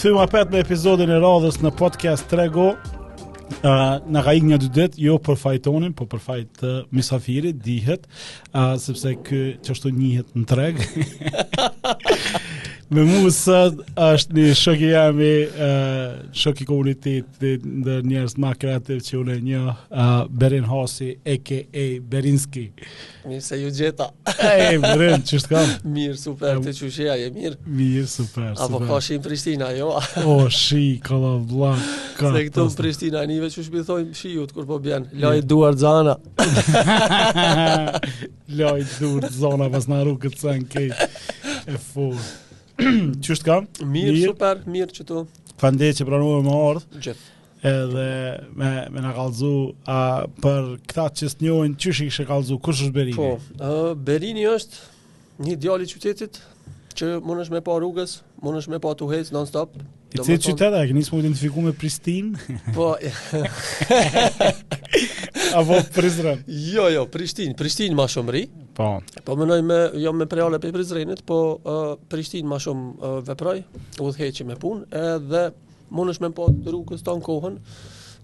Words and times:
kthyem 0.00 0.16
apet 0.16 0.48
me 0.48 0.56
episodin 0.64 1.10
e 1.12 1.16
radhës 1.20 1.58
në 1.60 1.74
podcast 1.76 2.24
Trego. 2.32 2.70
uh, 3.60 3.98
na 4.08 4.22
ka 4.24 4.32
ikë 4.32 4.46
një 4.48 4.58
dy 4.62 4.68
ditë 4.76 5.00
jo 5.02 5.18
për 5.26 5.36
fajtonin, 5.42 5.92
po 5.92 6.06
për 6.08 6.22
fajt 6.24 6.62
uh, 6.64 6.74
misafirit 6.94 7.58
dihet, 7.60 8.06
uh, 8.56 8.78
sepse 8.80 9.10
ky 9.28 9.42
çështë 9.66 9.92
njihet 9.98 10.28
në 10.38 10.46
treg. 10.54 10.80
Me 12.90 13.04
mu 13.06 13.28
sët 13.30 13.76
është 14.02 14.34
një 14.34 14.54
shoki 14.58 14.88
jemi, 14.90 15.26
uh, 15.46 15.98
shoki 16.34 16.64
komuniteti 16.66 17.52
dhe 17.86 17.92
njerës 18.02 18.32
ma 18.42 18.48
kreativ 18.58 18.98
që 19.06 19.14
une 19.20 19.36
një, 19.46 19.60
uh, 19.94 20.10
Berin 20.26 20.66
Hasi, 20.66 21.12
a.k.a. 21.22 21.84
Berinski. 22.14 22.64
Mirë 23.30 23.44
se 23.46 23.60
ju 23.60 23.70
gjeta. 23.76 24.08
E, 24.32 24.74
Berin, 24.82 25.22
që 25.22 25.38
është 25.38 25.52
kam? 25.54 25.70
Mirë, 25.94 26.18
super, 26.24 26.58
të 26.66 26.74
që 26.80 26.90
shëja, 26.96 27.14
e 27.28 27.30
mirë. 27.36 27.60
Mirë, 27.70 28.04
super, 28.10 28.50
super. 28.58 28.64
Apo 28.66 28.82
ka 28.90 28.98
shi 29.06 29.20
në 29.20 29.24
Prishtina, 29.28 29.70
jo? 29.78 29.92
o, 30.34 30.36
shi, 30.50 30.82
ka 31.06 31.20
la 31.22 31.30
ka 32.18 32.34
Se 32.34 32.42
këtu 32.50 32.66
në 32.72 32.76
Prishtina, 32.82 33.22
njëve 33.34 33.52
që 33.54 33.66
shpi 33.70 33.86
thojmë, 33.94 34.18
shi 34.18 34.34
ju 34.34 34.48
të 34.50 34.58
kur 34.60 34.66
po 34.74 34.80
bjenë, 34.88 35.14
laj 35.22 35.36
yeah. 35.38 35.46
duar 35.54 35.78
zana. 35.78 36.18
Loj 38.58 38.82
duar 38.98 39.30
zana, 39.40 39.70
pas 39.78 39.86
në 39.94 40.02
rukët 40.10 40.38
sa 40.42 40.58
në 40.58 40.66
kejtë, 40.74 41.10
e 41.70 41.78
Qështë 43.24 43.46
ka? 43.46 43.56
Mirë, 43.82 43.84
mirë, 43.90 44.32
super, 44.32 44.60
mirë 44.72 44.94
që 44.98 45.06
tu 45.08 45.24
Fandej 45.60 45.92
që 45.98 46.06
pranume 46.08 46.40
më 46.46 46.56
ordë 46.70 47.02
Gjithë 47.08 47.36
edhe 47.60 48.02
me, 48.56 48.68
me 48.88 49.02
nga 49.04 49.10
kalzu 49.12 49.48
a, 49.92 49.96
për 50.40 50.70
këta 50.88 51.02
që 51.20 51.26
së 51.34 51.42
njojnë 51.44 51.74
që 51.82 51.90
shë 51.98 52.06
kështë 52.08 52.24
kalzu, 52.30 52.56
kështë 52.64 52.86
është 52.86 52.94
Berini? 52.94 53.18
Po, 53.18 53.26
uh, 53.36 53.90
Berini 54.00 54.46
është 54.48 55.10
një 55.44 55.56
djali 55.60 55.88
qytetit 55.90 56.38
që 56.96 57.10
mund 57.20 57.44
është 57.44 57.58
me 57.58 57.60
pa 57.66 57.74
rrugës, 57.76 58.14
mund 58.40 58.62
është 58.62 58.72
me 58.72 58.80
pa 58.80 58.94
të 58.96 59.10
hejtë 59.12 59.36
non 59.36 59.50
stop 59.50 59.76
I 60.10 60.22
të 60.22 60.24
të 60.30 60.38
qytetë, 60.46 60.70
e 60.80 60.88
kënisë 60.94 61.12
më 61.14 61.20
identifiku 61.26 61.66
me 61.66 61.74
Pristin? 61.76 62.32
Po 62.78 62.94
Apo 65.60 65.82
Prizren? 65.98 66.40
Jo, 66.72 66.88
jo, 66.96 67.04
Pristin, 67.12 67.52
Pristin 67.60 67.92
ma 67.98 68.08
shumëri 68.08 68.46
Po. 68.80 69.02
Po 69.28 69.34
mënoj 69.36 69.58
me 69.68 69.76
jo 70.00 70.08
me 70.16 70.24
preale 70.26 70.56
për 70.62 70.70
Prizrenit, 70.72 71.18
po 71.28 71.36
uh, 71.52 71.80
Prishtinë 72.12 72.48
më 72.48 72.58
shumë 72.64 72.86
uh, 73.04 73.16
veproj, 73.28 73.58
udhëheqi 74.08 74.46
me 74.48 74.56
punë, 74.62 74.86
edhe 75.16 75.42
mundesh 75.98 76.20
me 76.24 76.30
pa 76.32 76.46
po 76.46 76.70
rrugës 76.72 77.04
ton 77.04 77.20
kohën 77.26 77.58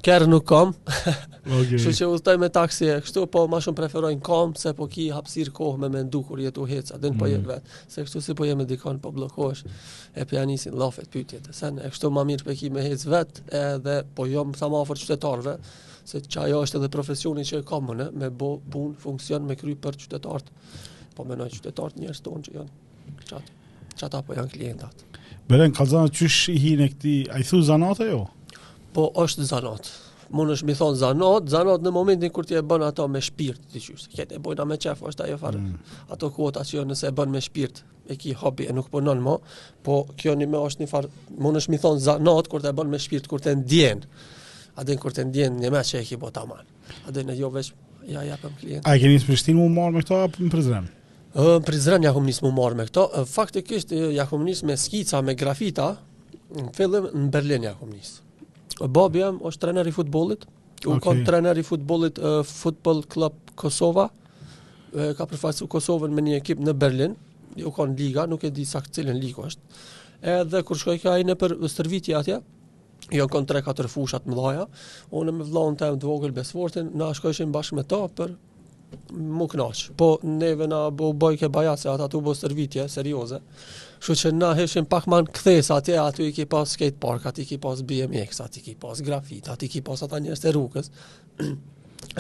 kërë 0.04 0.26
nuk 0.28 0.44
kom, 0.50 0.72
okay. 0.86 1.78
shu 1.80 1.92
që 1.94 2.08
uztoj 2.14 2.38
me 2.40 2.48
taksi 2.52 2.88
e 2.92 2.96
kështu, 3.04 3.22
po 3.32 3.44
ma 3.50 3.60
shumë 3.64 3.78
preferojnë 3.80 4.22
kom, 4.26 4.52
se 4.58 4.72
po 4.76 4.88
ki 4.90 5.06
hapsir 5.14 5.50
kohë 5.56 5.80
me 5.84 5.90
mendu 5.92 6.20
kur 6.26 6.40
jetu 6.42 6.66
hec, 6.68 6.90
adin 6.96 7.14
po 7.16 7.24
mm. 7.24 7.24
po 7.24 7.30
jetë 7.32 7.48
vetë, 7.52 7.74
se 7.94 8.04
kështu 8.06 8.22
si 8.26 8.36
po 8.38 8.46
jetë 8.48 8.58
me 8.60 8.66
dikon, 8.68 9.00
po 9.02 9.12
blokosh, 9.16 9.64
e 10.18 10.26
pianisin, 10.30 10.76
lafet 10.80 11.08
pytjet, 11.14 11.48
se 11.56 11.70
kështu 11.86 12.12
ma 12.14 12.24
mirë 12.28 12.46
për 12.48 12.54
po 12.56 12.60
ki 12.60 12.70
me 12.76 12.84
hec 12.86 13.06
vetë, 13.08 13.46
edhe 13.60 13.98
po 14.18 14.28
jom 14.30 14.52
sa 14.58 14.68
ma 14.72 14.82
ofër 14.84 15.00
qytetarve, 15.04 15.56
se 16.06 16.20
që 16.22 16.44
ajo 16.46 16.60
është 16.66 16.80
edhe 16.82 16.92
profesionin 16.94 17.48
që 17.48 17.62
e 17.62 17.66
kam 17.66 17.88
në, 17.96 18.10
me 18.20 18.28
bo 18.30 18.52
bun, 18.70 18.92
funksion, 19.02 19.46
me 19.48 19.56
kry 19.58 19.74
për 19.82 19.96
qytetartë, 20.04 20.62
po 21.16 21.24
menoj 21.26 21.48
qytetartë 21.56 22.02
njërës 22.04 22.24
tonë 22.28 22.46
që 22.50 22.56
janë 22.60 23.18
qatë, 23.32 23.56
qatë 24.02 24.18
apo 24.20 24.36
janë 24.36 24.52
klientatë. 24.52 25.12
Beren, 25.46 25.74
kalzana 25.74 26.10
qysh 26.10 26.48
i 26.50 26.56
hinë 26.58 26.84
e 26.84 26.90
këti, 26.92 27.14
a 27.30 27.38
i 27.38 27.46
thu 27.46 27.60
zanate 27.68 28.08
jo? 28.10 28.24
po 28.96 29.04
është 29.20 29.44
zanot. 29.50 29.88
Mund 30.34 30.50
është 30.56 30.66
mi 30.66 30.74
thon 30.74 30.96
zanot, 30.98 31.46
zanot 31.52 31.84
në 31.84 31.92
momentin 31.94 32.32
kur 32.34 32.46
ti 32.48 32.56
e 32.58 32.62
bën 32.66 32.82
ato 32.88 33.04
me 33.08 33.20
shpirt, 33.22 33.60
ti 33.70 33.78
thua 33.82 34.00
këtë 34.16 34.38
e 34.38 34.40
bën 34.42 34.66
me 34.72 34.78
çaf, 34.82 35.02
është 35.10 35.26
ajo 35.28 35.36
fare. 35.42 35.60
Mm. 35.62 35.74
Ato 36.14 36.30
kuota 36.34 36.64
që 36.66 36.82
nëse 36.88 37.06
e 37.06 37.12
bën 37.14 37.30
me 37.34 37.42
shpirt, 37.44 37.82
e 38.10 38.16
ki 38.18 38.32
hobi 38.40 38.66
e 38.70 38.74
nuk 38.74 38.88
punon 38.90 39.20
më, 39.22 39.34
po 39.86 40.00
kjo 40.18 40.34
një 40.40 40.48
më 40.50 40.64
është 40.70 40.82
një 40.82 40.88
farë. 40.94 41.12
Mund 41.44 41.60
është 41.62 41.74
mi 41.74 41.80
thon 41.84 42.00
zanot 42.02 42.48
kur 42.50 42.64
ta 42.64 42.72
bën 42.74 42.90
me 42.94 42.98
shpirt, 43.04 43.28
kur 43.30 43.42
të 43.44 43.54
ndjen. 43.62 44.02
A 44.76 44.82
do 44.84 44.92
të 44.96 45.04
kur 45.04 45.14
të 45.16 45.28
ndjen 45.30 45.60
një 45.62 45.70
me 45.76 45.80
që 45.92 46.02
e 46.02 46.08
ki 46.10 46.18
bota 46.22 46.42
më. 46.48 46.58
A 47.06 47.14
do 47.14 47.22
në 47.28 47.36
jo 47.38 47.52
vesh 47.54 47.70
ja 48.10 48.24
ja 48.28 48.40
klient. 48.42 48.82
Ai 48.88 48.98
keni 49.02 49.20
prishtin 49.28 49.56
më 49.60 49.68
marr 49.78 49.94
me 49.96 50.02
këto 50.04 50.18
apo 50.26 50.42
më 50.44 50.50
prezrem? 50.52 50.90
Ë 51.36 51.48
uh, 51.54 51.60
prezrem 51.64 52.02
ja 52.04 52.12
humnis 52.16 52.42
me 52.42 52.82
këto. 52.82 53.06
Faktikisht 53.30 53.92
Fakti 53.92 53.98
është 54.02 54.12
ja 54.18 54.26
humnis 54.32 54.64
me 54.68 54.74
skica, 54.76 55.22
me 55.24 55.36
grafita. 55.38 55.92
Në 56.56 56.70
fillim 56.76 57.08
në 57.16 57.32
Berlin 57.34 57.64
ja 57.66 57.72
komunist. 57.78 58.25
Babi 58.80 59.22
jam 59.24 59.38
është 59.44 59.62
trener 59.62 59.86
i 59.88 59.92
futbolit. 59.92 60.46
u 60.86 60.90
okay. 60.90 61.00
kam 61.00 61.24
trener 61.24 61.58
i 61.58 61.62
futbolit 61.62 62.18
e, 62.18 62.42
Football 62.44 63.02
Club 63.12 63.32
Kosova. 63.54 64.08
ka 64.96 65.24
përfaqësu 65.28 65.66
Kosovën 65.68 66.12
me 66.16 66.22
një 66.24 66.36
ekip 66.38 66.60
në 66.64 66.72
Berlin. 66.74 67.14
u 67.64 67.70
kanë 67.72 67.96
liga, 67.98 68.26
nuk 68.26 68.44
e 68.44 68.50
di 68.50 68.64
sa 68.64 68.80
cilën 68.80 69.16
ligë 69.20 69.42
është. 69.42 69.80
Edhe 70.22 70.62
kur 70.64 70.76
shkoj 70.76 70.98
ka 71.02 71.12
ajnë 71.18 71.34
për 71.36 71.54
stërvitje 71.68 72.14
atje, 72.16 72.38
jo 73.12 73.26
kanë 73.28 73.46
3-4 73.62 73.88
fushat 73.92 74.26
mëdhaja, 74.26 74.64
unë 75.10 75.32
me 75.36 75.44
vlaun 75.44 75.76
të 75.76 75.86
e 75.88 75.98
vogël 76.06 76.32
besvortin, 76.36 76.90
na 76.94 77.10
shkojshin 77.14 77.52
bashkë 77.52 77.76
me 77.76 77.84
ta 77.84 78.00
për 78.08 78.34
më 79.10 79.46
Po 79.96 80.18
neve 80.22 80.66
na 80.66 80.90
bo 80.90 81.12
bojke 81.12 81.48
bajase, 81.48 81.88
ata 81.88 82.08
tu 82.08 82.20
bo 82.20 82.34
stërvitje, 82.34 82.88
serioze. 82.88 83.40
Kështu 83.96 84.16
që 84.20 84.30
na 84.36 84.50
heshin 84.58 84.86
pak 84.90 85.06
më 85.08 85.20
në 85.24 85.62
atje, 85.76 85.96
aty 86.02 86.26
i 86.30 86.34
ke 86.36 86.46
pas 86.52 86.68
skate 86.76 86.98
park, 87.00 87.26
aty 87.30 87.44
i 87.46 87.48
ke 87.48 87.58
pas 87.62 87.80
BMX, 87.82 88.42
aty 88.44 88.60
i 88.60 88.64
ke 88.66 88.74
pas 88.82 89.00
grafit, 89.06 89.48
aty 89.52 89.66
i 89.66 89.72
ke 89.72 89.82
pas 89.86 90.02
ata 90.04 90.20
njerëz 90.24 90.42
të 90.44 90.52
rrugës. 90.52 90.90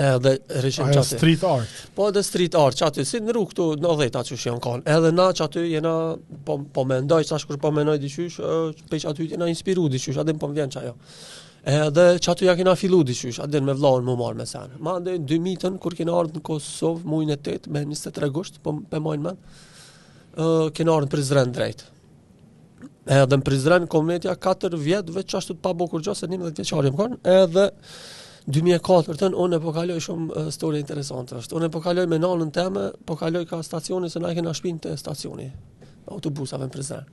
Edhe 0.02 0.32
rishim 0.64 0.88
çati. 0.92 1.16
Street 1.20 1.42
art. 1.44 1.72
Po 1.96 2.08
the 2.12 2.22
street 2.24 2.56
art, 2.58 2.76
çati 2.76 3.04
si 3.06 3.20
në 3.20 3.32
rrugë 3.36 3.52
këtu 3.52 3.66
në 3.80 3.92
10 4.02 4.16
ato 4.20 4.36
që 4.40 4.48
janë 4.50 4.62
kanë. 4.64 4.84
Edhe 4.94 5.12
na 5.14 5.28
aty 5.46 5.64
jena 5.72 5.92
po 6.48 6.56
po 6.78 6.84
mendoj 6.88 7.22
sa 7.28 7.38
shkur 7.42 7.60
po 7.62 7.70
mendoj 7.76 7.98
diçysh, 8.02 8.40
peç 8.92 9.06
aty 9.10 9.28
ti 9.32 9.40
na 9.40 9.48
inspiru 9.52 9.88
diçysh, 9.92 10.16
atë 10.22 10.36
po 10.40 10.50
vjen 10.56 10.72
çajo. 10.74 10.96
Edhe 11.76 12.08
që 12.24 12.32
aty 12.32 12.48
ja 12.48 12.54
kina 12.56 12.74
filu 12.80 13.00
diqysh, 13.08 13.40
atë 13.44 13.56
din 13.58 13.66
me 13.68 13.74
vlaun 13.76 14.04
më 14.08 14.16
marrë 14.22 14.40
me 14.40 14.46
senë. 14.48 14.80
Ma 14.86 14.96
ndëjnë 15.00 15.28
2000 15.32 15.46
mitën, 15.46 15.78
kur 15.82 15.96
kina 15.98 16.16
ardhë 16.22 16.38
në 16.40 16.44
Kosovë, 16.48 17.06
mujnë 17.12 17.36
e 17.36 17.40
8, 17.60 17.72
me 17.74 17.84
23 17.92 18.32
gusht, 18.36 18.60
për 18.64 18.84
po, 18.90 19.02
mojnë 19.08 19.26
men, 19.28 19.40
kënë 20.36 20.72
kena 20.76 20.92
orën 20.96 21.08
Prizren 21.08 21.52
drejtë. 21.54 21.84
Edhe 23.06 23.36
në 23.38 23.44
Prizren, 23.46 23.86
në 23.86 24.16
4 24.20 24.80
vjetë, 24.82 25.12
veç 25.14 25.34
ashtu 25.38 25.54
të 25.54 25.62
pa 25.62 25.70
bokur 25.78 26.02
gjo, 26.02 26.14
se 26.18 26.26
një 26.26 26.40
më 26.42 26.50
dhe 26.54 26.90
më 26.90 27.18
edhe 27.42 27.68
2004, 28.46 29.14
të 29.14 29.16
tënë, 29.24 29.36
unë 29.42 29.56
e 29.56 29.62
pokaloj 29.62 29.96
shumë 30.06 30.36
uh, 30.38 30.50
stori 30.54 30.80
interesantë 30.82 31.38
është. 31.40 31.56
Unë 31.58 31.66
e 31.66 31.72
pokaloj 31.74 32.04
me 32.10 32.18
nalën 32.22 32.52
teme, 32.54 32.88
pokaloj 33.08 33.46
ka 33.50 33.58
stacioni, 33.66 34.10
se 34.10 34.20
na 34.22 34.30
e 34.30 34.36
kena 34.38 34.52
shpinë 34.54 34.82
të 34.84 34.92
stacioni, 35.00 35.48
autobusave 36.12 36.68
në 36.68 36.74
Prizren. 36.76 37.08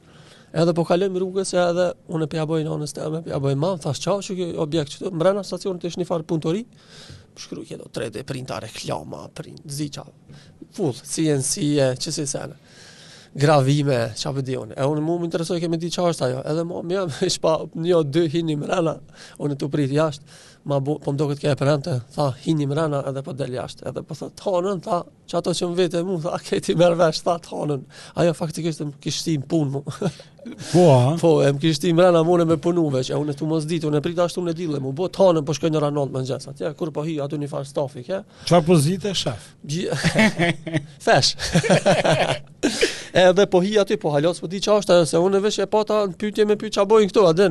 Edhe 0.54 0.74
pokaloj 0.78 1.08
me 1.10 1.22
rrugës, 1.24 1.56
edhe 1.58 1.88
unë 2.14 2.28
e 2.28 2.30
pjaboj 2.36 2.60
në 2.62 2.70
nalën 2.70 2.94
teme, 2.94 3.24
pjaboj 3.26 3.56
mamë, 3.58 3.82
thasë 3.88 4.04
qa, 4.06 4.18
që 4.28 4.38
kjoj 4.40 4.52
objekt 4.66 4.94
që 4.98 5.06
të 5.08 5.14
mrena 5.22 5.46
stacioni 5.46 5.82
të 5.82 5.96
një 6.04 6.10
farë 6.10 6.30
punëtori, 6.32 6.66
Shkruaj 7.34 7.64
kjo 7.66 7.88
3D 7.98 8.22
printare, 8.30 8.68
klama, 8.70 9.24
print, 9.34 9.64
zicha. 9.74 10.04
full, 10.78 10.94
CNC, 10.94 11.64
qësë 11.98 12.26
i 12.28 12.30
sana 12.30 12.54
gravime, 13.36 14.14
që 14.18 14.30
apë 14.30 14.44
di 14.46 14.58
unë. 14.60 14.76
E 14.78 14.86
unë 14.90 15.04
mu 15.04 15.16
më 15.20 15.28
interesoj 15.30 15.60
kemi 15.64 15.80
di 15.82 15.90
qa 15.94 16.06
është 16.12 16.28
ajo. 16.28 16.40
Edhe 16.52 16.66
mu, 16.70 16.82
mja, 16.86 17.06
pa 17.44 17.56
njo, 17.82 18.04
dy 18.14 18.28
hini 18.34 18.58
rena 18.62 18.98
unë 19.42 19.58
të 19.60 19.70
prit 19.74 19.94
jashtë, 19.96 20.28
ma 20.70 20.78
bu, 20.80 20.96
po 21.04 21.12
më 21.12 21.20
doket 21.20 21.42
ke 21.42 21.50
e 21.52 21.58
përente, 21.60 21.96
tha, 22.16 22.28
hini 22.46 22.68
rena 22.70 23.02
edhe 23.10 23.24
po 23.26 23.34
del 23.36 23.56
jashtë. 23.58 23.88
Edhe 23.90 24.04
po 24.06 24.16
tha, 24.18 24.30
tonën, 24.40 24.84
tha, 24.86 25.00
që 25.30 25.40
ato 25.40 25.54
që 25.60 25.72
më 25.72 25.80
vete 25.82 26.04
mu, 26.06 26.20
tha, 26.24 26.38
keti 26.46 26.76
mervesh, 26.80 27.24
tha, 27.26 27.36
tonën. 27.50 27.82
Ajo, 28.22 28.36
faktikisht, 28.38 28.86
më 28.86 29.02
kishtim 29.07 29.44
punë 29.50 29.75
mu. 29.75 29.84
Po, 30.44 30.81
Po, 31.22 31.30
e 31.40 31.48
më 31.56 31.60
kishtim 31.63 31.96
mrena, 31.96 32.19
mu 32.28 32.34
me 32.44 32.57
punu 32.60 32.90
veç, 32.92 33.13
e 33.13 33.16
unë 33.16 33.31
të 33.40 33.46
mos 33.48 33.63
ditë, 33.63 33.88
unë 33.88 34.02
e 34.02 34.04
prit 34.04 34.18
ashtu 34.19 34.42
në 34.44 34.52
ditë, 34.57 34.81
më 34.84 34.90
bo, 34.98 35.06
tonën, 35.07 35.40
po 35.48 35.54
shkoj 35.56 35.69
në 35.72 35.80
ranon 35.86 36.12
më 36.12 36.74
kur 36.75 36.92
po 36.92 37.00
hi, 37.07 37.13
aty 37.24 37.38
në 37.40 37.48
farë 37.48 37.69
stafik, 37.69 38.10
ja? 38.12 38.19
Qa 38.50 38.60
pozite, 38.68 39.13
shef? 39.16 39.46
Fesh 41.07 41.38
edhe 43.13 43.45
po 43.45 43.60
hi 43.62 43.75
aty 43.80 43.95
po 44.01 44.10
halos 44.10 44.39
po 44.42 44.50
di 44.50 44.57
çfarë 44.63 44.81
është 44.83 44.94
ajo 44.94 45.06
se 45.13 45.19
unë 45.21 45.39
vesh 45.44 45.60
e 45.62 45.65
pata 45.69 46.00
në 46.10 46.15
pyetje 46.18 46.45
me 46.50 46.56
pyet 46.57 46.74
çfarë 46.74 46.89
bojnë 46.89 47.10
këtu 47.12 47.25
atë 47.30 47.50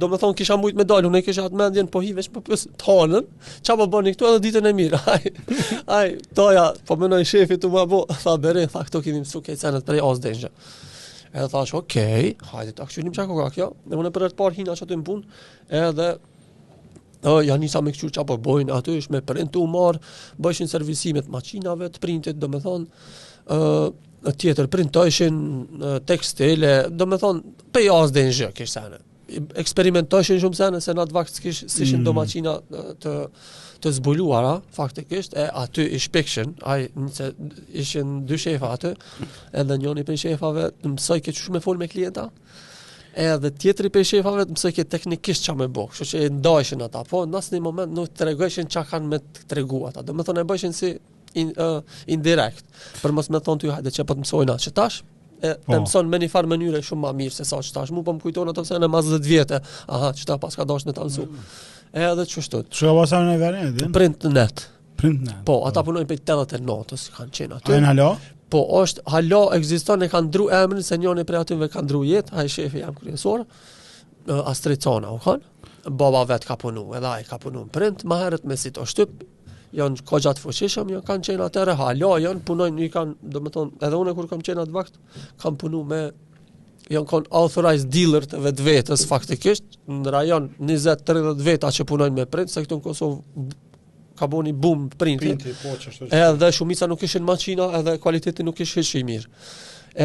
do 0.00 0.08
të 0.08 0.18
thon 0.22 0.36
kisha 0.38 0.56
mujt 0.60 0.78
me 0.78 0.86
më 0.86 0.88
dalun 0.88 1.12
ne 1.12 1.20
kisha 1.24 1.44
atë 1.50 1.58
mendjen 1.60 1.90
po 1.92 2.00
hi 2.00 2.14
vesh 2.16 2.30
po 2.32 2.40
pse 2.46 2.70
të 2.80 2.86
hanën 2.88 3.26
çfarë 3.60 3.78
po 3.82 3.86
bëni 3.92 4.14
këtu 4.14 4.28
edhe 4.30 4.40
ditën 4.46 4.70
e 4.70 4.72
mirë 4.78 5.00
aj, 5.12 5.26
ai 5.98 6.06
toja 6.38 6.64
po 6.88 6.96
më 6.96 7.10
në 7.12 7.18
shefi 7.28 7.58
të 7.60 7.68
më 7.76 7.82
bo, 7.92 8.02
tha 8.22 8.36
bëre 8.40 8.64
tha 8.72 8.86
këto 8.88 9.02
kimi 9.04 9.20
mësu 9.26 9.42
ke 9.44 9.56
çanat 9.60 9.84
për 9.84 10.00
os 10.08 10.22
denjë 10.24 10.48
edhe 11.36 11.44
thash 11.52 11.76
okay, 11.76 12.32
hajde 12.54 12.72
ta 12.78 12.88
aksionim 12.88 13.12
çako 13.12 13.36
ka 13.42 13.50
kjo 13.54 13.68
ne 13.90 14.00
mund 14.00 14.08
të 14.08 14.14
për 14.16 14.26
të 14.32 14.40
parë 14.40 14.60
hinë 14.62 14.72
ashtu 14.78 14.88
në 14.96 15.02
punë 15.10 15.38
edhe 15.82 16.08
Ja 17.26 17.30
oh, 17.56 17.58
me 17.58 17.66
sa 17.68 17.80
çapo 18.12 18.36
bojn 18.38 18.68
aty 18.70 18.98
është 19.00 19.10
me 19.12 19.20
printu 19.24 19.64
mar, 19.66 19.96
marr 19.96 19.98
bëshin 20.38 20.68
servisimet 20.70 21.26
makinave 21.28 21.88
të 21.90 21.98
printet 22.00 22.36
domethën 22.38 22.84
ë 23.50 23.56
në 24.26 24.32
tjetër 24.42 24.68
printojshin 24.72 25.36
tekstile, 26.08 26.72
do 26.90 27.06
me 27.08 27.18
thonë, 27.20 27.58
pe 27.74 27.84
jazë 27.86 28.14
dhe 28.16 28.24
në 28.30 28.34
zhë, 28.38 28.50
kështë 28.56 28.74
sene. 28.76 28.98
Eksperimentojshin 29.62 30.40
shumë 30.42 30.58
sene, 30.58 30.80
se 30.84 30.94
në 30.94 31.04
atë 31.06 31.16
vakët 31.16 31.40
s'kishë 31.40 31.68
si 31.72 31.88
shenë 31.90 32.00
mm. 32.00 32.06
do 32.06 32.14
maqina 32.16 32.56
të, 33.02 33.14
të 33.84 33.92
zbuluara, 33.98 34.52
faktikisht, 34.76 35.34
e 35.38 35.48
aty 35.64 35.86
ish 35.98 36.10
pikshin, 36.14 36.52
nëse 36.60 37.32
ishin 37.82 38.20
dy 38.28 38.38
shefa 38.42 38.70
aty, 38.76 38.92
edhe 39.62 39.80
njoni 39.82 40.04
për 40.06 40.20
shefave, 40.26 40.68
në 40.84 40.94
mësoj 40.96 41.18
ke 41.26 41.34
shumë 41.38 41.60
e 41.62 41.66
full 41.66 41.80
me 41.82 41.88
klienta, 41.90 42.28
edhe 43.26 43.50
tjetëri 43.56 43.90
për 43.96 44.06
shefave, 44.14 44.46
në 44.46 44.54
mësoj 44.56 44.74
ke 44.78 44.86
teknikisht 44.94 45.46
që 45.48 45.58
me 45.58 45.68
bëhë, 45.74 45.98
që 46.02 46.10
që 46.12 46.22
e 46.28 46.32
ndajshin 46.38 46.86
ata, 46.86 47.02
po 47.10 47.24
në 47.26 47.42
asë 47.42 47.58
një 47.58 47.64
moment 47.66 47.98
nuk 47.98 48.14
të 48.14 48.30
regojshin 48.30 48.70
që 48.72 48.86
kanë 48.94 49.10
me 49.14 49.22
të 49.42 49.58
regu 49.60 49.82
ata, 49.90 50.06
do 50.06 50.14
me 50.14 50.22
thonë 50.28 50.46
e 50.46 50.50
bëjshin 50.54 50.76
si 50.76 50.94
in, 51.36 51.52
uh, 51.60 51.80
indirekt. 52.10 52.64
Për 53.02 53.14
mos 53.16 53.28
më 53.32 53.40
thon 53.44 53.60
ti 53.60 53.70
hajde 53.72 53.92
çe 53.94 54.04
po 54.06 54.16
të 54.16 54.24
mësojna 54.24 54.56
që 54.66 54.72
tash 54.76 55.00
e 55.44 55.52
oh. 55.52 55.52
e 55.52 55.54
po. 55.66 55.78
mëson 55.84 56.08
me 56.08 56.20
një 56.22 56.30
farë 56.32 56.50
mënyrë 56.54 56.80
shumë 56.84 57.04
më 57.04 57.10
mirë 57.20 57.34
se 57.38 57.46
sa 57.48 57.58
që 57.60 57.74
tash. 57.76 57.92
Mu 57.94 58.04
po 58.06 58.14
më 58.16 58.24
kujton 58.24 58.52
ato 58.52 58.64
se 58.64 58.78
në 58.80 58.88
mas 58.92 59.10
10 59.12 59.26
vjetë. 59.28 59.60
Aha, 59.96 60.12
çta 60.16 60.38
pas 60.42 60.56
ka 60.58 60.66
dashur 60.68 60.96
të 60.96 61.04
alzu. 61.04 61.26
E 61.96 62.06
Edhe 62.10 62.26
çu 62.30 62.42
shto. 62.44 62.62
Çu 62.72 62.88
ka 62.88 62.94
pasur 63.02 63.26
në 63.28 63.36
vjen 63.42 63.92
Print 63.96 64.28
net. 64.32 64.64
Print 64.96 65.26
net. 65.28 65.42
Po, 65.48 65.60
ata 65.68 65.82
punojnë 65.86 66.08
pe 66.10 66.18
80 66.24 66.64
notës 66.66 67.08
kanë 67.18 67.32
qenë 67.38 67.60
aty. 67.60 67.74
Ai 67.76 67.84
hallo. 67.90 68.10
Po, 68.52 68.62
është 68.80 69.02
hallo 69.12 69.42
ekziston 69.56 70.04
e 70.06 70.10
kanë 70.12 70.30
dru 70.34 70.48
emrin 70.60 70.84
se 70.86 70.96
njëri 71.02 71.24
prej 71.28 71.44
aty 71.44 71.58
ve 71.60 71.66
kanë 71.72 71.90
dru 71.90 72.04
jetë, 72.06 72.36
ai 72.40 72.48
shefi 72.48 72.80
jam 72.84 72.94
kryesor. 72.96 73.44
Astricona, 74.50 75.12
u 75.16 75.20
kanë. 75.22 75.52
Baba 75.86 76.24
vet 76.26 76.42
ka 76.46 76.56
punu, 76.58 76.88
edhe 76.98 77.06
aj 77.10 77.26
ka 77.28 77.36
punu 77.42 77.60
në 77.66 77.68
print, 77.74 78.00
maherët 78.10 78.42
me 78.48 78.56
sit 78.58 78.74
o 78.82 78.86
shtyp, 78.90 79.12
janë 79.76 80.04
kogjat 80.08 80.40
fuqishëm, 80.40 80.88
janë 80.88 80.94
jo, 80.96 81.00
kanë 81.06 81.26
qenë 81.28 81.46
atëre 81.50 81.74
hala, 81.78 82.10
janë 82.24 82.42
punojnë, 82.48 82.78
një 82.80 82.88
kanë, 82.94 83.16
do 83.34 83.42
më 83.44 83.52
thonë, 83.56 83.74
edhe 83.86 83.98
une 84.00 84.14
kur 84.16 84.28
kam 84.30 84.44
qenë 84.46 84.64
atë 84.64 84.74
vakt, 84.76 84.96
kam 85.42 85.58
punu 85.60 85.82
me, 85.90 86.00
janë 86.92 87.10
konë 87.10 87.30
authorized 87.40 87.90
dealer 87.94 88.24
të 88.30 88.40
vetë 88.46 88.66
vetës 88.70 89.04
faktikisht, 89.10 89.78
në 89.90 90.14
rajon 90.16 90.48
20-30 90.60 91.44
veta 91.48 91.72
që 91.76 91.88
punojnë 91.92 92.20
me 92.20 92.28
print, 92.32 92.52
se 92.54 92.64
këtu 92.64 92.80
në 92.80 92.86
Kosovë 92.88 93.56
ka 94.16 94.30
bo 94.32 94.38
një 94.44 94.54
boom 94.62 94.86
printin, 94.96 95.36
printi, 95.36 95.52
po, 95.60 95.74
qështë, 95.82 96.08
edhe 96.22 96.48
shumica 96.56 96.88
nuk 96.88 97.02
ishin 97.04 97.26
maqina, 97.28 97.66
edhe 97.82 97.98
kualiteti 98.00 98.46
nuk 98.48 98.62
ishin 98.64 98.80
hishë 98.80 99.02
mirë. 99.04 99.28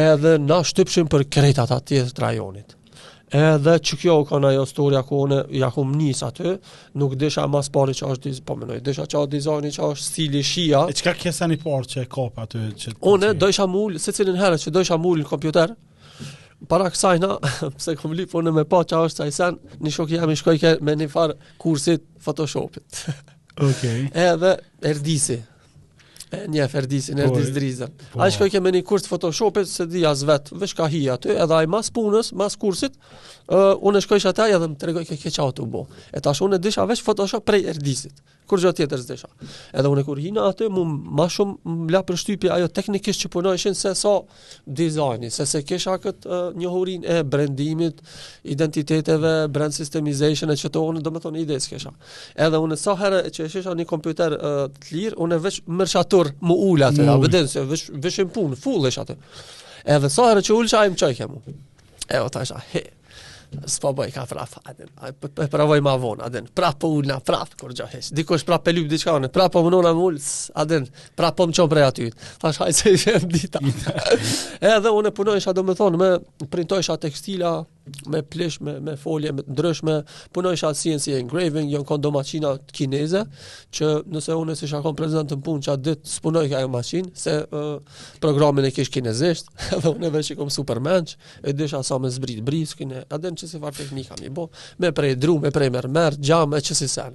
Edhe 0.02 0.34
na 0.40 0.58
shtypshim 0.64 1.08
për 1.12 1.24
kretat 1.32 1.72
atjet 1.72 2.12
të 2.16 2.22
rajonit. 2.24 2.76
Edhe 3.32 3.78
që 3.80 3.96
kjo 4.02 4.14
u 4.20 4.24
kanë 4.28 4.50
ajo 4.50 4.64
storja 4.68 5.00
ku 5.08 5.22
unë 5.24 5.38
ja 5.56 5.70
kam 5.72 5.94
nis 5.96 6.18
aty, 6.26 6.52
nuk 7.00 7.14
desha 7.16 7.46
më 7.48 7.62
sporti 7.64 7.94
që 8.02 8.10
është, 8.12 8.32
po 8.44 8.58
mënoj, 8.60 8.80
desha 8.84 9.06
çao 9.08 9.24
dizajni 9.30 9.70
që 9.72 9.86
është 9.88 10.04
stili 10.04 10.42
shia. 10.44 10.82
E 10.92 10.96
çka 10.98 11.14
ke 11.16 11.32
sani 11.32 11.56
parë 11.62 11.88
që 11.94 12.04
ka 12.12 12.26
pa 12.36 12.44
aty 12.44 12.66
që 12.82 12.92
unë 13.14 13.32
do 13.40 13.48
isha 13.48 13.64
më 13.72 14.02
se 14.04 14.12
cilin 14.18 14.36
herë 14.36 14.60
që 14.66 14.72
do 14.76 14.82
isha 14.84 15.00
në 15.00 15.24
kompjuter. 15.32 15.72
Para 16.68 16.90
kësajna, 16.92 17.30
na, 17.32 17.52
pse 17.78 17.96
kam 17.98 18.12
lipo 18.14 18.42
me 18.44 18.52
më 18.60 18.66
pa 18.70 18.82
që 18.84 19.00
është 19.08 19.24
ai 19.24 19.32
sen, 19.34 19.56
në 19.82 19.90
shok 19.96 20.12
jam 20.14 20.30
i 20.30 20.36
shkoj 20.38 20.58
kë 20.62 20.74
me 20.84 20.92
një 21.00 21.08
far 21.10 21.32
kursit 21.58 22.04
Photoshopit. 22.22 23.06
Okej. 23.56 24.10
Okay. 24.12 24.12
Edhe 24.28 24.52
erdisi, 24.92 25.40
Po. 26.32 26.32
me 26.38 26.48
një 26.54 26.66
ferdisin, 26.72 27.18
erdis 27.22 27.50
drizën. 27.56 27.92
A 28.16 28.28
shkoj 28.32 28.50
kemë 28.54 28.72
një 28.76 28.82
kurs 28.88 29.04
të 29.06 29.10
Photoshopit, 29.12 29.68
se 29.70 29.86
di 29.92 30.04
as 30.08 30.24
vetë, 30.28 30.56
vesh 30.62 30.74
hi 30.94 31.04
aty, 31.16 31.36
edhe 31.46 31.56
ai 31.58 31.66
mas 31.76 31.92
punës, 31.98 32.32
mas 32.42 32.56
kursit, 32.64 32.96
uh, 33.50 33.74
unë 33.88 34.00
shkojsh 34.04 34.28
ata 34.30 34.48
ja 34.50 34.58
dhe 34.62 34.68
më 34.70 34.78
tregoj 34.82 35.06
kjo 35.08 35.16
keqa 35.24 35.48
të 35.58 35.66
bo. 35.70 35.86
E 36.14 36.20
tash 36.22 36.42
unë 36.44 36.58
e 36.58 36.62
disha 36.62 36.84
veç 36.88 37.02
Photoshop 37.04 37.44
prej 37.46 37.66
erdisit, 37.72 38.22
kur 38.48 38.60
gjatë 38.62 38.82
tjetër 38.82 39.02
s'desha. 39.02 39.30
Edhe 39.74 39.90
unë 39.90 40.04
kur 40.06 40.20
hina 40.22 40.46
atë, 40.52 40.68
më 40.72 40.84
ma 41.18 41.26
shumë 41.32 41.74
më 41.86 41.94
la 41.94 42.02
për 42.06 42.18
shtypje 42.22 42.52
ajo 42.56 42.68
teknikisht 42.76 43.24
që 43.24 43.30
punojshin 43.34 43.74
se 43.78 43.94
sa 43.98 44.14
dizajni, 44.80 45.30
se 45.34 45.46
se 45.48 45.62
kisha 45.66 45.96
këtë 46.02 46.30
uh, 46.30 46.44
njohurin 46.60 47.06
e 47.16 47.22
brendimit, 47.34 48.02
identiteteve, 48.44 49.32
brand 49.52 49.74
systemization 49.76 50.52
e 50.54 50.58
që 50.62 50.72
të 50.74 50.84
unë, 50.92 51.02
do 51.02 51.34
ide 51.38 51.58
s'kisha. 51.60 51.92
Edhe 52.36 52.60
unë 52.62 52.76
sa 52.78 52.96
herë 53.00 53.24
që 53.32 53.48
shesha 53.56 53.74
një 53.78 53.88
kompjuter 53.90 54.36
uh, 54.36 54.62
të 54.84 54.96
lir, 54.96 55.18
unë 55.18 55.38
e 55.40 55.44
veç 55.48 55.60
mërshatur 55.66 56.34
më 56.42 56.60
ul 56.70 56.86
atë, 56.88 57.08
a 57.10 57.18
vëdin, 57.24 57.48
se 57.48 57.64
veç, 57.66 57.88
veç, 57.96 58.96
atë. 59.02 59.16
Edhe 59.92 60.08
sa 60.14 60.28
herë 60.30 60.42
që 60.46 60.52
ullë 60.54 60.70
që 60.70 60.78
ajmë 60.84 60.98
qajke 61.00 61.26
mu. 61.26 61.40
E 62.12 62.18
o 62.22 62.28
s'po 63.66 63.92
bëj 63.96 64.12
ka 64.14 64.24
praf, 64.28 64.56
aden, 64.68 64.88
po, 65.20 65.28
po 65.28 65.44
e 65.44 65.48
pravoj 65.50 65.80
ma 65.84 65.94
von, 66.00 66.20
aden, 66.24 66.46
prap 66.54 66.78
po 66.82 66.90
ullna, 66.96 67.18
prap, 67.24 67.54
kur 67.60 67.74
gjo 67.76 67.86
hesh, 67.90 68.12
diko 68.16 68.36
është 68.38 68.54
e 68.70 68.72
lup, 68.74 68.88
diqka 68.90 69.14
onë, 69.18 69.30
po 69.52 69.62
më 69.66 69.70
nona 69.74 69.92
mulls, 69.96 70.30
aden, 70.58 70.86
prap 71.18 71.36
po 71.38 71.46
më 71.50 71.56
qonë 71.58 71.70
prej 71.72 71.86
aty, 71.88 72.08
Tash 72.42 72.58
hajtë 72.60 72.76
se 72.80 72.92
i 72.96 73.02
shem 73.02 73.28
dita. 73.32 73.60
edhe 74.76 74.90
unë 74.94 75.10
e 75.10 75.12
domethënë 75.18 75.54
do 75.60 75.64
me 75.68 75.76
thonë, 75.76 75.98
me 75.98 76.98
tekstila, 77.02 77.56
me 78.06 78.22
plish 78.22 78.60
me 78.60 78.78
me 78.80 78.96
folje 78.96 79.32
me 79.32 79.42
ndryshme 79.46 80.02
punoj 80.32 80.56
shasin 80.56 80.98
si 81.00 81.12
engraving 81.14 81.70
jon 81.72 81.84
kon 81.84 82.00
do 82.00 82.10
maqina 82.10 82.56
kineze 82.72 83.22
qe 83.70 83.88
nese 84.12 84.32
unes 84.34 84.62
isha 84.62 84.80
kon 84.82 84.94
prezant 84.96 85.28
te 85.28 85.36
pun 85.36 85.60
qa 85.62 85.76
dit 85.76 86.06
spunoj 86.06 86.48
ka 86.50 86.60
e 86.62 86.66
makin 86.70 87.10
se 87.14 87.34
uh, 87.50 87.80
programin 88.20 88.64
e 88.64 88.70
kish 88.70 88.90
kinezisht 88.90 89.50
edhe 89.76 89.88
un 89.90 90.04
e 90.04 90.10
vesh 90.14 90.34
kom 90.38 90.50
superman 90.50 91.04
e 91.42 91.52
desha 91.52 91.82
sa 91.82 91.98
me 91.98 92.10
zbrit 92.10 92.40
briskin 92.44 92.92
e 92.92 93.02
a 93.08 93.18
den 93.18 93.34
qe 93.34 93.46
se 93.48 93.58
teknika 93.58 94.14
mi 94.20 94.28
bo 94.30 94.50
me 94.78 94.92
prej 94.92 95.16
dru, 95.18 95.38
me 95.40 95.50
prej 95.50 95.70
mer 95.70 95.88
mer 95.88 96.16
jam 96.20 96.50
qe 96.54 96.74
se 96.74 96.88
sa 96.88 97.10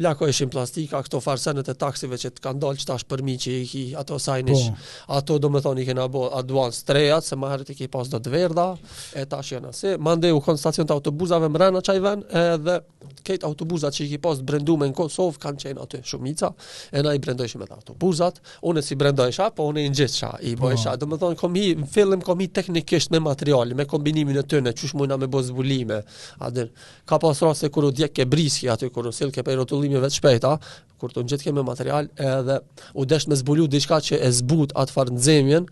Lako 0.00 0.28
ishin 0.30 0.48
plastika, 0.48 1.02
këto 1.04 1.18
farsenet 1.20 1.68
e 1.68 1.74
taksive 1.76 2.16
që 2.18 2.30
të 2.32 2.40
kanë 2.44 2.60
dalë 2.62 2.80
që 2.80 2.86
tash 2.88 3.02
përmi 3.08 3.34
që 3.42 3.50
i 3.52 3.64
ki 3.68 3.80
ato 4.00 4.16
sajnish, 4.22 4.68
po. 4.72 4.84
ato 5.16 5.36
do 5.42 5.50
më 5.52 5.60
thonë 5.66 5.82
i 5.82 5.86
kena 5.90 6.06
bo 6.08 6.22
aduan 6.38 6.72
strejat, 6.72 7.20
se 7.26 7.34
se 7.34 7.36
maherët 7.36 7.72
i 7.74 7.76
ki 7.76 7.88
pas 7.92 8.08
do 8.08 8.16
të 8.18 8.32
verda, 8.32 8.64
e 9.20 9.26
tash 9.28 9.52
jena 9.52 9.74
se. 9.76 9.96
Mande 10.00 10.30
u 10.32 10.40
konë 10.44 10.60
stacion 10.62 10.88
të 10.88 10.94
autobuzave 10.96 11.50
më 11.52 11.60
rena 11.64 11.82
qaj 11.84 12.00
ven, 12.06 12.22
edhe 12.44 12.78
këtë 13.28 13.44
autobuzat 13.48 13.92
që 13.96 14.04
i 14.06 14.08
ki 14.14 14.20
pas 14.24 14.40
të 14.40 14.46
brendu 14.48 14.78
në 14.80 14.88
Kosovë, 14.96 15.36
kanë 15.42 15.62
qenë 15.66 15.84
ato 15.84 16.00
shumica, 16.12 16.48
e 16.96 17.04
na 17.04 17.12
i 17.14 17.20
brendojshme 17.20 17.68
të 17.68 17.76
autobuzat, 17.82 18.40
unë 18.72 18.84
si 18.86 18.96
brendojshme, 18.96 19.50
po 19.60 19.68
unë 19.68 19.84
i 19.84 19.90
po. 19.90 19.92
në 19.92 20.00
gjithë 20.00 20.32
i 20.48 20.54
bojshme, 20.64 20.90
po. 20.90 20.96
do 21.04 21.10
më 21.12 21.20
thonë, 21.24 21.38
komi, 21.44 21.66
fillim 21.92 22.24
komi 22.24 22.48
teknikisht 22.48 23.10
me 23.12 23.20
materiali, 23.20 23.76
me 23.76 23.84
kombinimin 23.84 24.40
e 24.40 24.46
tëne, 24.48 24.72
që 24.72 24.92
shmujna 24.94 25.20
me 25.20 25.28
bozbulime, 25.28 26.00
adin, 26.48 26.72
ka 27.04 27.18
pas 27.18 27.42
rase 27.44 27.66
e 27.66 27.70
u 27.76 27.90
djekë 27.92 28.14
ke 28.20 28.24
briski, 28.26 28.70
aty 28.72 28.88
kërë 28.90 29.12
u 29.12 29.12
silke 29.12 29.42
për 29.42 29.60
ndryshime 29.90 30.06
vetë 30.06 30.20
shpejta, 30.20 30.54
kur 31.00 31.12
të 31.14 31.22
në 31.24 31.28
kemë 31.30 31.44
keme 31.48 31.62
material 31.64 32.08
edhe 32.20 32.56
u 33.00 33.06
desh 33.08 33.26
me 33.30 33.36
zbulu 33.40 33.64
diqka 33.72 33.96
që 34.04 34.18
e 34.20 34.28
zbut 34.36 34.74
atë 34.78 34.92
farë 34.92 35.14
në 35.16 35.62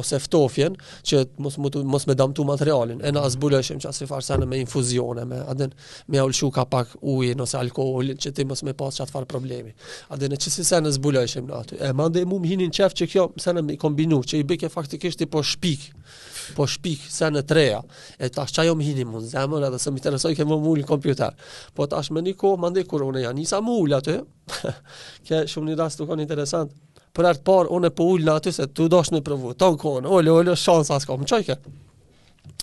ose 0.00 0.18
ftofjen 0.22 0.76
që 1.08 1.22
mos, 1.42 1.56
mos 1.94 2.06
me 2.06 2.14
damtu 2.14 2.44
materialin. 2.46 3.00
E 3.02 3.10
na 3.16 3.24
zbulu 3.34 3.58
e 3.58 3.62
që 3.66 4.06
farë 4.06 4.46
me 4.46 4.60
infuzione, 4.62 5.24
me, 5.26 5.40
adin, 5.50 5.72
me 6.12 6.22
ulshu 6.22 6.50
ka 6.54 6.64
pak 6.74 6.94
ujin 7.02 7.40
ose 7.44 7.58
alkoholin 7.58 8.16
që 8.22 8.30
ti 8.36 8.44
mos 8.46 8.62
me 8.66 8.72
pas 8.78 8.94
që 8.98 9.02
atë 9.06 9.14
farë 9.16 9.26
problemi. 9.34 9.74
A 10.12 10.16
dhe 10.18 10.30
në 10.30 10.38
që 10.42 10.50
si 10.56 10.62
sene 10.70 10.92
zbulu 10.94 11.24
e 11.24 11.26
në 11.48 11.54
aty. 11.58 11.80
E 11.82 11.92
mande 11.98 12.22
mu 12.24 12.38
më 12.38 12.54
hinin 12.54 12.70
qef 12.78 12.94
që 12.98 13.10
kjo 13.10 13.26
sa 13.42 13.52
me 13.58 13.76
kombinu, 13.76 14.22
që 14.22 14.42
i 14.42 14.46
bëke 14.46 14.70
faktikisht 14.70 15.20
i 15.20 15.26
po 15.26 15.42
shpik 15.42 15.90
po 16.56 16.66
shpik 16.70 17.00
se 17.12 17.28
në 17.32 17.42
treja, 17.48 17.78
e 18.22 18.28
tash 18.32 18.54
qajo 18.56 18.74
më 18.78 18.86
hini 18.88 19.06
mund 19.08 19.28
zemër 19.32 19.68
edhe 19.68 19.80
se 19.82 19.92
më 19.92 20.00
interesoj 20.02 20.36
ke 20.38 20.46
më 20.48 20.58
mullin 20.64 20.86
kompjuter. 20.88 21.34
Po 21.74 21.86
tash 21.90 22.12
me 22.14 22.22
një 22.24 22.34
më 22.42 22.52
mandi 22.64 22.84
kur 22.88 23.04
unë 23.08 23.24
janë, 23.26 23.38
njësa 23.42 23.60
më 23.64 23.74
ullë 23.82 23.98
aty, 24.00 24.16
ke 25.28 25.42
shumë 25.54 25.72
një 25.72 25.78
rast 25.82 26.00
tukon 26.02 26.22
interesant, 26.24 26.72
për 27.16 27.32
artë 27.32 27.46
par, 27.48 27.72
unë 27.74 27.92
po 27.98 28.08
ullë 28.14 28.28
në 28.30 28.36
aty 28.40 28.52
se 28.54 28.68
të 28.70 28.88
dosh 28.94 29.12
në 29.14 29.22
provu, 29.26 29.54
ton 29.58 29.76
kone, 29.80 30.08
ollë, 30.08 30.34
ollë, 30.42 30.56
shansa 30.60 31.00
s'ka, 31.02 31.18
më 31.18 31.30
qajke. 31.34 31.58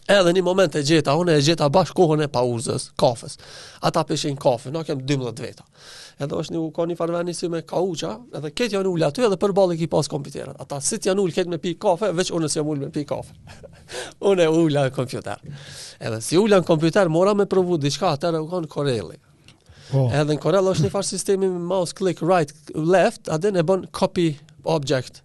Edhe 0.05 0.29
në 0.29 0.35
një 0.37 0.41
moment 0.45 0.75
e 0.77 0.81
gjeta, 0.85 1.15
unë 1.17 1.33
e 1.33 1.41
gjeta 1.41 1.65
bash 1.73 1.89
kohën 1.97 2.21
e 2.21 2.27
pauzës, 2.29 2.91
kafes. 3.01 3.39
Ata 3.89 4.03
pishin 4.05 4.35
kafe, 4.37 4.69
na 4.69 4.83
kem 4.85 4.99
12 5.01 5.41
veta. 5.41 5.65
Edhe 6.21 6.37
është 6.39 6.53
një 6.53 6.59
koni 6.77 6.93
farveni 6.99 7.33
si 7.33 7.49
me 7.49 7.63
kauqa, 7.67 8.11
edhe 8.37 8.51
ket 8.53 8.75
janë 8.77 8.91
ul 8.91 9.07
aty 9.07 9.25
edhe 9.25 9.39
përball 9.41 9.73
ekip 9.73 9.91
pas 9.95 10.07
kompjuterat. 10.11 10.59
Ata 10.61 10.77
sit 10.85 11.09
janë 11.09 11.25
ul 11.25 11.33
ketë 11.35 11.51
me 11.55 11.59
pi 11.63 11.73
kafe, 11.81 12.11
veç 12.15 12.29
unë 12.37 12.51
se 12.53 12.61
ul 12.63 12.83
me 12.85 12.91
pi 12.95 13.01
kafe. 13.09 13.33
unë 14.29 14.45
e 14.45 14.49
ula 14.61 14.85
kompjuter. 14.95 15.41
Edhe 15.97 16.21
si 16.23 16.37
ula 16.39 16.61
në 16.61 16.69
kompjuter, 16.69 17.09
mora 17.11 17.33
me 17.35 17.49
provu 17.51 17.81
diçka 17.81 18.13
atë 18.13 18.35
u 18.43 18.45
konë 18.53 18.69
Koreli. 18.71 19.17
Oh. 19.17 20.05
Po. 20.05 20.05
Edhe 20.09 20.27
në 20.33 20.39
Korel 20.45 20.69
është 20.71 20.85
një 20.87 20.93
farë 20.93 21.09
sistemi 21.11 21.49
me 21.49 21.61
mouse 21.73 21.93
click 21.97 22.21
right 22.25 22.53
left, 22.77 23.25
atë 23.35 23.51
ne 23.57 23.65
bën 23.69 23.89
copy 23.93 24.31
object. 24.69 25.24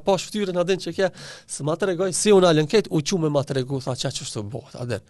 pash 0.03 0.25
fytyrën 0.27 0.57
a 0.57 0.65
din 0.67 0.81
që 0.81 0.93
kja, 0.97 1.09
së 1.49 1.65
ma 1.67 1.75
të 1.77 1.91
regoj, 1.91 2.11
si 2.15 2.33
unë 2.33 2.49
alën 2.51 2.69
ketë, 2.69 2.91
u 2.95 3.01
që 3.01 3.19
me 3.21 3.29
ma 3.33 3.43
të 3.45 3.59
regu, 3.61 3.79
tha 3.83 3.93
që 3.97 4.09
që 4.17 4.27
shtë 4.31 4.43
bëhët, 4.53 4.77
a 4.81 4.87
din. 4.89 5.05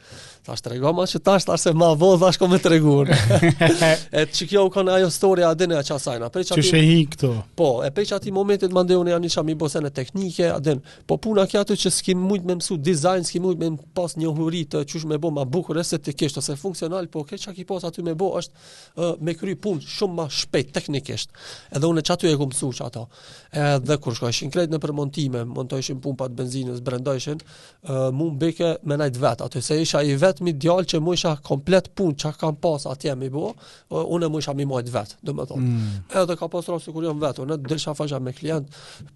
Tha 0.45 0.55
shtë 0.59 0.71
regoj, 0.75 0.93
ma 0.97 1.05
që 1.09 1.21
tash, 1.25 1.45
tha 1.47 1.57
se 1.61 1.73
ma 1.77 1.91
vo, 2.01 2.11
dha 2.21 2.31
shko 2.35 2.49
me 2.51 2.59
të 2.61 2.71
regu. 2.75 2.95
e 3.07 4.23
që 4.27 4.47
kjo 4.51 4.63
u 4.67 4.71
kanë 4.73 4.95
ajo 4.99 5.09
storja 5.13 5.51
a 5.53 5.57
din 5.57 5.73
e 5.73 5.77
a 5.79 5.83
qa 5.85 5.97
sajna. 6.01 6.29
Që 6.31 6.55
ati, 6.57 6.65
shë 6.69 6.83
hi 6.85 6.97
këto. 7.13 7.31
Po, 7.59 7.69
e 7.85 7.91
pe 7.93 8.05
që 8.07 8.17
ati 8.17 8.33
momentit 8.35 8.73
mande 8.73 8.97
unë 8.97 9.13
janë 9.13 9.27
një 9.27 9.33
qa 9.35 9.43
mi 9.47 9.55
bosen 9.61 9.87
e 9.89 9.93
teknike, 9.93 10.49
a 10.55 10.59
din. 10.63 10.81
Po 11.09 11.17
puna 11.21 11.45
kja 11.49 11.63
të 11.69 11.77
që 11.85 11.93
s'ki 11.99 12.15
mujt 12.17 12.47
me 12.49 12.57
mësu 12.59 12.79
design, 12.89 13.25
s'ki 13.27 13.41
mujt 13.45 13.61
me 13.61 13.71
më 13.75 13.89
pas 13.97 14.17
një 14.19 14.33
huri 14.37 14.65
të 14.71 14.83
që 14.91 15.03
me 15.11 15.19
bo 15.21 15.31
ma 15.33 15.45
bukur, 15.45 15.79
e 15.81 15.85
se 15.87 15.99
të 16.01 16.15
ose 16.41 16.55
funksional, 16.59 17.07
po 17.11 17.25
ke 17.27 17.37
që 17.37 17.53
ki 17.57 17.67
pas 17.69 17.83
aty 17.87 18.03
me 18.03 18.15
bo 18.17 18.31
është 18.39 19.11
me 19.25 19.33
kry 19.37 19.53
pun 19.59 19.81
shumë 19.81 20.15
ma 20.15 20.25
shpejt 20.31 20.71
teknikisht. 20.75 21.29
Edhe 21.75 21.87
unë 21.89 22.01
e 22.01 22.07
që 22.07 22.15
aty 22.17 22.31
e 22.31 22.35
kumësu 22.39 22.71
që 22.79 22.87
ato. 22.87 23.03
Edhe 23.51 23.97
kur 24.01 24.15
shkojshin 24.17 24.51
kret 24.53 24.71
në 24.71 24.80
për 24.83 24.93
montime, 24.97 25.43
montojshin 25.49 25.99
pumpa 26.03 26.27
të 26.31 26.37
benzinës, 26.41 26.81
brendojshin, 26.85 27.41
uh, 27.43 28.07
mu 28.15 28.29
më 28.33 28.39
bëke 28.45 28.71
me 28.89 28.97
najtë 29.01 29.21
vetë, 29.23 29.45
ato 29.47 29.61
se 29.67 29.77
isha 29.83 30.01
i 30.09 30.15
vetë 30.21 30.47
mi 30.47 30.55
djallë 30.61 30.89
që 30.95 31.01
mu 31.05 31.13
isha 31.17 31.35
komplet 31.45 31.91
punë 31.97 32.17
që 32.23 32.33
kam 32.41 32.57
pas 32.63 32.87
atje 32.93 33.13
mi 33.21 33.29
bo, 33.33 33.51
uh, 33.51 34.01
unë 34.17 34.31
mu 34.33 34.41
isha 34.43 34.55
mi 34.57 34.65
mojtë 34.71 34.95
vetë, 34.97 35.17
dhe 35.27 35.37
me 35.37 35.45
thotë, 35.47 35.59
Mm. 35.61 36.05
Edhe 36.19 36.35
ka 36.35 36.47
pas 36.51 36.65
rrasë 36.67 36.91
kur 36.93 37.03
jam 37.05 37.19
vetë, 37.21 37.43
unë 37.45 37.59
të 37.69 38.19
me 38.23 38.33
klient, 38.33 38.67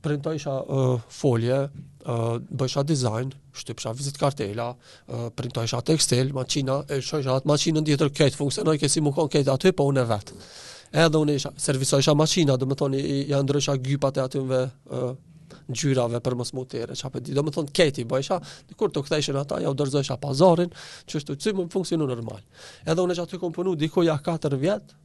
printojshat 0.04 0.70
uh, 0.70 1.00
folje, 1.10 1.58
uh, 2.06 2.38
bëjsha 2.60 2.84
design, 2.88 3.32
shtypsha 3.56 3.92
vizit 3.96 4.18
kartela, 4.20 4.68
uh, 4.76 5.26
printojsha 5.36 5.82
tekstil, 5.82 6.34
maqina, 6.36 6.82
e 6.92 7.00
shojsha 7.02 7.36
atë 7.40 7.50
maqinën 7.52 7.84
djetër 7.88 8.10
kejtë, 8.18 8.38
funksionoj 8.40 8.78
kësi 8.82 9.02
mu 9.02 9.14
konë 9.16 9.32
kejtë 9.38 9.54
aty, 9.54 9.72
po 9.74 9.88
unë 9.90 10.02
e 10.06 10.10
vetë 10.14 10.42
edhe 10.96 11.18
unë 11.20 11.34
isha, 11.36 11.50
servisoj 11.60 12.04
maqina, 12.16 12.56
dhe 12.58 12.66
me 12.70 12.76
thoni, 12.78 13.02
gypat 13.88 14.16
e 14.18 14.22
atyve 14.24 14.60
gjyrave 15.72 16.20
për 16.24 16.36
mos 16.40 16.52
mutere, 16.56 16.96
që 16.98 17.12
di, 17.26 17.34
do 17.36 17.44
më 17.46 17.54
thonë 17.56 17.74
keti, 17.76 18.06
bo 18.10 18.20
isha, 18.22 18.38
di 18.70 18.76
kur 18.78 18.92
të 18.94 19.04
këthejshin 19.08 19.40
ata, 19.42 19.60
ja 19.64 19.72
u 19.74 19.78
dërzojshin 19.78 20.20
pazarin, 20.22 20.74
që 21.10 21.22
shtu 21.24 21.36
që 21.46 21.54
më 21.58 21.66
më 21.66 21.74
funksionu 21.74 22.08
Edhe 22.10 23.02
unë 23.04 23.16
e 23.18 23.22
aty 23.24 23.40
kom 23.42 23.52
punu, 23.54 23.76
di 23.76 23.90
4 23.90 24.60
vjetë, 24.62 24.98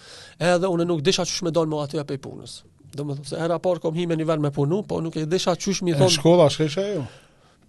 edhe 0.54 0.72
unë 0.72 0.88
nuk 0.90 1.04
disha 1.04 1.26
që 1.26 1.38
shme 1.40 1.54
donë 1.56 1.72
më 1.74 1.82
atyja 1.88 2.06
për 2.10 2.20
punës. 2.22 2.60
Do 2.94 3.06
më 3.06 3.16
thonë, 3.18 3.30
se 3.32 3.40
era 3.42 3.58
parë 3.62 3.82
kom 3.82 3.96
hime 3.98 4.16
një 4.20 4.28
verë 4.30 4.44
me 4.46 4.52
punu, 4.54 4.84
po, 4.86 5.00
nuk 5.02 5.18
e 5.22 5.26
disha 5.30 5.56
që 5.58 5.74
shme 5.80 5.96
thon 5.98 6.10
Në 6.12 6.18
shkolla, 6.20 6.50
shkesha 6.54 6.86
e 6.92 6.96
jo? 7.00 7.06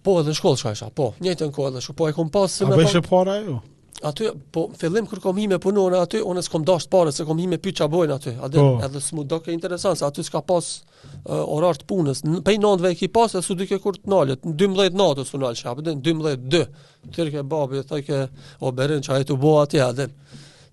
Po, 0.05 0.19
edhe 0.21 0.35
në 0.35 0.39
shkollë 0.39 0.91
po, 0.99 1.11
njëjtën 1.25 1.53
kohë 1.57 1.71
edhe 1.73 1.95
po, 1.97 2.09
e 2.09 2.13
kom 2.13 2.29
pasë... 2.29 2.69
A 2.69 3.01
para 3.09 3.39
jo? 3.41 3.57
aty 4.03 4.27
po 4.51 4.67
fillim 4.77 5.07
kur 5.07 5.19
kam 5.23 5.37
hime 5.37 5.57
punon 5.61 5.93
aty 5.95 6.19
unë 6.19 6.41
s'kam 6.43 6.63
dashur 6.67 6.89
parë 6.91 7.11
se 7.15 7.23
kam 7.25 7.37
hime 7.39 7.55
pyç 7.63 7.81
bojn 7.91 8.11
aty 8.17 8.33
aty 8.43 8.59
oh. 8.59 8.73
Po. 8.75 8.85
edhe 8.85 8.99
s'mu 9.01 9.23
do 9.23 9.37
ke 9.39 9.51
interesant 9.53 9.97
se 9.99 10.03
aty 10.05 10.23
s'ka 10.27 10.41
pas 10.43 10.65
uh, 10.65 11.39
orar 11.47 11.77
të 11.79 11.87
punës 11.87 12.21
pe 12.43 12.57
nëntëve 12.57 12.91
ekip 12.91 13.13
pas 13.15 13.31
se 13.31 13.41
sudi 13.41 13.67
ke 13.69 13.79
kur 13.79 13.95
të 13.95 14.11
nalet 14.11 14.41
12 14.43 14.97
natë 14.99 15.25
su 15.29 15.39
nal 15.39 15.55
në 15.55 15.95
12 16.03 16.49
2 16.51 16.65
tyr 17.15 17.31
ke 17.37 17.43
babi 17.43 17.85
thoj 17.87 18.01
ke 18.07 18.23
o 18.59 18.71
berin 18.71 19.01
çaj 19.05 19.23
të 19.29 19.37
bo 19.39 19.55
aty 19.61 19.79
a 19.79 19.87
dhe, 19.95 20.09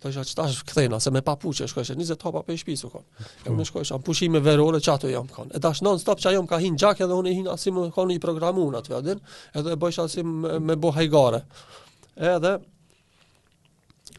të 0.02 0.12
thotë 0.18 0.34
tash 0.40 0.64
kthena 0.72 0.98
se 1.00 1.12
me 1.14 1.22
papuçe 1.22 1.68
shkoj 1.70 1.84
se 1.84 1.94
20 2.00 2.26
hapa 2.26 2.42
pe 2.42 2.56
shtëpi 2.58 2.74
su 2.76 2.88
kon. 2.90 3.04
Ja 3.44 3.52
po. 3.52 3.54
më 3.60 3.68
shkoj 3.70 3.86
sa 3.86 4.00
pushim 4.02 4.32
me 4.34 4.40
verore 4.40 4.80
çato 4.80 5.08
jam 5.10 5.28
kon. 5.30 5.52
E 5.54 5.60
tash 5.62 5.82
non 5.84 6.00
stop 6.02 6.18
çajom 6.20 6.46
ka 6.48 6.58
hin 6.58 6.74
xhak 6.80 7.00
edhe 7.04 7.14
unë 7.14 7.34
hin 7.38 7.48
asim 7.52 7.78
kon 7.94 8.10
i 8.10 8.18
programuar 8.18 8.80
aty 8.82 8.96
aty. 8.98 9.14
Edhe 9.54 9.76
bëj 9.76 10.00
asim 10.04 10.32
me, 10.42 10.58
me 10.58 10.76
bohajgare. 10.80 11.42
Edhe 12.16 12.58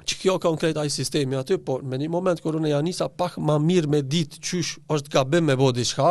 që 0.08 0.16
kjo 0.20 0.34
konkret 0.42 0.78
ai 0.80 0.90
sistemi 0.92 1.38
aty, 1.40 1.58
por 1.64 1.84
me 1.88 1.98
një 2.00 2.10
moment 2.12 2.42
kur 2.44 2.58
unë 2.60 2.72
janisa 2.74 3.08
pak 3.10 3.38
ma 3.40 3.56
mirë 3.60 3.92
me 3.94 4.02
ditë 4.04 4.42
qysh 4.44 4.74
është 4.92 5.14
gabim 5.16 5.48
me 5.48 5.56
bodi 5.60 5.86
shka, 5.88 6.10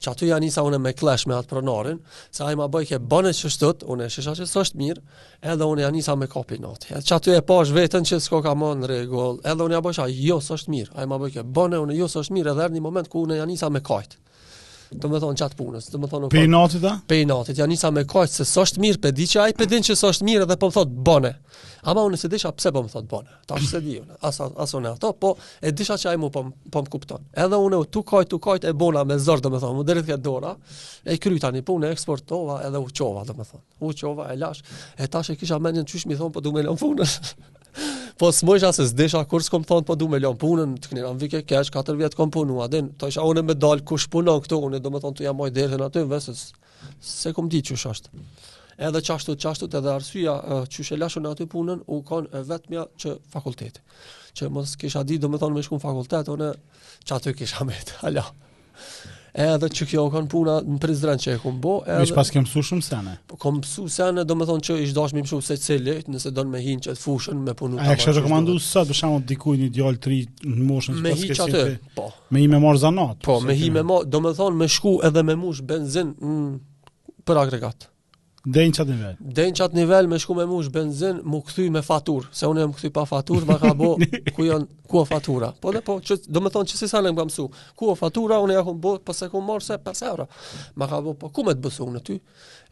që 0.00 0.12
aty 0.14 0.28
janisa 0.30 0.64
unë 0.64 0.78
me 0.80 0.94
klesh 0.96 1.26
me 1.28 1.36
atë 1.36 1.50
pronarin, 1.52 1.98
se 2.32 2.44
ai 2.46 2.56
ma 2.56 2.68
bëj 2.72 2.86
ke 2.92 2.98
bënë 3.12 3.32
që 3.40 3.50
shtët, 3.56 3.84
unë 3.92 4.06
e 4.08 4.12
shesha 4.14 4.34
që 4.38 4.48
është 4.62 4.80
mirë, 4.80 5.02
edhe 5.52 5.68
unë 5.74 5.84
janisa 5.84 6.16
me 6.16 6.30
kopi 6.32 6.58
notë. 6.64 6.96
që 7.00 7.14
aty 7.18 7.36
e 7.36 7.42
pash 7.50 7.74
vetën 7.76 8.06
që 8.08 8.20
s'ko 8.26 8.42
ka 8.46 8.54
më 8.56 8.72
në 8.82 8.90
regull, 8.94 9.40
edhe 9.44 9.66
unë 9.68 9.74
ja 9.76 9.82
bëjsh 9.84 10.00
jo 10.30 10.40
sështë 10.50 10.70
mirë, 10.76 10.92
ai 10.98 11.06
ma 11.12 11.18
bëj 11.20 11.34
ke 11.36 11.42
bënë, 11.60 11.82
unë 11.84 11.96
jo 12.00 12.08
sështë 12.16 12.34
mirë, 12.38 12.50
edhe 12.56 12.68
në 12.70 12.74
një 12.74 12.82
moment 12.88 13.08
ku 13.12 13.24
unë 13.26 13.40
janisa 13.44 13.70
me 13.74 13.82
kajtë 13.90 14.16
do 14.92 15.08
të 15.10 15.20
thon 15.22 15.36
çat 15.38 15.52
punës, 15.58 15.86
do 15.92 15.98
të 16.00 16.08
thon 16.10 16.24
për 16.32 16.46
natit 16.50 16.82
ta? 16.82 16.96
Për 17.08 17.26
natit, 17.30 17.58
ja 17.60 17.66
nisa 17.70 17.90
me 17.94 18.02
kaq 18.10 18.26
se 18.30 18.42
s'është 18.48 18.80
mirë, 18.82 18.98
pe 19.04 19.12
di 19.14 19.26
që 19.30 19.42
ai 19.44 19.52
pe 19.54 19.66
din 19.70 19.84
që 19.86 19.94
s'është 20.00 20.26
mirë 20.26 20.48
dhe 20.50 20.56
po 20.58 20.70
më 20.70 20.74
thot 20.74 20.94
bone. 21.06 21.32
Ama 21.90 22.02
unë 22.08 22.18
se 22.20 22.28
di 22.28 22.38
çfarë 22.42 22.58
pse 22.58 22.72
po 22.74 22.82
më 22.84 22.90
thot 22.92 23.06
bone. 23.10 23.36
Tash 23.48 23.68
se 23.70 23.80
di 23.84 23.94
unë. 24.00 24.18
As 24.26 24.40
as 24.42 24.74
unë 24.76 24.92
ato, 24.96 25.12
po 25.20 25.30
e 25.64 25.72
disha 25.76 25.96
që 26.00 26.10
ai 26.12 26.16
më 26.20 26.30
po 26.34 26.42
po 26.74 26.82
më 26.84 26.92
kupton. 26.92 27.28
Edhe 27.44 27.60
unë 27.66 27.80
u 27.84 27.86
tu 27.94 28.02
kaj 28.10 28.26
tu 28.32 28.40
kaj 28.42 28.58
të 28.64 28.74
bona 28.82 29.04
me 29.08 29.18
zor 29.22 29.40
do 29.44 29.52
të 29.54 29.62
thon, 29.62 29.78
më 29.78 29.86
drejt 29.90 30.10
ka 30.10 30.18
dora. 30.26 30.56
E 31.06 31.16
kry 31.22 31.38
tani 31.40 31.62
punë, 31.62 31.86
po 31.86 31.94
eksportova 31.94 32.58
edhe 32.66 32.82
u 32.82 32.90
qova, 32.90 33.22
do 33.30 33.38
të 33.38 33.46
thon. 33.52 33.62
U 33.86 33.94
qova 34.02 34.28
e 34.32 34.36
lash. 34.42 34.64
E 34.98 35.06
tash 35.08 35.30
e 35.34 35.38
kisha 35.40 35.58
mendjen 35.62 35.86
çysh 35.88 36.08
mi 36.10 36.18
thon 36.18 36.34
po 36.34 36.42
do 36.44 36.52
më 36.58 36.66
lëm 36.66 36.78
funën. 36.80 37.18
Po 38.20 38.28
smojsh 38.36 38.66
asë 38.68 38.84
s'desh 38.84 38.96
desha 38.98 39.20
kur 39.24 39.40
s'kom 39.40 39.62
thonë, 39.64 39.86
po 39.88 39.94
du 39.96 40.04
me 40.12 40.18
lanë 40.20 40.36
punën, 40.42 40.72
të 40.84 40.90
kënira 40.90 41.10
në 41.14 41.22
vike 41.22 41.38
kesh, 41.48 41.70
4 41.72 41.94
vjetë 42.02 42.16
kom 42.18 42.28
punu, 42.34 42.58
adin, 42.60 42.90
ta 43.00 43.08
isha 43.08 43.22
unë 43.24 43.44
me 43.48 43.54
dalë 43.56 43.80
kush 43.88 44.04
punon 44.12 44.42
këto, 44.44 44.58
unë 44.66 44.80
do 44.84 44.90
me 44.92 45.00
thonë 45.00 45.16
të 45.16 45.24
jamaj 45.24 45.46
dhe 45.56 45.64
dhe 45.80 46.02
vese 46.10 46.34
se 46.36 47.32
kom 47.32 47.48
di 47.48 47.62
që 47.64 47.78
është. 47.92 48.12
Edhe 48.88 49.00
çashtu 49.08 49.36
qashtu, 49.40 49.70
edhe 49.72 49.90
arsia 49.94 50.34
që 50.68 50.84
e 50.84 50.98
lashu 51.00 51.22
në 51.24 51.32
atëm 51.32 51.48
punën, 51.54 51.80
u 51.96 52.02
kanë 52.10 52.28
e 52.36 52.42
vetëmja 52.52 52.84
që 53.00 53.14
fakultetit. 53.32 53.80
Që 54.36 54.50
mos 54.52 54.76
kisha 54.76 55.00
di, 55.08 55.16
do 55.16 55.32
me 55.32 55.40
thonë 55.40 55.56
me 55.56 55.64
shkun 55.64 55.80
fakultet, 55.80 56.28
unë 56.36 56.50
çatu 57.08 57.32
që 57.32 57.38
kisha 57.40 57.64
me 57.64 57.72
të, 57.80 58.02
edhe 59.34 59.68
që 59.70 59.86
kjo 59.90 60.04
kanë 60.12 60.30
puna 60.32 60.56
në 60.66 60.78
Prizren 60.82 61.20
që 61.20 61.34
e 61.36 61.40
kum 61.42 61.58
bo. 61.62 61.76
Edhe, 61.86 62.06
që 62.10 62.16
pas 62.16 62.30
kem 62.32 62.46
pësu 62.46 62.62
shumë 62.70 62.86
sene? 62.86 63.14
Po, 63.30 63.38
kom 63.40 63.60
pësu 63.64 63.86
sene, 63.92 64.24
do 64.28 64.36
me 64.38 64.46
thonë 64.48 64.64
që 64.66 64.78
ishtë 64.86 64.96
dashmi 64.96 65.22
më 65.24 65.30
shumë 65.30 65.46
se 65.46 65.56
cili, 65.64 65.96
nëse 66.14 66.32
do 66.34 66.44
në 66.46 66.54
me 66.54 66.62
hin 66.64 66.82
që 66.86 66.96
të 66.96 67.02
fushën 67.04 67.42
me 67.48 67.54
punu 67.58 67.78
A 67.80 67.92
e 67.94 67.98
kështë 67.98 68.16
rekomandu 68.18 68.56
sa 68.64 68.84
të 68.88 68.96
shamo 68.98 69.20
dikuj 69.30 69.56
një 69.62 69.70
djallë 69.76 70.02
tri 70.06 70.20
në 70.46 70.66
moshën? 70.70 70.98
Me 71.04 71.14
hi 71.18 71.30
që 71.30 71.46
atë, 71.46 71.64
po. 71.96 72.08
Me 72.34 72.42
hi 72.44 72.50
me 72.54 72.62
marë 72.64 72.82
zanat? 72.86 73.22
Po, 73.26 73.38
me 73.44 73.56
hi 73.58 73.70
me 73.74 73.84
marë, 73.86 74.10
do 74.10 74.22
me 74.24 74.34
thonë 74.38 74.60
me 74.64 74.70
shku 74.76 74.98
edhe 75.10 75.24
me 75.30 75.38
mush 75.44 75.62
benzin 75.66 76.14
për 77.26 77.44
agregatë. 77.46 77.86
Dën 78.46 78.70
çat 78.72 78.88
nivel. 78.88 79.16
Dën 79.36 79.54
çat 79.54 79.72
nivel 79.74 80.06
me 80.06 80.18
shku 80.18 80.34
me 80.34 80.44
mush 80.44 80.72
benzin, 80.74 81.20
mu 81.24 81.42
kthy 81.42 81.68
me 81.70 81.82
fatur, 81.84 82.24
se 82.32 82.46
unë 82.48 82.64
më 82.70 82.76
kthy 82.78 82.90
pa 82.94 83.04
fatur, 83.04 83.44
ma 83.44 83.58
ka 83.60 83.74
bë 83.76 83.90
ku 84.34 84.46
janë 84.48 84.68
ku 84.90 85.00
o 85.00 85.02
fatura. 85.04 85.50
Po 85.60 85.70
dhe 85.76 85.82
po, 85.84 85.98
që, 86.00 86.16
do 86.26 86.40
thonë 86.48 86.72
që 86.72 86.78
si 86.80 86.88
sa 86.88 86.98
lëm 87.04 87.14
bamsu. 87.18 87.44
Ku 87.76 87.90
o 87.92 87.94
fatura, 87.94 88.38
unë 88.42 88.56
ja 88.56 88.62
kum 88.66 88.78
bë, 88.80 88.94
po 89.04 89.12
se 89.14 89.28
kum 89.30 89.44
marr 89.46 89.60
se 89.62 89.76
pas 89.84 90.00
euro. 90.08 90.24
Ma 90.74 90.88
ka 90.90 91.02
bë 91.04 91.14
po 91.20 91.28
ku 91.30 91.44
me 91.46 91.52
të 91.52 91.62
bësu 91.68 91.84
unë 91.92 92.02
ty? 92.06 92.16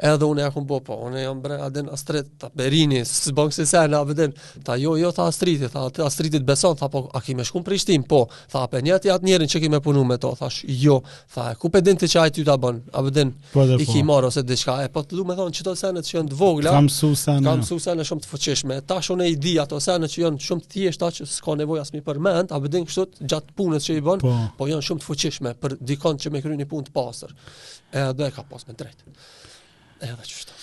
Edhe 0.09 0.25
unë 0.27 0.43
ja 0.47 0.55
kum 0.55 0.65
bë 0.71 0.79
po, 0.87 0.97
unë 1.11 1.23
jam 1.27 1.41
bre 1.45 1.61
aden 1.67 1.93
astrit 1.95 2.33
ta 2.41 2.49
berini, 2.55 3.05
s'bën 3.07 3.53
se 3.55 3.69
sa 3.69 3.85
na 3.93 4.01
vden. 4.09 4.33
Ta 4.65 4.79
jo 4.81 4.97
jo 4.99 5.13
ta 5.13 5.29
astriti, 5.29 5.69
ta 5.69 5.85
astritit 6.09 6.49
beson, 6.49 6.75
tha 6.81 6.89
po 6.89 7.05
a 7.13 7.21
kimë 7.23 7.45
shkum 7.47 7.63
Prishtinë, 7.69 8.09
po. 8.09 8.25
Tha 8.49 8.65
pe 8.73 8.81
një 8.83 8.97
atë 8.97 9.19
njerin 9.29 9.51
që 9.53 9.63
kimë 9.67 9.83
punu 9.85 10.03
me 10.09 10.17
to, 10.19 10.33
thash 10.41 10.65
jo. 10.67 11.03
Tha 11.35 11.53
ku 11.61 11.69
pe 11.71 11.85
që 11.85 12.09
çaj 12.09 12.31
ty 12.35 12.43
ta 12.47 12.57
bën. 12.57 12.81
A 12.95 13.03
vden? 13.05 13.35
Po, 13.53 13.63
po. 13.69 13.77
I 13.79 13.85
kimar 13.91 14.25
ose 14.25 14.43
diçka. 14.43 14.79
E 14.85 14.89
po 14.95 15.03
të 15.03 15.19
lu 15.19 15.25
më 15.27 15.37
thon 15.37 15.55
çdo 15.59 15.75
sene 15.79 16.03
që 16.07 16.15
janë 16.19 16.33
të 16.33 16.39
vogla, 16.39 16.73
kam 16.75 16.89
susa, 16.93 17.35
kam 17.43 17.63
jo. 17.63 17.67
susa 17.73 17.95
shumë 18.11 18.25
të 18.25 18.31
fuqishme. 18.31 18.79
Tash 18.89 19.11
unë 19.15 19.27
i 19.33 19.37
di 19.41 19.55
ato 19.63 19.81
sene 19.83 20.09
që 20.11 20.21
janë 20.25 20.45
shumë 20.47 20.65
të 20.65 20.71
thjeshta 20.75 21.09
që 21.19 21.27
s'ka 21.31 21.57
nevojë 21.63 21.83
as 21.85 21.93
mi 21.95 22.03
përmend, 22.07 22.53
a 22.55 22.61
bëdin 22.63 22.87
kështu 22.89 23.27
gjatë 23.33 23.55
punës 23.59 23.89
që 23.89 23.97
i 24.01 24.05
bën, 24.09 24.23
po, 24.25 24.35
po 24.59 24.69
janë 24.71 24.87
shumë 24.89 25.03
të 25.03 25.09
fuqishme 25.09 25.53
për 25.63 25.77
dikon 25.91 26.21
që 26.23 26.33
më 26.35 26.45
kryeni 26.47 26.69
punë 26.71 26.89
të 26.89 26.95
pastër. 26.95 27.35
Edhe 27.93 28.15
do 28.19 28.27
e 28.29 28.33
ka 28.39 28.47
pas 28.51 28.69
me 28.69 28.77
drejt. 28.79 29.03
Edhe 30.07 30.29
çfarë? 30.31 30.57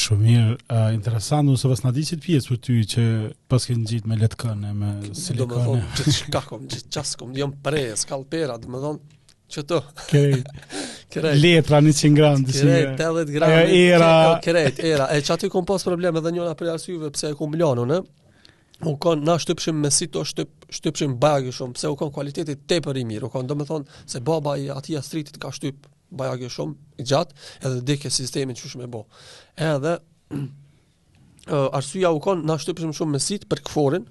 Shumë 0.00 0.22
mirë, 0.22 0.50
uh, 0.70 0.88
interesant, 0.94 1.48
nësë 1.50 1.70
vësë 1.72 1.84
në 1.86 1.90
diqit 1.96 2.20
pjesë 2.22 2.50
për 2.52 2.58
ty 2.66 2.76
që 2.92 3.06
pas 3.50 3.64
këtë 3.66 3.80
në 3.82 3.88
gjitë 3.90 4.10
me 4.12 4.18
letëkën 4.20 4.60
e 4.68 4.74
me 4.78 4.90
silikën 5.18 5.40
e... 5.40 5.40
Do 5.40 5.56
me 5.56 5.64
thonë, 5.66 5.96
që 5.98 6.12
shka 6.20 6.42
kom, 6.46 6.68
që 6.70 7.00
jëmë 7.40 7.58
prejë, 7.64 7.96
skalpera, 8.04 8.54
do 8.62 8.70
me 8.70 8.82
thonë, 8.84 9.16
që 9.50 9.64
të... 9.72 9.80
Kërejtë, 10.12 10.76
letra 11.16 11.80
100 11.80 12.14
gram 12.14 12.44
dhe 12.44 12.52
shumë. 12.54 12.96
80 12.96 13.32
gram. 13.34 13.50
Era, 13.66 14.40
kret, 14.44 14.78
era. 14.78 15.08
E 15.16 15.22
çati 15.22 15.48
kom 15.50 15.66
pas 15.66 15.82
probleme 15.84 16.18
edhe 16.18 16.32
njëra 16.34 16.54
për 16.54 16.70
arsyve 16.74 17.10
pse 17.14 17.32
e 17.32 17.36
kum 17.36 17.54
lanun, 17.58 17.90
ë. 17.90 18.02
U 18.88 18.94
kon 18.96 19.20
na 19.26 19.34
shtypshim 19.38 19.76
me 19.76 19.90
si 19.92 20.06
to 20.08 20.22
shtyp 20.24 20.48
shtypshim 20.72 21.18
bajë 21.20 21.52
shumë, 21.52 21.74
pse 21.76 21.88
u 21.92 21.96
kon 22.00 22.12
cilëtitë 22.16 22.54
tepër 22.70 22.96
i 22.96 23.04
mirë. 23.04 23.26
U 23.28 23.32
kon 23.34 23.46
domethënë 23.50 24.06
se 24.08 24.20
baba 24.24 24.54
i 24.56 24.70
aty 24.72 24.96
as 24.96 25.10
ka 25.38 25.50
shtyp 25.52 25.86
bajë 26.16 26.48
shumë 26.50 27.00
i 27.00 27.06
gjatë, 27.10 27.36
edhe 27.66 27.82
dikë 27.90 28.10
sistemin 28.10 28.56
çu 28.56 28.70
shumë 28.72 28.86
e 28.86 28.92
bë. 28.94 29.02
Edhe 29.74 29.98
Uh, 31.50 31.80
u 31.80 32.18
kon 32.22 32.44
në 32.46 32.52
ashtu 32.52 32.74
shumë 32.92 33.12
mesit 33.16 33.46
për 33.50 33.62
këforin, 33.66 34.04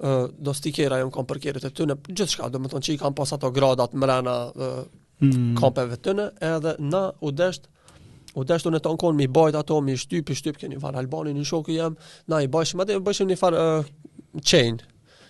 uh, 0.00 0.30
do 0.32 0.52
stikera 0.56 1.00
e 1.02 1.04
më 1.04 1.10
konë 1.12 1.28
përkerit 1.28 1.64
e 1.66 1.68
të 1.68 1.88
gjithçka 2.16 2.48
të 2.48 2.60
që 2.86 2.92
i 2.94 3.00
kanë 3.02 3.14
pas 3.18 3.32
ato 3.36 3.50
gradat 3.52 3.90
të 3.92 3.98
mm. 5.22 5.56
të 5.74 5.98
tëne, 6.02 6.26
edhe 6.54 6.74
na 6.82 7.06
u 7.20 7.32
desht 7.32 7.70
U 8.34 8.42
deshtu 8.42 8.66
në 8.74 8.80
konë 8.82 9.14
mi 9.14 9.26
bajt 9.30 9.54
ato, 9.54 9.76
mi 9.78 9.92
shtypi, 9.94 10.34
shtypi, 10.34 10.64
keni 10.64 10.80
farë 10.82 10.98
Albani, 11.04 11.30
një 11.36 11.44
shoku 11.46 11.70
jem, 11.70 11.94
na 12.26 12.40
i 12.42 12.48
bajshme 12.50 12.82
atë 12.82 12.96
e 12.98 13.02
bëshim 13.06 13.28
një 13.30 13.36
farë 13.38 13.58
uh, 13.62 13.86
chain, 14.42 14.80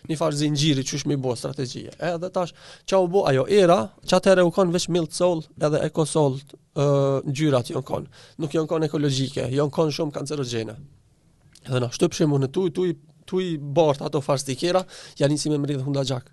një 0.08 0.16
farë 0.16 0.38
zingjiri 0.38 0.84
që 0.88 1.02
shmi 1.02 1.18
bo 1.20 1.34
strategjie. 1.36 1.92
Edhe 2.00 2.30
tash, 2.32 2.54
qa 2.88 3.02
u 3.04 3.10
bo 3.12 3.26
ajo 3.28 3.44
era, 3.52 3.76
qa 4.08 4.22
tere 4.24 4.40
u 4.40 4.48
konë 4.56 4.72
veç 4.78 4.88
të 4.88 5.04
solë 5.18 5.66
edhe 5.68 5.82
eko 5.90 6.06
sol 6.08 6.38
uh, 6.40 7.20
gjyrat 7.28 7.68
jon 7.74 7.84
konë, 7.84 8.08
nuk 8.40 8.56
jon 8.56 8.72
konë 8.72 8.88
ekologjike, 8.88 9.50
jon 9.52 9.68
konë 9.68 9.92
shumë 10.00 10.16
kancerogjene. 10.16 10.78
Edhe 11.66 11.84
na 11.84 11.92
shtypshim 11.92 12.32
u 12.32 12.40
në 12.40 12.48
tuj, 12.56 12.72
tuj, 12.72 12.96
tuj 13.28 13.50
bart 13.60 14.00
ato 14.00 14.24
farë 14.24 14.46
stikera, 14.46 14.80
janë 15.20 15.36
si 15.44 15.52
me 15.52 15.60
mridhë 15.66 15.84
hundajak. 15.90 16.32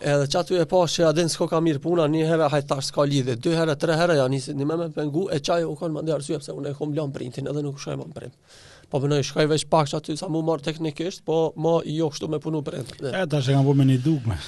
Edhe 0.00 0.26
çat 0.28 0.50
e 0.52 0.64
pa 0.68 0.80
që 0.92 1.04
a 1.08 1.12
den 1.16 1.28
s'ka 1.28 1.46
ka 1.52 1.60
mirë 1.62 1.80
puna, 1.84 2.06
një 2.12 2.24
herë 2.28 2.48
haj 2.52 2.60
tash 2.70 2.88
s'ka 2.90 3.04
lidhë, 3.10 3.36
dy 3.44 3.52
herë, 3.56 3.76
tre 3.82 3.96
herë 3.98 4.16
ja 4.18 4.26
nisi 4.32 4.52
ndimë 4.56 4.76
me 4.80 4.88
pengu 4.96 5.26
e 5.32 5.38
çaj 5.46 5.64
u 5.68 5.74
kanë 5.80 5.94
mandi 5.98 6.12
arsye 6.14 6.38
pse 6.42 6.54
unë 6.58 6.72
e 6.72 6.74
kam 6.78 6.92
lënë 6.96 7.14
printin 7.16 7.48
edhe 7.52 7.62
nuk 7.64 7.80
shoj 7.80 7.96
më 8.00 8.06
print. 8.16 8.56
Po 8.90 8.98
vënoi 9.04 9.20
po 9.22 9.28
shkoj 9.28 9.46
veç 9.52 9.64
pak 9.72 9.90
çat 9.92 10.08
hyrë 10.10 10.20
sa 10.24 10.28
më 10.32 10.42
mor 10.48 10.64
teknikisht, 10.66 11.22
po 11.28 11.52
më 11.60 11.74
jo 11.94 12.08
kështu 12.12 12.28
me 12.32 12.40
punu 12.42 12.62
print. 12.66 12.92
E 13.10 13.24
tash 13.32 13.50
e 13.52 13.56
kanë 13.56 13.68
bënë 13.70 13.88
një 13.92 13.98
dukme. 14.08 14.40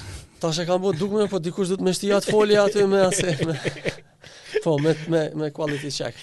Tash 0.43 0.59
e 0.61 0.67
kam 0.69 0.83
bënë 0.83 0.99
dukme, 1.01 1.27
po 1.31 1.39
dikush 1.41 1.71
do 1.73 1.79
të 1.79 1.87
më 1.87 1.95
shtia 1.97 2.17
at 2.19 2.29
folja 2.29 2.65
aty 2.67 2.85
me 2.93 3.01
asë. 3.07 3.89
Po 4.65 4.77
me 4.83 4.95
me 5.13 5.25
me 5.39 5.51
quality 5.55 5.93
check. 5.99 6.19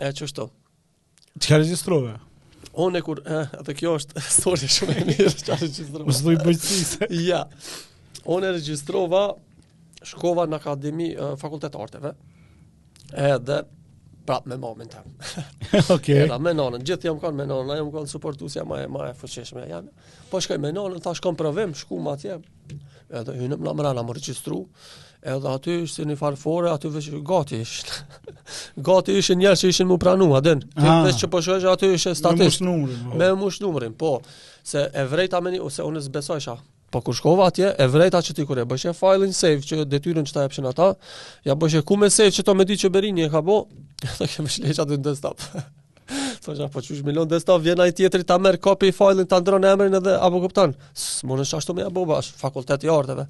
E 0.00 0.12
çu 0.12 0.26
shto. 0.30 0.50
Ti 1.38 1.50
ka 1.52 1.58
regjistruar? 1.62 2.20
Unë 2.80 3.00
kur, 3.06 3.20
atë 3.24 3.74
kjo 3.78 3.92
është 4.00 4.18
histori 4.24 4.66
shumë 4.76 4.94
e 4.96 5.02
mirë 5.10 5.30
çfarë 5.38 5.60
regjistruar. 5.68 6.06
Mos 6.08 6.22
do 6.26 6.32
i 6.34 6.38
bëj 6.42 6.56
çisë. 6.64 7.08
Ja 7.28 7.44
unë 8.32 8.48
e 8.48 8.54
regjistrova 8.58 9.24
shkova 10.04 10.44
në 10.48 10.58
akademi 10.60 11.10
uh, 11.16 11.32
fakultet 11.40 11.76
arteve. 11.80 12.12
Edhe 13.14 13.62
prap 14.24 14.46
me 14.48 14.56
mamin 14.60 14.88
tëm. 14.90 15.08
Okej. 15.94 15.94
Okay. 15.96 16.18
Edhe 16.24 16.38
me 16.42 16.54
nonën, 16.56 16.84
gjithë 16.88 17.10
jam 17.10 17.18
kanë 17.20 17.40
me 17.42 17.46
nonën, 17.48 17.74
ajo 17.76 17.86
më 17.88 17.94
kanë 17.98 18.12
suportuesja 18.12 18.62
më 18.68 18.78
e 18.86 18.90
më 18.92 19.02
e 19.10 19.14
fuqishme 19.20 19.64
janë. 19.68 19.92
Po 20.30 20.40
shkoj 20.44 20.60
me 20.62 20.70
nonën, 20.76 21.00
thash 21.04 21.20
kam 21.24 21.36
provim, 21.36 21.74
shku 21.76 21.98
ma 22.04 22.16
atje. 22.18 22.38
Edhe 23.14 23.34
hynëm 23.40 23.60
në 23.64 23.74
mëra, 23.76 23.92
në 23.96 24.04
më 24.08 24.16
registru, 24.16 24.62
edhe 25.20 25.52
aty 25.52 25.76
ishte 25.84 26.06
një 26.08 26.16
farfore, 26.20 26.72
aty 26.72 26.88
vëqë 26.94 27.20
gati 27.28 27.60
ishte. 27.60 28.32
gati 28.88 29.16
ishte 29.20 29.36
njerë 29.42 29.60
që 29.60 29.72
ishin 29.74 29.88
mu 29.92 30.00
pranu, 30.00 30.32
adin. 30.40 30.64
Ti 30.72 30.80
ah, 30.84 31.02
vëqë 31.04 31.20
që 31.20 31.32
përshëgjë, 31.36 31.66
po 31.68 31.76
aty 31.76 31.92
është 31.98 32.14
statist. 32.22 32.64
Po. 32.64 33.16
Me 33.20 33.30
mush 33.42 33.60
numërin. 33.64 33.92
po. 34.00 34.16
Se 34.64 34.86
e 34.96 35.04
vrejta 35.04 35.42
me 35.44 35.52
një, 35.52 35.60
ose 35.68 35.84
unës 35.84 36.08
besojshë, 36.12 36.56
Po 36.94 37.00
kur 37.02 37.14
shkova 37.16 37.46
atje, 37.50 37.72
e 37.78 37.86
vrejta 37.90 38.20
që 38.22 38.34
ti 38.38 38.44
kur 38.46 38.60
e 38.62 38.64
bëshe 38.70 38.92
file 38.94 39.26
në 39.26 39.34
save, 39.34 39.62
që 39.66 39.80
detyrën 39.90 40.26
që 40.28 40.34
ta 40.36 40.44
jepshin 40.46 40.68
ata, 40.70 40.92
ja 41.48 41.56
bëshe 41.58 41.80
ku 41.88 41.96
me 41.98 42.06
save 42.14 42.30
që 42.36 42.44
to 42.46 42.54
me 42.54 42.62
di 42.68 42.76
që 42.78 42.90
berin 42.94 43.16
një 43.18 43.26
ka 43.32 43.40
bo, 43.46 43.56
dhe 44.20 44.28
kemë 44.30 44.52
shleqë 44.56 44.80
aty 44.84 44.98
në 45.00 45.06
desktop. 45.08 45.42
Të 46.44 46.54
shë, 46.60 46.68
po 46.74 46.82
që 46.84 46.98
shë 47.00 47.06
milon 47.08 47.26
desktop, 47.30 47.64
vjen 47.66 47.82
a 47.82 47.88
i 47.90 47.94
tjetëri 47.98 48.28
ta 48.30 48.36
merë 48.38 48.60
copy 48.62 48.92
file-in, 48.94 49.26
ta 49.26 49.40
ndronë 49.42 49.72
emrin 49.74 49.98
edhe, 49.98 50.14
apo 50.22 50.38
kuptan, 50.44 50.76
së 50.94 51.26
më 51.30 51.40
në 51.40 51.48
shashtu 51.50 51.74
me 51.74 51.82
ja 51.86 51.90
bo, 51.90 52.04
bash, 52.12 52.30
fakultet 52.44 52.86
i 52.86 52.92
arteve. 52.94 53.26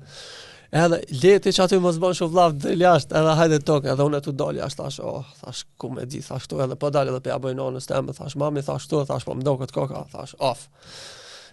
Edhe 0.75 1.00
leti 1.23 1.54
që 1.56 1.64
aty 1.64 1.80
më 1.85 1.94
zbën 1.97 2.18
shumë 2.21 2.35
vlav 2.37 2.56
dhe 2.64 2.76
ljasht, 2.83 3.14
edhe 3.16 3.33
hajde 3.40 3.62
tokë, 3.64 3.94
edhe 3.94 4.11
unë 4.11 4.21
e 4.21 4.26
të 4.28 4.37
dalë 4.44 4.61
jasht, 4.66 4.83
thash, 4.83 5.00
oh, 5.06 5.25
thash, 5.40 5.64
ku 5.80 5.92
me 5.97 6.04
di, 6.11 6.21
thash, 6.21 6.44
këtu, 6.50 6.61
edhe 6.66 6.76
po 6.85 6.92
dalë 6.92 7.14
edhe 7.14 7.25
pja 7.28 7.38
po 7.38 7.47
bëjnë 7.49 7.68
onë, 7.71 7.85
stemë, 7.87 8.16
thash, 8.18 8.35
mami, 8.42 8.64
thash, 8.66 8.88
këtu, 8.90 9.04
thash, 9.09 9.28
po 9.30 9.37
më 9.38 9.47
do 9.49 9.54
këtë 9.62 9.76
koka, 9.80 10.02
thash, 10.12 10.35
off. 10.50 10.66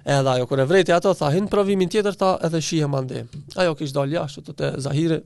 Edhe 0.04 0.30
ajo 0.36 0.46
kur 0.50 0.60
e 0.60 0.66
vreti 0.66 0.92
ato 0.92 1.14
tha 1.14 1.30
hin 1.34 1.48
provimin 1.50 1.90
tjetër 1.90 2.16
ta 2.18 2.32
edhe 2.44 2.62
shihe 2.62 2.88
mande. 2.90 3.26
Ajo 3.56 3.76
kish 3.78 3.94
dal 3.94 4.10
jashtë 4.12 4.56
të 4.58 4.72
Zahire. 4.82 5.22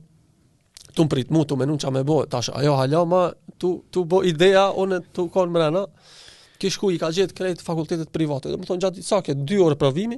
Tu 0.96 1.04
mprit 1.04 1.30
mu 1.32 1.44
tu 1.44 1.56
me 1.56 1.64
nuncha 1.68 1.90
me 1.92 2.04
bo 2.04 2.24
tash 2.26 2.50
ajo 2.52 2.76
hala 2.76 3.04
ma 3.06 3.22
tu 3.58 3.82
tu 3.90 4.04
bo 4.04 4.22
ideja 4.24 4.68
unë 4.76 5.00
tu 5.12 5.28
kon 5.32 5.50
me 5.50 5.62
ana. 5.64 5.86
Ke 6.56 6.70
shku 6.72 6.88
i 6.88 6.96
ka 6.96 7.10
gjet 7.12 7.34
krejt 7.36 7.60
fakultetet 7.60 8.08
private. 8.12 8.48
Do 8.48 8.56
të 8.56 8.64
thon 8.68 8.78
gjatë 8.80 9.02
sa 9.04 9.18
ke 9.20 9.34
2 9.36 9.58
orë 9.60 9.76
provimi, 9.76 10.16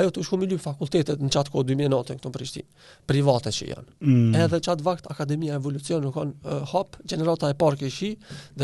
ajo 0.00 0.08
tu 0.16 0.22
shku 0.24 0.38
me 0.40 0.48
fakultetet 0.58 1.20
në 1.20 1.28
çat 1.28 1.50
ko 1.52 1.60
2009 1.62 2.16
këtu 2.16 2.30
në 2.30 2.36
Prishtinë. 2.36 2.88
Private 3.04 3.52
që 3.52 3.66
janë. 3.68 3.86
Mm. 4.00 4.30
Edhe 4.46 4.62
çat 4.64 4.80
vakt 4.80 5.10
akademia 5.12 5.58
evolucion 5.60 6.00
nuk 6.00 6.16
kanë 6.16 6.32
uh, 6.48 6.62
hop, 6.72 6.96
gjenerata 7.04 7.52
e 7.52 7.58
parë 7.60 7.92
që 8.00 8.08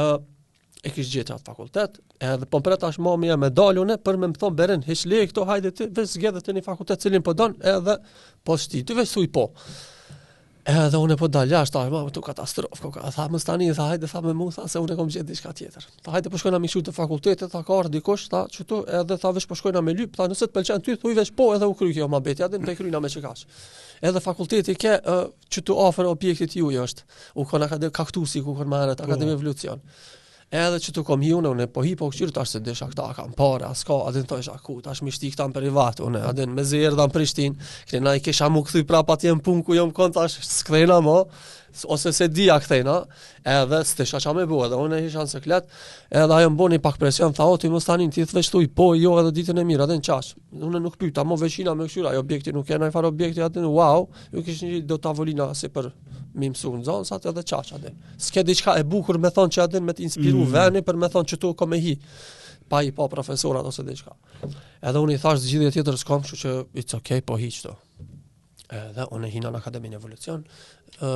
e, 0.00 0.04
e 0.86 0.92
kishë 0.94 1.14
gjithë 1.16 1.36
atë 1.36 1.48
fakultet, 1.50 2.00
edhe 2.30 2.48
po 2.50 2.60
më 2.60 2.66
përre 2.68 2.80
tash 2.84 3.00
mami 3.04 3.30
e 3.30 3.36
me 3.38 3.50
për 3.52 4.16
me 4.16 4.32
më 4.32 4.40
thonë 4.40 4.58
beren, 4.62 4.84
heç 4.88 5.04
lejë 5.12 5.28
këto 5.30 5.46
hajde 5.50 5.74
ti, 5.78 5.86
dhe 5.94 6.06
s'gjede 6.08 6.42
të 6.44 6.56
një 6.58 6.64
fakultet 6.66 7.00
cilin 7.04 7.20
për 7.22 7.28
po 7.30 7.38
donë, 7.42 7.62
edhe 7.76 7.98
po 8.48 8.56
shti, 8.58 8.82
ti 8.88 8.96
veç 8.98 9.14
thuj 9.14 9.28
Po, 9.36 9.48
Edhe 10.68 10.98
unë 11.00 11.14
po 11.16 11.30
dal 11.32 11.48
jashtë, 11.48 11.78
ai 11.86 11.88
po 11.92 12.00
tu 12.12 12.20
katastrofë 12.20 12.82
kokë. 12.84 13.02
Tha 13.14 13.24
më 13.32 13.38
tani, 13.40 13.68
tha 13.78 13.86
hajde 13.88 14.10
tha 14.10 14.20
me 14.26 14.34
mua, 14.36 14.52
tha 14.52 14.66
se 14.68 14.76
unë 14.84 14.98
kam 14.98 15.08
gjetë 15.14 15.24
diçka 15.30 15.52
tjetër. 15.56 15.86
Tha 16.04 16.12
hajde 16.12 16.28
po 16.28 16.36
shkojna 16.42 16.60
me 16.60 16.68
shkurt 16.68 16.90
të 16.90 16.92
fakultetit, 16.98 17.48
tha 17.54 17.62
kar 17.64 17.88
dikush, 17.94 18.26
tha 18.34 18.42
çtu, 18.52 18.82
edhe 19.00 19.16
tha 19.22 19.30
vesh 19.38 19.48
po 19.48 19.56
shkojna 19.56 19.80
me 19.86 19.94
lyp, 19.96 20.12
tha 20.18 20.26
nëse 20.28 20.50
të 20.50 20.58
pëlqen 20.58 20.84
ty, 20.90 20.98
thuj 21.00 21.14
vesh 21.16 21.32
po, 21.40 21.48
edhe 21.56 21.64
u 21.64 21.72
kry 21.80 21.88
kjo 21.96 22.10
mohabet, 22.12 22.44
ja 22.44 22.50
din 22.52 22.68
te 22.68 22.76
kryna 22.76 23.00
me 23.00 23.08
çkash. 23.14 23.46
Edhe 24.10 24.20
fakulteti 24.22 24.76
ke 24.76 24.98
çtu 25.48 25.72
uh, 25.78 25.88
afër 25.88 26.12
objektit 26.12 26.58
juaj 26.60 26.82
është. 26.84 27.08
U 27.40 27.48
kon 27.48 27.64
akademi 27.64 27.94
kaktusi 28.02 28.44
ku 28.44 28.58
kon 28.60 28.68
marrë 28.70 28.98
po. 29.00 29.08
akademi 29.08 29.32
evolucion 29.40 29.80
edhe 30.50 30.78
që 30.80 30.92
të 30.96 31.02
kom 31.04 31.20
hi 31.24 31.32
unë, 31.36 31.50
unë 31.54 31.66
po 31.74 31.82
hi 31.84 31.92
po 31.98 32.08
këqyrë, 32.08 32.32
ashtë 32.40 32.54
se 32.56 32.60
desha 32.64 32.86
këta, 32.88 33.08
kam 33.16 33.34
pare, 33.36 33.66
a 33.68 33.74
s'ka, 33.76 33.98
adin 34.08 34.24
të 34.28 34.38
isha 34.42 34.54
ku, 34.64 34.78
tash 34.84 35.02
mi 35.04 35.12
shti 35.12 35.30
këta 35.34 35.48
në 35.50 35.56
privat, 35.58 36.00
unë, 36.04 36.22
adin 36.30 36.54
me 36.56 36.64
zirë 36.64 36.96
dhe 36.96 37.06
në 37.08 37.14
Prishtin, 37.14 37.58
këtë 37.90 38.00
na 38.06 38.16
i 38.16 38.22
kisha 38.24 38.48
mu 38.48 38.64
këthy 38.64 38.86
prapa 38.88 39.18
tjenë 39.20 39.44
pun 39.44 39.60
ku 39.62 39.76
jom 39.76 39.92
kon, 39.96 40.14
ashtë 40.16 40.48
s'kthejna 40.48 41.02
mo, 41.04 41.18
ose 41.86 42.12
se 42.12 42.28
dija 42.28 42.58
kthejna, 42.60 42.96
edhe 43.46 43.80
së 43.86 43.98
të 43.98 44.06
shaqa 44.12 44.32
me 44.36 44.44
bu, 44.48 44.60
edhe 44.66 44.78
unë 44.78 44.98
e 44.98 45.06
isha 45.06 45.22
në 45.24 45.30
sëklet, 45.34 45.68
edhe 46.20 46.34
ajo 46.38 46.50
mbo 46.52 46.68
një 46.72 46.80
pak 46.84 46.98
presion, 47.00 47.32
tha 47.36 47.46
o, 47.46 47.56
ti 47.60 47.70
më 47.70 47.80
stanin, 47.82 48.10
ti 48.14 48.24
thveç 48.26 48.50
po, 48.74 48.92
jo, 48.98 49.14
edhe 49.20 49.32
ditën 49.40 49.58
e 49.58 49.64
mirë, 49.68 49.84
edhe 49.86 49.98
në 50.00 50.06
qash, 50.08 50.32
unë 50.52 50.80
nuk 50.84 50.96
pyta, 51.00 51.24
mo 51.24 51.36
veçina 51.38 51.74
me 51.78 51.86
këshyra, 51.88 52.12
ajo 52.14 52.22
objekti 52.24 52.52
nuk 52.56 52.66
kanë 52.68 52.86
në 52.88 52.92
farë 52.94 53.08
objekti, 53.12 53.42
atë 53.46 53.62
wow, 53.66 54.08
ju 54.32 54.42
kishin 54.46 54.72
një 54.74 54.82
do 54.90 54.98
tavolina 54.98 55.48
si 55.56 55.68
për 55.70 55.90
mi 56.38 56.50
mësu 56.52 56.72
në 56.80 56.84
zonë, 56.88 57.10
atë 57.18 57.32
edhe 57.32 57.44
qash, 57.50 57.74
atë 57.78 57.94
s'ke 58.22 58.44
diqka 58.48 58.78
e 58.80 58.84
bukur 58.86 59.18
me 59.22 59.30
thonë 59.30 59.54
që 59.56 59.66
atë 59.66 59.82
me 59.88 59.94
t'inspiru 59.98 60.44
mm. 60.44 60.52
veni, 60.56 60.84
për 60.84 60.98
me 61.04 61.10
thonë 61.12 61.32
që 61.34 61.40
tu 61.42 61.52
kom 61.58 61.74
hi, 61.78 61.96
pa 62.68 62.82
i 62.84 62.90
pa 62.92 63.06
profesorat 63.08 63.64
ose 63.66 63.84
diqka. 63.86 64.12
Edhe 64.84 64.98
unë 65.00 65.16
i 65.16 65.20
thash 65.22 65.40
zgjidhje 65.46 65.72
tjetër 65.78 65.96
s'kom, 66.02 66.20
kështu 66.26 66.40
që 66.42 66.56
it's 66.82 66.98
okay, 66.98 67.24
po 67.24 67.38
hiq 67.40 67.62
edhe 68.68 69.04
unë 69.16 69.28
e 69.28 69.32
hina 69.32 69.50
në 69.50 69.60
e 69.60 69.94
Evolucion, 69.96 70.42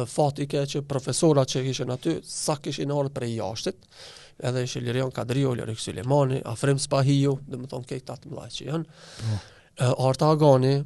fati 0.09 0.47
ke 0.47 0.65
që 0.69 0.83
profesorat 0.89 1.49
që 1.53 1.63
ishen 1.69 1.91
aty, 1.91 2.19
sa 2.25 2.57
kishin 2.57 2.91
orë 2.93 3.13
për 3.17 3.25
jashtit, 3.29 3.77
edhe 4.43 4.63
ishe 4.65 4.81
Lirion 4.81 5.11
Kadrio, 5.11 5.55
Lirik 5.55 5.79
Sulemani, 5.79 6.41
Afrim 6.49 6.79
Spahiju, 6.81 7.37
dhe 7.49 7.61
më 7.61 7.69
thonë 7.73 7.89
kejtë 7.93 8.13
atë 8.17 8.33
mlaj 8.33 8.49
që 8.59 8.69
janë, 8.71 9.01
oh. 9.29 10.05
Arta 10.09 10.31
Agani, 10.35 10.77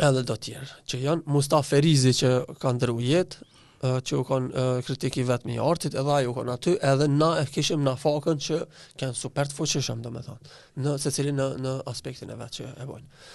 edhe 0.00 0.22
do 0.24 0.36
tjerë, 0.40 0.70
që 0.88 1.00
janë 1.02 1.26
Mustafa 1.34 1.80
Rizi 1.84 2.14
që 2.16 2.30
ka 2.62 2.72
ndru 2.76 2.96
jetë, 3.04 3.46
që 3.80 4.16
u 4.20 4.24
kanë 4.28 4.62
kritiki 4.84 5.22
vetë 5.26 5.48
mi 5.48 5.54
artit, 5.64 5.94
edhe 5.96 6.12
ajo 6.18 6.34
u 6.34 6.36
kanë 6.36 6.52
aty, 6.54 6.74
edhe 6.86 7.06
na 7.10 7.32
e 7.40 7.46
kishim 7.50 7.80
na 7.86 7.94
fakën 7.98 8.36
që 8.46 8.58
kanë 9.00 9.16
super 9.16 9.48
të 9.50 9.56
fuqishëm, 9.56 10.02
dhe 10.04 10.12
me 10.12 10.20
thonë, 10.26 10.50
në, 10.84 10.96
se 11.02 11.12
cili 11.16 11.32
në, 11.32 11.46
në 11.64 11.74
aspektin 11.90 12.30
e 12.30 12.36
vetë 12.38 12.58
që 12.60 12.72
e 12.84 12.88
bojnë 12.88 13.26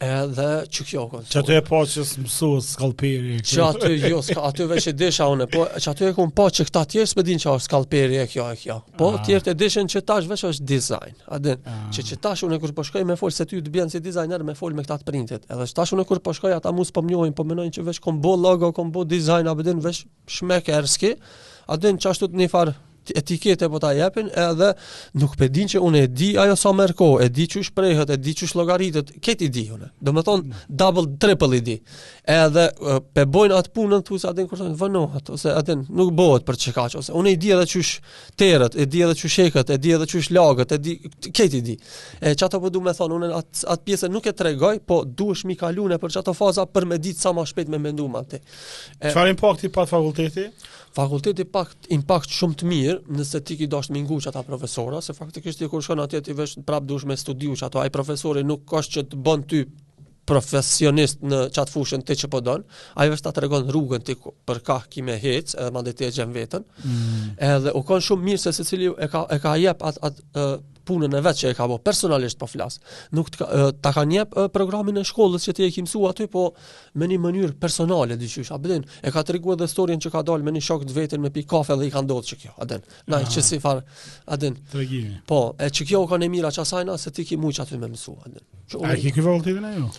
edhe 0.00 0.48
që 0.72 0.84
kjo 0.88 1.02
konë. 1.12 1.26
Që 1.28 1.40
aty 1.42 1.56
e 1.58 1.62
po 1.66 1.80
që 1.88 2.04
së 2.08 2.22
mësu 2.24 2.48
skalperi. 2.64 3.36
Që 3.46 3.64
aty, 3.66 3.90
jo, 4.12 4.20
aty 4.48 4.66
veç 4.70 4.86
e 4.88 4.94
desha 4.96 5.26
une, 5.28 5.44
po 5.52 5.66
që 5.76 5.92
aty 5.92 6.06
e 6.08 6.14
kun 6.16 6.32
po 6.36 6.46
që 6.48 6.66
këta 6.70 6.82
tjerës 6.94 7.14
din 7.28 7.40
që 7.42 7.52
është 7.52 7.66
skalperi 7.68 8.18
e 8.22 8.24
kjo 8.32 8.46
e 8.54 8.56
kjo. 8.62 8.78
Po 9.00 9.10
ah. 9.18 9.20
tjerët 9.26 9.50
e 9.52 9.56
deshen 9.60 9.90
që 9.92 10.02
tash 10.08 10.30
veç 10.30 10.46
është 10.54 10.66
design. 10.72 11.18
Adin, 11.36 11.60
ah. 11.68 11.84
që, 11.92 12.06
që 12.10 12.20
tash 12.24 12.46
une 12.48 12.58
kur 12.62 12.72
përshkoj 12.80 13.04
po 13.04 13.10
me 13.12 13.18
folë, 13.20 13.36
se 13.42 13.46
ty 13.52 13.60
të 13.60 13.74
bjenë 13.76 13.94
si 13.98 14.02
designer 14.06 14.42
me 14.46 14.56
folë 14.58 14.80
me 14.80 14.86
këtat 14.88 15.04
printit. 15.08 15.44
Edhe 15.52 15.68
që 15.68 15.78
tash 15.82 15.92
une 15.96 16.06
kur 16.08 16.22
përshkoj, 16.24 16.56
po 16.56 16.62
ata 16.64 16.72
mu 16.72 16.86
së 16.88 16.96
pëmnjojnë, 16.96 17.36
po 17.36 17.44
mënojnë 17.52 17.74
po 17.76 17.80
që 17.82 17.88
veç 17.92 18.00
kombo 18.04 18.36
logo, 18.40 18.72
kombo 18.76 19.04
design, 19.08 19.50
a 19.52 19.56
pëdin 19.60 19.84
veç 19.84 20.04
shmek 20.40 20.72
e 20.72 20.80
Adin, 21.70 21.94
që 22.02 22.08
ashtu 22.10 22.26
të 22.26 22.34
një 22.40 22.46
farë 22.50 22.72
etikete 23.14 23.68
po 23.68 23.78
ta 23.78 23.92
japin 23.92 24.28
edhe 24.34 24.72
nuk 25.18 25.34
pe 25.38 25.48
din 25.50 25.68
që 25.70 25.80
unë 25.82 26.02
e 26.04 26.08
di 26.08 26.28
ajo 26.38 26.54
sa 26.58 26.72
merr 26.76 26.92
kohë, 26.98 27.24
e 27.24 27.28
di 27.32 27.46
çu 27.50 27.62
shprehet, 27.66 28.10
e 28.12 28.16
di 28.20 28.34
çu 28.36 28.46
llogaritet, 28.54 29.12
këtë 29.24 29.46
i 29.48 29.48
di 29.50 29.64
unë. 29.74 29.88
Do 30.00 30.12
të 30.16 30.24
thon 30.26 30.42
double 30.68 31.06
triple 31.20 31.58
i 31.58 31.64
di. 31.64 31.76
Edhe 32.34 32.66
pe 33.16 33.24
bojnë 33.26 33.56
atë 33.58 33.72
punën 33.76 34.04
thua 34.06 34.20
se 34.22 34.28
atë 34.30 34.44
kur 34.50 34.60
thon 34.60 34.76
vënohet 34.78 35.32
ose 35.34 35.54
atë 35.58 35.78
nuk 35.88 36.12
bëhet 36.18 36.46
për 36.48 36.60
çka 36.66 36.86
ose 37.00 37.14
unë 37.16 37.34
i 37.36 37.40
di 37.40 37.52
edhe 37.56 37.66
çu 37.72 37.82
terrat, 38.38 38.76
e 38.76 38.86
di 38.92 39.02
edhe 39.06 39.16
çu 39.22 39.32
shekët, 39.36 39.72
e 39.74 39.78
di 39.82 39.94
edhe 39.96 40.06
çu 40.10 40.20
lagët, 40.36 40.74
e 40.76 40.78
di 40.84 40.98
këtë 41.28 41.58
i 41.60 41.62
di. 41.70 41.76
E 42.20 42.34
çato 42.34 42.60
po 42.60 42.70
duam 42.74 42.90
të 42.90 42.96
thon 43.00 43.16
unë 43.18 43.32
atë 43.40 43.66
atë 43.74 43.86
pjesë 43.88 44.12
nuk 44.12 44.26
e 44.30 44.34
tregoj, 44.38 44.76
po 44.86 45.02
duhesh 45.06 45.46
mi 45.48 45.56
kalune 45.58 45.98
për 46.02 46.18
çato 46.18 46.34
faza 46.36 46.66
për 46.68 46.86
me 46.92 46.98
ditë 47.00 47.20
sa 47.24 47.32
më 47.34 47.46
shpejt 47.50 47.72
me 47.72 47.80
mendum 47.86 48.14
atë. 48.20 48.42
Çfarë 49.10 49.34
impakti 49.34 49.72
pa 49.74 49.86
fakulteti? 49.90 50.46
Fakulteti 50.90 51.44
pa 51.46 51.62
impakt 51.94 52.32
shumë 52.34 52.56
të 52.58 52.66
mirë 52.66 52.89
mirë, 52.90 53.18
nëse 53.20 53.40
ti 53.46 53.56
ki 53.60 53.68
dosh 53.70 53.90
të 53.90 53.94
mingu 53.96 54.18
që 54.22 54.32
ata 54.32 54.42
profesora, 54.46 55.00
se 55.02 55.14
faktikisht 55.16 55.60
ti 55.60 55.68
kur 55.70 55.82
shkon 55.82 56.02
atje 56.04 56.20
ti 56.26 56.34
vesh 56.36 56.60
prap 56.66 56.86
dush 56.88 57.06
me 57.08 57.16
studiu 57.16 57.54
që 57.56 57.68
ato, 57.68 57.80
ai 57.82 57.90
profesori 57.94 58.42
nuk 58.44 58.66
ka 58.70 58.82
që 58.82 59.04
të 59.12 59.20
bën 59.26 59.44
ty 59.50 59.62
profesionist 60.30 61.22
në 61.26 61.38
çat 61.56 61.70
fushën 61.72 62.04
të 62.06 62.14
që 62.20 62.28
po 62.30 62.40
don, 62.44 62.62
ai 63.00 63.08
vesh 63.10 63.22
ta 63.24 63.32
të 63.34 63.46
regon 63.46 63.70
rrugën 63.72 64.04
ti 64.06 64.14
për 64.46 64.60
ka 64.66 64.76
kimë 64.92 65.16
hec, 65.22 65.54
edhe 65.58 65.70
ma 65.74 65.82
dhe 65.86 65.94
ti 65.98 66.06
e 66.06 66.26
vetën, 66.36 66.66
mm. 66.84 67.32
edhe 67.46 67.72
u 67.74 67.82
konë 67.86 68.06
shumë 68.06 68.28
mirë 68.28 68.42
se 68.44 68.52
secili 68.58 68.90
e 68.94 69.08
ka, 69.10 69.24
e 69.34 69.40
ka 69.42 69.56
jep 69.58 69.82
atë 69.90 70.04
at, 70.06 70.20
at 70.44 70.79
punën 70.90 71.14
e 71.14 71.22
vet 71.24 71.38
që 71.40 71.52
e 71.52 71.56
ka 71.58 71.66
bë 71.70 71.76
personalisht 71.86 72.38
po 72.40 72.48
flas. 72.50 72.78
Nuk 73.16 73.28
ka, 73.36 73.46
e, 73.54 73.60
ta 73.84 73.92
ka 73.94 74.02
një 74.08 74.24
programin 74.54 74.98
e 75.00 75.04
shkollës 75.06 75.46
që 75.48 75.54
ti 75.58 75.66
e 75.66 75.70
ke 75.74 75.84
mësuar 75.86 76.14
aty, 76.14 76.26
po 76.32 76.48
me 76.98 77.08
një 77.10 77.20
mënyrë 77.24 77.56
personale 77.62 78.16
diçysh. 78.20 78.50
A 78.54 78.58
bën? 78.62 78.82
E 79.04 79.12
ka 79.14 79.22
treguar 79.28 79.58
edhe 79.58 79.68
historinë 79.70 80.04
që 80.06 80.12
ka 80.16 80.24
dalë 80.26 80.46
me 80.48 80.54
një 80.56 80.64
shok 80.66 80.86
të 80.88 80.96
vetën 80.98 81.22
me 81.22 81.30
pikë 81.36 81.50
kafe 81.54 81.76
dhe 81.80 81.88
i 81.90 81.94
ka 81.94 82.02
ndodhur 82.04 82.40
kjo. 82.40 82.54
A 82.60 82.66
den? 82.72 82.82
Na 83.12 83.20
ah. 83.20 83.36
që 83.36 83.60
far. 83.62 83.82
A 84.34 84.38
den? 84.42 84.58
Tregimi. 84.72 85.20
Po, 85.30 85.40
e 85.62 85.70
çkjo 85.70 85.86
kjo 86.02 86.06
ka 86.10 86.18
ne 86.20 86.28
mira 86.32 86.50
çasaj 86.56 86.90
se 87.06 87.14
ti 87.14 87.26
ke 87.28 87.38
mësuar 87.40 87.68
aty 87.68 87.78
me 87.80 87.92
mësuar. 87.92 88.26
A 88.26 88.34
den? 88.34 88.44
A 88.94 88.96
ke 88.96 89.14
ky 89.14 89.22
fakultetin 89.22 89.70
ajo? 89.70 89.90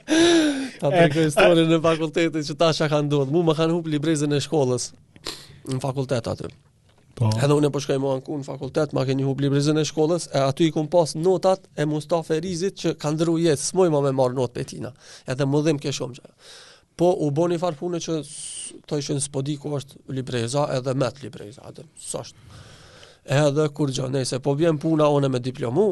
Ta 0.80 0.88
të 0.90 1.02
kërë 1.12 1.26
historinë 1.28 1.68
në 1.68 1.78
fakultetit 1.84 2.48
që 2.48 2.56
ta 2.58 2.70
që 2.74 2.88
ka 2.90 2.98
ndodhë 3.04 3.30
Mu 3.30 3.44
më 3.46 3.54
kanë 3.60 3.76
hupë 3.76 3.92
librezën 3.94 4.34
e 4.36 4.40
shkollës 4.42 4.88
Në 5.70 5.78
fakultet 5.84 6.26
aty. 6.32 6.48
Po. 7.20 7.28
Edhe 7.36 7.52
unë 7.52 7.68
po 7.68 7.80
shkoj 7.84 7.98
më 8.00 8.10
anku 8.16 8.36
në 8.40 8.46
fakultet, 8.46 8.94
ma 8.96 9.02
keni 9.04 9.26
hubli 9.26 9.50
brezën 9.52 9.76
e 9.76 9.82
shkollës, 9.84 10.24
e 10.32 10.40
aty 10.40 10.70
i 10.70 10.72
kum 10.72 10.86
pas 10.88 11.10
notat 11.20 11.66
e 11.76 11.84
Mustafa 11.84 12.38
Rizit 12.40 12.78
që 12.80 12.92
ka 13.02 13.10
ndruaj 13.12 13.42
jetë, 13.44 13.60
s'moj 13.66 13.90
më 13.92 14.00
me 14.06 14.12
marr 14.16 14.32
notë 14.38 14.56
Petina. 14.56 14.88
Edhe 15.28 15.44
më 15.44 15.60
dhem 15.66 15.80
ke 15.82 15.92
shumë. 15.92 16.30
Po 16.96 17.10
u 17.20 17.28
boni 17.36 17.58
far 17.60 17.76
punë 17.76 18.00
që 18.06 18.16
këto 18.24 19.00
ishin 19.02 19.20
spodiku 19.20 19.68
është 19.76 20.00
libreza 20.16 20.64
edhe 20.78 20.96
met 21.02 21.20
libreza, 21.20 21.60
atë 21.68 21.84
sosh. 22.08 22.32
Edhe 23.28 23.66
kur 23.76 23.92
jo, 23.92 24.08
nëse 24.16 24.40
po 24.40 24.56
vjen 24.56 24.80
puna 24.80 25.10
ona 25.12 25.28
me 25.34 25.42
diplomu, 25.44 25.84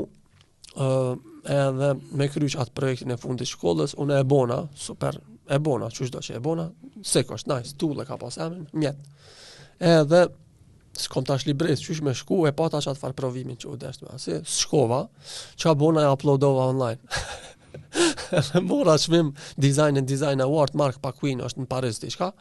uh, 0.80 1.12
edhe 1.44 1.92
me 2.22 2.30
kryq 2.32 2.56
atë 2.64 2.72
projektin 2.80 3.12
e 3.12 3.20
fundi 3.20 3.44
të 3.44 3.52
shkollës, 3.52 3.98
unë 4.00 4.22
e 4.22 4.24
bona, 4.32 4.62
super, 4.88 5.20
e 5.52 5.60
bona, 5.60 5.92
çu 5.92 6.08
çdo 6.08 6.24
që 6.24 6.40
e 6.40 6.44
bona, 6.50 6.70
sekosh, 7.04 7.44
nice, 7.52 7.76
tulla 7.76 8.08
ka 8.08 8.16
pasamin, 8.16 8.64
mjet. 8.80 9.08
Edhe 9.78 10.24
s'kom 11.02 11.24
tash 11.26 11.46
libres, 11.48 11.80
qysh 11.84 12.02
me 12.04 12.14
shku, 12.16 12.40
e 12.48 12.52
pata 12.56 12.80
qatë 12.84 13.00
farë 13.00 13.16
provimin 13.18 13.58
që 13.60 13.70
u 13.72 13.76
deshtë 13.80 14.06
me 14.06 14.14
asë, 14.16 14.38
shkova, 14.58 15.02
qa 15.60 15.74
bona 15.78 16.06
e 16.06 16.12
uploadova 16.14 16.68
online. 16.72 16.98
Dhe 18.48 18.62
mora 18.64 18.96
shmim 19.00 19.32
design 19.56 19.96
and 20.00 20.08
design 20.08 20.42
award, 20.44 20.74
Mark 20.78 21.00
Paquino 21.04 21.46
është 21.48 21.62
në 21.64 21.68
Paris, 21.70 22.00
di 22.02 22.10
shka, 22.14 22.32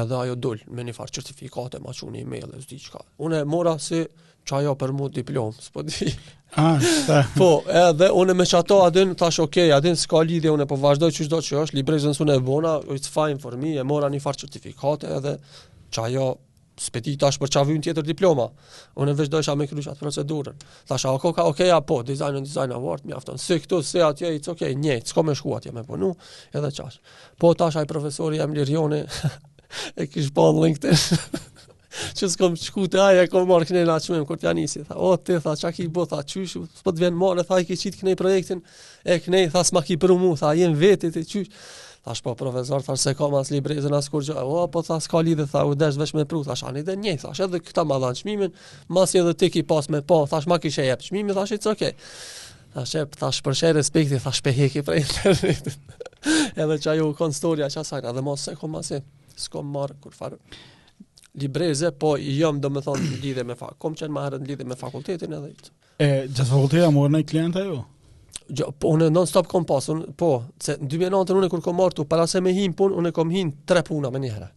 edhe 0.00 0.18
ajo 0.22 0.36
dull 0.48 0.60
me 0.76 0.84
një 0.86 0.94
farë 0.98 1.18
certifikate, 1.20 1.80
ma 1.84 1.94
që 1.96 2.08
unë 2.08 2.24
e 2.24 2.26
mail 2.28 2.50
zdi 2.64 2.80
qka. 2.82 3.04
Unë 3.26 3.40
e 3.44 3.48
mora 3.48 3.76
si 3.82 4.02
që 4.46 4.58
ajo 4.60 4.74
për 4.80 4.92
mu 4.96 5.08
diplom, 5.12 5.52
s'po 5.62 5.84
di. 5.86 6.08
Ah, 6.60 6.78
po, 7.38 7.50
edhe 7.70 8.08
unë 8.16 8.36
me 8.38 8.44
qato 8.48 8.80
adin, 8.86 9.14
thash 9.16 9.42
okej, 9.44 9.70
okay, 9.70 9.76
adin 9.76 9.96
s'ka 10.00 10.22
lidhje, 10.26 10.52
unë 10.56 10.66
po 10.72 10.78
vazhdoj 10.82 11.12
që 11.18 11.28
shdo 11.28 11.40
që 11.48 11.58
është, 11.64 11.78
librezën 11.80 12.14
s'une 12.16 12.36
e 12.40 12.44
bona, 12.44 12.78
it's 12.96 13.12
fine 13.14 13.40
for 13.42 13.56
me, 13.60 13.76
e 13.80 13.84
mora 13.86 14.10
një 14.12 14.22
farë 14.24 14.44
certifikate 14.44 15.10
edhe 15.20 15.36
që 15.90 16.04
ajo 16.08 16.30
spetit 16.80 17.18
tash 17.20 17.38
për 17.40 17.50
çavën 17.56 17.82
tjetër 17.84 18.06
diploma. 18.06 18.48
Unë 19.00 19.14
vetë 19.18 19.34
doja 19.36 19.54
me 19.58 19.66
kryesh 19.68 19.90
atë 19.92 20.02
procedurën. 20.04 20.56
Thash, 20.88 21.04
"Ah, 21.06 21.18
koka, 21.20 21.44
okay, 21.50 21.70
apo 21.70 22.02
design 22.02 22.36
and 22.36 22.46
design 22.46 22.72
award 22.72 23.02
mjafton. 23.06 23.38
Se 23.38 23.58
këtu 23.58 23.82
se 23.82 23.98
atje 24.02 24.30
it's 24.38 24.48
okay, 24.48 24.74
një, 24.74 25.00
s'kam 25.06 25.26
më 25.26 25.34
shkuat 25.36 25.60
atje 25.62 25.72
më 25.72 25.82
punu, 25.86 26.14
edhe 26.54 26.70
çash." 26.72 26.98
Po 27.38 27.52
tash 27.54 27.76
ai 27.76 27.84
profesori 27.86 28.36
jam 28.38 28.52
Lirioni 28.54 29.04
e 29.96 30.06
kish 30.06 30.30
pa 30.34 30.42
në 30.42 30.64
LinkedIn. 30.64 30.96
Që 32.16 32.28
s'kam 32.30 32.54
shkuat 32.56 32.94
ai, 32.94 33.18
e 33.24 33.26
kam 33.26 33.46
marrë 33.50 33.66
këne 33.68 33.82
natë 33.88 34.04
shumë 34.06 34.26
kur 34.26 34.38
t'ja 34.40 34.52
nisi. 34.54 34.84
Tha, 34.86 34.96
"O 34.96 35.16
ti 35.16 35.36
tha 35.42 35.56
çka 35.56 35.72
ki 35.76 35.88
bota, 35.88 36.22
çysh, 36.22 36.56
s'po 36.80 36.90
të 36.94 37.00
vjen 37.02 37.16
më, 37.18 37.44
tha 37.48 37.60
i 37.60 37.64
ke 37.68 37.76
çit 37.76 37.98
këne 38.00 38.16
projektin." 38.16 38.62
E 39.04 39.18
këne 39.20 39.50
tha, 39.52 39.60
"S'ma 39.64 39.82
ki 39.82 39.98
për 40.00 40.16
mua, 40.20 40.36
tha, 40.40 40.54
jem 40.56 40.72
vetë 40.80 41.12
ti 41.12 41.22
çysh." 41.28 41.50
Thash 42.10 42.22
po 42.22 42.34
profesor, 42.34 42.82
thash 42.82 43.00
se 43.04 43.12
ka 43.14 43.28
mas 43.30 43.50
librezën 43.54 43.94
as 43.94 44.08
kur 44.10 44.22
gjë. 44.26 44.34
O, 44.42 44.64
po 44.72 44.82
thash 44.82 45.06
ka 45.10 45.20
lidhe, 45.22 45.44
thash 45.46 45.68
u 45.70 45.76
desh 45.78 45.98
veç 46.00 46.12
me 46.18 46.24
prut, 46.26 46.46
thash 46.48 46.64
ani 46.66 46.82
dhe 46.82 46.96
një, 46.98 47.12
thash 47.22 47.42
edhe 47.46 47.60
këta 47.62 47.84
ma 47.86 48.00
dhanë 48.02 48.18
qmimin, 48.24 48.54
mas 48.96 49.14
edhe 49.14 49.34
ti 49.38 49.50
ki 49.54 49.62
pas 49.72 49.86
me 49.94 50.00
po, 50.02 50.18
thash 50.30 50.48
ma 50.50 50.58
kishe 50.58 50.88
jep 50.88 51.04
qmimin, 51.06 51.34
thash 51.36 51.54
it's 51.54 51.70
okay. 51.70 51.92
Thash 52.74 52.94
e, 52.98 53.04
thash 53.20 53.38
për 53.46 53.58
shere 53.60 53.84
spikti, 53.86 54.18
thash 54.24 54.42
pe 54.42 54.54
heki 54.56 54.82
prej 54.88 55.04
internetit. 55.04 55.94
edhe 56.64 56.80
që 56.82 56.90
ajo 56.96 57.06
u 57.12 57.14
konë 57.22 57.38
storja 57.38 57.70
që 57.76 57.86
edhe 58.00 58.16
dhe 58.18 58.26
mos 58.26 58.48
se 58.48 58.56
ko 58.58 58.72
mas 58.74 58.90
e, 58.98 59.02
s'ko 59.44 59.62
marë 59.62 60.00
kur 60.02 60.16
farë 60.18 60.40
libreze, 61.44 61.92
po 61.94 62.16
jom 62.18 62.58
do 62.60 62.72
me 62.74 62.82
thonë 62.82 63.22
lidhe 63.22 63.44
me 63.46 63.54
fak. 63.54 63.76
kom 63.78 63.94
qenë 63.94 64.16
marrën 64.18 64.48
lidhe 64.50 64.66
me 64.66 64.74
fakultetin 64.76 65.38
edhe. 65.38 65.54
E, 66.02 66.12
gjatë 66.26 66.50
fakultetin, 66.50 66.94
morën 66.98 67.20
morë 67.20 67.30
klienta 67.30 67.62
jo? 67.70 67.84
Jo, 68.50 68.70
po 68.78 68.88
unë 68.96 69.10
non 69.14 69.28
stop 69.30 69.46
kom 69.50 69.64
po, 69.68 69.78
se 70.64 70.74
në 70.80 70.88
dy 70.90 71.06
unë 71.06 71.50
kur 71.52 71.62
kom 71.62 71.76
marr 71.78 72.02
para 72.08 72.26
se 72.26 72.40
me 72.42 72.52
hin 72.56 72.72
pun, 72.74 72.92
unë 72.98 73.12
kom 73.14 73.30
hin 73.30 73.52
tre 73.66 73.82
puna 73.86 74.10
më 74.10 74.22
një 74.24 74.30
herë. 74.34 74.48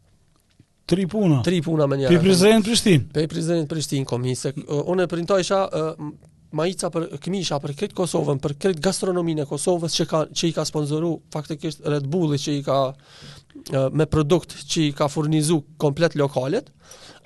Tre 0.89 1.05
puna. 1.09 1.41
Tre 1.45 1.59
puna 1.63 1.85
më 1.89 1.99
një 1.99 2.07
herë. 2.07 2.17
Pe 2.17 2.25
prezident 2.25 2.63
në 2.63 2.69
Prishtinë. 2.69 3.05
Pe 3.15 3.25
prezident 3.31 3.67
në 3.67 3.73
Prishtinë 3.73 4.09
kom 4.09 4.25
hin 4.27 4.35
se 4.39 4.51
uh, 4.57 4.81
unë 4.91 5.05
printojsha 5.13 5.59
sha 5.67 5.83
uh, 5.93 6.07
Maica 6.53 6.85
për 6.93 7.05
këmisha 7.21 7.57
për 7.61 7.71
këtë 7.79 7.95
Kosovën, 7.97 8.37
për 8.41 8.51
këtë 8.65 8.83
gastronominë 8.85 9.41
e 9.45 9.47
Kosovës 9.49 9.95
që, 9.97 10.05
ka, 10.11 10.19
që 10.37 10.49
i 10.49 10.55
ka 10.57 10.61
sponsoru 10.69 11.13
faktikisht 11.33 11.81
Red 11.89 12.05
Bulli 12.13 12.37
që 12.37 12.53
i 12.59 12.65
ka 12.67 12.75
me 13.97 14.05
produkt 14.09 14.53
që 14.69 14.83
i 14.83 14.91
ka 14.97 15.07
furnizu 15.09 15.57
komplet 15.81 16.13
lokalit, 16.19 16.69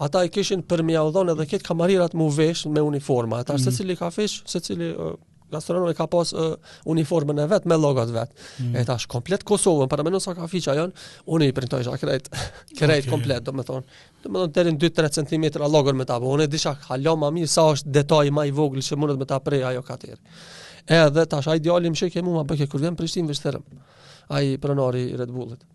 ata 0.04 0.24
i 0.24 0.32
kishin 0.32 0.64
për 0.64 0.84
me 0.88 0.96
edhe 1.00 1.44
këtë 1.52 1.68
kamarirat 1.68 2.16
mu 2.16 2.30
vesh 2.32 2.70
me 2.72 2.80
uniforma, 2.84 3.42
ata 3.44 3.58
mm. 3.58 3.66
se 3.66 3.76
cili 3.82 4.00
ka 4.00 4.08
fesh, 4.16 4.40
se 4.48 4.64
cili 4.64 4.94
gastronomi 5.52 5.96
ka 5.96 6.08
pas 6.08 6.34
uh, 6.36 6.56
uniformën 6.92 7.40
e 7.42 7.46
vet 7.48 7.66
me 7.66 7.78
logot 7.80 8.12
vet. 8.12 8.32
Mm. 8.62 8.76
E 8.78 8.84
tash 8.88 9.08
komplet 9.12 9.44
Kosovën, 9.48 9.88
para 9.88 10.04
mendon 10.04 10.20
sa 10.22 10.36
ka 10.36 10.48
fiça 10.48 10.76
jon, 10.76 10.92
unë 11.32 11.50
i 11.52 11.56
printoj 11.56 11.86
ja 11.88 11.96
krejt, 12.00 12.30
krejt 12.80 13.06
okay. 13.06 13.12
komplet, 13.12 13.46
domethën. 13.48 13.88
Domethën 14.26 14.56
deri 14.58 14.76
në 14.76 14.82
2-3 14.90 15.24
cm 15.24 15.46
logon 15.70 15.98
me 15.98 16.06
ta, 16.10 16.20
unë 16.20 16.50
disha 16.52 16.76
hala 16.90 17.16
më 17.24 17.32
mirë 17.40 17.54
sa 17.54 17.68
është 17.76 17.96
detaj 18.02 18.28
më 18.34 18.48
i 18.52 18.58
vogël 18.60 18.84
që 18.84 19.00
mundet 19.00 19.20
me 19.22 19.30
ta 19.30 19.40
prej 19.40 19.64
ajo 19.72 19.86
katër. 19.88 20.20
Edhe 21.00 21.26
tash 21.28 21.50
ai 21.52 21.60
djalim 21.60 21.96
që 22.00 22.12
kemu 22.14 22.36
ma 22.38 22.44
bëkë 22.48 22.70
kur 22.72 22.80
vjen 22.84 22.96
Prishtinë 22.96 23.28
vetë 23.32 23.44
therm. 23.44 23.64
Ai 24.32 24.54
pronari 24.60 25.06
i 25.14 25.18
Red 25.20 25.32
Bullit. 25.36 25.66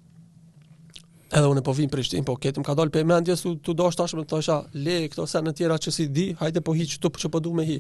Edhe 1.33 1.49
unë 1.49 1.61
po 1.65 1.73
vim 1.77 1.89
në 1.91 1.93
Prishtinë, 1.93 2.25
po 2.29 2.35
ketëm 2.41 2.65
ka 2.65 2.73
dalë 2.77 2.93
për 2.93 3.05
mendje 3.09 3.37
se 3.41 3.53
tu 3.65 3.73
dosh 3.77 3.97
tash 3.97 4.17
më 4.17 4.25
thosha 4.29 4.59
le 4.75 5.03
këto 5.13 5.25
sa 5.29 5.41
në 5.45 5.53
tjera 5.57 5.77
që 5.81 5.93
si 5.97 6.07
di, 6.13 6.31
hajde 6.41 6.61
po 6.65 6.73
hiq 6.77 6.97
këtu 6.97 7.13
që 7.25 7.31
po 7.33 7.41
du 7.45 7.53
me 7.57 7.65
hi. 7.69 7.79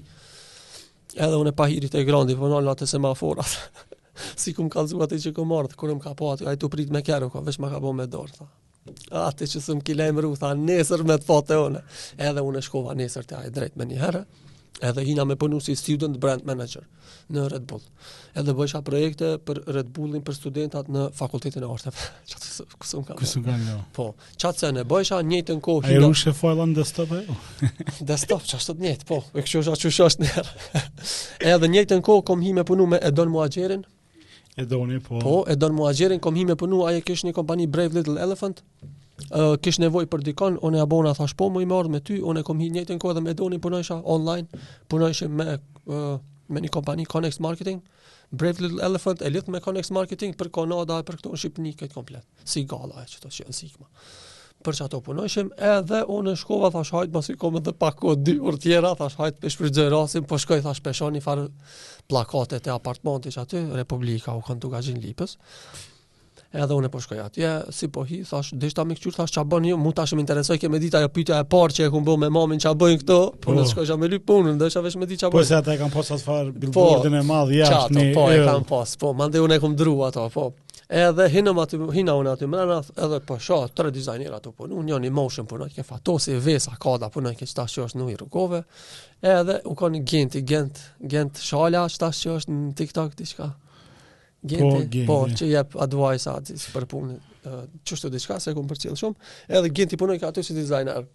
Edhe 1.21 1.37
unë 1.39 1.51
e 1.53 1.57
pa 1.57 1.67
hirit 1.69 1.95
e 1.99 2.03
grandi, 2.09 2.37
po 2.39 2.49
nëllë 2.49 2.73
atë 2.73 2.87
e 2.87 2.91
semaforat. 2.91 3.57
si 4.43 4.55
ku 4.57 4.65
më 4.65 4.73
ka 4.73 4.85
zua 4.89 5.09
të 5.11 5.19
që 5.27 5.33
ku 5.37 5.45
mërë, 5.49 5.75
kërë 5.79 5.97
më 5.99 6.05
ka 6.07 6.15
po 6.19 6.31
atë, 6.33 6.47
a 6.49 6.55
i 6.57 6.61
të 6.61 6.71
prit 6.73 6.93
me 6.95 7.03
kjeru, 7.05 7.29
ka 7.35 7.43
vesh 7.45 7.61
ma 7.63 7.71
ka 7.73 7.81
po 7.85 7.93
me 7.97 8.07
dorë, 8.09 8.37
tha. 8.39 8.49
A 9.27 9.27
që 9.37 9.47
së 9.63 9.77
më 9.79 9.85
kilejmë 9.89 10.25
tha, 10.41 10.55
nesër 10.67 11.05
me 11.09 11.19
të 11.23 11.29
fatë 11.29 11.59
e 11.59 11.61
une. 11.67 11.85
Edhe 12.31 12.47
unë 12.49 12.63
e 12.63 12.67
shkova 12.69 12.97
nesër 12.99 13.29
të 13.31 13.43
ajë 13.43 13.53
drejt 13.59 13.77
me 13.81 13.87
një 13.93 14.01
herë, 14.03 14.25
edhe 14.83 15.05
hina 15.07 15.25
me 15.25 15.37
punu 15.37 15.61
si 15.61 15.75
student 15.79 16.17
brand 16.19 16.43
manager 16.47 16.85
në 17.33 17.47
Red 17.53 17.67
Bull. 17.71 17.83
Edhe 18.37 18.55
bësha 18.57 18.81
projekte 18.85 19.33
për 19.47 19.61
Red 19.77 19.91
Bullin 19.95 20.25
për 20.27 20.37
studentat 20.37 20.89
në 20.93 21.07
fakultetin 21.17 21.63
e 21.65 21.69
orteve. 21.71 22.09
Qatë 22.29 22.51
se 22.57 22.67
kësë 22.67 23.03
më 23.03 23.09
ka 23.09 23.59
me. 23.61 23.77
Po, 23.97 24.09
qatë 24.43 24.65
se 24.65 24.71
në 24.77 24.85
bësha 24.91 25.21
njëtë 25.31 25.57
në 25.59 25.65
kohë. 25.69 25.89
A 25.89 25.95
e 25.97 26.01
rushe 26.03 26.35
fojla 26.37 26.67
në 26.73 26.77
desktop 26.81 27.13
e 27.17 27.23
jo? 27.27 27.39
desktop, 28.11 28.45
që 28.49 28.59
ashtë 28.61 28.77
të 28.81 28.87
njëtë, 28.89 29.09
po, 29.13 29.21
e 29.39 29.47
këshu 29.47 29.63
është 29.63 29.91
që 29.99 30.07
është 30.09 30.27
njërë. 30.27 30.87
edhe 31.55 31.73
njëtë 31.77 32.01
në 32.01 32.07
kohë 32.11 32.25
kom 32.31 32.43
hi 32.45 32.55
me 32.59 32.65
punu 32.69 32.89
me 32.95 33.01
Edon 33.13 33.31
Muagjerin. 33.33 33.85
Edoni, 34.61 34.99
po. 35.05 35.21
Po, 35.23 35.37
Edon 35.49 35.79
Muagjerin 35.79 36.21
kom 36.21 36.37
hi 36.37 36.43
me 36.49 36.59
punu, 36.61 36.83
aje 36.89 37.01
kësh 37.07 37.23
një 37.29 37.33
kompani 37.39 37.71
Brave 37.73 37.95
Little 38.01 38.19
Elephant 38.21 38.61
uh, 39.31 39.55
kish 39.65 39.81
nevojë 39.83 40.09
për 40.13 40.23
dikon, 40.29 40.57
unë 40.65 40.81
ja 40.83 40.87
bona 40.89 41.13
thash 41.17 41.35
po 41.39 41.49
më 41.53 41.63
i 41.67 41.71
marr 41.71 41.91
me 41.93 42.01
ty, 42.05 42.19
unë 42.23 42.43
e 42.43 42.47
kam 42.49 42.61
hi 42.63 42.71
njëjtën 42.75 43.01
kohë 43.03 43.17
dhe 43.19 43.25
me 43.27 43.35
doni 43.39 43.59
punojsha 43.63 43.99
online, 44.15 44.63
punojshim 44.93 45.35
me 45.41 45.47
uh, 45.59 46.17
me 46.53 46.61
një 46.61 46.71
kompani 46.75 47.07
Connect 47.09 47.41
Marketing, 47.41 47.79
Brave 48.33 48.61
Little 48.65 48.83
Elephant 48.85 49.23
e 49.25 49.31
lidh 49.33 49.49
me 49.53 49.61
Connect 49.65 49.93
Marketing 49.93 50.35
për 50.37 50.51
Kanada 50.53 50.99
e 51.01 51.07
për 51.09 51.21
këto 51.21 51.33
në 51.33 51.41
Shqipëni 51.41 51.73
këtë 51.81 51.95
komplet. 51.97 52.27
Si 52.45 52.65
gala 52.69 53.05
e 53.05 53.09
çto 53.09 53.31
që 53.33 53.47
sigma. 53.57 53.89
Për 54.63 54.77
çato 54.79 55.01
punojshim, 55.03 55.49
edhe 55.59 56.05
unë 56.13 56.35
shkova 56.39 56.69
thash 56.71 56.93
hajt 56.95 57.11
mos 57.17 57.31
i 57.33 57.35
kom 57.41 57.57
edhe 57.59 57.73
pak 57.75 57.97
kohë 57.99 58.21
dy 58.23 58.35
orë 58.39 58.61
tjera, 58.63 58.93
thash 59.01 59.17
hajt 59.19 59.41
për 59.43 59.55
shpërdzoj 59.57 59.89
rasin, 59.91 60.27
po 60.31 60.39
shkoj 60.39 60.61
thash 60.63 60.79
peshoni 60.85 61.23
far 61.25 61.49
plakatet 62.13 62.69
e 62.69 62.73
apartamentit 62.77 63.41
aty, 63.43 63.65
Republika 63.75 64.37
u 64.39 64.45
kanë 64.47 64.71
gazin 64.77 65.01
lipës 65.03 65.35
edhe 66.53 66.77
unë 66.77 66.89
po 66.93 67.01
shkoj 67.01 67.21
atje, 67.25 67.51
si 67.73 67.89
po 67.93 68.03
hi, 68.09 68.21
thash, 68.29 68.53
deshta 68.61 68.85
me 68.85 68.97
këqyr, 68.97 69.15
thash, 69.17 69.33
qa 69.37 69.45
bën 69.49 69.71
ju, 69.71 69.77
mu 69.81 69.93
ta 69.97 70.05
më 70.13 70.25
interesoj, 70.25 70.59
keme 70.61 70.81
ditë 70.83 70.99
ajo 71.01 71.11
pyetja 71.15 71.39
e 71.41 71.47
parë 71.53 71.79
që 71.79 71.87
e 71.87 71.93
kumë 71.95 72.07
bo 72.11 72.17
me 72.21 72.29
mamin 72.33 72.61
qa 72.63 72.75
bëjnë 72.79 72.99
këto, 73.03 73.19
po 73.43 73.55
ne 73.57 73.65
shkojsha 73.71 73.97
me 74.01 74.11
ly 74.13 74.19
punën, 74.27 74.57
ndoshta 74.59 74.83
vesh 74.85 74.99
me 75.01 75.09
di 75.09 75.17
qa 75.21 75.31
po, 75.33 75.39
bëjnë. 75.39 75.41
Po 75.41 75.49
se 75.49 75.59
ata 75.61 75.73
e 75.75 75.81
kam 75.81 75.93
pas 75.95 76.13
atë 76.13 76.27
farë 76.27 76.51
po, 76.53 76.59
billboardin 76.67 77.17
e 77.17 77.23
madhë 77.31 77.57
jashtë 77.63 77.89
qato, 77.89 78.05
Po, 78.19 78.27
e 78.37 78.41
kam 78.45 78.67
pas, 78.69 78.93
po, 79.01 79.15
mande 79.17 79.41
unë 79.43 79.57
e 79.63 79.73
dru 79.81 79.97
ato, 80.07 80.27
po. 80.35 80.51
Edhe 80.93 81.25
hinëm 81.33 81.57
aty, 81.63 81.79
hina 81.97 82.13
unë 82.21 82.35
aty 82.35 82.47
mrena, 82.53 82.83
edhe 83.07 83.23
po 83.25 83.39
sho, 83.41 83.63
tre 83.73 83.89
dizajnira 83.95 84.37
ato 84.43 84.53
po, 84.53 84.67
unë 84.69 84.99
një 85.07 85.11
motion 85.17 85.47
punoj, 85.49 85.71
ke 85.73 85.85
fatosi 85.89 86.35
e 86.35 86.37
vesa, 86.45 86.75
ka 86.77 86.99
da 87.01 87.09
punoj, 87.09 87.33
ke 87.39 87.49
qëta 87.49 87.65
është 87.71 87.97
në 87.97 88.11
i 88.13 88.19
rukove, 88.21 88.61
edhe 89.25 89.57
u 89.65 89.77
ka 89.79 89.89
një 89.95 90.03
gent, 90.11 90.37
gent, 90.53 90.85
gent 91.01 91.41
shala, 91.41 91.87
qëta 91.89 92.13
është 92.37 92.53
në 92.61 92.73
TikTok, 92.83 93.17
diçka. 93.23 93.55
Gjente, 94.45 94.77
po, 94.79 94.83
gjeni, 94.91 95.07
po 95.07 95.17
gjeni. 95.25 95.37
që 95.39 95.47
jep 95.53 95.75
advice 95.85 96.31
aty 96.35 96.57
për 96.75 96.87
punë, 96.91 97.19
Çështë 97.87 98.09
uh, 98.09 98.13
diçka 98.15 98.39
se 98.43 98.53
e 98.53 98.55
përcjell 98.73 98.95
shumë. 98.99 99.29
Edhe 99.55 99.71
Gjenti 99.75 99.99
punoi 99.99 100.19
këtu 100.23 100.43
si 100.47 100.55
designer. 100.55 101.07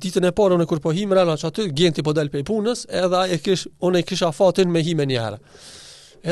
Ditën 0.00 0.24
e 0.26 0.30
parë 0.34 0.56
unë 0.58 0.66
kur 0.66 0.80
po 0.82 0.92
him 0.96 1.12
rala 1.14 1.34
aty, 1.34 1.66
Gjenti 1.74 2.02
po 2.06 2.14
dal 2.14 2.30
prej 2.30 2.44
punës, 2.46 2.86
edhe 2.90 3.18
ai 3.18 3.34
e 3.36 3.40
kish, 3.42 3.66
unë 3.84 4.02
e 4.02 4.06
kisha 4.06 4.30
fatin 4.32 4.70
me 4.70 4.82
himën 4.86 5.10
një 5.12 5.20
herë. 5.24 5.40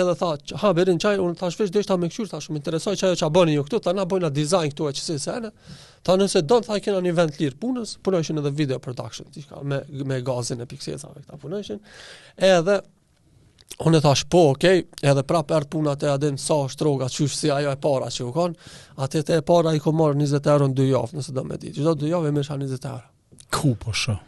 Edhe 0.03 0.15
tha, 0.19 0.31
ha 0.63 0.71
berin 0.73 0.99
çaj, 1.03 1.17
unë 1.21 1.37
thash 1.43 1.59
vesh 1.61 1.75
deshta 1.75 1.99
me 2.01 2.09
këqyr, 2.11 2.31
thash 2.31 2.49
më 2.51 2.63
interesoj 2.63 2.95
çajo 3.03 3.19
ç'a 3.21 3.29
bëni 3.35 3.59
ju 3.59 3.67
këtu, 3.67 3.83
ta 3.85 3.93
na 3.93 4.07
bëjnë 4.09 4.25
na 4.27 4.31
design 4.33 4.71
këtu 4.73 4.89
që 4.97 5.05
si 5.09 5.19
sen. 5.21 5.51
Ta 6.03 6.17
nëse 6.17 6.41
do 6.47 6.63
të 6.63 6.71
tha 6.71 6.79
kena 6.87 7.03
një 7.05 7.13
vend 7.19 7.37
lir 7.43 7.59
punës, 7.61 7.99
punojshin 8.07 8.39
edhe 8.41 8.55
video 8.63 8.79
production 8.81 9.27
diçka 9.35 9.61
me 9.63 9.83
me 10.09 10.23
gazin 10.25 10.63
e 10.65 10.71
pikseca 10.71 11.13
këta 11.19 11.37
punojshin. 11.43 11.83
Edhe 12.55 12.79
Unë 13.81 13.99
e 14.01 14.05
thash 14.05 14.25
po, 14.31 14.41
okej, 14.53 14.83
okay, 14.83 15.11
edhe 15.11 15.23
pra 15.27 15.41
për 15.49 15.65
puna 15.73 15.95
të 15.99 16.09
adim 16.13 16.37
sa 16.41 16.57
shtroga, 16.71 17.09
që 17.13 17.27
si 17.33 17.51
ajo 17.51 17.71
e 17.73 17.79
para 17.81 18.09
që 18.13 18.25
u 18.27 18.33
konë, 18.35 18.73
atë 19.05 19.23
të 19.29 19.39
e 19.41 19.45
para 19.49 19.73
i 19.77 19.81
ku 19.83 19.93
marrë 19.97 20.19
20 20.21 20.51
euro 20.53 20.67
në 20.73 20.77
dy 20.81 20.89
javë, 20.91 21.17
nëse 21.21 21.33
do 21.37 21.45
me 21.49 21.57
ditë. 21.63 21.79
Gjitha 21.79 21.95
dy 22.03 22.11
javë 22.11 22.29
e 22.29 22.35
mirësha 22.37 22.59
20 22.61 22.87
euro. 22.91 23.07
Ku 23.57 23.73
po 23.85 23.95
shë? 23.97 24.19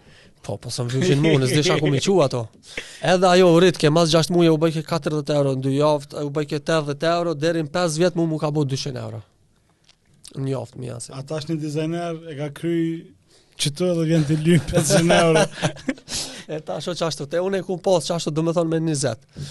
Po, 0.45 0.57
po 0.61 0.73
së 0.73 0.85
më 0.87 0.95
vëgjën 0.99 1.23
mu, 1.25 1.35
nësë 1.43 1.59
disha 1.61 1.77
ku 1.81 1.89
mi 1.93 2.01
qu 2.05 2.17
ato. 2.25 2.45
Edhe 3.13 3.29
ajo 3.31 3.51
u 3.55 3.61
rritë, 3.63 3.81
ke 3.85 3.93
mas 3.97 4.13
6 4.13 4.33
muje 4.37 4.51
u 4.53 4.59
bëjke 4.61 4.83
40 4.89 5.35
euro 5.37 5.55
në 5.59 5.63
dy 5.67 5.75
javë, 5.79 6.11
u 6.29 6.33
bëjke 6.39 6.61
80 6.63 7.09
euro, 7.13 7.35
derin 7.47 7.69
5 7.77 8.01
vjetë 8.01 8.21
mu 8.21 8.27
mu 8.35 8.41
ka 8.43 8.51
bo 8.53 8.65
200 8.73 9.01
euro. 9.07 9.23
në 10.35 10.51
oftë, 10.59 10.79
mi 10.83 10.89
asë. 10.91 11.13
Ata 11.15 11.37
është 11.39 11.53
një 11.53 11.61
dizajner 11.63 12.17
e 12.33 12.39
ka 12.41 12.49
kryj 12.59 12.87
që 13.63 13.71
të 13.77 13.89
edhe 13.93 14.05
vjen 14.09 14.25
të 14.29 14.37
lymë 14.43 14.69
500 14.73 15.15
euro. 15.17 15.43
e 16.55 16.59
ta 16.67 16.79
shë 16.83 16.95
qashtu, 16.99 17.27
të 17.31 17.43
unë 17.45 17.61
ku 17.67 17.77
në 17.79 17.85
posë 17.85 18.13
qashtu 18.15 18.33
dëmë 18.37 18.55
thonë 18.57 18.73
me 18.75 18.81
një 18.89 18.97
zetë. 19.05 19.45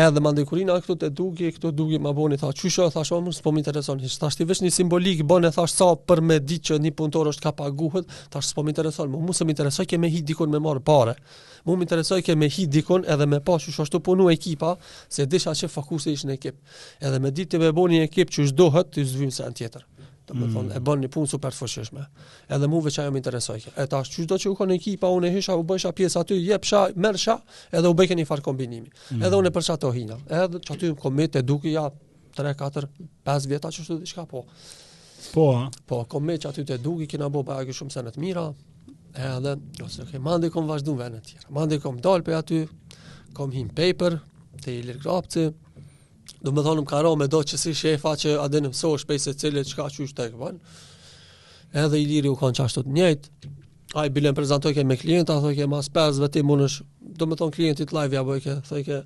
E 0.00 0.06
dhe 0.14 0.22
mandi 0.24 0.44
kurina, 0.48 0.76
këtu 0.80 0.96
të 1.02 1.10
dugi, 1.18 1.50
këtu 1.56 1.72
dugi 1.76 1.98
ma 2.02 2.12
boni, 2.16 2.38
tha 2.40 2.52
që 2.56 2.70
shë, 2.76 2.88
tha 2.94 3.04
shë, 3.06 3.18
më 3.26 3.34
së 3.36 3.44
po 3.44 3.52
më 3.56 3.62
intereson, 3.64 4.00
hishtë, 4.04 4.32
tha 4.38 4.48
vesh 4.50 4.62
një 4.64 4.72
simbolik, 4.76 5.22
bëne, 5.28 5.50
tha 5.54 5.66
shë, 5.68 5.76
sa 5.82 5.88
për 6.08 6.22
me 6.30 6.38
ditë 6.40 6.70
që 6.70 6.80
një 6.86 6.94
punëtor 7.00 7.30
është 7.34 7.48
ka 7.48 7.52
paguhet, 7.60 8.14
tha 8.32 8.40
shë, 8.42 8.56
po 8.56 8.64
më 8.66 8.74
intereson, 8.74 9.10
më 9.12 9.22
më 9.30 9.36
së 9.40 9.46
më 9.50 9.56
interesoj 9.56 9.88
ke 9.92 10.00
me 10.00 10.12
hi 10.14 10.22
dikun 10.30 10.54
me 10.56 10.62
marë 10.62 10.84
pare, 10.86 11.16
më 11.66 11.76
më 11.80 11.88
interesoj 11.88 12.20
ke 12.28 12.38
me 12.40 12.48
hi 12.54 12.66
dikun 12.70 13.04
edhe 13.10 13.26
me 13.28 13.42
pa 13.44 13.58
që 13.60 13.74
shë 13.76 13.86
ashtu 13.88 14.00
punu 14.06 14.30
ekipa, 14.32 14.76
se 15.10 15.26
disha 15.28 15.56
që 15.58 15.72
fakuse 15.74 16.14
ishë 16.16 16.30
në 16.30 16.38
ekip, 16.38 16.60
edhe 17.02 17.20
me 17.24 17.34
ditë 17.34 17.56
të 17.56 17.62
me 17.66 17.72
boni 17.80 18.04
ekip 18.06 18.30
që 18.30 18.46
shë 18.48 18.56
dohet 18.62 18.94
të 18.94 19.08
zvimë 19.16 19.36
se 19.40 19.48
në 19.50 19.58
tjetër 19.62 19.88
do 20.34 20.46
të 20.46 20.52
thonë, 20.52 20.68
mm. 20.68 20.76
e 20.76 20.80
bën 20.86 21.00
një 21.04 21.10
punë 21.14 21.30
super 21.30 21.54
të 21.54 21.58
fuqishme. 21.62 22.04
Edhe 22.54 22.68
mua 22.70 22.90
që 22.92 23.02
ajo 23.02 23.12
më 23.14 23.20
interesoj. 23.22 23.58
E 23.80 23.86
tash 23.90 24.10
çdo 24.14 24.38
që 24.42 24.50
u 24.52 24.56
kanë 24.58 24.76
ekipa, 24.76 25.10
unë 25.16 25.30
hesha 25.34 25.56
u 25.58 25.64
bësha 25.66 25.92
pjesë 25.96 26.22
aty, 26.22 26.38
jepsha, 26.48 26.82
merrsha, 26.96 27.36
edhe 27.74 27.90
u 27.90 27.96
bëkën 27.98 28.20
i 28.22 28.26
far 28.28 28.42
kombinimi. 28.44 28.88
Mm 28.88 29.16
-hmm. 29.16 29.26
Edhe 29.26 29.36
unë 29.40 29.50
për 29.56 29.62
çato 29.64 29.90
hina. 29.92 30.16
Edhe 30.28 30.60
çati 30.60 30.92
me 31.10 31.24
e 31.24 31.42
duki 31.42 31.72
ja 31.72 31.90
3, 32.36 32.54
4, 32.54 32.88
5 33.26 33.48
vjet 33.48 33.64
aty 33.64 33.76
çështë 33.82 33.98
diçka 34.00 34.26
po. 34.26 34.44
Po, 35.34 35.50
a? 35.56 35.70
po, 35.86 36.04
komet 36.04 36.46
aty 36.46 36.60
të 36.64 36.78
duki 36.78 37.06
kena 37.06 37.26
bë 37.30 37.44
pa 37.44 37.64
shumë 37.64 37.90
sene 37.90 38.10
të 38.10 38.18
mira. 38.18 38.54
Edhe 39.14 39.56
ose 39.84 40.02
okay, 40.02 40.12
kemi 40.12 40.24
mande 40.24 40.50
kom 40.50 40.66
vazhduan 40.68 40.98
vënë 41.00 41.20
të 41.20 41.26
tjera. 41.26 41.48
Mande 41.50 41.78
kom 41.78 42.00
dal 42.00 42.20
për 42.22 42.34
aty, 42.40 42.68
kom 43.32 43.52
him 43.52 43.68
paper 43.68 44.18
te 44.64 44.72
ilir 44.74 44.96
do 46.44 46.52
më 46.56 46.62
thonë 46.64 46.80
më 46.84 46.88
karo 46.88 47.10
me 47.20 47.26
do 47.28 47.40
që 47.44 47.58
si 47.60 47.72
shefa 47.76 48.14
që 48.22 48.36
adë 48.40 48.60
në 48.64 48.68
mëso 48.72 48.90
është 48.96 49.08
pejse 49.10 49.32
cilët 49.42 49.68
që 49.70 49.76
ka 49.78 49.88
që 49.96 50.04
është 50.06 50.28
e 50.32 50.52
edhe 51.84 51.98
i 52.00 52.06
liri 52.10 52.30
u 52.32 52.36
kanë 52.36 52.56
që 52.56 52.62
ashtu 52.64 52.82
të 52.82 52.92
njëjtë, 52.96 53.48
a 54.00 54.06
i 54.06 54.10
bilen 54.10 54.34
prezentoj 54.34 54.72
ke 54.74 54.82
me 54.88 54.96
klienta, 54.98 55.36
thoj 55.44 55.52
ke 55.54 55.66
mas 55.70 55.86
5 55.94 56.18
vëti 56.24 56.42
më 56.42 56.56
nësh, 56.58 56.78
do 57.18 57.28
më 57.30 57.36
thonë 57.38 57.54
klientit 57.54 57.92
live 57.94 58.16
ja 58.16 58.24
bojke, 58.26 58.56
thoj 58.66 58.80
ke 58.88 58.98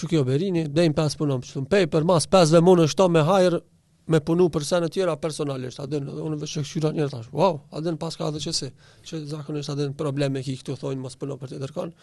që 0.00 0.08
kjo 0.10 0.24
berini, 0.26 0.64
dhejnë 0.72 0.96
5 0.98 1.16
punëm, 1.20 1.44
që 1.46 1.52
të 1.54 1.62
mpej, 1.68 1.86
për 1.92 2.08
mas 2.10 2.26
5 2.32 2.56
vë 2.56 2.62
më 2.66 2.74
nësh 2.82 2.96
to 2.98 3.06
me 3.14 3.22
hajrë, 3.28 3.62
me 4.10 4.18
punu 4.26 4.48
për 4.50 4.66
sene 4.66 4.90
tjera 4.90 5.14
personalisht, 5.22 5.78
a 5.78 5.86
dhe 5.86 6.02
unë 6.02 6.40
vë 6.42 6.50
që 6.50 6.64
këshyra 6.66 6.90
njërë 6.98 7.14
tash, 7.14 7.28
wow, 7.30 7.60
a 7.70 7.84
pas 8.02 8.18
ka 8.18 8.32
dhe 8.34 8.42
që 8.42 8.56
si, 8.58 8.72
që 9.06 9.22
zakonisht 9.36 9.70
a 9.70 9.78
probleme 10.02 10.42
ki 10.42 10.56
këtu 10.64 10.78
thojnë 10.82 11.04
mos 11.06 11.14
punu 11.20 11.38
për 11.38 11.54
të 11.54 11.62
tërkon, 11.62 11.94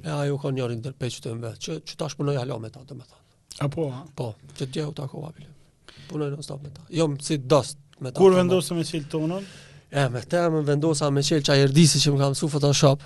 e 0.00 0.08
ajo 0.16 0.40
ka 0.40 0.48
njërë 0.56 0.78
i 0.78 0.80
ndërpej 0.80 1.16
që 1.18 1.26
të 1.26 1.36
mbe, 1.36 1.52
që, 1.60 1.82
që 1.84 2.00
tash 2.04 2.16
punoj 2.16 2.40
halo 2.40 2.56
me 2.58 2.72
ta, 2.72 2.80
do 2.88 2.96
Apo, 3.62 3.90
a? 3.92 4.04
Po, 4.16 4.32
që 4.56 4.64
të 4.66 4.70
gjehu 4.72 4.92
të 4.96 5.04
ako 5.04 5.22
api. 5.28 5.44
Punoj 6.08 6.30
në 6.32 6.44
stop 6.44 6.62
me 6.64 6.70
ta. 6.72 6.84
Jo, 6.96 7.06
si 7.20 7.36
dost 7.38 7.76
me 8.00 8.08
ta. 8.10 8.16
Kur 8.16 8.32
po, 8.32 8.38
vendosë 8.38 8.74
me 8.78 8.86
qilë 8.88 9.08
tonën? 9.12 9.48
E, 9.90 10.04
me 10.14 10.20
te 10.32 10.40
më 10.52 10.62
vendosë 10.68 11.08
me 11.12 11.20
qilë 11.26 11.44
që 11.48 11.56
a 11.56 11.68
që 11.68 12.12
më 12.14 12.20
kam 12.22 12.36
su 12.38 12.48
Photoshop. 12.54 13.02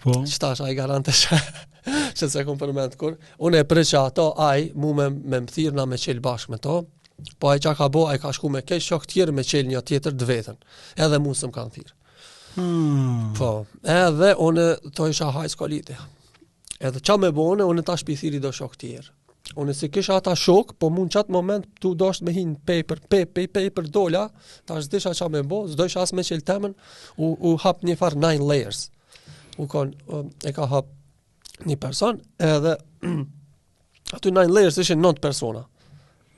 Po? 0.00 0.16
Që 0.24 0.40
ta 0.40 0.54
është 0.54 0.64
a 0.64 0.70
i 0.72 0.76
garante 0.78 1.12
që, 1.14 1.38
se 2.16 2.44
kur. 2.48 3.18
Unë 3.48 3.58
e 3.60 3.66
pre 3.68 3.82
që 3.84 4.00
ato 4.00 4.30
a 4.48 4.54
i 4.58 4.70
mu 4.74 4.94
me 4.96 5.10
më 5.12 5.42
thirë 5.52 5.76
na 5.76 5.84
me 5.88 5.98
qilë 6.00 6.20
bashkë 6.24 6.54
me 6.54 6.58
to. 6.64 6.78
Po 7.40 7.52
a 7.52 7.56
i 7.58 7.60
që 7.62 7.74
ka 7.78 7.88
bo, 7.94 8.06
a 8.08 8.14
i 8.16 8.22
ka 8.22 8.32
shku 8.34 8.48
me 8.50 8.62
kej 8.66 8.80
shok 8.88 9.04
tjerë 9.06 9.32
me 9.36 9.44
qilë 9.46 9.68
një 9.74 9.82
tjetër 9.88 10.16
dë 10.22 10.30
vetën. 10.32 10.58
Edhe 10.96 11.18
mu 11.22 11.34
së 11.38 11.50
më 11.50 11.54
kam 11.60 11.70
thirë. 11.76 11.92
Hmm. 12.54 13.34
Po, 13.36 13.50
edhe 13.84 14.32
unë 14.48 14.64
të 14.96 15.10
isha 15.12 15.28
hajtë 15.36 15.52
skolitë. 15.58 15.98
Edhe 16.88 17.00
që 17.04 17.18
me 17.22 17.28
bone, 17.36 17.68
unë 17.70 17.84
ta 17.86 17.98
shpithiri 18.00 18.40
do 18.44 18.50
shok 18.54 18.80
tjerë. 18.82 19.12
Unë 19.60 19.74
si 19.76 19.88
kisha 19.92 20.16
ata 20.18 20.32
shok, 20.40 20.70
po 20.80 20.88
mund 20.90 21.12
qatë 21.14 21.32
moment 21.34 21.66
të 21.82 21.90
dosht 22.00 22.24
me 22.24 22.32
hinë 22.34 22.56
paper, 22.68 23.00
paper, 23.12 23.44
paper, 23.52 23.86
dola, 23.92 24.22
ta 24.64 24.78
është 24.80 24.96
disha 24.96 25.12
qa 25.18 25.28
me 25.34 25.42
bo, 25.50 25.58
zdoj 25.70 25.90
shas 25.94 26.14
me 26.16 26.24
qëllë 26.24 26.46
temën, 26.48 26.72
u, 27.20 27.28
u 27.36 27.52
hap 27.62 27.82
një 27.84 27.94
farë 28.00 28.22
nine 28.22 28.46
layers. 28.48 28.86
U 29.60 29.66
kon, 29.70 29.92
um, 30.08 30.30
e 30.42 30.50
ka 30.56 30.64
hap 30.72 30.88
një 31.68 31.76
person, 31.78 32.18
edhe 32.40 32.72
aty 34.16 34.32
nine 34.32 34.50
layers 34.54 34.80
ishin 34.80 35.02
nëtë 35.04 35.22
persona. 35.26 35.62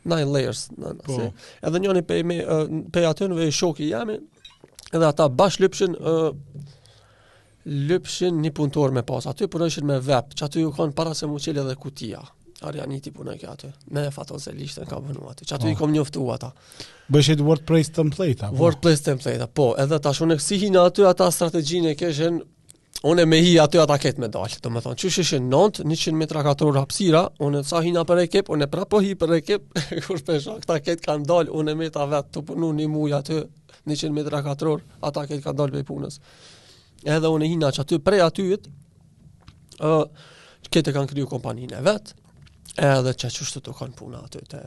Nine 0.06 0.28
layers. 0.34 0.66
Në, 0.76 0.94
po. 1.06 1.16
Si. 1.16 1.50
Edhe 1.70 1.82
njëni 1.86 2.02
pej, 2.10 2.24
me, 2.26 2.40
uh, 2.42 2.66
pej 2.94 3.06
aty 3.12 3.30
në 3.30 3.46
shok 3.54 3.84
i 3.86 3.92
jemi, 3.94 4.18
edhe 4.90 5.12
ata 5.12 5.30
bash 5.32 5.62
lypshin, 5.62 5.94
uh, 5.94 7.22
lypshin 7.70 8.42
një 8.42 8.52
punëtor 8.58 8.92
me 8.94 9.06
pas, 9.06 9.30
aty 9.30 9.46
është 9.46 9.86
me 9.86 10.00
vep, 10.08 10.34
që 10.38 10.50
aty 10.50 10.66
u 10.66 10.74
kon 10.74 10.92
para 10.98 11.14
se 11.14 11.30
mu 11.30 11.38
qëllë 11.38 11.64
edhe 11.68 11.78
kutia. 11.86 12.18
Mhm 12.26 12.45
çfarë 12.66 12.82
janë 12.82 12.98
ti 13.04 13.10
punë 13.14 13.34
kjo 13.38 13.50
aty. 13.52 13.68
Me 13.94 14.06
faton 14.12 14.40
se 14.40 14.52
lishtë 14.52 14.86
ka 14.90 14.98
bënu 15.00 15.22
aty. 15.30 15.46
Që 15.46 15.56
aty 15.58 15.68
oh. 15.68 15.72
i 15.72 15.76
kom 15.78 15.92
njoftu 15.94 16.24
ata. 16.32 16.50
Bëshë 17.12 17.36
WordPress 17.44 17.92
template 17.94 18.42
apo? 18.42 18.58
WordPress 18.60 19.04
template. 19.06 19.46
Po, 19.54 19.70
edhe 19.78 19.98
tash 20.02 20.22
unë 20.26 20.38
si 20.42 20.58
hina 20.64 20.84
aty 20.90 21.06
ata 21.06 21.30
strategjinë 21.30 21.94
që 21.94 21.98
kishin 22.02 22.42
Unë 23.06 23.26
me 23.28 23.36
hi 23.44 23.50
aty 23.60 23.76
ata 23.78 23.98
ketë 24.00 24.22
me 24.22 24.30
dalë, 24.32 24.56
të 24.64 24.70
më 24.72 24.80
thonë, 24.82 24.96
që 25.02 25.08
shëshë 25.18 25.36
nënt, 25.50 25.82
100 25.84 26.14
metra 26.16 26.40
katorë 26.42 26.80
hapsira, 26.80 27.20
unë 27.44 27.60
sa 27.68 27.82
hina 27.84 28.02
për 28.08 28.22
ekip, 28.22 28.48
unë 28.50 28.66
pra 28.72 28.86
po 28.88 29.02
hi 29.04 29.12
për 29.20 29.34
ekip, 29.36 29.66
kur 30.06 30.16
shpesha 30.16 30.54
këta 30.62 30.78
ketë 30.80 31.04
kanë 31.04 31.26
dalë, 31.28 31.52
unë 31.60 31.74
me 31.76 31.90
ta 31.92 32.06
vetë 32.08 32.32
të 32.38 32.42
punu 32.48 32.70
një 32.78 32.88
muj 32.94 33.12
aty, 33.18 33.42
100 33.92 34.10
metra 34.16 34.40
katorë, 34.46 34.80
ata 35.06 35.26
ketë 35.28 35.44
kanë 35.44 35.60
dalë 35.60 35.76
për 35.76 35.84
punës. 35.92 36.18
Edhe 37.04 37.34
unë 37.36 37.50
hina 37.52 37.70
që 37.76 37.84
aty, 37.84 38.00
prej 38.08 38.24
aty, 38.30 38.48
uh, 39.76 39.98
ketë 40.72 40.96
kanë 40.96 41.12
kriju 41.12 41.28
kompaninë 41.36 41.76
e 41.76 41.84
vetë, 41.90 42.16
edhe 42.76 43.12
që 43.14 43.30
qështë 43.30 43.62
të 43.66 43.74
kanë 43.78 43.96
puna 43.98 44.24
aty 44.26 44.42
të 44.50 44.66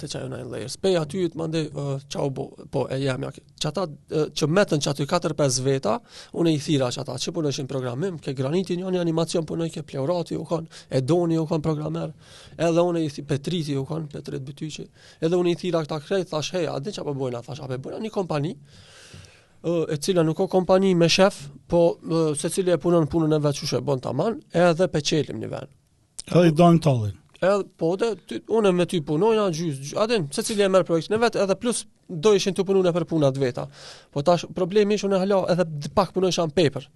të 0.00 0.08
qaj 0.08 0.20
unë 0.24 0.36
e 0.40 0.44
lejrës. 0.48 0.74
aty 1.02 1.26
të 1.28 1.36
mandi, 1.36 1.60
uh, 1.76 2.30
bo, 2.32 2.46
po 2.72 2.86
e 2.90 2.96
jam 3.02 3.22
ja, 3.26 3.30
që 3.60 3.68
ata 3.68 3.82
uh, 3.84 4.22
që 4.32 4.46
metën 4.48 4.80
që 4.80 4.90
aty 4.94 5.04
4-5 5.04 5.58
veta, 5.66 5.98
unë 6.40 6.50
i 6.50 6.58
thira 6.58 6.88
që 6.88 7.00
ata 7.02 7.18
që 7.20 7.32
punëshin 7.36 7.66
programim, 7.68 8.16
ke 8.18 8.32
granitin 8.32 8.80
një 8.80 8.92
një 8.94 9.00
animacion 9.04 9.44
punoj, 9.44 9.68
ke 9.74 9.82
pleurati 9.84 10.36
u 10.40 10.44
kanë, 10.48 10.66
e 10.88 11.00
doni 11.04 11.36
u 11.36 11.44
kanë 11.44 11.60
programer, 11.62 12.14
edhe 12.56 12.80
unë 12.80 13.02
i 13.04 13.10
thira, 13.12 13.26
petriti 13.34 13.76
u 13.76 13.84
kanë, 13.84 14.08
petrit 14.14 14.40
bëtyqi, 14.42 14.84
edhe 15.20 15.36
unë 15.36 15.50
i 15.50 15.54
thira 15.60 15.82
këta 15.84 15.98
krejt, 16.00 16.28
thash, 16.32 16.54
hej, 16.56 16.70
adin 16.72 16.96
që 16.96 17.02
apë 17.04 17.12
po 17.12 17.18
bojnë, 17.26 17.42
thash, 17.44 17.60
apë 17.60 17.76
po 17.78 17.90
bojnë 17.90 18.00
një 18.06 18.12
kompani, 18.16 18.54
e 19.92 19.98
cila 20.00 20.24
nuk 20.24 20.40
ka 20.40 20.48
kompani 20.48 20.94
me 20.96 21.10
shef, 21.12 21.42
po 21.68 21.82
se 22.40 22.48
cili 22.48 22.72
e 22.72 22.80
punën 22.80 23.04
punën 23.12 23.36
e 23.36 23.40
vetë 23.44 23.60
që 23.60 23.70
shë 23.74 23.82
bon 23.84 24.00
të 24.00 24.14
aman, 24.14 24.40
edhe 24.64 24.88
pe 24.88 25.04
qelim 25.04 25.44
një 25.44 25.52
venë. 25.52 25.76
Edhe 26.28 26.50
i 26.50 26.52
dojmë 26.54 26.82
tallin. 26.84 27.14
Edhe 27.40 27.64
po, 27.80 27.92
dhe, 28.00 28.10
ty, 28.28 28.40
unë 28.56 28.72
me 28.76 28.84
ty 28.88 29.00
punoj 29.06 29.32
na 29.38 29.46
gjys. 29.56 29.92
A 29.96 30.04
din, 30.10 30.26
secili 30.34 30.66
e 30.66 30.68
merr 30.72 30.84
projektin 30.88 31.18
vet, 31.22 31.38
edhe 31.40 31.56
plus 31.58 31.84
do 32.10 32.34
ishin 32.36 32.56
të 32.56 32.64
punonin 32.68 32.92
për 32.94 33.06
punat 33.10 33.36
të 33.36 33.44
veta. 33.46 33.64
Po 34.12 34.24
tash 34.26 34.46
problemi 34.56 34.98
është 34.98 35.08
unë 35.10 35.20
hala 35.22 35.38
edhe 35.54 35.66
të 35.86 35.92
pak 35.96 36.12
punoj 36.16 36.32
sham 36.36 36.52
paper. 36.56 36.88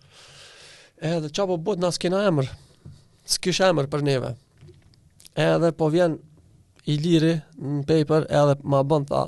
Edhe 1.15 1.31
çapo 1.31 1.57
po 1.57 1.71
bëhet 1.71 1.83
na 1.87 1.93
skena 1.97 2.25
emër. 2.29 2.51
S'ke 3.37 3.55
emër 3.71 3.89
për 3.95 4.05
neve. 4.11 4.35
Edhe 5.49 5.73
po 5.81 5.89
vjen 5.95 6.19
i 6.93 6.99
lirë 7.01 7.35
në 7.65 7.81
paper 7.89 8.29
edhe 8.43 8.59
ma 8.75 8.83
bënd 8.91 9.09
tha, 9.11 9.25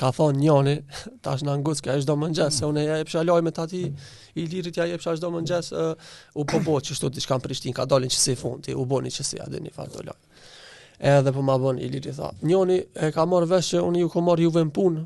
ka 0.00 0.08
thonë 0.16 0.40
njoni, 0.40 0.74
ta 1.24 1.34
është 1.36 1.46
në 1.50 1.56
ngucë, 1.60 1.84
ka 1.86 1.98
është 2.00 2.14
do 2.14 2.48
se 2.56 2.68
une 2.70 2.84
ja 2.84 2.98
e 2.98 3.04
pësha 3.06 3.40
me 3.44 3.52
të 3.52 3.64
ati, 3.66 3.82
i 4.40 4.46
lirit 4.50 4.76
ja 4.78 4.86
e 4.88 4.96
pësha 4.96 5.16
është 5.16 5.26
do 5.26 5.30
mëngjes, 5.36 5.72
uh, 5.74 6.16
u 6.40 6.44
përbo 6.46 6.76
po 6.78 6.80
që 6.86 6.96
shtu 6.96 7.10
të 7.14 7.24
shkanë 7.26 7.44
Prishtin, 7.44 7.76
ka 7.76 7.86
dolin 7.90 8.10
që 8.12 8.20
si 8.24 8.34
fund, 8.40 8.68
u 8.72 8.84
bo 8.88 9.00
një 9.04 9.12
që 9.18 9.26
si, 9.30 9.40
adin 9.44 9.66
një 9.68 9.72
fatë 9.76 9.96
do 9.98 10.04
lojme. 10.08 10.44
Edhe 11.10 11.30
për 11.32 11.32
po 11.38 11.42
ma 11.46 11.54
ilirit 11.70 11.86
i 11.88 11.90
lirit 11.96 12.16
tha, 12.18 12.28
njoni 12.44 12.76
e 12.76 13.08
ka 13.14 13.24
morë 13.28 13.46
vesh 13.48 13.70
që 13.74 13.80
unë 13.88 14.02
ju 14.02 14.10
ka 14.12 14.20
morë 14.24 14.44
juve 14.44 14.64
në 14.68 14.72
punë, 14.76 15.04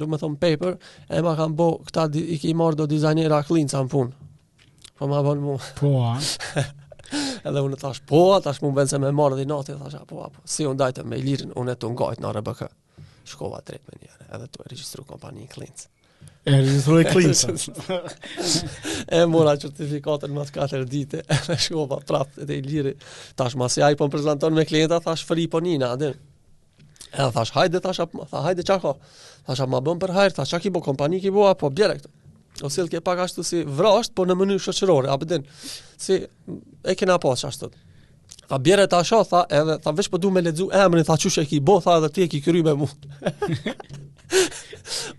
du 0.00 0.08
me 0.08 0.16
thonë 0.22 0.38
paper, 0.40 0.78
e 1.12 1.20
ma 1.26 1.34
kam 1.36 1.56
bo, 1.58 1.66
këta 1.90 2.06
di, 2.14 2.22
i 2.34 2.38
ki 2.40 2.54
morë 2.56 2.78
do 2.80 2.86
dizajnera 2.88 3.42
klinë 3.48 3.72
sa 3.74 3.82
në 3.84 3.90
punë. 3.92 4.28
Për 4.90 4.98
po 5.04 5.10
ma 5.12 5.20
bon 5.26 5.44
mu. 5.44 5.58
Po, 5.80 5.92
a? 6.08 6.14
edhe 7.50 7.66
unë 7.68 7.78
thash, 7.80 8.00
po, 8.08 8.24
tash 8.38 8.44
thash 8.48 8.64
mu 8.64 8.72
më 8.72 8.80
bënë 8.80 8.94
se 8.96 9.02
me 9.04 9.12
morë 9.20 9.40
dhe 9.40 9.44
i 9.44 9.50
nati, 9.52 9.76
thash, 9.84 10.00
po, 10.08 10.24
a, 10.24 10.32
po, 10.32 10.44
si 10.56 10.64
unë 10.68 10.80
dajte 10.88 11.04
me 11.08 11.20
i 11.20 11.26
lirin, 11.28 11.52
unë 11.52 11.76
e 11.76 11.80
të 11.84 11.92
ngajt 11.92 12.24
në 12.24 12.32
RBK 12.40 12.70
shkova 13.32 13.62
drejt 13.66 13.86
me 13.88 13.98
njëre, 14.00 14.26
edhe 14.36 14.46
të 14.52 14.66
registru 14.70 15.06
kompani 15.08 15.46
Klintz. 15.50 15.88
E 16.44 16.54
registru 16.56 16.98
e 17.00 17.06
Klintz? 17.08 17.60
e 19.18 19.22
mora 19.30 19.54
certifikatën 19.60 20.32
më 20.36 20.46
të 20.50 20.58
4 20.74 20.88
dite, 20.90 21.22
edhe 21.32 21.56
shkova 21.66 22.00
prapë 22.08 22.44
edhe 22.44 22.58
i 22.60 22.64
liri, 22.66 22.94
tash 23.38 23.56
ma 23.60 23.68
si 23.72 23.82
a 23.84 23.90
i 23.90 23.96
po 23.98 24.08
më 24.08 24.14
prezentonë 24.18 24.60
me 24.60 24.66
klienta, 24.68 25.00
thash 25.04 25.24
fri 25.30 25.48
po 25.52 25.62
njëna, 25.64 25.92
adë. 25.96 26.12
E 27.10 27.28
thash, 27.34 27.54
hajde, 27.56 27.80
thash, 27.82 28.02
hajde, 28.48 28.66
qa 28.68 28.78
ko? 28.84 28.96
ma 29.66 29.80
bëm 29.82 29.98
për 30.00 30.12
hajrë, 30.16 30.36
thash, 30.40 30.52
qa 30.56 30.60
ki 30.62 30.70
bo 30.74 30.82
kompani 30.84 31.18
ki 31.24 31.32
bo, 31.34 31.46
apo 31.50 31.70
bjere 31.74 31.96
këtë. 32.00 32.16
O 32.66 32.68
si 32.70 32.82
ke 32.90 32.98
pak 33.00 33.22
ashtu 33.24 33.42
si 33.46 33.60
vrasht, 33.64 34.12
po 34.14 34.26
në 34.28 34.34
mënyrë 34.36 34.62
shëqërore, 34.66 35.08
apë 35.14 35.26
din, 35.32 35.46
si 36.02 36.18
e 36.26 36.96
kena 36.98 37.16
pas 37.22 37.30
po, 37.30 37.38
që 37.40 37.48
ashtu. 37.48 37.70
Tha 38.50 38.58
bjerë 38.66 38.84
ta 38.90 38.98
shoh, 39.06 39.22
tha 39.30 39.44
edhe 39.54 39.76
tha 39.84 39.92
vesh 39.94 40.08
po 40.10 40.18
du 40.18 40.30
me 40.34 40.40
lexu 40.42 40.66
emrin, 40.74 41.06
tha 41.06 41.14
çush 41.22 41.38
e 41.38 41.44
ki 41.46 41.60
bo, 41.62 41.76
tha 41.84 42.00
edhe 42.00 42.08
ti 42.16 42.24
e 42.24 42.30
ki 42.32 42.40
kry 42.42 42.64
me 42.66 42.72
mua. 42.80 43.20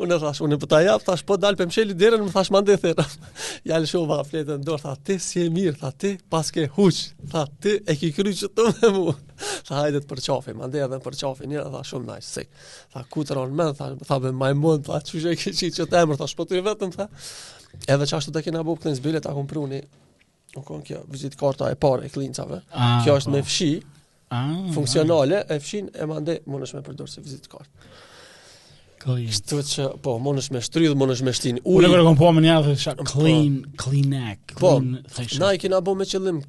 unë 0.04 0.18
thash, 0.20 0.42
unë 0.44 0.58
po 0.60 0.68
ta 0.74 0.82
jap, 0.84 1.06
thash 1.08 1.24
po 1.28 1.38
dal 1.40 1.56
pemsheli 1.60 1.96
derën, 2.00 2.20
më 2.26 2.34
thash 2.36 2.50
mande 2.52 2.76
thera. 2.82 3.06
ja 3.72 3.80
lësh 3.80 3.96
u 4.02 4.04
va 4.10 4.18
fletën 4.28 4.68
dorë, 4.68 4.84
tha 4.84 4.98
ti 5.08 5.16
si 5.28 5.46
e 5.46 5.48
mirë, 5.54 5.78
tha 5.80 5.94
ti 6.04 6.12
pas 6.36 6.52
ke 6.52 6.68
huç, 6.76 7.00
tha 7.32 7.46
ti 7.64 7.78
e 7.88 7.96
ki 8.04 8.12
kry 8.20 8.36
çto 8.42 8.68
me 8.82 8.92
mua. 8.98 9.16
tha 9.70 9.80
hajde 9.86 10.04
të 10.04 10.12
përqafim, 10.12 10.60
mande 10.66 10.84
edhe 10.84 11.00
përqafim, 11.08 11.56
një 11.56 11.64
tha 11.72 11.86
shumë 11.94 12.12
nice, 12.18 12.34
sik. 12.36 12.52
Tha 12.98 13.08
kutron 13.16 13.56
më, 13.56 13.70
tha 13.80 13.92
tha 14.12 14.20
me 14.28 14.36
majmun, 14.44 14.84
tha 14.92 15.00
çush 15.08 15.32
e 15.32 15.40
ki 15.40 15.72
çot 15.80 15.96
emër, 16.04 16.20
tha 16.20 16.28
po 16.36 16.50
ti 16.52 16.60
vetëm 16.68 16.92
tha. 17.00 17.08
Edhe 17.88 18.12
çashtu 18.12 18.36
të 18.36 18.50
kena 18.52 18.68
bop 18.68 18.84
këtë 18.84 18.98
zbile 19.00 19.24
ta 19.24 19.32
kompruni, 19.32 19.86
Nuk 20.56 20.66
kanë 20.68 20.84
kjo 20.88 21.00
vizit 21.12 21.38
karta 21.40 21.70
e 21.74 21.78
parë 21.80 22.08
e 22.08 22.10
klincave. 22.12 22.58
Ah, 22.76 22.98
kjo 23.06 23.16
është 23.22 23.32
po. 23.32 23.36
me 23.38 23.42
fshi. 23.50 23.70
Ah, 24.36 24.50
funksionale, 24.76 25.44
e 25.52 25.58
fshin 25.64 25.90
e 26.02 26.08
mande 26.12 26.38
mund 26.50 26.68
është 26.68 26.80
me 26.82 26.86
përdorë 26.90 27.12
se 27.16 27.24
vizit 27.26 27.48
kartë. 27.52 27.88
Clean. 29.02 29.26
Kështu 29.32 29.60
që, 29.66 29.86
po, 30.06 30.14
më 30.22 30.32
nësh 30.38 30.48
me 30.54 30.60
shtrydh, 30.62 30.94
më 31.00 31.06
nësh 31.10 31.22
me 31.26 31.32
shtin 31.34 31.60
ujë. 31.64 31.80
Unë 31.90 31.98
e 31.98 32.04
kam 32.06 32.18
po 32.20 32.28
më 32.38 32.42
një 32.46 32.58
dhe 32.68 32.74
clean, 33.12 33.56
clean 33.84 34.10
neck. 34.14 34.54
Po, 34.60 34.76
clean 34.78 35.02
po, 35.08 35.26
Na 35.42 35.50
i 35.56 35.62
kina 35.62 35.80
bo 35.82 35.96
me 35.98 36.06
qëllim, 36.06 36.42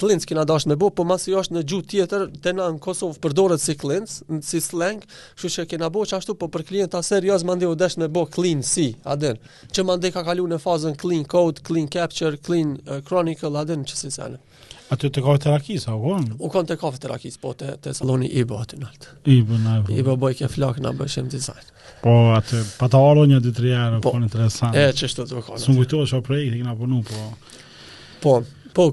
clinc 0.00 0.26
kina 0.26 0.42
dash 0.48 0.66
me 0.66 0.74
bo, 0.80 0.88
po 0.90 1.06
masi 1.06 1.30
jo 1.34 1.38
është 1.44 1.54
në 1.56 1.62
gjuhë 1.70 1.86
tjetër, 1.92 2.24
te 2.42 2.54
na 2.58 2.66
në 2.74 2.82
Kosovë 2.82 3.22
përdoret 3.22 3.62
si 3.62 3.76
clean, 3.78 4.08
si 4.10 4.58
slang, 4.66 5.04
shu 5.38 5.52
që 5.54 5.68
kina 5.76 5.92
bo 5.94 6.02
që 6.10 6.18
ashtu, 6.18 6.34
po 6.42 6.50
për 6.56 6.66
klienta 6.72 7.02
serios, 7.06 7.46
mandi 7.46 7.70
u 7.70 7.76
dash 7.78 8.00
me 8.02 8.10
bo 8.16 8.26
clean 8.34 8.64
si, 8.72 8.88
adin, 9.14 9.38
që 9.70 9.86
mandi 9.86 10.10
ka 10.16 10.26
kaluar 10.26 10.56
në 10.56 10.58
fazën 10.64 10.98
clean 10.98 11.22
code, 11.30 11.62
clean 11.70 11.86
capture, 11.90 12.34
clean 12.48 12.80
eh, 12.82 12.98
chronicle, 13.06 13.54
adin, 13.62 13.86
që 13.92 14.02
si 14.02 14.10
sanë. 14.18 14.42
Aty 14.92 15.08
të 15.08 15.22
kafe 15.24 15.40
të 15.40 15.48
rakis, 15.54 15.86
a 15.88 15.94
u 15.96 16.02
konë? 16.02 16.34
U 16.36 16.50
konë 16.52 16.68
të 16.68 16.76
kafe 16.82 16.98
të 17.00 17.08
rakis, 17.14 17.38
po 17.40 17.54
të, 17.56 17.76
të 17.80 17.94
saloni 17.96 18.26
i 18.28 18.42
bë 18.48 18.58
aty 18.60 18.78
naltë. 18.82 19.14
I 19.32 19.38
bë 19.48 19.60
në 19.62 19.76
e 19.78 19.84
bë. 19.86 19.94
I 19.96 20.04
bë 20.04 20.16
bëj 20.24 20.34
ke 20.42 20.48
flak 20.52 20.82
në 20.84 20.90
bëshim 20.98 21.30
dizajn. 21.32 21.70
Po, 22.02 22.12
atë, 22.36 22.60
pa 22.76 22.90
të 22.92 23.00
arro 23.10 23.22
një 23.30 23.38
dytë 23.46 23.64
rjerë, 23.64 24.00
po 24.04 24.12
në 24.18 24.28
interesant. 24.28 24.76
E, 24.76 24.90
që 24.98 25.08
shtë 25.14 25.24
të 25.30 25.38
bëkon. 25.38 25.62
Së 25.62 25.70
më 25.72 25.80
kujtuar 25.80 26.10
shë 26.10 26.20
prej, 26.26 26.42
të 26.52 26.58
kina 26.60 26.76
punu, 26.76 27.00
po. 27.08 27.24
Po, 28.22 28.34
Po, 28.72 28.86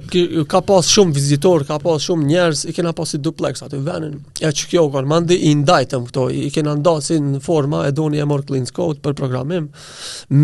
ka 0.52 0.60
pas 0.68 0.86
shumë 0.92 1.14
vizitor, 1.16 1.64
ka 1.68 1.78
pas 1.80 2.04
shumë 2.04 2.26
njerëz, 2.28 2.66
i 2.68 2.74
kena 2.76 2.92
pas 2.96 3.14
si 3.14 3.20
duplex 3.24 3.62
aty 3.64 3.80
venin. 3.86 4.18
Ja 4.44 4.52
që 4.52 4.68
kjo 4.74 4.82
kanë 4.92 5.08
mandi 5.08 5.38
i 5.48 5.54
ndajtëm 5.62 6.06
këto, 6.10 6.26
i 6.36 6.50
kena 6.56 6.74
ndajtë 6.82 7.06
si 7.06 7.20
në 7.24 7.42
forma 7.46 7.86
e 7.88 7.94
doni 7.96 8.20
e 8.20 8.28
mor 8.28 8.44
Clean 8.50 8.68
Code 8.76 9.00
për 9.06 9.16
programim. 9.22 9.70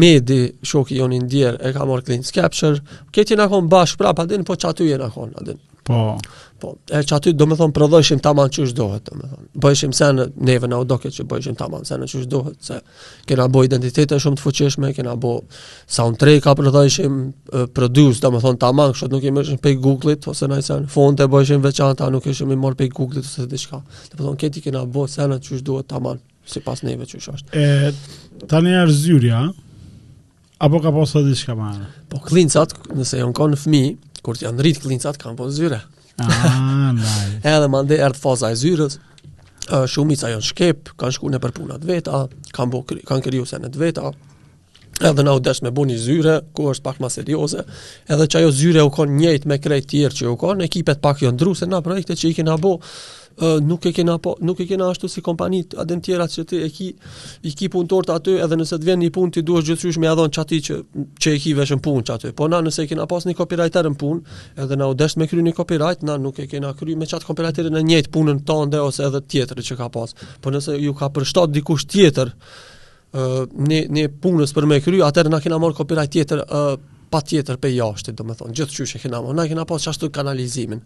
Medi, 0.01 0.39
shoki 0.71 0.99
jonë 1.01 1.19
i 1.19 1.23
ndjerë, 1.25 1.59
e 1.67 1.73
ka 1.75 1.87
mor 1.89 2.03
Clean 2.07 2.23
Capture. 2.29 2.79
Këti 3.11 3.39
na 3.39 3.49
konë 3.51 3.71
bashkë 3.75 4.03
prapë, 4.05 4.23
adin, 4.27 4.47
po 4.47 4.55
që 4.55 4.71
aty 4.71 4.91
jenë 4.93 5.09
akon, 5.11 5.35
adin. 5.43 5.59
Po. 5.85 6.17
Po, 6.55 6.69
e 6.87 7.01
që 7.03 7.17
aty 7.19 7.31
do 7.35 7.43
me 7.49 7.53
thonë 7.59 7.75
prodhojshim 7.75 8.21
të 8.23 8.29
aman 8.31 8.47
që 8.49 8.63
është 8.65 8.75
dohet 8.77 9.09
do 9.09 9.17
me 9.19 9.25
thonë 9.27 9.49
Bojshim 9.65 9.91
se 9.93 10.07
në 10.15 10.23
neve 10.47 10.69
në 10.71 10.77
odoket 10.85 11.11
që 11.17 11.25
bojshim 11.29 11.57
të 11.59 11.65
aman 11.65 11.83
se 11.85 11.97
në 11.99 12.07
që 12.09 12.21
është 12.21 12.29
dohet 12.31 12.63
Se 12.63 12.77
kena 13.29 13.45
bo 13.51 13.61
identitetet 13.67 14.23
shumë 14.23 14.39
të 14.39 14.43
fuqeshme 14.47 14.91
Kena 14.97 15.17
bo 15.19 15.33
soundtrack 15.97 16.39
ka 16.47 16.53
prodhojshim 16.57 17.19
uh, 17.27 17.67
Produce 17.75 18.23
do 18.23 18.31
me 18.33 18.41
thonë 18.41 18.61
të 18.63 18.69
aman 18.71 18.95
Kështë 18.95 19.11
nuk 19.13 19.27
i 19.29 19.33
mërshim 19.35 19.59
pej 19.67 19.75
Google-it 19.83 20.25
Ose 20.31 20.49
në 20.49 20.61
i 20.63 20.65
sen 20.65 20.87
fonte 20.95 21.27
bojshim 21.35 21.61
veçanta 21.67 22.07
Nuk 22.15 22.25
i 22.31 22.33
shumë 22.39 22.55
i 22.57 22.61
morë 22.63 22.79
pej 22.81 22.89
Google-it 23.01 23.27
ose 23.27 23.43
të 23.43 23.51
të 23.51 23.61
shka 23.67 23.81
Dhe 24.07 24.15
po 24.15 24.23
thonë 24.29 24.41
këti 24.47 24.65
kena 24.69 24.87
bo 24.95 25.05
se 25.11 25.27
në 25.29 25.37
që 25.43 25.53
është 25.59 25.67
dohet 25.69 25.91
të 25.91 25.99
aman 25.99 26.23
Si 26.55 26.63
pas 26.65 26.81
neve 26.87 27.05
që 27.11 27.21
është 27.21 27.51
e, 27.51 27.93
Tani 28.47 28.73
e 28.73 29.45
Apo 30.65 30.79
ka 30.79 30.89
posë 30.95 31.19
të 31.35 31.53
marë? 31.59 31.87
Po, 32.09 32.17
klinësat, 32.23 32.71
nëse 32.95 33.17
jonë 33.19 33.35
ka 33.35 33.43
fmi, 33.59 33.81
kur 34.25 34.39
janë 34.41 34.63
rrit 34.65 34.79
klincat 34.83 35.19
kanë 35.21 35.37
po 35.39 35.49
zyre. 35.53 35.81
Ah, 36.21 36.91
nice. 36.95 37.41
Edhe 37.45 37.67
mande 37.69 37.97
erdh 38.01 38.17
faza 38.19 38.51
e 38.51 38.57
zyrës. 38.59 38.97
Shumica 39.89 40.29
janë 40.29 40.45
shkep, 40.45 40.91
kanë 41.01 41.15
shku 41.17 41.29
në 41.33 41.39
përpunat 41.41 41.85
veta, 41.89 42.23
kanë, 42.53 42.71
bo, 42.73 42.83
kanë 42.89 43.23
kërju 43.25 43.47
se 43.49 43.57
në 43.63 43.71
veta, 43.81 44.11
edhe 45.09 45.23
na 45.25 45.33
u 45.33 45.41
desh 45.43 45.63
me 45.65 45.71
buni 45.75 45.95
një 45.95 46.03
zyre, 46.03 46.35
ku 46.55 46.67
është 46.69 46.85
pak 46.85 46.99
ma 47.01 47.09
serioze, 47.09 47.63
edhe 48.13 48.27
që 48.29 48.43
ajo 48.43 48.51
zyre 48.59 48.83
u 48.85 48.91
konë 48.93 49.17
njejt 49.17 49.47
me 49.49 49.57
krejt 49.63 49.87
tjerë 49.95 50.19
që 50.19 50.27
u 50.35 50.35
konë, 50.43 50.67
ekipet 50.69 51.01
pak 51.01 51.23
jo 51.25 51.33
ndruse 51.33 51.65
se 51.65 51.69
na 51.71 51.81
projekte 51.87 52.13
që 52.13 52.29
i 52.29 52.37
kena 52.37 52.59
bo, 52.61 52.75
nuk 53.59 53.83
e 53.85 53.91
kena 53.91 54.17
po 54.17 54.37
nuk 54.41 54.59
e 54.59 54.65
kena 54.65 54.89
ashtu 54.89 55.07
si 55.09 55.21
kompanitë 55.21 55.77
a 55.77 55.83
tjera 55.99 56.27
që 56.27 56.43
ti 56.47 56.57
e 56.63 56.69
ki 56.71 56.87
i 57.43 57.51
ki 57.51 57.69
punëtor 57.73 58.03
të 58.07 58.13
aty 58.15 58.35
edhe 58.43 58.55
nëse 58.55 58.77
të 58.79 58.85
vjen 58.87 58.99
një 59.03 59.11
punë 59.15 59.31
ti 59.35 59.41
duhet 59.43 59.65
gjithsesi 59.67 59.99
më 59.99 60.07
ia 60.07 60.15
dhon 60.15 60.31
çati 60.31 60.59
që 60.63 60.75
që 61.19 61.33
e 61.35 61.39
ki 61.43 61.55
veshën 61.57 61.79
punë 61.83 62.03
çati 62.07 62.31
po 62.31 62.47
na 62.47 62.61
nëse 62.63 62.83
e 62.83 62.87
kena 62.87 63.05
pas 63.07 63.25
një 63.27 63.35
copywriter 63.35 63.85
në 63.89 63.99
punë 63.99 64.21
edhe 64.63 64.75
na 64.79 64.87
u 64.87 64.93
dash 64.95 65.17
me 65.19 65.27
kryeni 65.27 65.53
copywrite 65.53 66.05
na 66.07 66.15
nuk 66.17 66.39
e 66.39 66.47
kena 66.47 66.71
kry 66.73 66.95
me 66.95 67.05
çat 67.05 67.27
copywriter 67.27 67.67
në 67.67 67.83
njëjtë 67.89 68.11
punën 68.15 68.39
tonë 68.47 68.79
ose 68.85 69.03
edhe 69.09 69.21
tjetër 69.21 69.63
që 69.67 69.77
ka 69.83 69.89
pas 69.91 70.15
po 70.41 70.49
nëse 70.55 70.79
ju 70.79 70.93
ka 70.95 71.09
përshtat 71.15 71.51
dikush 71.55 71.85
tjetër 71.91 72.31
ë 72.31 73.19
uh, 73.19 73.43
ne 73.67 73.83
ne 73.91 74.07
punës 74.09 74.55
për 74.55 74.67
me 74.67 74.79
kry 74.83 75.03
atëherë 75.03 75.31
na 75.35 75.43
kena 75.43 75.59
marr 75.59 75.75
copywriter 75.81 76.13
tjetër 76.15 76.45
ë 76.47 76.63
uh, 76.73 76.93
pa 77.15 77.21
tjetër 77.23 77.59
pe 77.63 77.69
jashtë, 77.71 78.11
do 78.17 78.25
më 78.27 78.35
thonë, 78.39 78.55
gjithë 78.59 78.75
qysh 78.75 78.95
e 78.97 79.03
kena, 79.03 79.21
na 79.37 79.45
kena 79.47 79.63
pas 79.67 79.83
qashtu 79.87 80.09
kanalizimin, 80.11 80.81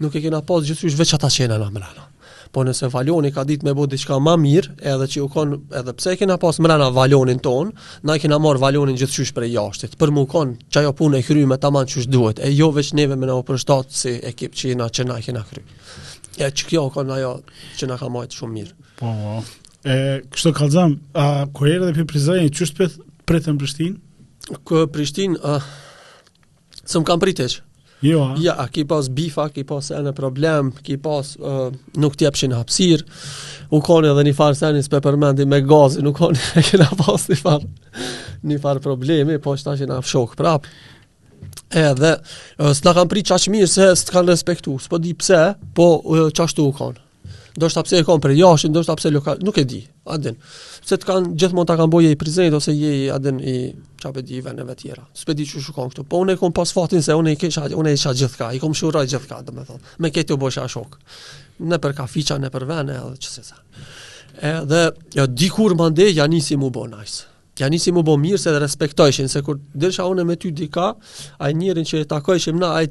nuk 0.00 0.14
e 0.16 0.22
kena 0.24 0.40
pas 0.46 0.64
gjithë 0.64 0.86
qysh 0.86 0.96
veç 0.98 1.10
ata 1.18 1.28
qena 1.32 1.58
në 1.60 1.66
mrena. 1.74 2.06
Po 2.54 2.62
nëse 2.64 2.88
valoni 2.88 3.28
ka 3.36 3.42
ditë 3.44 3.66
me 3.66 3.74
bo 3.76 3.84
diçka 3.92 4.16
ma 4.24 4.32
mirë, 4.40 4.70
edhe 4.92 5.08
që 5.12 5.24
u 5.26 5.26
konë, 5.34 5.58
edhe 5.80 5.92
pse 5.98 6.14
kena 6.20 6.38
pas 6.40 6.56
mrena 6.64 6.86
valonin 6.96 7.42
tonë, 7.44 7.74
na 8.08 8.16
kena 8.22 8.38
marë 8.40 8.62
valonin 8.62 8.96
gjithë 8.96 9.18
qysh 9.18 9.34
prej 9.36 9.52
jashtit, 9.58 9.98
për 10.00 10.14
mu 10.16 10.24
konë 10.32 10.56
që 10.72 10.84
ajo 10.86 10.94
punë 11.02 11.20
e 11.20 11.26
kry 11.28 11.44
me 11.44 11.58
manë 11.60 11.92
qysh 11.92 12.08
duhet, 12.16 12.40
e 12.40 12.48
jo 12.56 12.70
veç 12.72 12.94
neve 12.96 13.20
me 13.20 13.28
në 13.28 13.36
opërështatë 13.42 14.00
si 14.00 14.14
ekip 14.32 14.56
që 14.56 14.72
na 14.80 14.88
që 14.88 15.08
na 15.10 15.20
kena 15.26 15.44
kry. 15.50 15.60
E 16.40 16.48
që 16.48 16.70
kjo 16.72 16.88
u 16.88 16.94
konë 16.96 17.16
ajo 17.20 17.34
që 17.76 17.92
na 17.92 18.00
ka 18.00 18.08
majtë 18.14 18.40
shumë 18.40 18.56
mirë. 18.56 18.76
Po, 19.02 19.12
e, 19.84 20.00
kështë 20.32 20.48
të 20.48 20.56
kalzam, 20.62 20.96
a 21.20 21.28
kërë 21.52 21.82
dhe 21.84 21.94
për 22.00 22.08
prizajnë, 22.14 22.54
qështë 22.56 22.80
për, 22.80 22.98
për 23.28 23.42
të 23.44 23.56
më 23.58 23.74
Kë 24.68 24.84
Prishtin, 24.92 25.34
uh, 25.44 25.62
së 26.88 27.02
më 27.02 27.08
kam 27.10 27.20
pritesh. 27.20 27.58
Jo, 28.06 28.20
a? 28.22 28.36
Ja, 28.38 28.54
ki 28.70 28.84
pas 28.88 29.08
bifa, 29.10 29.48
ki 29.50 29.64
pas 29.66 29.88
e 29.92 29.98
në 30.04 30.12
problem, 30.14 30.68
ki 30.86 30.98
pas 31.02 31.32
uh, 31.40 31.66
nuk 31.98 32.14
tjepshin 32.20 32.52
hapsir, 32.54 33.02
u 33.74 33.80
koni 33.84 34.08
edhe 34.12 34.22
një 34.28 34.36
farë 34.38 34.56
seni 34.60 34.84
s'pe 34.86 35.00
përmendi 35.04 35.48
me 35.50 35.58
gazi, 35.66 36.04
nuk 36.06 36.16
koni 36.20 36.38
e 36.38 36.62
kena 36.64 36.86
pas 37.02 37.26
një 37.32 37.40
farë, 37.42 37.72
një 38.52 38.60
farë 38.62 38.84
problemi, 38.86 39.40
po 39.42 39.56
që 39.58 39.66
ta 39.66 39.74
që 39.80 39.90
nga 39.90 39.98
fshok 40.06 40.36
prap. 40.38 40.70
Edhe, 41.74 42.14
së 42.54 42.72
s'na 42.78 42.94
kam 42.96 43.10
prit 43.10 43.26
qash 43.28 43.50
mirë 43.52 43.68
se 43.68 43.90
s't 43.98 44.14
kanë 44.14 44.30
respektu, 44.30 44.78
s'po 44.80 45.02
di 45.02 45.12
pse, 45.18 45.42
po 45.76 45.90
uh, 45.98 46.28
qashtu 46.30 46.70
u 46.70 46.76
konë, 46.78 47.04
Do 47.58 47.66
shtë 47.66 47.80
apse 47.82 47.96
e 47.98 48.04
konë 48.06 48.22
për 48.22 48.32
jashin, 48.38 48.70
do 48.70 48.78
shtë 48.84 48.92
apse 48.94 49.10
lokal, 49.10 49.40
nuk 49.42 49.56
e 49.58 49.64
di, 49.66 49.80
adin. 50.14 50.36
Uh, 50.38 50.58
se 50.88 50.96
të 50.96 51.08
kanë 51.08 51.30
gjithmonë 51.40 51.68
ta 51.68 51.74
kanë 51.76 51.92
bojë 51.92 52.10
i 52.14 52.18
prizenit 52.20 52.54
ose 52.56 52.72
je 52.76 52.92
i 53.02 53.06
adin 53.12 53.38
i 53.44 53.54
çapë 54.00 54.22
di 54.24 54.38
vendeve 54.44 54.72
të 54.72 54.80
tjera. 54.86 55.04
S'pe 55.12 55.34
di 55.36 55.44
çu 55.48 55.60
shkon 55.62 55.90
këtu. 55.92 56.04
Po 56.08 56.22
unë 56.24 56.38
kam 56.40 56.54
pas 56.56 56.70
fatin 56.74 57.02
se 57.04 57.16
unë 57.18 57.34
i 57.34 57.38
kisha 57.40 57.66
unë 57.76 57.92
i 57.92 57.98
kisha 57.98 58.14
gjithka. 58.16 58.50
I 58.56 58.60
kam 58.62 58.72
shuruar 58.78 59.04
gjithka, 59.10 59.42
domethënë. 59.44 59.80
Me 60.00 60.10
këtë 60.14 60.36
u 60.36 60.40
bosha 60.40 60.64
shok. 60.70 60.96
Ne 61.68 61.78
për 61.82 61.96
kafiça, 61.98 62.38
ne 62.40 62.50
për 62.54 62.64
vende, 62.70 62.96
edhe 62.96 63.20
çse 63.24 63.44
sa. 63.50 63.58
Edhe 64.54 64.82
ja 65.18 65.24
jo, 65.24 65.26
dikur 65.36 65.76
mande 65.80 66.08
ja 66.14 66.26
nisi 66.30 66.56
mu 66.56 66.70
bonajs. 66.72 67.20
Ja 67.60 67.66
nisi 67.68 67.92
mu 67.92 68.04
bon 68.06 68.20
mirë 68.22 68.38
se 68.38 68.52
dhe 68.54 68.60
respektojshin 68.62 69.28
se 69.28 69.42
kur 69.44 69.58
dërsha 69.74 70.06
unë 70.08 70.24
me 70.28 70.36
ty 70.40 70.54
ka, 70.72 70.92
ai 71.42 71.52
njërin 71.58 71.84
që 71.90 72.04
e 72.04 72.08
takojshim 72.14 72.60
na, 72.62 72.76
ai 72.78 72.86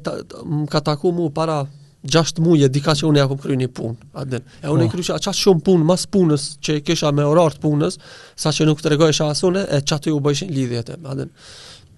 ka 0.68 0.80
taku 0.84 1.08
mu 1.16 1.30
para 1.34 1.62
gjashtë 2.06 2.40
muje 2.44 2.68
dika 2.70 2.94
që 2.94 3.06
unë 3.08 3.18
ja 3.22 3.26
kom 3.30 3.38
po 3.40 3.48
kry 3.48 3.56
një 3.58 3.68
pun, 3.74 3.96
adin. 4.18 4.44
E 4.62 4.70
unë 4.70 4.84
oh. 4.84 4.84
i 4.86 4.88
po. 4.90 4.94
krysha 4.96 5.16
qatë 5.18 5.34
shumë 5.40 5.64
punë, 5.66 5.86
mas 5.88 6.04
punës 6.10 6.44
që 6.62 6.78
i 6.80 6.84
kisha 6.86 7.10
me 7.12 7.24
orart 7.26 7.58
punës, 7.62 7.98
sa 8.38 8.52
që 8.54 8.66
nuk 8.68 8.82
të 8.82 8.92
e 8.94 9.12
asune, 9.26 9.64
e 9.70 9.80
qatë 9.82 10.12
ju 10.12 10.20
bëjshin 10.22 10.52
lidhjet 10.54 10.90
e, 10.94 10.98
adin. 11.04 11.30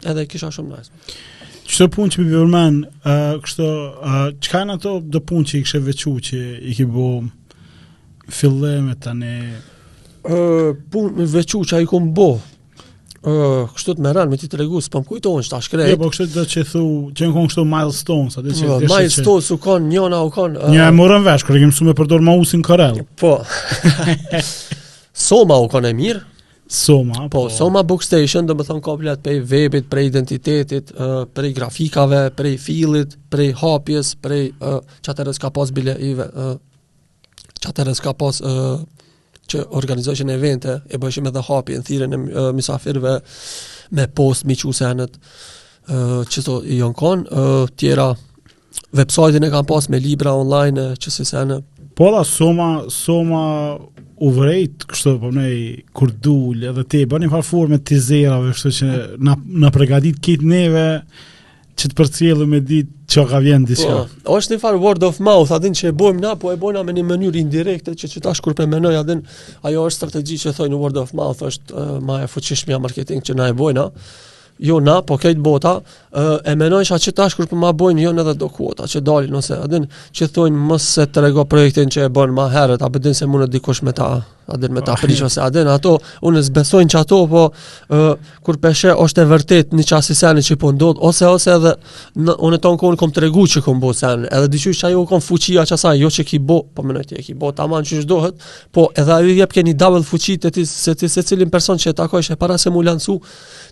Edhe 0.04 0.26
kisha 0.26 0.48
shumë 0.52 0.76
nice. 0.78 0.90
Qëto 1.70 1.88
punë 1.94 2.10
që 2.12 2.22
mi 2.24 2.32
bërmen, 2.32 2.78
uh, 3.04 3.34
kështo, 3.44 3.66
uh, 4.02 4.30
do 4.32 4.62
në 4.66 4.78
to 5.14 5.20
punë 5.28 5.46
që 5.48 5.58
i 5.58 5.64
kështë 5.64 5.82
vequ 5.86 6.14
që 6.26 6.40
i 6.72 6.78
ki 6.78 6.86
bo 6.90 7.04
fillim 8.34 8.88
e 8.90 8.96
tani? 8.98 9.34
Uh, 10.24 10.72
punë 10.90 11.20
me 11.20 11.28
vequ 11.30 11.52
që 11.62 11.76
a 11.78 11.84
i 11.84 11.90
kom 11.90 12.08
bo, 12.16 12.32
uh, 13.26 13.64
kështu 13.76 13.94
të 13.98 14.04
më 14.04 14.12
ran 14.16 14.30
me 14.32 14.38
ti 14.40 14.48
tregu 14.50 14.80
s'po 14.82 15.02
më 15.02 15.08
kujton 15.08 15.44
s'ta 15.44 15.60
shkrej. 15.64 15.90
Jo, 15.92 15.98
po 16.00 16.10
kështu 16.12 16.26
do 16.34 16.44
të 16.46 16.64
thë, 16.70 16.84
që 17.18 17.28
kanë 17.36 17.44
këto 17.52 17.66
milestones, 17.68 18.38
atë 18.40 18.54
që 18.56 18.66
është. 18.66 18.88
Po, 18.88 18.90
milestones 18.96 19.50
u 19.56 19.60
kanë 19.66 19.88
një 19.92 20.06
na 20.14 20.22
u 20.28 20.32
kanë. 20.34 20.60
Uh, 20.64 20.72
një 20.74 20.88
e 20.88 20.94
morën 20.96 21.26
vesh 21.26 21.46
kur 21.46 21.56
kemi 21.58 21.68
kemsu 21.68 21.88
me 21.88 21.96
përdor 21.98 22.24
mausin 22.26 22.64
Karel. 22.66 23.00
Po. 23.20 23.34
Soma 25.26 25.58
u 25.60 25.68
kanë 25.70 25.94
mirë. 26.00 26.22
Soma. 26.70 27.24
Po, 27.26 27.48
po. 27.48 27.48
Soma 27.52 27.80
Bookstation, 27.82 28.26
Station, 28.26 28.48
domethën 28.48 28.80
ka 28.86 28.92
plot 29.00 29.24
për 29.24 29.40
webit, 29.52 29.88
për 29.90 30.04
identitetit, 30.06 30.92
uh, 31.02 31.24
për 31.34 31.48
grafikave, 31.56 32.24
për 32.38 32.52
fillit, 32.62 33.16
për 33.32 33.44
hapjes, 33.60 34.14
për 34.22 34.36
uh, 34.62 34.76
çatërs 35.06 35.42
ka 35.42 35.50
pas 35.54 35.72
bile 35.74 35.96
i 35.98 36.14
uh, 36.14 36.52
çatërs 37.60 37.98
ka 38.04 38.14
pas 38.16 38.38
uh, 38.46 38.84
që 39.50 39.64
organizojshin 39.78 40.30
evente, 40.34 40.76
e 40.94 40.98
bëjshim 41.02 41.26
edhe 41.30 41.42
hapi 41.48 41.78
në 41.78 41.84
thire 41.88 42.08
në 42.10 42.50
misafirve 42.56 43.16
me 43.98 44.06
post, 44.16 44.46
mi 44.46 44.56
qusë 44.60 44.92
që 46.30 46.44
sot 46.44 46.66
i 46.70 46.76
janë 46.78 47.42
tjera 47.80 48.10
website-in 48.98 49.46
e 49.46 49.50
kam 49.50 49.66
pas 49.66 49.88
me 49.90 49.98
libra 50.02 50.36
online, 50.36 50.90
që 51.00 51.10
si 51.12 51.24
senë. 51.26 51.56
Po 51.98 52.12
da, 52.14 52.20
soma, 52.28 52.84
soma 52.92 53.40
u 54.22 54.28
vrejt, 54.36 54.84
kështë 54.88 55.10
për 55.14 55.20
po 55.24 55.30
nej, 55.34 55.56
kur 55.96 56.12
dulj, 56.26 56.66
edhe 56.70 56.84
te, 56.92 57.00
bërë 57.10 57.24
një 57.26 57.40
farë 57.50 57.72
me 57.74 57.80
tizera, 57.90 58.36
kështë 58.52 58.72
që 58.78 58.88
na, 59.26 59.34
na 59.64 59.72
pregadit 59.74 60.20
kitë 60.22 60.46
neve, 60.52 60.86
që 61.80 61.90
të 61.90 61.96
përcjellu 62.00 62.46
me 62.48 62.58
ditë 62.60 62.96
që 63.10 63.22
ka 63.30 63.40
vjen 63.42 63.64
diçka. 63.68 63.90
Po, 64.24 64.36
është 64.38 64.56
një 64.56 64.60
farë 64.62 64.80
word 64.82 65.04
of 65.06 65.20
mouth, 65.24 65.52
atë 65.56 65.70
që 65.80 65.90
e 65.90 65.94
bojmë 66.00 66.22
na, 66.24 66.34
po 66.40 66.52
e 66.52 66.72
na 66.76 66.84
me 66.86 66.94
një 66.96 67.06
mënyrë 67.08 67.40
indirekte 67.40 67.94
që 67.98 68.10
çka 68.14 68.24
tash 68.28 68.42
kur 68.44 68.54
pe 68.58 68.66
mënoj 68.70 68.96
atë, 69.00 69.16
ajo 69.68 69.84
është 69.90 69.98
strategji 70.00 70.40
që 70.44 70.54
thonë 70.58 70.80
word 70.82 70.98
of 71.02 71.14
mouth 71.18 71.44
është 71.50 71.76
uh, 71.76 71.94
më 72.04 72.20
e 72.26 72.30
fuqishmja 72.32 72.80
marketing 72.84 73.24
që 73.26 73.38
na 73.40 73.48
e 73.52 73.74
na, 73.80 73.86
jo 74.70 74.76
na, 74.84 74.98
po 75.08 75.16
kejt 75.16 75.38
bota, 75.40 75.78
e 76.44 76.52
menoj 76.58 76.82
që 76.90 76.96
që 77.00 77.12
tash 77.16 77.36
kur 77.38 77.46
për 77.46 77.54
po 77.54 77.60
ma 77.62 77.70
bojnë 77.72 78.02
jo 78.04 78.10
në 78.12 78.24
dhe 78.26 78.34
do 78.42 78.50
kuota, 78.52 78.84
që 78.90 79.00
dalin 79.06 79.38
ose 79.40 79.56
adin, 79.56 79.86
që 80.12 80.28
thujnë 80.36 80.64
mësë 80.68 80.90
se 80.90 81.06
të 81.08 81.22
rego 81.24 81.46
projektin 81.48 81.88
që 81.94 82.04
e 82.10 82.10
bën 82.12 82.34
ma 82.36 82.44
herët, 82.52 82.84
a 82.84 82.90
bëdin 82.92 83.16
se 83.16 83.24
mund 83.30 83.46
të 83.46 83.54
dikush 83.54 83.80
me 83.88 83.94
ta 83.96 84.10
Aden 84.52 84.72
me 84.72 84.80
ta 84.80 84.94
prish 85.00 85.22
ose 85.24 85.40
Aden, 85.40 85.66
ato, 85.68 85.96
unë 86.26 86.42
zbesojnë 86.50 86.90
që 86.92 87.00
ato, 87.00 87.18
po 87.30 87.44
uh, 87.50 88.34
kur 88.46 88.58
peshe 88.62 88.92
është 89.04 89.22
e 89.22 89.26
vërtet 89.30 89.74
një 89.76 89.86
qasi 89.90 90.14
seni 90.18 90.42
që 90.46 90.56
po 90.62 90.72
ndodh, 90.74 91.00
ose 91.08 91.26
ose 91.30 91.54
edhe, 91.54 91.74
në, 92.26 92.36
unë 92.48 92.58
e 92.60 92.64
tonë 92.66 92.98
kom 93.02 93.14
të 93.14 93.24
regu 93.26 93.46
që 93.54 93.62
kom 93.66 93.80
bo 93.82 93.92
edhe 93.98 94.48
dyqy 94.54 94.72
që 94.80 94.86
ajo 94.90 95.04
kom 95.10 95.22
fuqia 95.22 95.66
që 95.68 95.76
asaj, 95.78 95.96
jo 96.04 96.10
që 96.16 96.26
ki 96.30 96.38
bo, 96.50 96.60
po 96.74 96.82
më 96.86 97.06
ti 97.12 97.22
ki 97.24 97.34
bo 97.40 97.52
të 97.52 97.64
aman 97.64 97.86
që 97.88 98.02
shdohet, 98.04 98.42
po 98.74 98.88
edhe 98.98 99.14
ajo 99.20 99.36
jep 99.40 99.52
keni 99.52 99.72
një 99.74 99.78
double 99.80 100.02
fuqi 100.06 100.36
te 100.42 100.50
ti, 100.54 100.64
se 100.66 100.94
ti 100.94 101.08
se 101.08 101.22
cilin 101.22 101.50
person 101.50 101.78
që 101.80 101.90
e 101.90 101.96
takoj 102.02 102.22
e 102.30 102.36
para 102.36 102.58
se 102.58 102.70
mu 102.70 102.82
lancu 102.82 103.18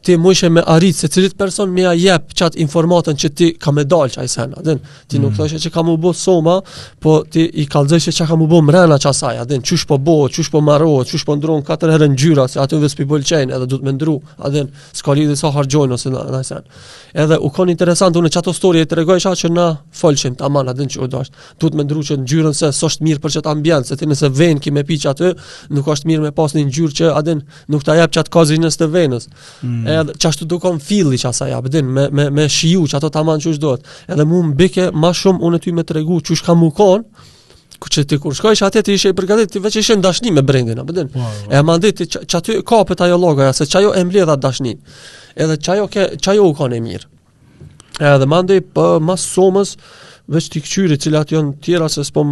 ti 0.02 0.16
mu 0.16 0.30
ishe 0.30 0.48
me 0.48 0.62
arrit, 0.66 0.94
se 0.96 1.08
cilit 1.08 1.34
person 1.38 1.70
me 1.74 1.86
a 1.86 1.92
jep 1.96 2.34
çat 2.34 2.54
informatën 2.56 3.16
që 3.18 3.28
ti 3.36 3.46
ka 3.58 3.72
me 3.74 3.84
dal 3.84 4.08
që 4.10 4.22
ajsen, 4.22 4.54
aden, 4.60 4.78
ti 5.08 5.18
nuk 5.18 5.32
mm. 5.32 5.36
thoshe 5.38 5.58
që 5.62 5.72
ka 5.74 5.82
mu 5.82 5.96
bo 5.98 6.12
soma, 6.12 6.60
po 7.00 7.20
ti 7.26 7.46
i 7.62 7.66
kalzëshe 7.66 8.14
që 8.14 8.26
ka 8.30 8.36
mu 8.38 8.46
bo 8.46 8.60
mrena 8.62 8.98
që 9.02 9.14
aden, 9.40 9.62
qysh 9.62 9.86
po 9.88 9.98
bo, 9.98 10.18
qysh 10.28 10.50
po 10.54 10.60
marrohet, 10.68 11.08
çu 11.10 11.18
shpondron 11.22 11.62
katër 11.68 11.92
herë 11.94 12.08
ngjyra, 12.12 12.44
se 12.52 12.60
ato 12.62 12.78
vetë 12.82 13.06
pëlqejnë, 13.08 13.54
edhe 13.56 13.66
duhet 13.70 13.84
më 13.88 13.94
ndru, 13.96 14.16
a 14.46 14.50
dhe 14.52 14.64
s'ka 14.98 15.14
lidhë 15.18 15.36
sa 15.40 15.50
harxojnë 15.54 15.96
ose 15.96 16.12
na 16.12 16.24
na 16.34 16.40
sen. 16.46 16.66
Edhe 17.22 17.38
u 17.46 17.50
kon 17.56 17.72
interesant 17.74 18.16
unë 18.20 18.30
çato 18.36 18.52
storie 18.56 18.84
të 18.88 18.98
rregoj 19.00 19.18
që 19.42 19.50
na 19.56 19.66
folshim 20.00 20.36
tamam 20.40 20.68
atë 20.72 20.86
që 20.94 21.00
u 21.04 21.08
dash. 21.14 21.30
Duhet 21.60 21.78
më 21.78 21.86
ndru 21.88 22.04
që 22.08 22.18
ngjyrën 22.24 22.54
se 22.60 22.70
s'është 22.80 23.06
mirë 23.08 23.22
për 23.24 23.36
çat 23.38 23.48
ambient, 23.54 23.88
se 23.88 23.96
ti 24.00 24.08
nëse 24.10 24.30
vën 24.40 24.60
ki 24.64 24.72
me 24.76 24.84
piç 24.90 25.06
aty, 25.12 25.32
nuk 25.74 25.88
është 25.94 26.10
mirë 26.10 26.26
me 26.26 26.48
në 26.58 26.66
ngjyrë 26.70 26.94
që 26.98 27.10
a 27.14 27.20
dhe 27.26 27.38
nuk 27.72 27.82
ta 27.86 27.96
jap 28.00 28.12
çat 28.16 28.28
kozin 28.34 28.64
të 28.80 28.88
venës. 28.94 29.24
Mm. 29.62 29.88
Edhe 29.94 30.12
çashtu 30.24 30.44
do 30.44 30.50
dukon 30.56 30.78
filli 30.78 31.18
çat 31.18 31.34
sa 31.40 31.48
jap, 31.54 31.64
dhe 31.72 31.80
me 31.82 32.04
me 32.16 32.24
me 32.36 32.44
shiu 32.56 32.86
çato 32.92 33.08
tamam 33.10 33.38
çu 33.38 33.54
dohet. 33.60 33.80
Edhe 34.12 34.24
më 34.30 34.38
mbike 34.52 34.86
më 35.02 35.10
shumë 35.20 35.40
unë 35.46 35.58
ty 35.62 35.70
më 35.76 35.82
tregu 35.90 36.20
çu 36.26 36.36
shka 36.36 36.52
më 36.60 36.70
kon 36.78 37.00
ku 37.78 37.88
që 37.92 38.04
ti 38.10 38.18
kur 38.22 38.34
shkojsh 38.34 38.64
atje 38.66 38.82
ti 38.86 38.94
ishe 38.98 39.12
i 39.12 39.16
përgatit, 39.16 39.52
ti 39.54 39.60
veç 39.62 39.76
ishe 39.80 39.96
në 39.98 40.04
dashni 40.04 40.32
me 40.34 40.42
brendin, 40.42 40.80
apo 40.82 40.94
den. 40.96 41.10
Po, 41.12 41.22
po. 41.22 41.50
E 41.52 41.60
a 41.60 41.78
ti 41.82 42.08
që 42.14 42.38
aty 42.40 42.58
kapet 42.66 43.00
ajo 43.06 43.18
logoja, 43.20 43.52
se 43.54 43.66
çajo 43.70 43.92
e 43.94 44.02
mbledha 44.06 44.36
dashni, 44.42 44.74
edhe 45.36 45.56
çajo 45.68 45.86
ke, 45.94 46.08
u 46.42 46.50
kanë 46.58 46.82
mirë. 46.88 47.10
Edhe 48.14 48.26
mandi 48.30 48.58
për 48.74 48.98
mas 49.06 49.24
somës, 49.34 49.76
veç 50.30 50.50
ti 50.54 50.62
këqyri 50.64 50.98
cilat 51.04 51.32
janë 51.34 51.54
tjera 51.64 51.88
se 51.92 52.04
s'po 52.04 52.22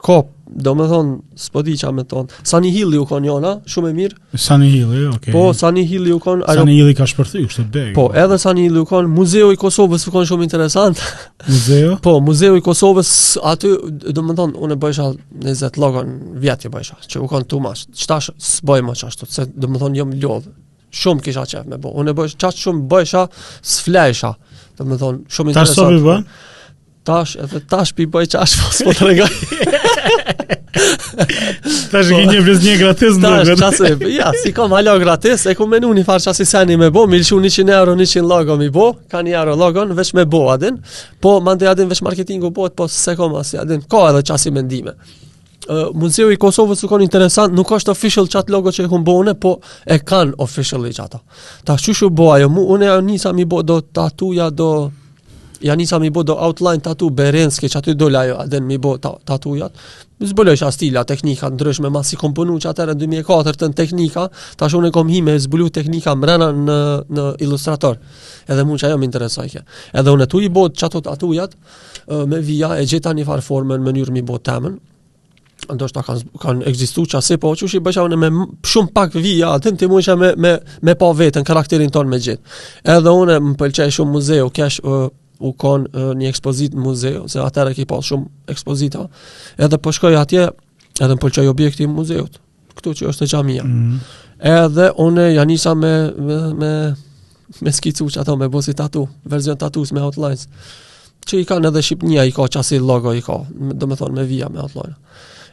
Ko, 0.00 0.22
do 0.50 0.72
me 0.74 0.86
thonë, 0.88 1.16
s'po 1.38 1.60
di 1.64 1.74
qa 1.78 1.90
me 1.92 2.02
thonë, 2.08 2.38
Sunny 2.48 2.70
Hill 2.72 2.94
ju 2.96 3.02
konë 3.06 3.28
jona, 3.28 3.50
shumë 3.70 3.90
e 3.90 3.94
mirë. 3.98 4.18
Sunny 4.40 4.70
Hill, 4.72 4.94
jo, 4.96 5.08
okej. 5.10 5.18
Okay. 5.20 5.32
Po, 5.34 5.42
Sunny 5.56 5.82
Hill 5.86 6.08
ju 6.08 6.16
konë... 6.24 6.46
Ajo... 6.48 6.62
Sunny 6.62 6.76
Hill 6.78 6.90
i 6.92 6.96
ka 6.98 7.04
shpërthy, 7.08 7.42
kështë 7.44 7.64
të 7.66 7.72
begë. 7.74 7.92
Po, 7.98 8.06
edhe 8.22 8.38
Sunny 8.40 8.64
Hill 8.64 8.78
ju 8.80 8.84
konë, 8.88 9.10
muzeo 9.12 9.50
i 9.54 9.58
Kosovës 9.60 10.06
fukon 10.08 10.24
shumë 10.30 10.46
interesant. 10.48 11.02
Muzeo? 11.50 11.92
po, 12.06 12.14
muzeo 12.24 12.56
i 12.58 12.64
Kosovës, 12.64 13.10
aty, 13.52 13.74
do 14.08 14.24
me 14.26 14.36
thonë, 14.38 14.56
unë 14.64 14.78
e 14.78 14.80
bëjshal, 14.86 15.18
në 15.44 15.56
zetë 15.60 15.82
logon, 15.84 16.14
vjetë 16.46 16.70
i 16.70 16.72
bëjshal, 16.78 17.04
që 17.10 17.20
u 17.20 17.28
konë 17.34 17.48
tu 17.52 17.60
ma, 17.64 17.74
qëta 18.00 18.18
shë, 18.24 18.36
s'boj 18.54 18.82
ma 18.88 18.94
qashtu, 19.02 19.28
se 19.30 19.44
do 19.52 19.68
me 19.70 19.80
thonë, 19.82 20.00
jom 20.00 20.16
ljodhë. 20.22 20.54
Shumë 20.96 21.22
kisha 21.22 21.44
qef 21.46 21.68
me 21.70 21.76
bo, 21.82 21.92
unë 22.02 22.16
bëj 22.18 22.32
bëjshal, 22.32 22.56
shumë 22.64 22.86
bëjshal, 22.94 23.28
s'flejshal, 23.76 24.40
Domethën 24.80 25.20
shumë 25.28 25.52
interesant 25.52 26.24
tash 27.04 27.36
edhe 27.40 27.60
tash 27.68 27.92
pi 27.96 28.06
bëj 28.10 28.26
qash 28.34 28.56
po 28.60 28.70
të 28.92 29.06
regoj. 29.08 29.28
tash 31.90 32.08
gjinje 32.12 32.38
po, 32.44 32.54
një 32.62 32.74
gratis 32.82 33.14
në 33.16 33.20
dërgët. 33.22 33.56
Tash 33.56 33.64
qasë, 33.86 34.08
ja, 34.12 34.30
si 34.42 34.50
kom 34.56 34.70
halo 34.76 34.94
gratis, 35.00 35.40
e 35.50 35.52
ku 35.58 35.64
menu 35.70 35.88
një 35.96 36.02
farë 36.08 36.24
qasë 36.28 36.42
i 36.44 36.46
sani 36.52 36.74
me 36.80 36.88
bo, 36.94 37.02
milë 37.10 37.26
100 37.28 37.72
euro, 37.78 37.92
100 37.98 38.24
logo 38.30 38.52
mi 38.60 38.68
bo, 38.74 38.86
ka 39.10 39.18
një 39.26 39.32
euro 39.40 39.52
llogon 39.62 39.88
veç 39.96 40.10
me 40.18 40.24
bo 40.28 40.42
adin, 40.52 40.74
po 41.24 41.30
mande 41.44 41.64
adin 41.72 41.88
veç 41.90 42.00
marketingu 42.04 42.48
bot, 42.52 42.72
po 42.76 42.84
se 42.88 43.12
kom 43.18 43.32
asë 43.40 43.56
adin, 43.64 43.80
ka 43.90 43.98
edhe 44.12 44.22
qasë 44.30 44.46
i 44.50 44.52
mendime. 44.60 44.92
Uh, 45.70 45.74
muzeu 45.94 46.30
i 46.32 46.38
Kosovës 46.40 46.80
u 46.82 46.86
konë 46.90 47.02
interesant, 47.04 47.50
nuk 47.54 47.68
është 47.76 47.92
official 47.92 48.26
chat 48.32 48.46
logo 48.50 48.68
që 48.74 48.80
e 48.84 48.90
kumë 48.90 49.06
bëhune, 49.06 49.32
po 49.40 49.50
e 49.86 49.98
kanë 50.02 50.32
official 50.42 50.82
i 50.88 50.94
Tash 50.96 51.14
Ta 51.68 51.72
shu 51.80 52.06
bo 52.10 52.26
ajo, 52.32 52.46
unë 52.48 52.64
une 52.74 52.86
e 52.90 53.02
nisa 53.08 53.30
do 53.64 53.80
tatuja, 53.80 54.50
do 54.50 54.72
ja 55.60 55.74
nisa 55.76 55.98
mi 55.98 56.10
bo 56.10 56.22
do 56.24 56.36
outline 56.40 56.80
tatu 56.80 57.10
Berenske 57.10 57.68
që 57.68 57.78
aty 57.80 57.94
dola 57.94 58.22
jo 58.24 58.36
aden 58.40 58.64
mi 58.66 58.78
bo 58.78 58.94
ta, 58.98 59.12
tatujat 59.24 59.74
më 60.20 60.28
zbëlojsh 60.32 60.64
astila 60.66 61.02
teknika 61.08 61.50
ndryshme 61.50 61.90
ma 61.92 62.02
si 62.04 62.16
komponu 62.16 62.56
që 62.60 62.70
atër 62.70 62.92
në 62.92 62.96
2004 63.02 63.60
të 63.60 63.68
në 63.70 63.76
teknika 63.80 64.24
ta 64.56 64.68
shumë 64.72 64.88
e 64.90 64.94
kom 64.96 65.08
hi 65.12 65.22
me 65.24 65.34
zbëllu 65.40 65.70
teknika 65.72 66.14
mrena 66.16 66.50
në, 66.52 66.78
në 67.08 67.24
ilustrator 67.44 67.98
edhe 68.48 68.64
mund 68.64 68.80
që 68.82 68.90
ajo 68.90 69.00
më 69.02 69.08
interesojke 69.10 69.64
edhe 69.92 70.16
unë 70.16 70.26
e 70.28 70.28
tu 70.32 70.40
i 70.40 70.48
bo 70.48 70.66
që 70.68 70.86
ato 70.88 71.00
të 71.00 72.26
me 72.28 72.40
vija 72.40 72.74
e 72.80 72.86
gjitha 72.88 73.12
një 73.14 73.26
farë 73.26 73.64
në 73.70 73.80
mënyrë 73.84 74.12
mi 74.16 74.22
bo 74.22 74.38
temën 74.40 74.78
ndoshtë 75.70 75.98
ta 76.00 76.02
kanë 76.08 76.38
kan 76.40 76.62
eksistu 76.66 77.04
që 77.04 77.18
asipo 77.20 77.52
që 77.54 77.66
shi 77.68 77.78
bësha 77.84 78.02
unë 78.08 78.16
me 78.22 78.32
shumë 78.64 78.90
pak 78.96 79.12
vija 79.14 79.52
atën 79.58 79.76
ti 79.76 79.86
mund 79.92 80.02
që 80.08 80.16
me, 80.16 80.32
me, 80.40 80.54
me 80.88 80.94
pa 80.96 81.12
veten 81.12 81.44
karakterin 81.44 81.92
ton 81.92 82.08
me 82.08 82.16
gjithë 82.18 82.96
edhe 82.96 83.12
unë 83.12 83.36
më 83.44 83.70
shumë 83.90 84.10
muzeu 84.10 84.48
kesh, 84.56 84.80
uh, 84.88 85.08
u 85.40 85.52
kon 85.56 85.86
uh, 85.94 86.12
një 86.20 86.28
ekspozitë 86.30 86.76
në 86.76 86.84
muzeu, 86.84 87.22
se 87.32 87.40
atër 87.40 87.72
e 87.72 87.76
ki 87.78 87.86
pas 87.88 88.04
shumë 88.10 88.52
ekspozita, 88.52 89.06
edhe 89.64 89.78
po 89.82 89.92
shkoj 89.96 90.16
atje, 90.20 90.44
edhe 91.00 91.16
më 91.16 91.22
pëlqoj 91.22 91.46
objekti 91.50 91.86
në 91.88 91.94
muzeut, 91.96 92.36
këtu 92.78 92.92
që 93.00 93.08
është 93.12 93.24
e 93.24 93.28
gjamija. 93.32 93.64
Mm 93.64 93.90
-hmm. 93.90 93.98
Edhe 94.54 94.90
une 95.06 95.32
janisa 95.34 95.74
me, 95.74 95.92
me, 96.28 96.38
me, 96.60 96.72
me 97.60 97.72
skicu 97.72 98.04
që 98.04 98.20
ato, 98.20 98.36
me 98.36 98.48
bosi 98.48 98.74
tatu, 98.74 99.08
verzion 99.24 99.56
tatu 99.56 99.84
me 99.92 100.00
hotlines, 100.00 100.48
që 101.26 101.38
i 101.40 101.44
ka 101.44 101.54
në 101.58 101.70
dhe 101.74 101.82
Shqipnia, 101.82 102.24
i 102.24 102.32
ka 102.32 102.42
qasi 102.54 102.78
logo, 102.78 103.12
i 103.14 103.22
ka, 103.22 103.38
do 103.74 103.86
me 103.86 103.94
thonë 103.94 104.12
me 104.14 104.24
via, 104.24 104.48
me 104.48 104.60
hotline. 104.60 104.94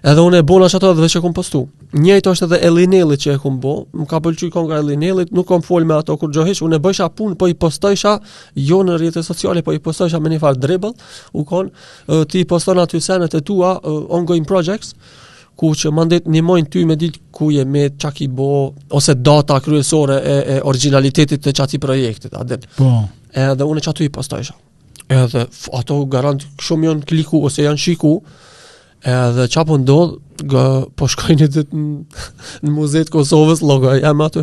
Edhe 0.05 0.21
unë 0.21 0.41
e 0.41 0.45
bona 0.45 0.67
ato 0.69 0.91
dhe 0.93 1.07
që 1.09 1.19
kom 1.21 1.33
postu. 1.33 1.67
njëto 1.93 2.31
është 2.35 2.45
edhe 2.45 2.57
Elinelli 2.67 3.15
që 3.17 3.31
e 3.35 3.37
kom 3.41 3.59
bo, 3.63 3.71
më 3.95 4.05
ka 4.11 4.19
pëlqyer 4.21 4.49
konga 4.53 4.75
Elinellit, 4.83 5.29
nuk 5.33 5.47
kam 5.47 5.61
fol 5.63 5.85
me 5.87 5.95
ato 5.95 6.15
kur 6.19 6.29
gjohesh, 6.35 6.59
unë 6.65 6.75
e 6.75 6.81
bësha 6.83 7.07
punë, 7.17 7.37
po 7.39 7.47
i 7.47 7.55
postojsha 7.55 8.17
jo 8.59 8.81
në 8.83 8.97
rrjetet 8.99 9.25
sociale, 9.25 9.61
po 9.63 9.71
i 9.73 9.79
postojsha 9.79 10.19
me 10.19 10.29
një 10.29 10.39
far 10.43 10.57
dribbël, 10.59 10.91
u 11.33 11.45
kon 11.47 11.69
ti 12.29 12.43
poston 12.45 12.79
aty 12.83 12.99
senet 13.01 13.33
e 13.33 13.41
tua 13.41 13.71
ongoing 13.87 14.45
projects 14.45 14.93
ku 15.57 15.71
që 15.73 15.89
mandet 15.95 16.27
një 16.27 16.43
mojnë 16.43 16.69
ty 16.71 16.83
me 16.85 16.95
ditë 16.99 17.23
ku 17.31 17.49
je 17.55 17.63
me 17.65 17.87
qak 17.97 18.19
i 18.21 18.27
bo, 18.27 18.73
ose 18.91 19.15
data 19.15 19.57
kryesore 19.65 20.19
e, 20.19 20.35
e 20.53 20.57
originalitetit 20.69 21.39
të 21.41 21.55
qati 21.57 21.79
projektit, 21.81 22.35
adet. 22.37 22.67
Po. 22.77 23.07
Edhe 23.33 23.63
unë 23.65 23.85
që 23.87 23.93
aty 23.95 24.05
i 24.05 24.13
postojsha. 24.13 24.53
Edhe 25.07 25.47
ato 25.79 26.03
garant 26.05 26.43
shumë 26.61 26.91
janë 26.91 27.07
kliku 27.09 27.39
ose 27.47 27.63
janë 27.65 27.79
shiku, 27.81 28.19
Edhe 29.05 29.45
qa 29.53 29.61
po 29.65 29.77
ndodh, 29.77 30.15
gë, 30.49 30.61
po 30.97 31.05
shkojnë 31.09 31.43
një 31.45 31.47
dit 31.53 31.73
në 31.75 32.71
muzeet 32.73 33.11
Kosovës, 33.13 33.61
logo, 33.61 33.91
jam 33.93 34.23
aty, 34.25 34.41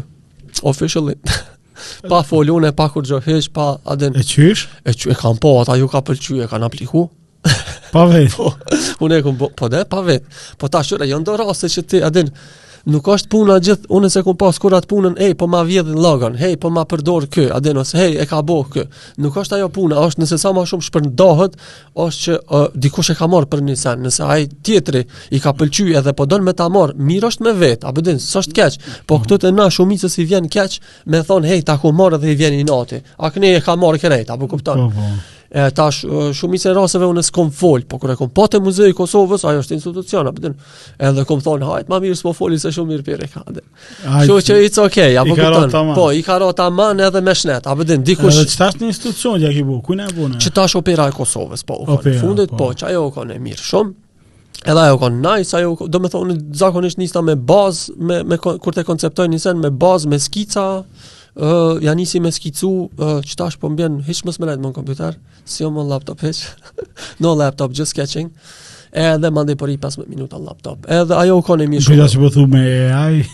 officially. 0.63 1.17
pa 2.11 2.21
folune, 2.23 2.71
pa 2.73 2.87
kur 2.89 3.03
gjohesh, 3.07 3.49
pa 3.51 3.77
adin. 3.91 4.15
E 4.15 4.23
qysh? 4.23 4.69
E 4.87 4.95
qysh, 4.95 5.11
e 5.11 5.17
kam 5.19 5.41
po, 5.43 5.57
ata 5.63 5.75
ju 5.81 5.89
ka 5.91 6.05
pëlqy, 6.07 6.45
e 6.45 6.49
kam 6.53 6.63
apliku. 6.69 7.07
pa 7.93 8.07
vet. 8.11 8.31
po, 8.39 8.53
unë 9.05 9.19
e 9.19 9.27
po, 9.27 9.51
po 9.59 9.69
dhe, 9.75 9.83
pa 9.91 10.05
vet. 10.07 10.23
Po 10.59 10.71
ta 10.71 10.83
shure, 10.87 11.09
jo 11.11 11.19
ndo 11.19 11.35
rase 11.41 11.69
që 11.75 11.87
ti, 11.91 12.03
adin, 12.07 12.31
nuk 12.91 13.09
është 13.09 13.29
puna 13.33 13.57
gjithë, 13.65 13.89
unë 13.97 14.09
se 14.13 14.23
kum 14.27 14.37
pas 14.39 14.59
kur 14.61 14.75
atë 14.77 14.89
punën, 14.91 15.15
hej, 15.21 15.35
po 15.41 15.47
ma 15.51 15.63
vjedhin 15.65 15.97
llogën, 16.01 16.37
hej, 16.41 16.57
po 16.61 16.71
ma 16.75 16.83
përdor 16.89 17.27
kë, 17.33 17.47
adenos, 17.57 17.95
hej, 17.97 18.17
e 18.21 18.27
ka 18.29 18.41
bo 18.45 18.61
kë. 18.75 18.85
Nuk 19.25 19.37
është 19.41 19.59
ajo 19.59 19.69
puna, 19.73 20.01
është 20.05 20.23
nëse 20.23 20.39
sa 20.43 20.53
ma 20.57 20.65
shumë 20.69 20.87
shpërndohet, 20.89 21.57
është 22.05 22.23
që 22.25 22.37
uh, 22.43 22.67
dikush 22.87 23.13
e 23.15 23.19
ka 23.19 23.29
morë 23.33 23.51
për 23.55 23.65
një 23.69 23.77
sen, 23.81 24.05
nëse 24.05 24.29
ai 24.35 24.47
tjetri 24.67 25.05
i 25.37 25.41
ka 25.45 25.55
pëlqy 25.57 25.89
edhe 26.01 26.15
po 26.19 26.29
don 26.29 26.45
me 26.45 26.55
ta 26.59 26.69
marr, 26.69 26.95
mirë 26.99 27.31
është 27.33 27.49
me 27.49 27.55
vetë, 27.63 27.87
a 27.89 27.95
bëdin, 27.97 28.21
së 28.21 28.43
është 28.45 28.59
keqë, 28.59 28.83
po 29.09 29.21
këto 29.25 29.41
të 29.45 29.55
na 29.57 29.69
shumicës 29.73 30.19
i 30.23 30.29
vjen 30.31 30.51
keqë, 30.53 30.81
me 31.09 31.23
thonë, 31.25 31.53
hej, 31.53 31.65
ta 31.69 31.79
ku 31.81 31.93
morë 31.97 32.21
dhe 32.23 32.35
i 32.35 32.39
vjen 32.43 32.59
i 32.61 32.67
noti, 32.69 33.01
a 33.19 33.33
këne 33.33 33.57
e 33.57 33.65
ka 33.65 33.79
morë 33.81 34.05
kërejt, 34.05 34.37
apo 34.37 34.51
kupton? 34.53 34.91
Po, 34.91 35.07
po. 35.07 35.33
E 35.55 35.67
tash 35.71 36.01
shumë 36.35 36.59
i 36.67 36.73
raseve 36.75 37.07
unë 37.07 37.23
s'kom 37.29 37.51
fol, 37.55 37.85
po 37.87 38.01
kur 38.03 38.11
e 38.11 38.17
kom 38.19 38.31
pa 38.35 38.49
te 38.51 38.59
muzeu 38.63 38.89
i 38.91 38.95
Kosovës, 38.99 39.45
ajo 39.47 39.61
është 39.63 39.77
institucion, 39.77 40.27
apo 40.27 40.43
din. 40.43 40.57
Edhe 40.99 41.23
kom 41.29 41.39
thon 41.45 41.63
hajt, 41.63 41.87
më 41.93 42.01
mirë 42.03 42.17
s'po 42.19 42.33
foli 42.35 42.59
se 42.59 42.73
shumë 42.75 42.91
mirë 42.91 43.05
pirë 43.07 43.29
ka. 43.31 43.45
Jo, 44.27 44.41
që 44.43 44.57
it's 44.67 44.83
okay, 44.83 45.15
apo 45.23 45.37
po. 45.39 45.85
Po, 45.95 46.09
i 46.19 46.25
ka 46.27 46.41
rota 46.43 46.67
man 46.75 46.99
edhe 47.07 47.23
me 47.23 47.37
shnet, 47.39 47.69
apo 47.71 47.87
din, 47.87 48.03
dikush. 48.03 48.35
Edhe 48.35 48.57
tash 48.65 48.81
në 48.83 48.91
institucion 48.91 49.47
ja 49.47 49.53
bu, 49.69 49.79
ku 49.87 49.95
na 49.95 50.11
bune. 50.17 50.43
Që 50.43 50.51
tash 50.59 50.75
opera 50.81 51.07
e 51.07 51.15
Kosovës, 51.21 51.63
po, 51.71 51.79
u 51.87 52.03
Fundit 52.03 52.51
po, 52.59 52.73
çajo 52.75 53.05
po, 53.07 53.15
kanë 53.21 53.39
mirë 53.47 53.69
shumë. 53.71 53.95
Edhe 54.65 54.89
ajo 54.89 54.99
kanë 55.07 55.23
nice, 55.23 55.55
ajo 55.61 55.77
do 55.87 56.03
të 56.03 56.13
thonë 56.17 56.41
zakonisht 56.65 56.99
nista 56.99 57.23
me 57.23 57.39
bazë, 57.39 57.95
me 58.03 58.23
me 58.27 58.43
kur 58.43 58.75
te 58.75 58.83
konceptojnë 58.91 59.39
nisen 59.39 59.63
me 59.63 59.71
bazë, 59.71 60.11
me 60.17 60.19
skica 60.19 60.69
uh, 61.37 61.79
ja 61.83 61.95
nisi 61.95 62.21
me 62.23 62.33
skicu, 62.35 62.71
uh, 62.99 63.19
që 63.25 63.39
tash 63.41 63.59
po 63.63 63.71
mbjen, 63.73 64.01
hish 64.07 64.25
mës 64.27 64.39
me 64.43 64.49
më 64.51 64.59
në 64.63 64.73
kompjuter, 64.77 65.19
si 65.47 65.63
jo 65.65 65.71
më 65.75 65.85
në 65.85 65.95
laptop 65.95 66.23
hish, 66.27 66.47
no 67.25 67.35
laptop, 67.39 67.75
just 67.75 67.95
sketching, 67.95 68.31
edhe 68.95 69.31
mandi 69.35 69.57
po 69.59 69.65
për 69.67 69.75
i 69.75 69.79
15 69.83 70.09
minuta 70.11 70.39
në 70.39 70.49
laptop, 70.49 70.87
edhe 70.91 71.19
ajo 71.19 71.39
u 71.41 71.45
konë 71.47 71.67
e 71.67 71.73
mishu. 71.75 71.93
Gjitha 71.93 72.09
që 72.15 72.25
po 72.25 72.33
thu 72.37 72.47
me 72.51 72.67
AI? 72.95 73.25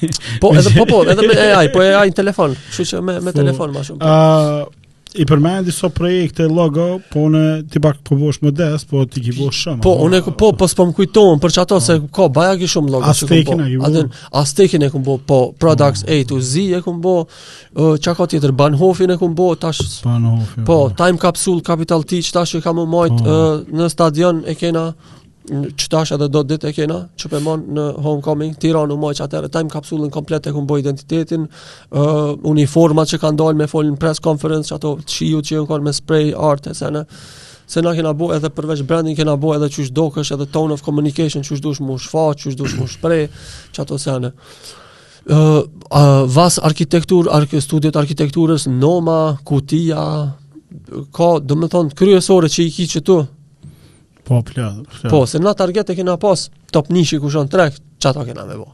po, 0.41 0.53
edhe, 0.57 0.75
po, 0.79 0.89
po, 0.91 1.01
edhe 1.13 1.29
me 1.29 1.37
AI, 1.47 1.73
po 1.75 1.85
AI 1.85 2.11
në 2.15 2.21
telefon, 2.25 2.57
që 2.77 2.89
që 2.95 3.05
me, 3.07 3.19
me 3.29 3.37
telefon 3.37 3.75
ma 3.77 3.87
shumë 3.89 4.77
i 5.19 5.25
përmend 5.27 5.67
disa 5.67 5.89
projekte 5.91 6.45
logo, 6.47 7.01
po 7.11 7.27
ne 7.29 7.63
ti 7.67 7.81
pak 7.83 7.99
po 8.07 8.17
bosh 8.17 8.43
modest, 8.45 8.87
po 8.91 9.03
ti 9.11 9.21
k'i 9.25 9.35
bosh 9.37 9.65
shumë. 9.67 9.83
Po 9.83 9.95
unë 10.07 10.21
po 10.39 10.53
po 10.55 10.69
s'po 10.71 10.87
më 10.91 10.95
kujtohen 11.01 11.41
për 11.43 11.55
çato 11.57 11.81
se 11.83 11.97
ah. 11.99 12.05
ka 12.15 12.29
baja 12.31 12.55
shumë 12.69 12.93
logo. 12.95 13.11
A 13.11 13.11
do 13.91 14.05
a 14.41 14.45
stekin 14.47 14.85
e 14.87 14.91
ku 14.93 15.01
bë 15.03 15.19
po 15.27 15.41
products 15.59 16.05
A 16.09 16.23
to 16.29 16.41
Z 16.41 16.79
e 16.79 16.83
ku 16.85 16.95
bë 17.03 17.17
çka 18.01 18.15
ka 18.21 18.29
tjetër 18.31 18.53
ban 18.53 18.75
e 18.77 19.17
ku 19.19 19.33
bë 19.35 19.49
tash 19.59 19.83
ban 20.07 20.31
po, 20.57 20.91
po 20.91 20.91
time 20.97 21.19
capsule 21.19 21.63
capital 21.63 22.05
teach, 22.05 22.31
tash 22.33 22.53
po. 22.53 22.59
e 22.59 22.63
kam 22.63 22.79
u 22.79 22.87
majt 22.87 23.25
në 23.71 23.91
stadion 23.91 24.45
e 24.47 24.55
kena 24.55 24.93
që 25.51 25.87
ta 25.91 26.01
është 26.05 26.17
edhe 26.17 26.29
do 26.33 26.43
ditë 26.47 26.71
e 26.71 26.75
kena, 26.77 26.97
që 27.19 27.31
pëmonë 27.33 27.75
në 27.77 27.85
homecoming, 28.05 28.53
tira 28.61 28.83
në 28.89 28.97
moj 29.01 29.13
që 29.19 29.25
atërë, 29.27 29.51
time 29.55 29.73
kapsullën 29.73 30.11
komplet 30.15 30.47
e 30.47 30.53
këmë 30.55 30.79
identitetin, 30.85 31.47
uh, 31.47 32.33
uniformat 32.51 33.11
që 33.11 33.21
kanë 33.25 33.41
dalë 33.41 33.61
me 33.63 33.69
folin 33.71 33.97
press 34.01 34.23
conference, 34.23 34.71
që 34.71 34.77
ato 34.79 34.95
që 35.03 35.33
që 35.51 35.57
janë 35.57 35.71
konë 35.71 35.87
me 35.89 35.95
spray 35.97 36.31
art 36.51 36.71
e 36.71 36.77
se 37.71 37.81
na 37.85 37.93
kena 37.95 38.13
bo 38.19 38.33
edhe 38.35 38.51
përveç 38.51 38.83
branding 38.89 39.15
kena 39.19 39.37
bo 39.39 39.53
edhe 39.55 39.69
qysh 39.71 39.93
do 39.95 40.09
kësh 40.15 40.33
edhe 40.35 40.49
tone 40.55 40.75
of 40.75 40.83
communication, 40.83 41.45
qysh 41.47 41.63
dush 41.63 41.79
mu 41.85 41.99
shfa, 42.03 42.29
qysh 42.39 42.57
dush 42.59 42.75
mu 42.79 42.87
shprej, 42.91 43.29
që 43.75 43.85
ato 43.87 43.99
ë 43.99 44.31
Uh, 45.31 45.61
uh, 45.95 46.23
vas 46.33 46.57
arkitektur, 46.65 47.27
arke, 47.31 47.61
studiot 47.63 47.95
arkitekturës, 48.01 48.65
Noma, 48.73 49.35
Kutia, 49.47 50.01
ka, 51.15 51.29
do 51.45 51.59
me 51.61 51.69
thonë, 51.71 51.93
kryesore 51.99 52.49
që 52.51 52.65
i 52.73 52.87
tu, 53.05 53.19
Po, 54.31 54.43
Po, 55.11 55.27
se 55.27 55.39
na 55.39 55.55
target 55.55 55.91
e 55.91 55.95
kena 55.99 56.15
pas 56.17 56.47
top 56.71 56.89
nishi 56.95 57.19
ku 57.19 57.27
shon 57.31 57.49
trek, 57.51 57.75
çfarë 57.99 58.15
ta 58.15 58.23
kena 58.29 58.45
me 58.47 58.55
bë. 58.61 58.69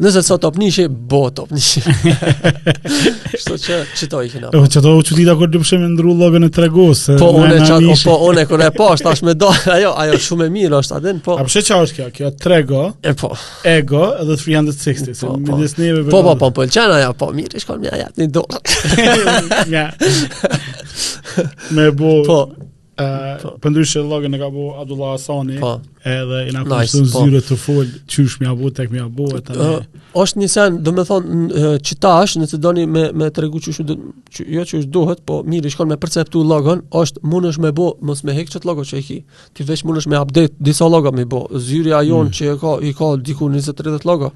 Nëse 0.00 0.22
sot 0.24 0.40
top 0.40 0.56
nishi, 0.56 0.86
bo 0.88 1.20
top 1.30 1.52
nishi. 1.52 1.82
Sto 3.36 3.58
që, 3.64 3.76
çto 3.92 4.22
i 4.24 4.30
kena. 4.32 4.48
Po 4.54 4.62
u 4.94 5.02
uçi 5.02 5.26
da 5.28 5.34
kur 5.36 5.52
do 5.52 5.60
të 5.60 5.68
shëmë 5.68 5.90
ndru 5.92 6.14
llogën 6.16 6.46
e 6.48 6.48
tregos. 6.48 7.02
Po, 7.20 7.28
po 7.36 7.42
unë 7.42 7.60
çat, 7.68 7.84
po 8.08 8.16
unë 8.30 8.46
kur 8.48 8.64
e 8.64 8.70
pas, 8.78 9.04
tash 9.04 9.20
më 9.28 9.36
do. 9.42 9.52
Ajo, 9.76 9.92
ajo 10.06 10.16
shumë 10.30 10.48
e 10.48 10.54
mirë 10.56 10.80
është 10.80 10.96
atë, 11.02 11.14
po. 11.28 11.36
A 11.36 11.46
pse 11.52 11.62
çfarë 11.68 11.90
është 11.90 11.98
kjo? 12.00 12.08
Kjo 12.16 12.32
trego. 12.48 12.86
E 13.04 13.12
po. 13.12 13.34
Ego 13.76 14.02
edhe 14.16 14.38
360. 14.46 15.12
Po, 15.12 15.20
so, 15.20 15.36
po. 15.36 15.60
po, 15.60 15.60
po, 15.60 15.60
po, 15.60 15.92
po, 15.92 16.24
po, 16.24 16.36
po, 16.40 16.52
po, 16.62 16.70
çana 16.72 17.02
ja, 17.04 17.12
po 17.12 17.28
mirë, 17.36 17.60
shkon 17.68 17.84
mi 17.84 17.92
ajat 17.92 18.16
në 18.24 18.32
do. 18.38 18.48
Ja. 19.76 19.84
Me 21.76 21.90
bu. 21.96 22.20
Po, 22.26 22.40
Po. 22.92 23.48
Për 23.62 23.72
ndryshë 23.72 24.00
llogën 24.04 24.28
logën 24.28 24.34
e 24.36 24.38
ka 24.42 24.48
bu 24.52 24.64
Abdullah 24.76 25.12
Asani 25.16 25.56
po. 25.62 25.78
Edhe 26.04 26.40
i 26.50 26.52
na 26.52 26.60
kështu 26.66 26.98
në 27.00 27.08
po. 27.14 27.20
zyre 27.24 27.38
të 27.46 27.56
full 27.62 27.92
Qysh 28.12 28.34
më 28.42 28.50
abu, 28.50 28.68
tek 28.76 28.90
më 28.92 29.00
abu 29.06 29.30
e 29.38 29.38
të 29.46 29.68
është 30.22 30.40
një 30.42 30.48
sen, 30.52 30.74
do 30.84 30.92
me 30.92 31.04
thonë 31.08 31.62
Që 31.88 31.94
ta 32.04 32.10
është, 32.26 32.58
doni 32.60 32.84
me, 32.86 33.06
me 33.16 33.30
tregu 33.32 33.62
regu 33.62 33.84
do 33.88 33.96
që, 34.34 34.44
Jo 34.56 34.64
qysh 34.68 34.90
duhet, 34.92 35.22
po 35.24 35.38
mirë 35.48 35.70
i 35.70 35.72
shkon 35.72 35.88
me 35.88 35.96
perceptu 35.96 36.42
logën 36.44 36.82
është 37.00 37.22
mund 37.32 37.48
është 37.54 37.64
me 37.64 37.70
bë 37.80 37.86
mës 38.10 38.20
me 38.28 38.34
hek 38.36 38.50
qëtë 38.52 38.68
logën 38.68 38.90
që 38.92 39.00
ki 39.08 39.16
Ti 39.56 39.66
veç 39.70 39.86
mund 39.88 40.04
me 40.12 40.18
update 40.20 40.52
disa 40.60 40.84
llogë 40.92 41.14
me 41.16 41.24
bë. 41.24 41.40
zyria 41.68 42.02
jon 42.04 42.28
jonë 42.28 42.28
mm. 42.28 42.36
që 42.36 42.50
i 42.50 42.58
ka, 42.60 42.74
i 42.90 42.92
ka 43.00 43.08
diku 43.30 43.48
20-30 43.54 44.04
llogë, 44.08 44.28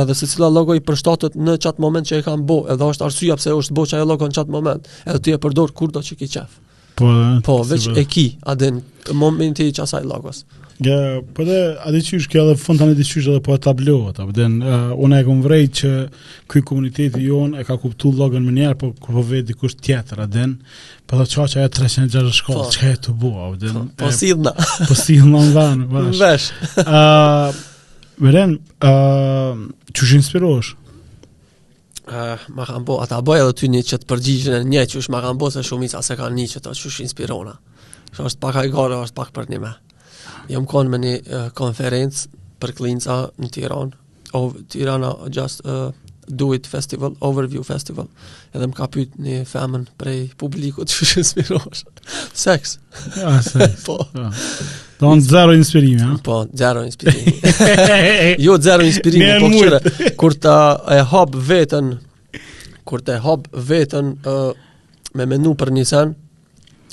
Edhe 0.00 0.16
secila 0.16 0.48
cila 0.48 0.78
i 0.80 0.80
përshtatët 0.88 1.36
në 1.36 1.58
çat 1.60 1.76
moment 1.78 2.08
që 2.08 2.22
i 2.22 2.24
kanë 2.24 2.48
bu 2.48 2.62
Edhe 2.72 2.88
është 2.88 3.04
arsyja 3.10 3.36
pse 3.42 3.52
është 3.58 3.76
bu 3.76 3.84
që 3.92 4.00
ajo 4.00 4.46
moment 4.48 4.88
Edhe 5.04 5.20
ti 5.20 5.36
e 5.36 5.42
përdor 5.44 5.72
kurdo 5.76 6.00
do 6.00 6.24
çaf. 6.26 6.56
Po, 6.98 7.06
po 7.44 7.62
veç 7.64 7.88
e 7.96 8.02
ki, 8.10 8.24
aden, 8.50 8.80
momenti 9.20 9.68
që 9.70 9.84
asaj 9.84 10.06
logos. 10.08 10.40
Ja, 10.82 11.18
po 11.34 11.44
a 11.46 11.60
adi 11.88 12.00
qysh, 12.06 12.26
kjo 12.30 12.42
edhe 12.46 12.56
fontani 12.58 12.94
di 12.98 13.06
qysh 13.06 13.26
edhe 13.30 13.40
po 13.42 13.54
e 13.54 13.58
tablohet, 13.62 14.18
po 14.20 14.34
den 14.34 14.56
uh, 14.62 14.90
unë 15.02 15.20
e 15.22 15.26
kom 15.28 15.40
vrej 15.44 15.64
që 15.80 15.90
këj 16.50 16.62
komuniteti 16.70 17.22
jonë 17.26 17.62
e 17.62 17.66
ka 17.68 17.76
kuptu 17.82 18.10
logën 18.18 18.42
më 18.46 18.54
njerë, 18.58 18.78
po 18.80 18.90
po, 18.94 19.04
po 19.08 19.14
po 19.20 19.24
vedi 19.28 19.52
dikush 19.52 19.76
tjetër, 19.78 20.24
aden, 20.26 20.56
po 21.06 21.18
dhe 21.20 21.28
qa 21.34 21.46
që 21.54 21.64
e 21.66 21.70
360 21.78 22.36
shkollë, 22.40 22.66
që 22.76 22.90
e 22.92 22.98
të 23.06 23.16
bua, 23.22 23.48
adin. 23.54 23.78
Po, 23.78 23.86
po 24.08 24.12
sidhna. 24.18 24.54
Po 24.90 24.98
sidhna 24.98 25.44
në 25.48 25.56
vanë, 25.60 25.88
vash. 25.94 26.18
Vesh. 26.24 26.82
uh, 26.82 27.64
Meren, 28.18 28.56
uh, 28.82 29.66
që 29.94 30.08
shë 30.10 30.18
inspirosh? 30.18 30.72
ma 32.54 32.64
kanë 32.66 32.84
bo, 32.86 32.96
ata 33.02 33.18
bëjë 33.24 33.44
edhe 33.44 33.54
ty 33.58 33.68
një 33.72 33.82
që 33.88 33.98
të 34.02 34.06
përgjigjën 34.10 34.54
e 34.58 34.62
një 34.68 34.84
që 34.90 35.00
është 35.02 35.12
ma 35.12 35.20
kanë 35.24 35.40
bo 35.40 35.50
se 35.52 35.62
shumë 35.66 35.84
i 35.84 35.88
se 36.08 36.16
kanë 36.16 36.36
një 36.38 36.46
që 36.54 36.60
të 36.64 36.72
që 36.80 36.90
është 36.90 37.04
inspirona. 37.04 37.54
Që 38.14 38.26
është 38.30 38.40
pak 38.44 38.58
gara, 38.72 39.02
është 39.06 39.16
pak 39.18 39.32
për 39.36 39.48
një 39.52 39.60
me. 39.66 39.72
Jëmë 40.52 40.68
konë 40.72 40.90
me 40.92 40.98
një 41.04 41.14
uh, 41.20 41.48
konferencë 41.58 42.30
për 42.62 42.72
klinca 42.78 43.16
në 43.40 43.50
Tiran, 43.54 43.92
o 44.34 44.40
Tirana, 44.72 45.12
just 45.34 45.64
uh, 45.68 45.88
eh, 45.92 46.07
Do 46.28 46.52
It 46.54 46.66
Festival, 46.68 47.12
Overview 47.24 47.62
Festival. 47.64 48.08
Edhe 48.52 48.66
më 48.68 48.76
ka 48.76 48.88
pyet 48.92 49.16
një 49.22 49.38
femën 49.48 49.86
prej 50.00 50.20
publikut 50.40 50.92
që 50.92 51.24
është 51.24 51.58
Sex. 52.38 52.76
Ah, 53.24 53.40
sex. 53.44 53.80
po. 53.86 53.98
Ah. 54.16 54.30
Don 55.00 55.20
zero 55.22 55.54
inspirimi, 55.56 56.16
Po, 56.24 56.44
zero 56.54 56.82
inspirimi. 56.86 57.34
jo 58.46 58.56
zero 58.58 58.82
inspirimi, 58.82 59.28
po 59.38 59.50
çfarë? 59.54 60.14
Kur 60.18 60.34
ta 60.46 60.54
e 60.96 61.00
hap 61.12 61.34
veten, 61.50 61.92
kur 62.88 63.04
të 63.06 63.18
hap 63.24 63.46
veten 63.68 64.14
uh, 64.26 64.50
me 65.14 65.26
menu 65.30 65.54
për 65.60 65.70
një 65.76 65.86
sen, 65.92 66.16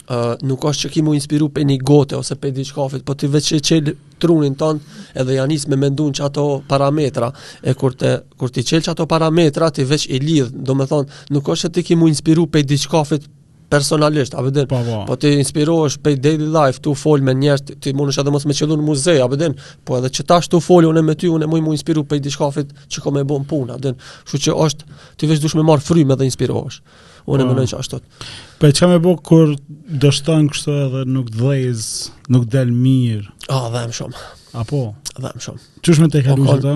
uh, 0.09 0.33
nuk 0.47 0.65
është 0.67 0.85
që 0.87 0.91
ki 0.95 1.03
mu 1.05 1.13
inspiru 1.17 1.47
pe 1.53 1.63
një 1.67 1.77
gote 1.85 2.17
ose 2.19 2.37
pe 2.39 2.51
diç 2.55 2.71
kafit, 2.75 3.03
po 3.07 3.15
ti 3.17 3.29
veç 3.33 3.51
e 3.57 3.61
qelë 3.65 3.93
trunin 4.21 4.57
tonë 4.59 5.05
edhe 5.21 5.37
janis 5.39 5.67
me 5.71 5.79
mendun 5.81 6.13
që 6.15 6.27
ato 6.29 6.45
parametra, 6.69 7.31
e 7.63 7.73
kur, 7.77 7.95
te, 7.99 8.17
kur 8.39 8.53
ti 8.53 8.63
qelë 8.67 8.87
që 8.87 8.93
ato 8.95 9.07
parametra, 9.09 9.71
ti 9.73 9.85
veç 9.89 10.07
i 10.13 10.19
lidhë, 10.21 10.51
do 10.65 10.77
me 10.77 10.87
thonë, 10.89 11.09
nuk 11.35 11.49
është 11.55 11.67
që 11.69 11.75
ti 11.77 11.87
ki 11.91 11.99
mu 11.99 12.09
inspiru 12.11 12.47
pe 12.51 12.63
diç 12.65 12.87
kafit 12.91 13.29
personalisht, 13.65 14.35
a 14.37 14.43
vëdin, 14.45 14.67
po 15.09 15.15
ti 15.19 15.31
inspirohesh 15.41 15.97
pe 16.05 16.11
daily 16.21 16.45
life, 16.53 16.77
tu 16.85 16.93
fol 16.95 17.23
me 17.25 17.33
njështë, 17.35 17.79
ti 17.81 17.95
mund 17.97 18.13
është 18.13 18.21
edhe 18.21 18.33
mos 18.35 18.45
me 18.47 18.53
qëllu 18.55 18.77
në 18.77 18.85
muzej, 18.85 19.17
a 19.23 19.25
vëdin, 19.31 19.55
po 19.85 19.97
edhe 19.97 20.11
që 20.13 20.27
është 20.35 20.53
tu 20.53 20.59
fol, 20.61 20.85
unë 20.91 21.01
me 21.07 21.15
ty, 21.17 21.31
unë 21.33 21.49
mu 21.49 21.57
i 21.57 21.63
mu 21.65 21.73
inspiru 21.73 22.05
pe 22.05 22.19
diç 22.21 22.37
kafit 22.37 22.69
që 22.93 23.01
ko 23.03 23.15
me 23.17 23.25
bon 23.25 23.43
pun, 23.49 23.73
a 23.73 23.79
vëdin, 23.79 23.97
shu 24.29 24.37
që 24.45 24.53
është, 24.67 24.85
ti 25.17 25.31
veç 25.33 25.41
dush 25.43 25.57
me 25.59 25.65
marë 25.65 26.19
dhe 26.21 26.29
inspirohesh 26.29 26.79
unë 27.25 27.43
e 27.43 27.47
po. 27.47 27.51
mënoj 27.53 27.65
që 27.71 27.79
ashtot. 27.79 28.23
Për 28.61 28.69
e 28.71 28.75
që 28.77 28.83
ka 28.85 28.89
me 28.91 28.99
bo 29.03 29.15
kur 29.17 29.53
dështan 29.67 30.49
kështu 30.53 30.75
edhe 30.85 31.03
nuk 31.09 31.31
dhejz, 31.33 31.87
nuk 32.33 32.47
del 32.53 32.71
mirë? 32.73 33.25
A, 33.49 33.57
ah, 33.59 33.67
dhe 33.73 33.83
e 33.89 33.93
shumë. 33.99 34.23
Apo? 34.61 34.67
po? 34.71 35.13
A, 35.15 35.17
dhe 35.25 35.31
më 35.35 35.45
shumë. 35.47 35.63
Qësh 35.83 36.01
me 36.03 36.09
te 36.13 36.23
kalu 36.25 36.47
që 36.51 36.57
ta? 36.65 36.75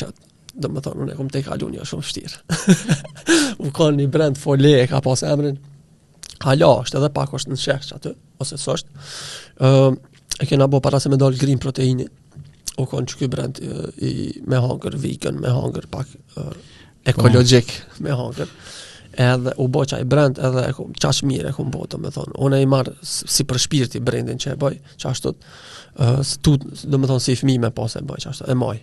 Që, 0.00 0.08
dhe 0.60 0.70
më 0.74 0.84
thonë, 0.86 1.04
unë 1.04 1.14
e 1.14 1.18
kom 1.20 1.30
te 1.32 1.44
kalu 1.46 1.66
jo, 1.68 1.72
një 1.74 1.88
shumë 1.92 2.08
shtirë. 2.12 3.10
u 3.66 3.72
ka 3.76 3.90
një 3.96 4.08
brand 4.12 4.40
folie, 4.40 4.80
ka 4.90 5.02
pas 5.04 5.24
emrin. 5.28 5.60
Halo, 6.46 6.72
është 6.86 7.02
edhe 7.02 7.12
pak 7.18 7.34
është 7.36 7.52
në 7.54 7.60
shekë 7.66 7.90
që 7.90 7.98
aty, 8.00 8.14
ose 8.40 8.56
së 8.60 8.72
është. 8.78 9.06
E 10.40 10.46
kena 10.48 10.70
bo 10.72 10.80
para 10.80 11.00
se 11.02 11.12
më 11.12 11.18
dal 11.20 11.36
green 11.36 11.60
proteini. 11.60 12.08
U 12.80 12.86
ka 12.88 12.96
në 12.96 13.10
që 13.12 13.18
këj 13.20 13.28
brend 13.28 13.58
i 14.08 14.12
me 14.48 14.56
hangër 14.62 14.94
vegan, 14.96 15.36
me 15.40 15.50
hangër 15.52 15.90
pak... 15.92 16.16
E 17.00 17.14
po. 17.16 17.22
ekologjik 17.30 17.70
me 18.04 18.12
hanger 18.12 18.48
edhe 19.16 19.52
u 19.56 19.68
bo 19.68 19.80
qaj 19.86 20.04
brend 20.08 20.38
edhe 20.38 20.60
e 20.70 21.12
mirë 21.30 21.50
e 21.50 21.54
ku 21.56 21.64
më 21.66 21.86
të 21.90 21.98
me 22.02 22.10
thonë 22.14 22.36
unë 22.38 22.58
e 22.60 22.64
i 22.64 22.68
marë 22.70 22.92
si 23.02 23.44
për 23.44 23.58
shpirti 23.64 24.02
brendin 24.04 24.38
që 24.38 24.54
e 24.54 24.60
boj 24.60 24.78
qashtu 25.02 25.32
uh, 25.34 26.20
tu 26.42 26.54
dhe 26.60 26.98
me 26.98 27.10
thonë 27.10 27.24
si 27.24 27.34
i 27.34 27.40
fmi 27.40 27.58
me 27.62 27.70
pas 27.74 27.96
e 27.98 28.02
boj 28.04 28.20
qashtu 28.26 28.46
e 28.46 28.54
moj 28.58 28.76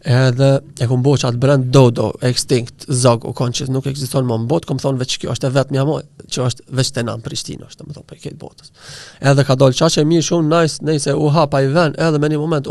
edhe 0.00 0.50
e 0.80 0.86
ku 0.88 0.96
bo 1.04 1.12
qatë 1.20 1.40
brend 1.42 1.68
dodo 1.74 2.08
extinct 2.24 2.86
zog 2.88 3.26
u 3.28 3.34
konë 3.36 3.58
që 3.58 3.68
nuk 3.72 3.88
eksiston 3.90 4.24
më 4.28 4.38
në 4.46 4.52
ku 4.54 4.60
kum 4.70 4.80
thonë 4.80 5.02
veç 5.02 5.18
kjo 5.20 5.34
është 5.34 5.50
e 5.50 5.54
vetë 5.58 5.76
mja 5.76 5.84
moj 5.88 6.02
që 6.30 6.46
është 6.48 6.68
veç 6.80 6.92
të 6.96 7.04
nanë 7.10 7.26
Prishtinë 7.28 7.68
është 7.68 7.86
me 7.88 7.96
thonë 7.98 8.08
për 8.08 8.20
i 8.20 8.24
ketë 8.28 8.40
botës 8.40 8.72
edhe 9.20 9.44
ka 9.44 9.58
dollë 9.60 9.76
qash 9.82 10.00
e 10.00 10.06
mirë 10.08 10.28
shumë 10.30 10.54
nice 10.54 10.80
nejse 10.88 11.14
u 11.20 11.28
hapa 11.36 11.60
i 11.66 11.72
ven 11.74 11.98
edhe 12.00 12.20
me 12.22 12.32
një 12.32 12.40
moment 12.40 12.70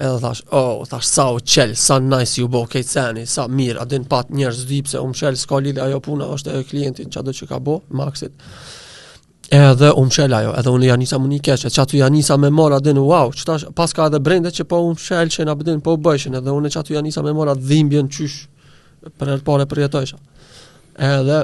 Edhe 0.00 0.18
thash, 0.22 0.42
oh, 0.54 0.84
thash 0.86 1.04
sa 1.10 1.24
u 1.34 1.40
çel, 1.42 1.72
sa 1.76 1.98
nice 1.98 2.42
u 2.44 2.48
bo 2.48 2.62
ke 2.70 2.82
tani, 2.86 3.24
sa 3.26 3.48
mirë, 3.50 3.80
a 3.82 3.86
din 3.86 4.04
pa 4.06 4.20
njerëz 4.30 4.60
se 4.86 4.98
u 5.00 5.04
um 5.04 5.12
çel 5.12 5.36
ska 5.36 5.58
lidh 5.58 5.82
ajo 5.82 6.00
puna 6.00 6.24
është 6.24 6.58
e 6.60 6.64
klientit 6.64 7.10
çado 7.12 7.32
që 7.32 7.46
ka 7.48 7.58
bo, 7.58 7.80
maksit. 7.90 8.30
Edhe 9.50 9.90
u 9.90 10.00
um 10.00 10.08
çel 10.08 10.32
ajo, 10.34 10.52
edhe 10.56 10.70
unë 10.70 10.84
ja 10.86 10.96
nisa 10.96 11.18
më 11.18 11.28
një 11.28 11.40
kesh, 11.40 11.66
çatu 11.70 11.96
ja 11.98 12.08
nisa 12.08 12.36
më 12.38 12.50
mora, 12.50 12.76
adin, 12.78 12.94
në 12.96 13.00
wow, 13.02 13.32
çtash 13.34 13.66
pas 13.74 13.92
ka 13.92 14.06
edhe 14.06 14.18
brenda 14.20 14.50
që 14.54 14.64
po 14.70 14.78
u 14.78 14.90
um 14.92 14.94
çel 14.96 15.26
që 15.34 15.46
na 15.48 15.56
po 15.56 15.96
u 15.96 16.14
edhe 16.14 16.54
unë 16.54 16.70
çatu 16.70 16.94
ja 16.94 17.02
nisa 17.02 17.22
më 17.22 17.32
mora, 17.34 17.54
dhimbjen 17.58 18.08
çysh 18.08 18.38
për 19.18 19.34
atë 19.34 19.42
pore 19.44 19.66
për 19.66 19.78
jetojsha. 19.86 20.18
Edhe 21.10 21.42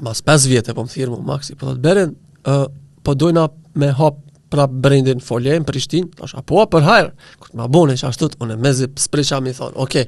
mas 0.00 0.22
pas 0.24 0.46
vjetë 0.48 0.72
po 0.74 0.86
më 0.88 1.06
më 1.12 1.24
maksi, 1.28 1.54
po 1.60 1.74
do 1.74 1.76
të 1.92 2.06
uh, 2.48 2.66
po 3.04 3.14
dojna 3.14 3.48
me 3.74 3.92
hap 4.00 4.14
pra 4.52 4.66
brendin 4.68 5.22
folje 5.24 5.54
në 5.62 5.66
Prishtinë, 5.68 6.12
thash 6.18 6.36
apo 6.38 6.66
për 6.74 6.84
hajër. 6.88 7.08
Kur 7.42 7.56
ma 7.62 7.70
bonë 7.72 7.96
është 7.96 8.10
ashtu, 8.10 8.30
unë 8.44 8.58
me 8.60 8.74
zë 8.76 8.90
spresha 9.00 9.40
mi 9.44 9.54
thon, 9.56 9.72
"Ok, 9.86 10.02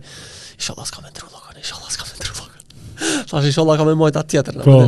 inshallah 0.60 0.86
s'ka 0.90 1.02
me 1.02 1.08
ndru 1.14 1.26
llogën, 1.34 1.56
inshallah 1.62 1.90
s'ka 1.96 2.04
me 2.10 2.14
ndru 2.18 2.36
llogën." 2.38 2.62
Thash 3.32 3.46
inshallah 3.50 3.76
ka 3.80 3.84
me 3.88 3.94
mojta 4.02 4.22
tjetër 4.28 4.60
në 4.60 4.64
Po. 4.68 4.78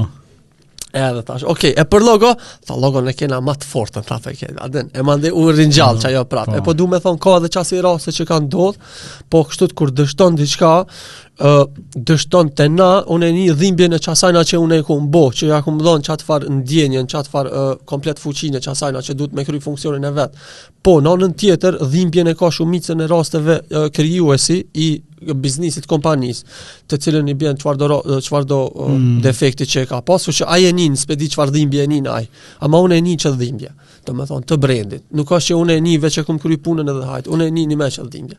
Edhe 0.96 1.20
thash, 1.28 1.42
"Ok, 1.52 1.64
e 1.76 1.84
për 1.92 2.00
logo, 2.06 2.34
tha 2.66 2.74
logo 2.80 3.00
ne 3.04 3.12
kena 3.12 3.40
më 3.44 3.54
të 3.60 3.66
fortën, 3.70 4.04
tha 4.06 4.16
fai 4.24 4.32
ke. 4.38 4.46
A 4.64 4.68
den, 4.72 4.86
e 4.96 5.02
mandi 5.04 5.28
u 5.28 5.42
ringjall 5.52 5.98
çajo 6.00 6.22
prap. 6.24 6.46
Po. 6.48 6.56
E 6.56 6.62
po 6.64 6.72
du 6.72 6.86
me 6.88 7.00
thon 7.04 7.18
ka 7.20 7.34
edhe 7.36 7.50
çasi 7.56 7.80
rase 7.84 8.14
që 8.16 8.26
kanë 8.30 8.46
ndodh, 8.46 8.78
po 9.28 9.42
kështu 9.50 9.72
kur 9.76 9.90
dështon 9.92 10.38
diçka, 10.40 10.70
dështon 11.38 12.50
të 12.56 12.66
na, 12.72 12.88
unë 13.12 13.28
e 13.28 13.32
një 13.36 13.56
dhimbje 13.60 13.88
në 13.92 13.98
qasajna 14.06 14.42
që 14.48 14.56
unë 14.62 14.78
e 14.80 14.84
ku 14.88 14.96
mbo, 15.04 15.26
që 15.36 15.50
ja 15.50 15.58
ku 15.62 15.74
më 15.76 15.84
dhonë 15.84 16.06
qatë 16.08 16.24
farë 16.24 16.52
ndjenjen, 16.62 17.08
qatë 17.12 17.32
farë 17.32 17.50
uh, 17.52 17.82
komplet 17.88 18.20
fuqinë 18.22 18.62
qasajna 18.64 19.02
që 19.04 19.16
duhet 19.20 19.36
me 19.36 19.44
kry 19.44 19.60
funksionin 19.60 20.08
e 20.08 20.12
vetë. 20.16 20.46
Po, 20.86 20.96
në 21.04 21.12
anën 21.12 21.36
tjetër, 21.38 21.76
dhimbje 21.92 22.24
në 22.30 22.36
ka 22.40 22.48
shumicën 22.54 23.04
e 23.04 23.10
rasteve 23.12 23.58
uh, 23.68 23.90
kryuesi 23.92 24.62
i 24.80 24.88
biznisit 25.36 25.84
kompanis, 25.90 26.42
të 26.88 26.98
cilën 27.04 27.28
i 27.28 27.34
bën 27.40 27.56
qëfar 27.60 27.78
do, 27.84 27.90
qëfar 28.20 28.46
do 28.48 28.62
uh, 28.72 28.90
mm. 28.96 29.20
defekti 29.26 29.68
që 29.68 29.84
e 29.84 29.90
ka 29.92 30.00
pasu, 30.08 30.32
që 30.40 30.48
aje 30.56 30.72
një 30.76 30.88
në 30.94 31.00
spedi 31.04 31.28
qëfar 31.34 31.52
dhimbje 31.54 31.84
e 31.84 31.88
një 31.94 32.02
në 32.06 32.12
aje, 32.16 32.30
ama 32.64 32.80
unë 32.86 32.96
e 33.00 33.04
një 33.06 33.16
që 33.24 33.32
dhimbje, 33.42 33.72
të 34.08 34.14
me 34.16 34.24
thonë, 34.28 34.46
të 34.52 34.56
brendit. 34.62 35.06
Nuk 35.16 35.28
ka 35.32 35.40
që 35.42 35.56
unë 35.60 35.76
e 35.80 35.84
një 35.88 35.98
veç 36.06 36.20
e 36.22 36.26
kry 36.30 36.56
punën 36.56 36.92
edhe 36.92 37.04
hajt. 37.08 37.28
unë 37.28 37.48
e 37.48 37.50
nin 37.50 37.76
një 37.76 38.12
dhimbje 38.16 38.38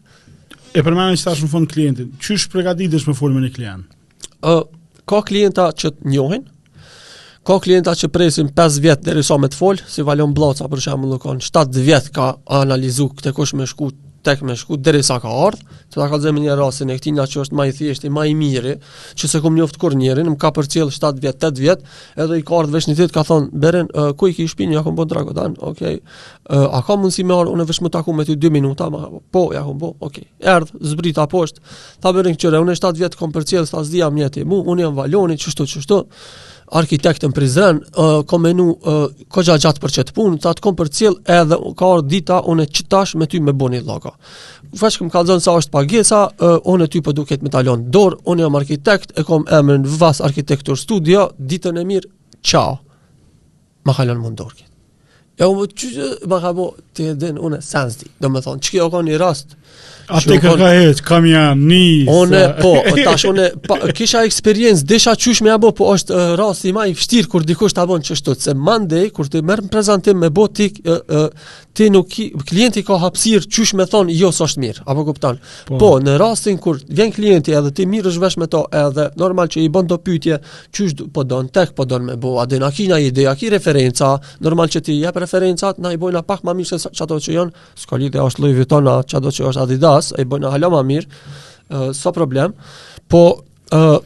e 0.78 0.84
përmendën 0.86 1.18
se 1.18 1.26
tash 1.26 1.42
në 1.42 1.50
fund 1.50 1.70
klientin. 1.72 2.12
Çish 2.22 2.46
përgatitesh 2.54 3.08
me 3.10 3.16
formën 3.18 3.48
e 3.48 3.50
klient? 3.54 3.96
Ë, 4.46 4.54
uh, 4.54 5.00
ka 5.10 5.24
klienta 5.30 5.72
që 5.74 5.94
të 5.96 6.10
njohin? 6.14 6.44
Ka 7.48 7.56
klienta 7.64 7.96
që 7.98 8.12
presin 8.14 8.52
5 8.54 8.78
vjet 8.84 9.06
derisa 9.08 9.40
me 9.42 9.50
të 9.50 9.58
fol, 9.58 9.80
si 9.90 10.06
Valon 10.06 10.36
Blloca 10.38 10.68
për 10.70 10.82
shembull, 10.86 11.18
ka 11.24 11.34
7 11.48 11.82
vjet 11.88 12.12
ka 12.14 12.34
analizuar 12.62 13.16
këtë 13.18 13.34
kush 13.40 13.56
më 13.58 13.66
shkuq 13.72 13.96
tek 14.28 14.42
me 14.46 14.56
shku 14.60 14.76
deri 14.82 15.00
sa 15.08 15.20
ka 15.24 15.32
ardh, 15.48 15.60
të 15.92 15.96
ta 16.12 16.20
me 16.36 16.42
një 16.44 16.56
rasin 16.60 16.92
e 16.92 16.98
këtij 17.00 17.14
nga 17.16 17.24
që 17.32 17.40
është 17.46 17.56
më 17.58 17.66
i 17.70 17.74
thjeshtë 17.78 18.10
më 18.14 18.26
i 18.30 18.34
mirë, 18.42 18.74
që 19.20 19.30
se 19.32 19.40
kum 19.44 19.56
njoft 19.58 19.78
kur 19.82 19.96
njërin, 20.00 20.28
më 20.34 20.40
ka 20.42 20.50
përcjell 20.56 20.92
7 20.96 21.22
vjet, 21.24 21.38
8 21.48 21.62
vjet, 21.64 21.80
edhe 22.24 22.40
i 22.40 22.44
ka 22.48 22.60
ardh 22.62 22.74
vesh 22.76 22.90
një 22.92 22.96
ditë 23.00 23.16
ka 23.16 23.24
thon, 23.30 23.48
"Beren, 23.64 23.88
uh, 23.96 24.12
ku 24.20 24.28
i 24.28 24.34
ke 24.36 24.44
shpinë, 24.52 24.74
Ja 24.78 24.84
ku 24.84 24.92
bën 24.92 25.08
dragodan." 25.08 25.56
Okej. 25.60 26.00
Okay. 26.00 26.00
Uh, 26.52 26.76
a 26.78 26.82
ka 26.84 26.96
mundsi 27.00 27.24
më 27.24 27.36
ardh 27.40 27.52
unë 27.56 27.68
vesh 27.70 27.82
më 27.82 27.90
taku 27.96 28.12
me 28.14 28.26
ty 28.28 28.36
2 28.36 28.52
minuta? 28.52 28.90
Ma, 28.92 29.08
po, 29.32 29.54
ja 29.56 29.64
ku 29.64 29.74
bë. 29.80 29.88
Okej. 30.04 30.26
Okay. 30.26 30.26
Erdh, 30.56 30.72
zbrit 30.82 31.18
apo 31.18 31.46
sht. 31.48 31.60
Tha 32.02 32.12
beren 32.12 32.36
që 32.36 32.52
unë 32.64 32.76
7 32.76 32.98
vjet 33.00 33.16
kom 33.16 33.32
përcjell, 33.32 33.64
thas 33.70 33.88
mjeti. 34.12 34.44
Mu 34.46 34.60
unë 34.68 34.82
jam 34.82 34.96
valoni, 34.96 35.36
çështot, 35.40 35.68
çështot 35.72 36.06
arkitektën 36.72 37.32
Prizren, 37.32 37.82
uh, 37.98 38.20
kom 38.28 38.42
menu 38.44 38.66
uh, 38.72 39.04
kogja 39.32 39.56
gjatë 39.60 39.82
për 39.84 39.94
qëtë 39.98 40.16
punë, 40.16 40.38
të 40.44 40.50
atë 40.52 40.64
kom 40.64 40.76
për 40.80 40.92
cilë 40.98 41.38
edhe 41.40 41.58
ka 41.80 41.90
orë 41.96 42.06
dita, 42.12 42.40
unë 42.52 42.66
e 42.68 42.72
qëtash 42.76 43.16
me 43.20 43.28
ty 43.32 43.40
me 43.42 43.54
bo 43.56 43.70
një 43.72 43.84
logo. 43.88 44.16
Fashë 44.78 45.02
këm 45.02 45.12
kalëzën 45.14 45.44
sa 45.44 45.56
është 45.60 45.74
pagesa, 45.74 46.22
uh, 46.34 46.58
unë 46.74 46.88
e 46.88 46.92
ty 46.92 47.00
për 47.02 47.08
po 47.08 47.16
duket 47.22 47.46
me 47.46 47.52
talon 47.54 47.88
dorë, 47.94 48.20
unë 48.28 48.46
jam 48.46 48.60
arkitekt, 48.60 49.16
e 49.18 49.24
kom 49.28 49.48
emrin 49.60 49.88
vas 50.00 50.20
arkitektur 50.22 50.78
studio, 50.80 51.30
ditën 51.40 51.80
e 51.82 51.88
mirë, 51.88 52.12
qao, 52.52 52.78
ma 53.88 53.96
halon 54.00 54.24
mund 54.26 54.42
dorë 54.44 54.66
Ja, 55.40 55.46
më 55.54 55.68
që 55.70 55.88
që 55.94 56.06
ma 56.32 56.40
ka 56.42 56.50
bo, 56.58 56.64
ti 56.98 57.12
e 57.12 57.12
unë 57.14 57.60
e 57.60 57.62
sens 57.62 58.00
di, 58.00 58.08
do 58.18 58.30
me 58.34 58.42
thonë, 58.42 58.58
që 58.66 58.72
kjo 58.74 58.88
ka 58.90 59.04
një 59.06 59.20
rast, 59.22 59.54
A 60.08 60.22
te 60.24 60.38
ka 60.40 60.50
ka 60.56 60.68
heq, 60.72 61.00
kam 61.04 61.26
janë, 61.28 61.66
njës. 61.68 62.36
po, 62.64 62.70
tash, 63.04 63.26
one, 63.28 63.50
kisha 63.96 64.22
eksperiencë, 64.24 64.86
desha 64.88 65.12
qysh 65.20 65.42
me 65.44 65.52
abo, 65.52 65.74
po 65.76 65.90
është 65.92 66.14
uh, 66.16 66.28
rasti 66.40 66.72
ma 66.74 66.86
i 66.88 66.94
fështirë 66.96 67.28
kur 67.34 67.44
dikush 67.44 67.76
të 67.76 67.84
abon 67.84 68.06
qështu, 68.08 68.36
se 68.40 68.54
mandej, 68.56 69.10
kur 69.16 69.28
të 69.28 69.42
mërë 69.50 69.66
më 69.66 69.72
prezentim 69.74 70.22
me 70.24 70.30
botik, 70.32 70.80
uh, 70.88 71.02
uh, 71.12 71.50
ti 71.76 71.90
nuk 71.92 72.16
klienti 72.48 72.86
ka 72.88 72.96
hapsirë 73.04 73.50
qysh 73.52 73.74
me 73.78 73.84
thonë, 73.92 74.16
jo, 74.16 74.30
së 74.32 74.46
është 74.48 74.64
mirë, 74.64 74.86
apo 74.94 75.04
kuptan. 75.10 75.42
Po, 75.68 75.80
po 75.84 75.92
në 76.00 76.16
rastin 76.24 76.56
kur 76.64 76.80
vjen 76.88 77.12
klienti 77.16 77.58
edhe 77.60 77.74
ti 77.76 77.84
mirë 77.92 78.08
është 78.14 78.24
vesh 78.24 78.40
me 78.40 78.48
to, 78.48 78.64
edhe 78.84 79.10
normal 79.20 79.52
që 79.52 79.66
i 79.66 79.68
bën 79.76 79.92
do 79.92 80.00
pytje, 80.08 80.40
qysh 80.72 80.96
po 81.12 81.28
donë 81.28 81.52
tek, 81.58 81.76
po 81.76 81.84
donë 81.84 82.14
me 82.14 82.16
bo, 82.24 82.38
a 82.40 82.48
na 82.56 82.72
ki 82.72 82.88
një 82.94 83.02
ide, 83.10 83.28
a 83.28 83.36
ki 83.36 83.52
referenca, 83.58 84.16
normal 84.48 84.72
që 84.72 84.86
ti 84.88 84.96
jep 85.02 85.20
referencat, 85.20 85.84
na 85.84 85.92
i 85.92 86.00
bojna 86.00 86.24
pak 86.24 86.48
ma 86.48 86.56
mirë 86.56 86.80
se 86.86 86.96
qato 86.96 87.20
që 87.28 87.36
janë, 87.40 87.70
s'ka 87.84 88.00
është 88.28 88.42
lojvi 88.46 88.66
tona, 88.72 89.02
që 89.08 89.20
është 89.36 89.67
Adidas, 89.68 90.12
e 90.20 90.26
bën 90.30 90.48
hala 90.52 90.70
më 90.74 90.82
mirë, 90.92 91.08
uh, 91.08 91.90
sa 91.96 92.14
problem, 92.16 92.56
po 93.12 93.24
uh, 93.76 93.98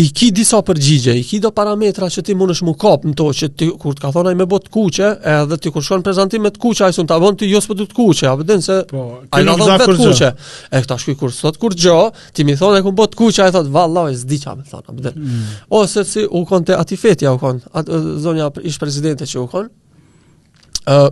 i 0.00 0.06
ki 0.08 0.30
disa 0.32 0.62
përgjigje, 0.64 1.12
i 1.20 1.24
ki 1.28 1.38
do 1.44 1.50
parametra 1.52 2.06
që 2.08 2.22
ti 2.24 2.32
mundesh 2.38 2.62
mu 2.64 2.72
kap 2.80 3.02
në 3.04 3.12
to, 3.18 3.26
që 3.38 3.48
ti, 3.60 3.66
kur 3.82 3.92
të 3.92 4.06
ka 4.06 4.12
thonaj 4.14 4.32
me 4.40 4.46
bot 4.48 4.70
kuqe, 4.72 5.10
edhe 5.34 5.58
ti 5.60 5.72
kur 5.74 5.84
shkonë 5.84 6.06
prezentim 6.06 6.46
me 6.46 6.48
të 6.54 6.62
kuqe, 6.62 6.78
jo 6.80 6.86
a 6.86 6.88
i 6.88 6.96
sun 6.96 7.10
të 7.10 7.18
avon 7.18 7.36
ti 7.36 7.50
jos 7.50 7.68
për 7.68 7.82
të 7.82 7.98
kuqe, 7.98 8.30
a 8.30 8.32
përden 8.40 8.64
se 8.64 8.78
po, 8.88 9.02
a 9.28 9.42
i 9.42 9.44
në 9.44 9.58
thonë 9.60 9.76
vetë 9.82 9.96
kuqe. 10.00 10.30
E 10.72 10.82
këta 10.86 10.96
shkuj 11.04 11.18
kur 11.20 11.36
sot 11.36 11.60
kur 11.60 11.76
gjo, 11.76 11.98
ti 12.32 12.46
mi 12.48 12.56
thonë 12.56 12.80
e 12.80 12.86
kun 12.88 12.96
bot 12.96 13.12
kuqe, 13.20 13.42
a 13.44 13.50
i 13.52 13.56
thotë, 13.58 13.76
la, 13.98 14.06
e 14.08 14.16
zdi 14.16 14.40
qa 14.46 14.56
me 14.62 14.64
thonë, 14.64 14.96
a 14.96 15.12
Mm. 15.28 15.44
Ose 15.80 16.06
si 16.08 16.24
u 16.24 16.40
konë 16.48 16.70
të 16.72 16.80
ati 16.80 16.96
fetja 16.96 17.34
u 17.36 17.38
kon, 17.42 17.60
zonja 18.20 18.48
ish 18.64 18.80
prezidente 18.80 19.28
që 19.28 19.42
u 19.44 19.48
kon, 19.52 19.68
uh, 20.88 21.08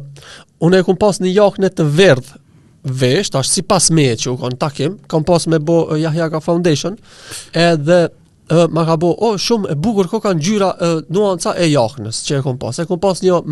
unë 0.65 0.81
e 0.81 0.87
kun 0.89 0.97
pas 0.97 1.21
një 1.21 1.35
jakne 1.37 1.69
të 1.69 1.85
verdhë, 1.85 2.39
vesht, 2.87 3.35
është 3.37 3.53
si 3.55 3.63
pas 3.67 3.91
me 3.93 4.05
që 4.17 4.31
u 4.33 4.39
konë 4.41 4.59
takim, 4.61 4.97
kam 5.11 5.25
pas 5.27 5.47
me 5.47 5.59
bo 5.61 5.83
uh, 5.93 5.99
Jahjaka 6.01 6.41
Foundation, 6.41 6.97
edhe 7.53 8.01
uh, 8.07 8.65
ma 8.71 8.87
ka 8.89 8.97
bo, 9.01 9.13
o, 9.17 9.31
oh, 9.31 9.37
shumë 9.39 9.73
e 9.73 9.77
bukur 9.81 10.09
ko 10.09 10.21
kanë 10.25 10.45
gjyra 10.47 10.71
uh, 10.77 10.97
nuanca 11.13 11.55
e 11.61 11.69
jahnës 11.73 12.23
që 12.27 12.39
e 12.41 12.43
kom 12.47 12.59
pas, 12.63 12.81
e 12.81 12.87
kom 12.89 13.03
pas 13.03 13.21
një 13.25 13.43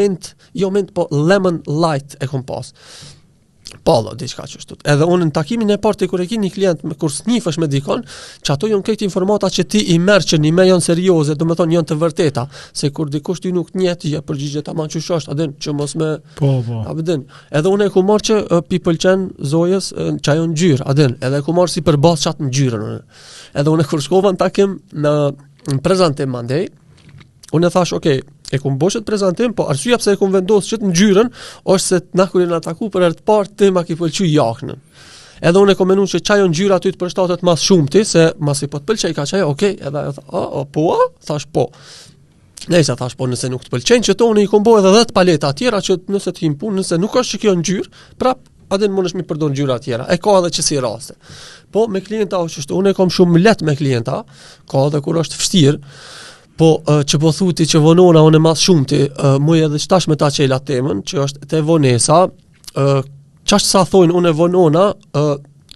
mint, 0.00 0.32
jo 0.56 0.70
mint, 0.74 0.92
po 0.96 1.08
lemon 1.12 1.60
light 1.68 2.16
e 2.24 2.30
kom 2.32 2.44
pas. 2.48 2.72
Po, 3.84 3.98
do 4.02 4.14
diçka 4.16 4.44
që 4.48 4.78
Edhe 4.88 5.04
unë 5.08 5.26
në 5.28 5.34
takimin 5.36 5.70
e 5.74 5.76
parë 5.82 6.06
kur 6.08 6.20
e 6.22 6.26
ke 6.28 6.38
një 6.40 6.48
klient 6.54 6.82
me 6.88 6.94
kurs 6.96 7.20
njifësh 7.26 7.58
me 7.60 7.68
dikon, 7.68 8.00
që 8.40 8.52
ato 8.54 8.68
janë 8.70 8.84
këto 8.86 9.04
informata 9.06 9.50
që 9.52 9.64
ti 9.70 9.82
i 9.92 9.98
merr 10.00 10.24
që 10.24 10.38
një 10.40 10.52
me 10.56 10.64
janë 10.70 10.84
serioze, 10.86 11.36
do 11.36 11.44
të 11.48 11.56
thonë 11.58 11.76
janë 11.76 11.88
të 11.90 11.98
vërteta, 12.00 12.46
se 12.72 12.88
kur 12.96 13.10
dikush 13.12 13.42
ti 13.44 13.52
nuk 13.52 13.74
njeh 13.76 13.98
ti 14.00 14.14
ja 14.14 14.22
përgjigjet 14.24 14.64
tamam 14.70 14.88
çu 14.88 15.02
shosh, 15.04 15.28
a 15.28 15.36
din 15.36 15.52
që 15.60 15.74
mos 15.76 15.96
me 16.00 16.08
Po, 16.40 16.50
po. 16.64 16.80
A 16.88 16.94
po 16.96 17.04
din. 17.04 17.26
Edhe 17.52 17.68
unë 17.72 17.90
e 17.90 17.92
ku 17.92 18.04
marr 18.08 18.24
që 18.24 18.38
i 18.72 18.80
pëlqen 18.84 19.28
zojës 19.52 19.92
që 20.22 20.32
ajo 20.32 20.48
ngjyrë, 20.54 20.88
a 20.88 20.96
din. 20.96 21.18
Edhe 21.20 21.42
e 21.42 21.44
ku 21.44 21.54
marr 21.56 21.68
si 21.72 21.84
për 21.84 22.00
bash 22.00 22.24
çat 22.24 22.40
ngjyrën. 22.40 23.04
Edhe 23.52 23.72
unë 23.76 23.88
kur 23.90 24.02
shkova 24.04 24.32
në 24.32 24.40
takim 24.46 24.78
në, 24.96 25.14
prezantim 25.84 26.32
mandej, 26.34 26.70
unë 27.56 27.68
thash, 27.74 27.92
"Okej, 27.96 28.22
E 28.52 28.58
kum 28.60 28.78
boshet 28.80 29.04
prezantim, 29.04 29.52
po 29.54 29.68
arsyeja 29.68 29.98
pse 30.00 30.14
e 30.16 30.18
kum 30.20 30.32
vendos 30.32 30.66
çet 30.70 30.80
ngjyrën, 30.86 31.28
është 31.72 31.84
se 31.88 31.98
na 32.16 32.26
kur 32.32 32.40
jena 32.42 32.56
ataku 32.62 32.88
për 32.92 33.04
herë 33.04 33.18
të 33.20 33.24
parë 33.28 33.52
te 33.60 33.68
ma 33.74 33.82
ki 33.84 33.96
pëlqeu 34.00 34.28
jaknën. 34.32 34.78
Edhe 35.38 35.60
unë 35.60 35.74
e 35.74 35.78
kom 35.78 35.88
menuar 35.92 36.08
se 36.08 36.20
çajon 36.24 36.50
ngjyra 36.54 36.78
ty 36.82 36.90
të 36.94 36.98
përshtatet 37.02 37.44
më 37.46 37.54
shumë 37.62 37.90
ti 37.94 38.02
se 38.08 38.24
masi 38.42 38.66
po 38.72 38.80
të 38.80 38.88
pëlqej 38.88 39.12
ka 39.16 39.26
çaj, 39.30 39.44
okay, 39.46 39.74
edhe 39.78 40.00
ajo 40.04 40.14
tha, 40.16 40.22
"O, 40.32 40.64
po, 40.64 40.86
thash 41.24 41.46
po." 41.54 41.68
Ne 42.72 42.80
sa 42.84 42.96
thash 42.98 43.14
po 43.16 43.26
nëse 43.30 43.46
nuk 43.52 43.62
të 43.66 43.70
pëlqen 43.74 44.02
që 44.08 44.14
toni 44.18 44.42
i 44.42 44.46
kum 44.50 44.62
edhe 44.80 44.90
10 44.96 45.12
paleta 45.14 45.52
të 45.52 45.54
tjera 45.60 45.80
që 45.84 45.96
nëse 46.10 46.30
të 46.34 46.38
him 46.46 46.54
punë, 46.58 46.80
nëse 46.80 46.96
nuk 46.98 47.12
ka 47.14 47.20
shikë 47.22 47.54
ngjyrë, 47.60 47.88
prap 48.18 48.38
atë 48.70 48.78
dhe 48.82 48.88
në 48.88 48.94
mund 48.96 49.14
mi 49.16 49.22
përdo 49.22 49.48
në 49.52 49.56
gjyra 49.60 49.76
tjera, 49.84 50.06
e 50.10 50.16
ka 50.18 50.30
edhe 50.40 50.50
që 50.56 50.62
si 50.62 50.80
raste. 50.80 51.14
Po, 51.72 51.86
me 51.88 52.00
klienta 52.00 52.38
o 52.42 52.46
qështu, 52.50 52.72
unë 52.74 52.90
e 52.90 52.94
kom 52.98 53.08
shumë 53.08 53.42
let 53.42 53.62
me 53.62 53.76
klienta, 53.76 54.24
ka 54.68 54.78
edhe 54.88 55.00
kur 55.02 55.14
është 55.22 55.36
fështirë, 55.38 55.78
Po, 56.58 56.70
që 57.06 57.18
po 57.22 57.30
thuti 57.30 57.68
që 57.70 57.78
vonona 57.84 58.24
unë 58.26 58.40
e 58.40 58.42
mas 58.42 58.62
shumë 58.66 58.86
ti, 58.90 58.98
muj 59.46 59.60
edhe 59.68 59.78
qëtash 59.78 60.08
me 60.10 60.16
ta 60.18 60.26
qela 60.34 60.56
temën, 60.66 61.04
që 61.06 61.20
është 61.24 61.46
te 61.52 61.60
vonesa, 61.62 62.24
qash 63.48 63.66
sa 63.68 63.84
thojnë 63.86 64.16
unë 64.18 64.32
e 64.32 64.34
vonona, 64.40 64.82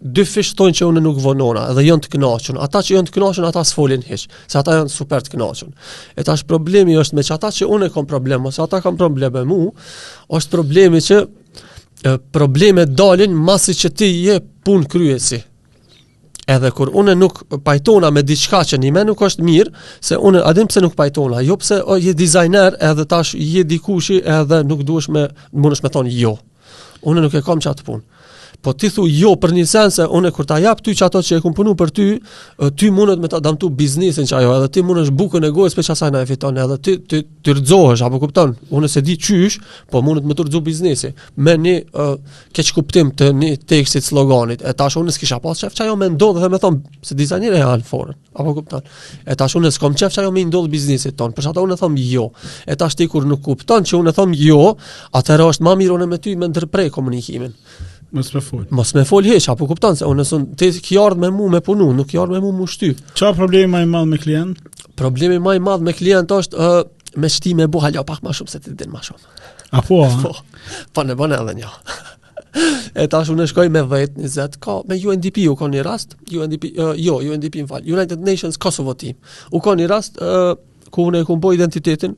dy 0.02 0.24
fish 0.26 0.56
thonë 0.58 0.74
që 0.80 0.88
unë 0.90 1.02
nuk 1.04 1.20
vonona 1.22 1.68
dhe 1.76 1.84
jënë 1.86 2.02
të 2.02 2.10
kënaqur. 2.16 2.58
Ata 2.66 2.82
që 2.82 2.96
jënë 2.96 3.12
të 3.12 3.14
kënaqur, 3.14 3.46
ata 3.52 3.62
s'folin 3.68 4.02
hiç, 4.08 4.26
se 4.50 4.58
ata 4.58 4.80
jënë 4.80 4.90
super 4.96 5.22
të 5.22 5.36
kënaqur. 5.36 5.70
E 6.18 6.26
tash 6.26 6.42
problemi 6.50 6.98
është 6.98 7.20
me 7.20 7.26
që 7.30 7.36
ata 7.38 7.52
që 7.60 7.70
unë 7.78 7.86
kam 7.92 8.00
kom 8.00 8.10
problem, 8.16 8.50
ose 8.50 8.64
ata 8.66 8.82
kam 8.82 8.98
probleme 8.98 9.44
mu, 9.52 9.60
është 10.40 10.56
problemi 10.56 11.04
që 11.10 11.22
problemet 12.34 12.90
dalin 12.98 13.38
masi 13.46 13.78
që 13.78 13.94
ti 14.00 14.10
je 14.24 14.40
pun 14.66 14.82
kryesi 14.90 15.44
edhe 16.56 16.70
kur 16.78 16.90
unë 17.02 17.14
nuk 17.20 17.42
pajtona 17.66 18.10
me 18.16 18.22
diçka 18.28 18.60
që 18.70 18.78
në 18.82 19.04
nuk 19.08 19.24
është 19.28 19.44
mirë, 19.46 19.72
se 20.08 20.16
unë 20.28 20.42
a 20.48 20.52
din 20.58 20.70
pse 20.70 20.82
nuk 20.84 20.96
pajtona, 20.98 21.40
jo 21.48 21.56
pse 21.62 21.80
o, 21.92 21.96
je 22.04 22.14
dizajner 22.22 22.76
edhe 22.90 23.06
tash 23.12 23.34
je 23.54 23.64
dikushi 23.72 24.20
edhe 24.38 24.62
nuk 24.68 24.84
duhesh 24.88 25.08
me 25.16 25.26
mundesh 25.58 25.82
me 25.86 25.92
thonë 25.96 26.16
jo. 26.20 26.34
Unë 27.10 27.24
nuk 27.26 27.34
e 27.34 27.42
kam 27.48 27.58
atë 27.72 27.82
punë. 27.88 28.04
Po 28.62 28.70
ti 28.78 28.86
thu 28.94 29.02
jo 29.10 29.32
për 29.42 29.50
një 29.56 29.62
sense, 29.66 30.04
unë 30.06 30.30
kur 30.36 30.46
ta 30.46 30.60
jap 30.62 30.78
ty 30.86 30.92
çato 30.94 31.18
që 31.26 31.40
e 31.40 31.42
kam 31.42 31.54
punuar 31.58 31.74
për 31.80 31.90
ty, 31.90 32.04
ty 32.78 32.92
mundet 32.94 33.18
me 33.18 33.26
ta 33.28 33.40
damtu 33.42 33.72
biznesin 33.80 34.28
që 34.30 34.36
ajo, 34.38 34.52
edhe 34.60 34.68
ti 34.76 34.84
mundesh 34.86 35.10
bukën 35.18 35.42
e 35.48 35.50
gojës 35.54 35.74
për 35.74 35.88
asaj 35.96 36.12
na 36.14 36.20
e 36.22 36.28
fiton, 36.30 36.60
edhe 36.62 36.76
ti 36.78 36.94
ti 37.10 37.20
ti 37.42 37.56
rrezohesh, 37.56 38.04
apo 38.06 38.20
kupton? 38.22 38.52
Unë 38.70 38.90
se 38.92 39.02
di 39.02 39.16
çysh, 39.18 39.56
po 39.90 40.02
mundet 40.06 40.28
me 40.30 40.36
të 40.38 40.46
rrezu 40.46 40.60
biznesi. 40.62 41.10
Me 41.42 41.56
një 41.58 41.74
uh, 41.90 42.14
keç 42.54 42.70
kuptim 42.76 43.10
të 43.18 43.32
një 43.40 43.50
teksti 43.66 44.04
sloganit. 44.06 44.62
E 44.62 44.76
tash 44.78 45.00
unë 45.02 45.10
s'kisha 45.16 45.40
pas 45.42 45.58
çfarë 45.64 45.88
ajo 45.88 45.98
më 46.04 46.12
ndodh 46.14 46.38
dhe 46.44 46.52
më 46.54 46.62
thon 46.62 46.78
se 47.10 47.18
dizajneri 47.18 47.58
e 47.58 47.66
Alfor, 47.66 48.14
apo 48.38 48.54
kupton? 48.60 48.86
E 49.26 49.34
tash 49.42 49.58
unë 49.58 49.74
s'kam 49.74 49.98
çfarë 49.98 50.28
ajo 50.28 50.36
më 50.38 50.46
ndodh 50.52 50.70
biznesit 50.72 51.18
ton. 51.18 51.34
Për 51.34 51.48
çfarë 51.50 51.64
unë 51.66 51.80
them 51.82 51.98
jo. 52.06 52.28
E 52.70 52.78
tash 52.78 52.94
ti 53.00 53.10
kur 53.10 53.26
nuk 53.26 53.42
kupton 53.42 53.82
që 53.82 53.98
unë 53.98 54.14
them 54.20 54.38
jo, 54.38 54.76
atëherë 55.18 55.50
është 55.56 55.66
më 55.66 55.76
mirë 55.82 55.98
unë 55.98 56.12
me 56.14 56.22
ty 56.22 56.36
më 56.38 56.52
ndërprej 56.54 56.94
komunikimin. 56.94 57.58
Mos 58.12 58.28
më 58.36 58.40
fol. 58.44 58.64
Mos 58.76 58.90
më 58.92 59.02
fol 59.08 59.24
hiç, 59.24 59.46
apo 59.48 59.64
kupton 59.70 59.96
se 59.96 60.04
unë 60.04 60.24
son 60.28 60.42
ti 60.58 60.66
ki 60.84 60.98
ardh 61.00 61.20
me 61.20 61.30
mua 61.32 61.48
me 61.54 61.60
punu, 61.64 61.86
nuk 61.96 62.10
ki 62.10 62.18
ardh 62.20 62.34
me 62.36 62.42
mua 62.44 62.52
me 62.58 62.66
shty. 62.68 62.90
Ço 63.16 63.30
problemi 63.38 63.70
më 63.72 63.80
i 63.86 63.86
madh 63.88 64.08
me 64.12 64.18
klient? 64.20 64.58
Problemi 65.00 65.38
më 65.40 65.54
i 65.56 65.62
madh 65.64 65.80
me 65.86 65.94
klient 65.96 66.28
është 66.36 66.58
ë 66.60 66.74
me 67.22 67.30
shty 67.32 67.54
me 67.56 67.68
bu 67.72 67.80
pak 67.80 68.20
më 68.22 68.34
shumë 68.36 68.50
se 68.52 68.60
ti 68.60 68.74
din 68.76 68.90
më 68.92 69.00
shumë. 69.06 69.20
Apo. 69.80 70.02
Po. 70.20 70.32
Po 70.92 71.04
ne 71.08 71.16
bën 71.16 71.32
edhe 71.38 71.54
një. 71.62 71.70
E 73.00 73.06
tash 73.08 73.32
unë 73.32 73.46
shkoj 73.48 73.70
me 73.72 73.80
10, 73.80 74.20
20 74.28 74.60
ka 74.60 74.82
me 74.90 75.00
UNDP 75.00 75.48
u 75.48 75.56
një 75.56 75.82
rast, 75.86 76.16
UNDP 76.28 76.68
uh, 76.76 76.92
jo, 77.00 77.16
UNDP 77.24 77.62
në 77.64 77.66
fal, 77.70 77.82
United 77.88 78.20
Nations 78.20 78.60
Kosovo 78.60 78.92
team. 78.92 79.16
U 79.50 79.56
një 79.64 79.88
rast 79.88 80.20
uh, 80.20 80.52
ku 80.92 81.08
unë 81.08 81.22
e 81.22 81.24
kumboj 81.30 81.56
identitetin. 81.56 82.12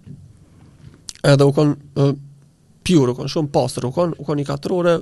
Edhe 1.23 1.45
u 1.47 1.55
kanë 1.55 1.79
uh, 2.03 2.15
u 2.15 3.19
kanë 3.21 3.31
shumë 3.31 3.53
pasër, 3.55 3.87
u 3.87 3.95
kanë 3.95 4.41
i 4.41 4.45
katërore, 4.45 4.99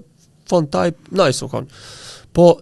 fond 0.49 0.71
taj, 0.71 0.93
nice 1.11 1.45
u 1.45 1.51
Po, 2.33 2.55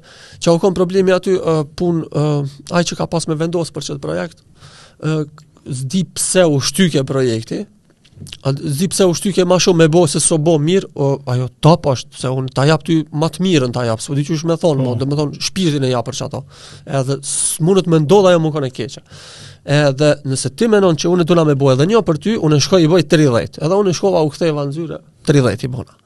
që 0.43 0.51
u 0.53 0.59
konë 0.59 0.75
problemi 0.75 1.13
aty, 1.15 1.33
uh, 1.39 1.61
pun, 1.79 2.01
uh, 2.03 2.47
që 2.75 2.97
ka 2.99 3.07
pas 3.07 3.27
me 3.31 3.37
vendosë 3.39 3.71
për 3.73 3.85
qëtë 3.89 4.01
projekt, 4.03 4.41
uh, 5.07 5.21
zdi 5.71 6.01
pse 6.15 6.43
u 6.51 6.59
shtyke 6.61 7.05
projekti, 7.07 7.61
zdi 8.51 8.89
pse 8.93 9.07
u 9.07 9.13
shtyke 9.17 9.45
ma 9.49 9.61
shumë 9.63 9.85
me 9.85 9.89
bo 9.89 10.03
se 10.11 10.19
so 10.21 10.41
bo 10.43 10.57
mirë, 10.61 10.91
uh, 10.99 11.21
ajo 11.35 11.47
top 11.63 11.87
është, 11.93 12.19
se 12.19 12.33
unë 12.35 12.51
ta 12.57 12.65
japë 12.67 12.89
ty 12.89 12.97
matë 13.23 13.45
mirë 13.47 13.69
në 13.71 13.77
ta 13.79 13.85
japë, 13.93 14.05
s'u 14.09 14.19
di 14.19 14.25
që 14.27 14.41
shme 14.43 14.57
thonë, 14.61 14.89
oh. 14.91 14.99
dhe 14.99 15.07
me 15.07 15.19
thonë 15.21 15.37
po. 15.39 15.45
shpirtin 15.51 15.87
e 15.87 15.93
japë 15.95 16.11
për 16.11 16.19
që 16.19 16.27
ato, 16.27 16.43
edhe 17.03 17.19
s'munët 17.31 17.87
me 17.95 18.03
ndodhe 18.09 18.33
ajo 18.35 18.43
më 18.49 18.53
e 18.67 18.73
keqë. 18.81 19.05
Edhe 19.71 20.11
nëse 20.27 20.51
ti 20.59 20.67
menon 20.73 20.99
që 20.99 21.07
unë 21.15 21.23
e 21.23 21.31
duna 21.31 21.45
me 21.47 21.55
bo 21.55 21.71
edhe 21.71 21.87
një 21.87 22.03
për 22.11 22.19
ty, 22.19 22.35
unë 22.43 22.59
shkoj 22.67 22.89
i 22.89 22.91
boj 22.91 23.07
30, 23.07 23.63
edhe 23.63 23.81
unë 23.85 23.95
shkova 23.95 24.25
u 24.27 24.35
ktheva 24.35 24.67
në 24.67 24.75
zyre 24.77 25.01
30 25.31 25.69
i 25.69 25.71
bona 25.71 25.97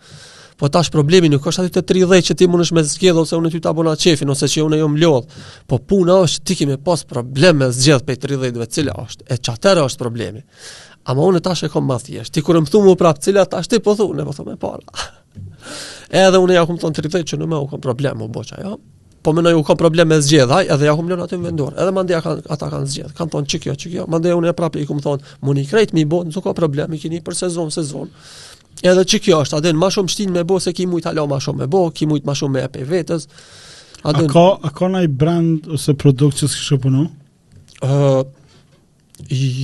po 0.57 0.69
tash 0.71 0.91
problemi 0.95 1.29
nuk 1.33 1.47
është 1.49 1.65
aty 1.67 1.73
të 1.75 1.83
30 2.07 2.25
që 2.29 2.35
ti 2.39 2.47
mundesh 2.51 2.71
me 2.77 2.83
zgjedh 2.87 3.19
ose 3.25 3.35
unë 3.39 3.51
ty 3.55 3.61
ta 3.65 3.73
bëna 3.75 3.97
çefin 3.99 4.31
ose 4.31 4.47
që 4.51 4.63
unë 4.69 4.79
jam 4.83 4.95
lodh. 5.03 5.27
Po 5.67 5.79
puna 5.79 6.21
është 6.27 6.45
ti 6.47 6.57
kemi 6.61 6.77
pas 6.85 7.03
problem 7.11 7.59
me 7.65 7.69
zgjedh 7.75 8.05
pe 8.07 8.15
30-ve, 8.23 8.69
cila 8.71 8.95
është 9.05 9.27
e 9.35 9.39
çatëra 9.49 9.85
është 9.89 10.05
problemi. 10.05 10.45
Ama 11.11 11.27
unë 11.33 11.43
tash 11.45 11.67
e 11.67 11.73
kam 11.73 11.89
më 11.91 11.99
thjesht. 12.07 12.33
Ti 12.35 12.45
kur 12.47 12.61
më 12.63 12.71
thua 12.71 12.87
mua 12.87 12.95
prap 13.01 13.19
cila 13.23 13.45
tash 13.51 13.69
ti 13.73 13.83
po 13.85 13.97
thua, 13.99 14.15
ne 14.17 14.25
po 14.27 14.33
thua 14.37 14.47
më 14.53 14.59
para. 14.63 15.11
edhe 16.25 16.41
unë 16.41 16.61
ja 16.61 16.67
kam 16.71 16.79
thon 16.81 16.95
30 16.97 17.27
që 17.31 17.41
nuk 17.43 17.51
më 17.51 17.59
u 17.65 17.69
kam 17.75 17.83
problem 17.85 18.23
u 18.25 18.31
boça, 18.33 18.61
jo. 18.63 18.79
Po 19.25 19.33
mendoj 19.33 19.57
u 19.57 19.63
kam 19.65 19.77
problem 19.81 20.09
me 20.13 20.19
zgjedhaj, 20.21 20.67
edhe 20.71 20.87
ja 20.87 20.95
kam 20.97 21.09
lënë 21.11 21.25
aty 21.27 21.39
vendor. 21.43 21.75
Edhe 21.81 21.93
mandja 21.97 22.21
kanë 22.25 22.45
ata 22.55 22.69
kanë 22.73 22.89
zgjedh. 22.93 23.13
Kan 23.17 23.31
thon 23.33 23.47
çikjo, 23.49 23.73
çikjo. 23.75 24.05
Mandja 24.13 24.35
unë 24.37 24.51
e 24.53 24.57
prapë 24.59 24.83
i 24.83 24.89
kam 24.89 25.01
thon, 25.05 25.21
"Muni 25.41 25.65
krejt 25.69 25.95
mi 25.97 26.05
bon, 26.05 26.29
nuk 26.29 26.45
ka 26.45 26.53
problem, 26.57 26.93
i 26.93 27.01
keni 27.01 27.23
për 27.25 27.43
sezon, 27.45 27.71
sezon." 27.73 28.11
Edhe 28.83 29.05
që 29.07 29.21
kjo 29.23 29.39
është, 29.45 29.61
adin, 29.61 29.77
ma 29.79 29.91
shumë 29.93 30.11
shtin 30.11 30.33
me 30.35 30.43
bo 30.49 30.59
se 30.61 30.73
ki 30.77 30.89
mujt 30.91 31.07
halo 31.09 31.27
ma 31.31 31.39
shumë 31.43 31.63
me 31.63 31.69
bo, 31.71 31.85
ki 31.95 32.09
mujt 32.11 32.25
ma 32.27 32.35
shumë 32.37 32.57
me 32.57 32.63
epe 32.67 32.85
vetës. 32.89 33.29
a 34.05 34.13
ka, 34.29 34.47
a 34.69 34.71
ka 34.77 34.89
nëj 34.93 35.07
brand 35.17 35.69
ose 35.79 35.95
produkt 35.95 36.43
që 36.43 36.49
s'kështë 36.51 36.81
punu? 36.83 37.05
Uh, 37.85 38.25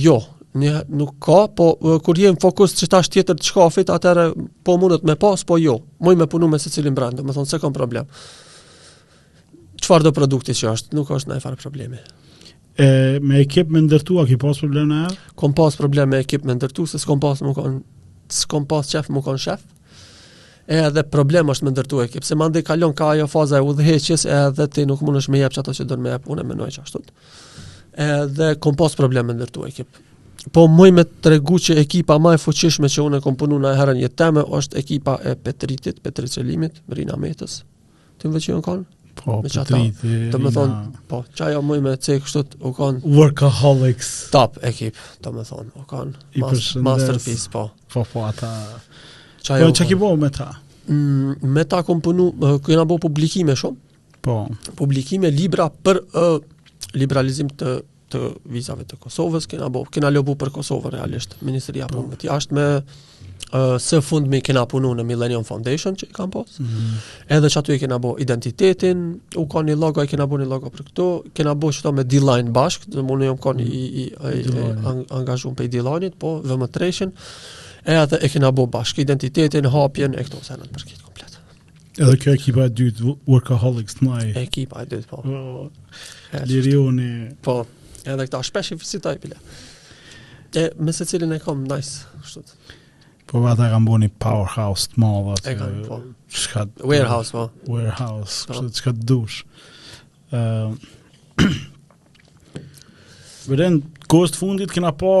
jo, 0.03 0.15
një, 0.57 0.79
nuk 0.97 1.17
ka, 1.21 1.43
po 1.53 1.67
uh, 1.79 1.99
kur 2.01 2.17
jem 2.17 2.39
fokus 2.41 2.73
që 2.79 2.87
ta 2.93 3.01
është 3.03 3.17
tjetër 3.19 3.39
të 3.41 3.49
shkafit, 3.51 3.91
atërë 3.93 4.25
po 4.65 4.77
mundet 4.81 5.03
me 5.05 5.17
pas, 5.21 5.43
po 5.43 5.59
jo, 5.61 5.75
muj 6.01 6.15
me 6.19 6.27
punu 6.27 6.47
me 6.49 6.57
se 6.59 6.71
cilin 6.73 6.95
brand, 6.97 7.19
dhe 7.19 7.27
me 7.27 7.35
thonë 7.35 7.51
se 7.51 7.59
kom 7.61 7.75
problem. 7.75 8.07
Qëfar 9.81 10.07
do 10.07 10.13
produkti 10.15 10.55
që 10.57 10.71
është, 10.71 10.95
nuk 10.97 11.11
është 11.13 11.35
nëj 11.35 11.43
farë 11.45 11.61
problemi. 11.61 12.01
E, 12.81 12.87
me 13.21 13.41
ekip 13.43 13.69
me 13.69 13.81
ndërtu, 13.83 14.19
a 14.21 14.23
ki 14.29 14.37
pas 14.41 14.57
problem 14.61 14.89
në 14.93 15.03
erë? 15.05 15.15
Kom 15.37 15.53
pas 15.57 15.75
problem 15.77 16.13
me 16.15 16.21
ekip 16.23 16.45
me 16.47 16.53
ndërtu, 16.55 16.87
se 16.87 17.01
s'kom 17.01 17.19
pas 17.19 17.41
më 17.45 17.53
kanë 17.57 17.79
s'kom 18.35 18.65
pas 18.67 18.87
qef 18.89 19.09
mu 19.11 19.21
kon 19.25 19.37
shef, 19.41 19.61
e 20.71 20.77
edhe 20.87 21.03
problem 21.13 21.51
është 21.51 21.67
me 21.67 21.73
ndërtu 21.75 22.01
ekip, 22.05 22.23
se 22.27 22.35
mandi 22.39 22.61
kalon 22.65 22.93
ka 22.97 23.09
ajo 23.15 23.27
faza 23.31 23.59
e 23.59 23.65
udhëheqjes, 23.65 24.25
e 24.29 24.37
edhe 24.47 24.67
ti 24.75 24.85
nuk 24.89 25.01
mund 25.05 25.19
është 25.21 25.33
me 25.35 25.41
jep 25.41 25.53
që 25.57 25.63
ato 25.63 25.75
që 25.79 25.87
dërë 25.91 26.05
me 26.05 26.13
jep, 26.15 26.29
unë 26.35 26.45
e 26.45 26.47
me 26.51 26.57
nojë 26.61 26.75
qashtut, 26.79 27.11
e 27.95 28.07
edhe 28.27 28.53
kom 28.63 28.77
pas 28.79 28.95
problem 28.99 29.29
me 29.31 29.35
ndërtu 29.39 29.65
ekip. 29.67 29.99
Po 30.55 30.63
mëj 30.77 30.91
me 30.97 31.03
të 31.05 31.35
regu 31.35 31.59
që 31.67 31.75
ekipa 31.83 32.15
ma 32.17 32.31
e 32.33 32.39
fuqishme 32.41 32.89
që 32.89 33.03
unë 33.05 33.19
e 33.19 33.25
kom 33.25 33.35
punu 33.37 33.59
në 33.61 33.75
e 33.75 33.79
herën 33.81 33.99
jetëme, 34.07 34.45
është 34.59 34.79
ekipa 34.81 35.19
e 35.21 35.35
Petritit, 35.35 35.99
Petrit 35.99 36.01
Petricelimit, 36.07 36.79
Rina 36.97 37.19
Metës, 37.21 37.59
të 38.21 38.29
më 38.31 38.39
veqion 38.39 38.63
kanë, 38.65 38.87
Po, 39.19 39.41
me 39.43 39.49
qatë 39.51 39.73
dritë. 39.73 40.11
Do 40.33 40.39
me 40.41 40.51
thonë, 40.53 40.77
po, 41.09 41.19
qa 41.37 41.49
jo 41.53 41.61
mëj 41.65 41.81
me 41.83 41.93
cekë 42.05 42.31
shtët, 42.31 42.55
u 42.65 42.71
kanë... 42.77 43.01
Workaholics. 43.17 44.09
Top 44.33 44.57
ekip, 44.67 44.97
do 45.23 45.33
me 45.35 45.43
thonë, 45.47 45.69
u 45.81 45.85
kanë 45.89 46.41
mas, 46.43 46.67
masterpiece, 46.87 47.49
po. 47.53 47.67
Po, 47.91 48.05
po, 48.13 48.25
ata... 48.29 48.51
Qa 49.41 49.57
po, 49.59 49.65
jo, 49.65 49.69
që 49.73 49.85
po. 49.85 49.89
ki 49.91 49.99
bo 50.03 50.11
me 50.19 50.29
ta? 50.35 50.49
Mm, 50.87 51.43
me 51.55 51.65
ta 51.69 51.81
kom 51.87 52.01
punu, 52.03 52.29
këna 52.65 52.85
bo 52.89 52.97
publikime 53.01 53.55
shumë. 53.59 53.79
Po. 54.25 54.39
Publikime, 54.79 55.31
libra 55.33 55.67
për 55.81 56.01
uh, 56.05 56.37
liberalizim 56.97 57.49
të 57.57 57.79
të 58.11 58.19
vizave 58.51 58.83
të 58.83 58.97
Kosovës, 58.99 59.45
kena 59.47 59.69
bo, 59.71 59.85
kena 59.87 60.09
lëbu 60.11 60.33
për 60.41 60.49
Kosovë 60.57 60.89
realisht, 60.97 61.37
Ministria 61.47 61.85
po. 61.87 62.01
Punëve 62.01 62.17
të 62.19 62.27
jashtë 62.27 62.57
me 62.57 62.65
së 63.53 63.99
fundmi 64.01 64.39
kena 64.45 64.65
punu 64.65 64.93
në 64.95 65.03
Millennium 65.03 65.43
Foundation 65.43 65.95
që 65.99 66.07
i 66.09 66.13
kam 66.15 66.31
posë 66.31 66.61
mm 66.61 66.65
-hmm. 66.65 66.97
edhe 67.27 67.47
që 67.51 67.59
aty 67.61 67.73
i 67.75 67.79
kena 67.79 67.97
bo 67.99 68.15
identitetin, 68.19 69.19
u 69.35 69.47
ka 69.47 69.57
një 69.59 69.77
logo, 69.79 70.03
i 70.03 70.07
kena 70.07 70.25
bo 70.25 70.37
një 70.37 70.47
logo 70.47 70.69
për 70.69 70.83
këto, 70.87 71.23
kena 71.33 71.53
bo 71.53 71.67
qëto 71.71 71.91
me 71.95 72.03
D-Line 72.03 72.51
bashkë, 72.51 72.85
dhe 72.91 73.01
më 73.01 73.13
në 73.13 73.59
i, 73.59 73.65
i, 73.65 73.71
i, 73.71 74.11
mm. 74.47 75.01
i 75.01 75.05
angazhun 75.09 75.55
për 75.55 75.63
i 75.63 75.67
D-Line-it, 75.67 76.13
po 76.19 76.41
dhe 76.45 76.53
më 76.53 76.67
treshin, 76.71 77.11
e 77.85 77.93
atë 77.93 78.17
e 78.21 78.29
kena 78.29 78.51
bo 78.51 78.65
bashkë, 78.65 79.01
identitetin, 79.01 79.65
hapjen, 79.65 80.13
e 80.15 80.23
këto 80.23 80.37
senën 80.43 80.67
për 80.71 80.79
përkit 80.83 81.01
komplet. 81.01 81.37
Edhe 81.99 82.17
kjo 82.17 82.33
ekipa 82.33 82.65
e 82.65 82.69
dytë, 82.69 83.17
Workaholics, 83.27 83.95
mai 84.01 84.33
Ekipa 84.35 84.81
e 84.81 84.85
dytë, 84.85 85.07
po. 85.09 85.17
Oh, 85.25 85.69
Lirioni. 86.45 87.35
Po, 87.41 87.65
edhe 88.05 88.27
këta, 88.27 88.43
shpesh 88.43 88.71
i 88.71 88.75
fësitaj, 88.75 89.19
pile. 89.19 89.35
E, 90.55 90.69
me 90.79 90.93
se 90.93 91.05
cilin 91.05 91.31
e 91.33 91.39
kom, 91.39 91.63
nice, 91.63 92.05
kështu 92.23 92.39
të. 92.39 92.79
Po 93.31 93.45
ata 93.47 93.69
kanë 93.71 93.87
bënë 93.87 94.07
powerhouse 94.19 94.89
të 94.91 94.99
madh 95.01 95.27
atë. 95.37 95.53
E 95.53 95.59
kanë 95.59 95.83
po. 95.87 95.99
Çka 96.35 96.65
warehouse 96.87 97.31
po. 97.35 97.45
Warehouse, 97.71 98.47
po. 98.47 98.57
çka 98.75 98.91
çka 98.91 98.93
dush. 99.07 99.37
Ë 100.35 100.73
Vërën, 103.41 103.79
kohës 104.11 104.35
të 104.35 104.37
fundit 104.37 104.71
kena 104.75 104.91
po 104.95 105.11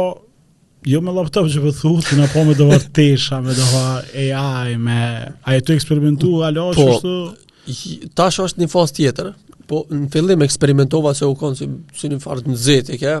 jo 0.87 0.99
me 1.03 1.13
laptop 1.15 1.47
që 1.51 1.63
për 1.63 1.71
po 1.71 1.77
thuhë, 1.79 2.03
kena 2.09 2.27
po 2.31 2.43
me 2.45 2.53
dovar 2.55 2.83
tesha, 2.95 3.39
me 3.43 3.55
doha 3.57 3.95
AI, 4.23 4.75
me... 4.81 4.97
A 5.41 5.55
e 5.57 5.63
të 5.65 5.73
eksperimentu, 5.73 6.35
alo, 6.45 6.67
po, 6.77 6.85
shushtu? 6.99 8.11
Tash 8.17 8.37
është 8.43 8.61
një 8.61 8.67
fas 8.71 8.93
tjetër, 8.93 9.31
po 9.71 9.81
në 9.89 10.11
fillim 10.13 10.45
eksperimentova 10.45 11.15
se 11.17 11.25
u 11.25 11.33
konë 11.37 11.57
si, 11.63 11.69
si 11.97 12.11
një 12.13 12.21
farë 12.21 12.45
të 12.45 12.53
nëzit, 12.53 12.93
i 12.93 13.01
ke, 13.01 13.15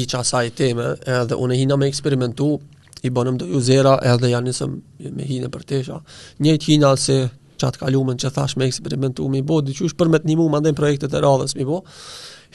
i 0.00 0.04
qasaj 0.10 0.50
teme, 0.58 0.96
edhe 1.20 1.38
unë 1.38 1.54
e 1.54 1.62
hina 1.62 1.78
me 1.78 1.86
eksperimentu, 1.92 2.56
i 3.04 3.10
bënë 3.16 3.32
dhe 3.42 3.48
uzera 3.58 3.92
edhe 4.12 4.30
janë 4.32 4.50
njësëm 4.52 4.76
me 5.18 5.26
hinë 5.28 5.50
për 5.54 5.64
tesha. 5.70 5.98
Njëjt 6.44 6.66
hina 6.70 6.94
se 7.04 7.18
qatë 7.64 7.82
kalumen 7.82 8.18
që 8.22 8.30
thash 8.36 8.56
me 8.58 8.68
eksperimentu 8.70 9.26
mi 9.32 9.42
bo, 9.50 9.60
diqush 9.68 9.96
për 10.00 10.10
me 10.14 10.20
të 10.24 10.30
një 10.32 10.38
mu 10.40 10.48
projektet 10.50 10.72
e 10.72 10.78
projekte 10.80 11.12
të 11.14 11.22
radhës 11.26 11.56
mi 11.60 11.64
bo, 11.72 11.82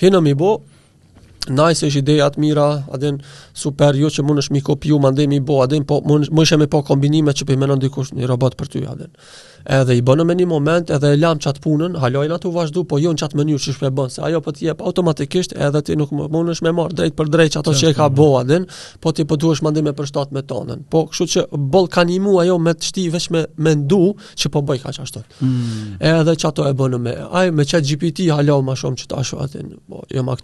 hina 0.04 0.22
mi 0.30 0.34
bo, 0.34 0.52
Nice 1.48 1.86
është 1.88 2.00
ideja 2.04 2.26
e 2.28 2.42
mira, 2.42 2.66
a 2.92 2.98
den 3.00 3.22
super 3.56 3.96
jo 3.96 4.10
që 4.12 4.24
mund 4.28 4.42
është 4.42 4.54
mi 4.58 4.62
kopju 4.62 4.98
mande 5.00 5.26
mi 5.28 5.40
bo, 5.40 5.62
a 5.64 5.68
po 5.88 6.02
mund 6.06 6.28
më 6.36 6.44
shëmë 6.46 6.68
po 6.68 6.82
kombinime 6.84 7.32
që 7.32 7.48
po 7.48 7.56
më 7.58 7.78
dikush 7.80 8.12
një 8.14 8.28
robot 8.28 8.58
për 8.60 8.68
ty 8.68 8.82
a 8.86 8.96
den. 8.96 9.12
Edhe 9.66 9.96
i 9.96 10.02
bënë 10.04 10.26
me 10.28 10.36
një 10.36 10.46
moment 10.50 10.90
edhe 10.92 11.14
e 11.16 11.18
lam 11.18 11.40
çat 11.40 11.60
punën, 11.64 11.96
haloj 11.98 12.28
la 12.28 12.38
u 12.44 12.52
vazhdu, 12.52 12.84
po 12.84 13.00
jo 13.00 13.14
në 13.14 13.18
çat 13.24 13.34
mënyrë 13.40 13.60
që 13.66 13.74
shpreh 13.76 13.92
bën 13.92 14.10
se 14.12 14.22
ajo 14.22 14.42
po 14.44 14.52
të 14.52 14.66
jep 14.68 14.82
automatikisht 14.84 15.54
edhe 15.56 15.82
ti 15.82 15.96
nuk 15.96 16.12
mund 16.12 16.50
është 16.56 16.66
më 16.68 16.74
marr 16.76 16.94
drejt 16.94 17.16
për 17.18 17.30
drejt 17.32 17.58
ato 17.62 17.72
që 17.76 17.90
e 17.90 17.96
ka 17.96 18.10
bo 18.10 18.30
po. 18.36 18.40
a 18.40 18.60
po 19.02 19.12
ti 19.12 19.26
po 19.26 19.36
duhesh 19.38 19.62
mande 19.62 19.82
me 19.82 19.94
për 19.94 20.28
me 20.32 20.42
tonën. 20.42 20.84
Po 20.90 21.08
kështu 21.08 21.26
që 21.34 21.46
boll 21.58 21.88
kanë 21.88 22.14
imu 22.20 22.40
ajo 22.42 22.58
me 22.60 22.74
të 22.74 22.84
shti 22.88 23.08
veç 23.14 23.30
me 23.32 23.76
ndu, 23.76 24.14
që 24.36 24.50
po 24.52 24.62
bëj 24.62 24.80
kaq 24.84 25.00
ashtu. 25.04 25.24
Hmm. 25.40 25.96
Edhe 26.00 26.36
çato 26.36 26.68
e 26.68 26.74
bënë 26.74 26.98
me 27.00 27.16
aj, 27.32 27.52
me 27.52 27.66
çat 27.66 27.84
GPT 27.88 28.30
halo 28.32 28.62
më 28.62 28.76
shumë 28.82 28.96
çtash 29.04 29.34
atë, 29.44 29.64
po 29.88 30.04
jo 30.16 30.24
më 30.24 30.38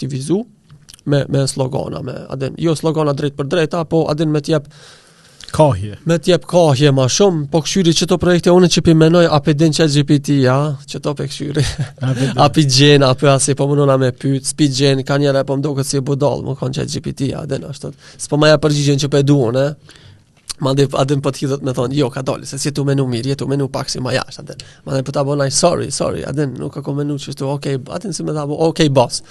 me 1.06 1.26
me 1.30 1.47
slogana, 1.47 2.01
me 2.01 2.14
Aden, 2.30 2.53
jo 2.58 2.76
slogana 2.76 3.14
drejt 3.14 3.36
për 3.38 3.47
drejt, 3.49 3.74
apo 3.78 4.06
Aden 4.12 4.30
me 4.32 4.41
tjep 4.41 4.68
kohje. 5.56 5.97
Me 6.06 6.18
tjep 6.20 6.43
kohje 6.49 6.91
ma 6.91 7.06
shumë, 7.10 7.45
po 7.51 7.62
këshyri 7.64 7.93
çeto 7.95 8.18
projekte 8.20 8.51
unë 8.51 8.68
që 8.74 8.95
menoj 8.95 9.26
api 9.38 9.53
din 9.53 9.72
që 9.74 9.86
GPT, 9.88 10.34
ja, 10.43 10.76
çeto 10.88 11.14
pe 11.16 11.28
këshyri. 11.30 11.64
api 12.36 12.66
gjen, 12.78 13.03
api 13.06 13.28
asë 13.32 13.56
po 13.56 13.68
më 13.70 13.78
nëna 13.82 13.95
me 14.01 14.10
pyt, 14.12 14.45
s'pi 14.49 14.68
gjen, 14.68 15.03
ka 15.08 15.18
njëra 15.18 15.45
po 15.47 15.56
më 15.56 15.62
do 15.64 15.84
si 15.84 15.99
budall 15.99 16.41
më 16.43 16.56
kon 16.60 16.74
që 16.74 16.86
GPT, 16.91 17.22
ja, 17.32 17.43
adin, 17.45 17.64
ashtë, 17.70 17.91
s'po 18.18 18.38
maja 18.38 18.58
përgjigjen 18.58 18.99
që 19.03 19.08
pe 19.10 19.24
duon, 19.24 19.56
e. 19.56 19.68
Ma 20.60 20.74
dhe 20.74 20.88
po 20.88 20.97
për 21.06 21.34
t'hidhët 21.36 21.64
me 21.64 21.72
thonë, 21.74 21.93
jo, 21.99 22.10
ka 22.10 22.22
doli, 22.22 22.45
se 22.45 22.58
si 22.58 22.72
t'u 22.72 22.84
menu 22.84 23.06
mirë, 23.08 23.30
jetu 23.34 23.47
menu 23.47 23.68
pak 23.70 23.89
si 23.89 23.99
ma 23.99 24.12
jashtë, 24.14 24.41
adin. 24.41 24.60
Ma 24.86 24.93
dhe 24.93 25.03
për 25.03 25.08
po 25.08 25.12
t'abonaj, 25.14 25.51
sorry, 25.51 25.91
sorry, 25.91 26.24
adin, 26.26 26.56
nuk 26.60 26.74
ka 26.74 26.82
ku 26.82 26.93
menu 26.93 27.16
që 27.16 27.32
okej, 27.32 27.76
okay, 27.78 27.82
adin 27.95 28.14
si 28.14 28.24
me 28.24 28.34
t'abonaj, 28.34 28.64
okej, 28.72 28.88
okay, 28.89 28.89
boss 28.89 29.22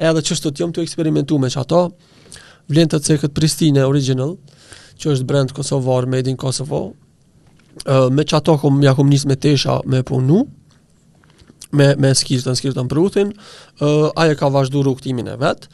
edhe 0.00 0.22
që 0.22 0.36
shtë 0.36 0.50
të 0.50 0.56
tjom 0.58 0.72
të 0.74 0.82
eksperimentu 0.86 1.38
me 1.38 1.50
që 1.52 1.60
ato, 1.62 1.82
vlenë 2.72 2.92
të 2.94 3.00
cekët 3.06 3.34
Pristine 3.36 3.84
Original, 3.86 4.34
që 4.98 5.12
është 5.14 5.26
brand 5.28 5.54
Kosovar, 5.54 6.06
Made 6.10 6.30
in 6.30 6.36
Kosovo, 6.38 6.82
uh, 7.84 8.08
me 8.10 8.22
që 8.24 8.38
ato 8.40 8.56
kom, 8.62 8.80
ja 8.84 8.94
kom 8.96 9.10
njës 9.10 9.26
me 9.30 9.36
tesha 9.38 9.80
me 9.86 10.02
punu, 10.02 10.44
me, 11.74 11.88
me 11.98 12.12
skirtën 12.14 12.52
në 12.54 12.58
skirtë 12.60 12.82
në 12.84 12.90
pruthin, 12.90 13.32
uh, 13.82 14.08
aje 14.22 14.36
ka 14.38 14.50
vazhdu 14.54 14.84
rukëtimin 14.86 15.32
e 15.34 15.38
vetë, 15.40 15.70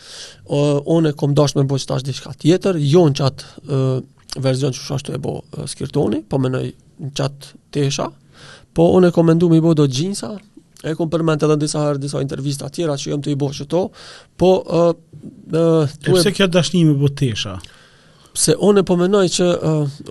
uh, 0.48 0.80
one 0.88 1.12
kom 1.16 1.34
dashtë 1.36 1.60
me 1.62 1.68
mbojtë 1.68 2.00
që 2.00 2.08
dishka 2.08 2.32
tjetër, 2.40 2.80
jo 2.80 3.04
në 3.10 3.20
qatë 3.20 3.50
uh, 3.64 4.00
verzion 4.40 4.70
që 4.72 4.80
shashtu 4.88 5.16
e 5.16 5.20
bo 5.20 5.38
uh, 5.42 5.66
skirtoni, 5.68 6.22
po 6.24 6.40
me 6.40 6.52
në 6.54 6.64
qatë 7.20 7.54
tesha, 7.78 8.10
Po, 8.70 8.84
unë 8.94 9.08
e 9.10 9.22
mendu 9.26 9.48
me 9.50 9.56
i 9.58 9.72
do 9.74 9.82
gjinsa, 9.90 10.28
e 10.84 10.94
kom 10.96 11.10
përmendë 11.12 11.44
edhe 11.46 11.56
në 11.58 11.64
disa 11.64 11.82
herë, 11.84 12.00
disa 12.02 12.20
intervista 12.24 12.68
tjera 12.72 12.94
që 12.98 13.12
jëmë 13.12 13.24
të 13.26 13.34
i 13.34 13.38
bërë 13.40 13.64
që 13.72 13.82
po... 14.40 14.52
Uh, 14.64 15.84
e 15.84 16.14
pse 16.14 16.32
kjo 16.36 16.48
dashni 16.52 16.84
me 16.88 16.94
po 16.96 17.04
bërë 17.08 17.18
tesha? 17.20 17.56
Pëse 18.30 18.54
onë 18.68 18.80
e 18.80 18.86
pëmenoj 18.88 19.26
po 19.28 19.34
që 19.36 19.50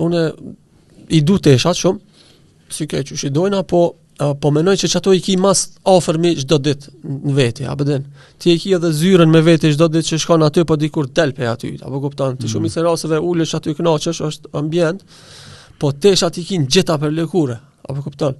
uh, 0.01 0.19
e 0.27 1.17
i 1.17 1.23
du 1.25 1.39
tesha 1.41 1.73
të 1.73 1.81
shumë, 1.81 2.27
si 2.75 2.85
ke 2.89 3.01
që 3.01 3.17
shi 3.17 3.31
dojna, 3.33 3.63
po 3.65 3.81
uh, 4.21 4.35
që 4.41 4.75
që 4.91 4.95
ato 4.99 5.13
i 5.17 5.23
ki 5.25 5.37
mas 5.41 5.65
ofërmi 5.89 6.35
qdo 6.43 6.59
dit 6.67 6.85
në 7.03 7.33
veti, 7.39 7.65
a 7.65 7.73
bëden, 7.79 8.05
ti 8.37 8.53
e 8.53 8.59
ki 8.61 8.75
edhe 8.77 8.91
zyren 8.93 9.31
me 9.33 9.41
veti 9.41 9.71
qdo 9.73 9.87
dit 9.95 10.05
që 10.11 10.19
shkon 10.25 10.45
aty, 10.45 10.65
po 10.69 10.77
dikur 10.77 11.09
del 11.09 11.33
për 11.33 11.49
aty, 11.55 11.73
apo 11.81 11.95
për 11.97 12.03
guptan, 12.05 12.37
ti 12.37 12.45
mm. 12.45 12.53
shumë 12.53 12.69
i 12.69 12.75
se 12.75 12.85
rasëve 12.85 13.23
ullë 13.25 13.49
që 13.49 13.57
aty 13.61 13.73
knaqës 13.79 14.21
është 14.29 14.53
ambient, 14.61 15.01
po 15.81 15.91
tesha 15.95 16.29
ti 16.35 16.45
kinë 16.45 16.69
gjitha 16.69 16.99
për 17.01 17.17
lëkure, 17.17 17.57
apo 17.91 18.01
kupton? 18.05 18.33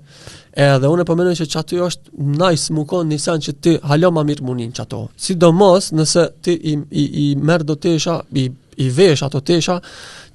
Edhe 0.59 0.89
unë 0.91 1.05
po 1.07 1.15
mendoj 1.17 1.37
se 1.39 1.47
çatu 1.49 1.79
është 1.85 2.13
nice 2.39 2.73
më 2.75 2.83
kon 2.89 3.09
Nissan 3.11 3.41
që 3.43 3.53
ti 3.63 3.75
halo 3.91 4.09
më 4.15 4.23
mirë 4.29 4.45
munin 4.47 4.71
çato. 4.77 5.05
Sidomos 5.17 5.91
nëse 5.95 6.25
ti 6.45 6.55
i 6.71 6.73
i, 6.75 7.03
i 7.23 7.27
merr 7.37 7.65
do 7.69 7.75
tesha, 7.81 8.19
i 8.33 8.49
i 8.83 8.89
vesh 8.97 9.23
ato 9.27 9.41
tesha 9.45 9.79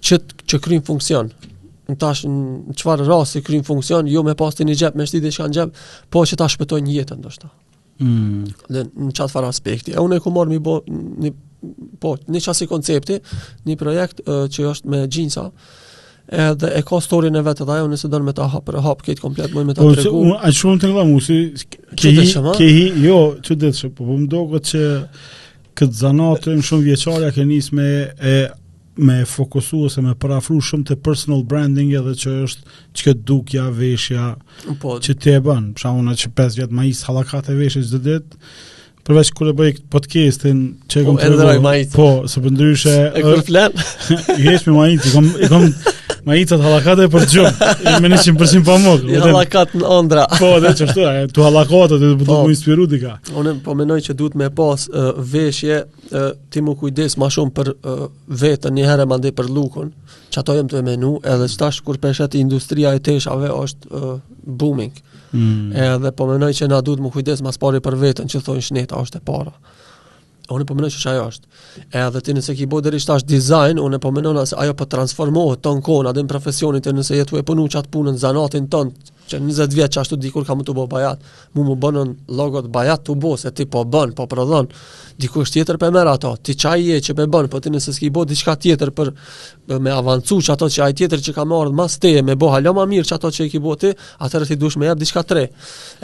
që 0.06 0.18
që 0.48 0.60
kryjn 0.66 0.84
funksion. 0.86 1.32
Në 1.90 1.98
tash 2.00 2.24
në 2.26 2.74
çfarë 2.80 3.06
rasti 3.08 3.42
kryjn 3.44 3.64
funksion, 3.64 4.08
jo 4.08 4.22
me 4.24 4.34
pas 4.40 4.54
tani 4.56 4.74
xhep 4.76 4.96
me 4.96 5.06
shtitë 5.08 5.34
shkan 5.36 5.52
xhep, 5.56 5.76
po 6.12 6.22
që 6.24 6.38
ta 6.40 6.46
shpëtoj 6.48 6.78
një 6.86 6.94
jetë 7.02 7.18
ndoshta. 7.20 7.50
Mm. 8.02 8.48
në 8.74 9.12
çat 9.14 9.30
fara 9.30 9.48
aspekti. 9.52 9.92
E 9.94 10.00
unë 10.02 10.18
ku 10.24 10.30
marr 10.34 10.48
mi 10.50 10.58
bo 10.58 10.78
një 10.90 11.34
po, 12.02 12.16
një 12.28 12.40
çasi 12.44 12.66
koncepti, 12.68 13.14
një 13.68 13.76
projekt 13.80 14.18
uh, 14.24 14.44
që 14.52 14.64
është 14.72 14.90
me 14.92 15.02
xhinsa, 15.06 15.46
edhe 16.34 16.70
e 16.78 16.82
ka 16.86 16.98
historinë 16.98 17.42
vetë 17.46 17.64
edhe 17.64 17.74
ajo 17.78 17.86
nëse 17.90 18.10
don 18.10 18.24
me 18.26 18.34
ta 18.36 18.48
hap 18.50 18.66
për 18.66 18.78
hap 18.84 19.02
këtë 19.06 19.22
komplet 19.22 19.54
më 19.54 19.64
me 19.70 19.76
ta 19.76 19.82
po, 19.82 19.90
tregu. 19.94 20.10
Po 20.10 20.22
unë 20.22 20.40
ai 20.46 20.52
shumë 20.58 20.80
të 20.82 20.90
ngjallë 20.90 21.08
musi 21.10 21.38
që 21.54 22.12
jo, 22.16 22.42
që 22.56 22.68
jo 23.06 23.18
çudit 23.46 23.78
se 23.78 23.90
po 23.96 24.08
më 24.10 24.28
dogo 24.32 24.60
që 24.72 24.84
këtë 25.78 26.00
zanatën 26.02 26.60
më 26.60 26.66
shumë 26.70 26.86
vjeçare 26.90 27.32
ka 27.36 27.48
nis 27.48 27.70
me 27.74 27.88
e 28.18 28.34
me 29.04 29.16
fokusu 29.26 29.80
ose 29.88 30.04
me 30.06 30.12
parafru 30.22 30.60
shumë 30.62 30.88
te 30.92 30.98
personal 31.08 31.42
branding 31.50 31.94
edhe 31.98 32.14
që 32.20 32.36
është 32.48 32.84
çka 33.00 33.16
dukja 33.30 33.66
veshja 33.74 34.28
po, 34.82 34.98
që 35.02 35.18
të 35.22 35.34
e 35.38 35.42
bën. 35.48 35.72
Për 35.74 35.82
shkakun 35.86 36.12
që 36.22 36.34
5 36.44 36.60
vjetë 36.60 36.78
më 36.78 36.86
is 36.92 37.02
hallakat 37.08 37.50
e 37.54 37.58
veshjes 37.58 37.90
çdo 37.90 38.00
ditë 38.06 38.48
përveç 39.04 39.28
kur 39.36 39.50
e 39.50 39.52
bëj 39.52 39.82
podcastin 39.92 40.60
që 40.88 41.00
e 41.02 41.02
kam 41.04 41.18
po, 41.18 41.24
po, 41.24 41.32
po, 41.34 41.40
po, 41.40 41.66
po, 41.66 41.66
po, 41.66 42.30
po, 42.46 42.70
po, 44.22 44.70
po, 44.70 44.86
po, 44.86 45.20
po, 45.20 45.48
po, 45.50 45.92
Ma 46.24 46.34
i 46.40 46.46
të 46.48 46.56
halakat 46.60 47.02
e 47.04 47.06
për 47.12 47.26
gjumë, 47.28 47.50
i 47.84 47.92
me 48.02 48.08
një 48.14 48.18
qimë 48.24 48.38
përshim 48.40 48.62
për 48.64 48.86
I 49.14 49.18
halakat 49.20 49.74
në 49.76 49.88
ondra. 49.92 50.24
Po, 50.38 50.54
dhe 50.64 50.70
që 50.78 50.86
të, 50.92 51.04
tu 51.36 51.44
halakat 51.44 51.92
e 51.96 51.98
të 52.00 52.10
du 52.22 52.26
mu 52.30 52.48
inspiru 52.54 52.86
dika. 52.88 53.18
Unë 53.36 53.58
po 53.66 53.74
menoj 53.76 53.98
që 54.06 54.16
du 54.16 54.30
me 54.40 54.48
pas 54.56 54.86
uh, 54.88 55.10
veshje, 55.20 55.82
uh, 56.16 56.30
ti 56.50 56.64
mu 56.64 56.74
kujdes 56.80 57.18
ma 57.20 57.28
shumë 57.32 57.52
për 57.58 57.70
uh, 57.74 58.06
vetën, 58.40 58.72
një 58.78 58.88
herë 58.88 59.08
mandi 59.10 59.34
për 59.36 59.52
lukën, 59.52 59.92
që 60.32 60.40
ato 60.40 60.56
jem 60.56 60.72
të 60.72 60.80
menu, 60.88 61.18
edhe 61.28 61.50
që 61.52 61.60
tash 61.66 61.82
kur 61.84 62.00
peshet 62.02 62.38
industria 62.40 62.94
e 62.96 63.04
teshave 63.04 63.52
është 63.52 63.92
uh, 63.92 64.14
booming. 64.46 64.96
Mm. 65.36 65.74
Edhe 65.90 66.14
po 66.16 66.28
menoj 66.30 66.52
që 66.56 66.70
na 66.72 66.80
du 66.86 66.94
të 66.96 67.04
mu 67.04 67.10
kujdes 67.12 67.42
ma 67.44 67.52
spari 67.52 67.80
për 67.84 68.00
vetën, 68.00 68.32
që 68.32 68.40
thonë 68.48 68.64
shneta 68.70 69.02
është 69.04 69.20
e 69.20 69.24
para. 69.28 69.52
Unë 70.52 70.64
e 70.66 70.66
përmenon 70.68 70.90
po 70.90 70.94
që 70.94 71.02
që 71.02 71.10
ajo 71.10 71.22
është. 71.30 71.46
E 71.98 72.20
ti 72.28 72.32
nëse 72.36 72.54
ki 72.58 72.66
bojë 72.72 72.84
dhe 72.86 72.90
rishtë 72.94 73.14
design, 73.30 73.78
unë 73.84 73.96
e 73.96 74.02
përmenon 74.06 74.40
po 74.40 74.44
ajo 74.64 74.74
për 74.74 74.78
po 74.84 74.88
transformohet 74.94 75.62
të 75.64 75.72
në 75.78 75.84
kona, 75.88 76.12
dhe 76.18 76.24
në 76.26 76.30
profesionit 76.34 76.88
e 76.88 76.94
nëse 76.98 77.18
jetu 77.20 77.40
e 77.40 77.44
përnu 77.50 77.64
qatë 77.76 77.92
punën, 77.96 78.20
zanatin 78.26 78.68
të 78.74 78.82
që 79.30 79.38
20 79.40 79.72
vjetë 79.74 79.94
që 79.96 80.00
ashtu 80.02 80.18
dikur 80.20 80.44
ka 80.46 80.54
më 80.58 80.64
të 80.68 80.74
bo 80.76 80.84
bajat, 80.90 81.20
mu 81.56 81.64
më 81.68 81.76
bënën 81.82 82.10
logot 82.38 82.68
bajat 82.72 83.04
të 83.06 83.14
bo, 83.22 83.34
se 83.40 83.52
ti 83.56 83.64
po 83.70 83.84
bën, 83.88 84.12
po 84.16 84.26
prodhon, 84.28 84.68
dikur 85.20 85.44
është 85.46 85.60
tjetër 85.60 85.78
për 85.80 85.92
mërë 85.96 86.12
ato, 86.16 86.32
ti 86.44 86.56
qaj 86.60 86.76
je 86.88 86.98
që 87.08 87.16
me 87.18 87.26
bën, 87.32 87.48
po 87.52 87.60
ti 87.64 87.72
nëse 87.72 87.94
s'ki 87.96 88.10
bo 88.14 88.24
diçka 88.28 88.56
tjetër 88.62 88.92
për 88.96 89.12
me 89.84 89.92
avancu 89.94 90.40
që 90.44 90.52
ato 90.56 90.68
që 90.68 90.84
aj 90.88 90.96
tjetër 91.00 91.24
që 91.24 91.34
ka 91.38 91.46
më 91.48 91.60
ardhë 91.64 91.78
mas 91.78 91.96
teje, 92.02 92.24
me 92.26 92.36
bo 92.36 92.50
halo 92.52 92.74
ma 92.76 92.84
mirë 92.90 93.08
që 93.10 93.16
ato 93.18 93.30
që 93.32 93.48
i 93.48 93.52
ki 93.54 93.62
bo 93.64 93.76
ti, 93.80 93.94
atër 94.26 94.44
e 94.46 94.50
ti 94.50 94.58
dush 94.60 94.76
me 94.80 94.90
jep 94.90 95.00
diçka 95.00 95.22
tre. 95.24 95.46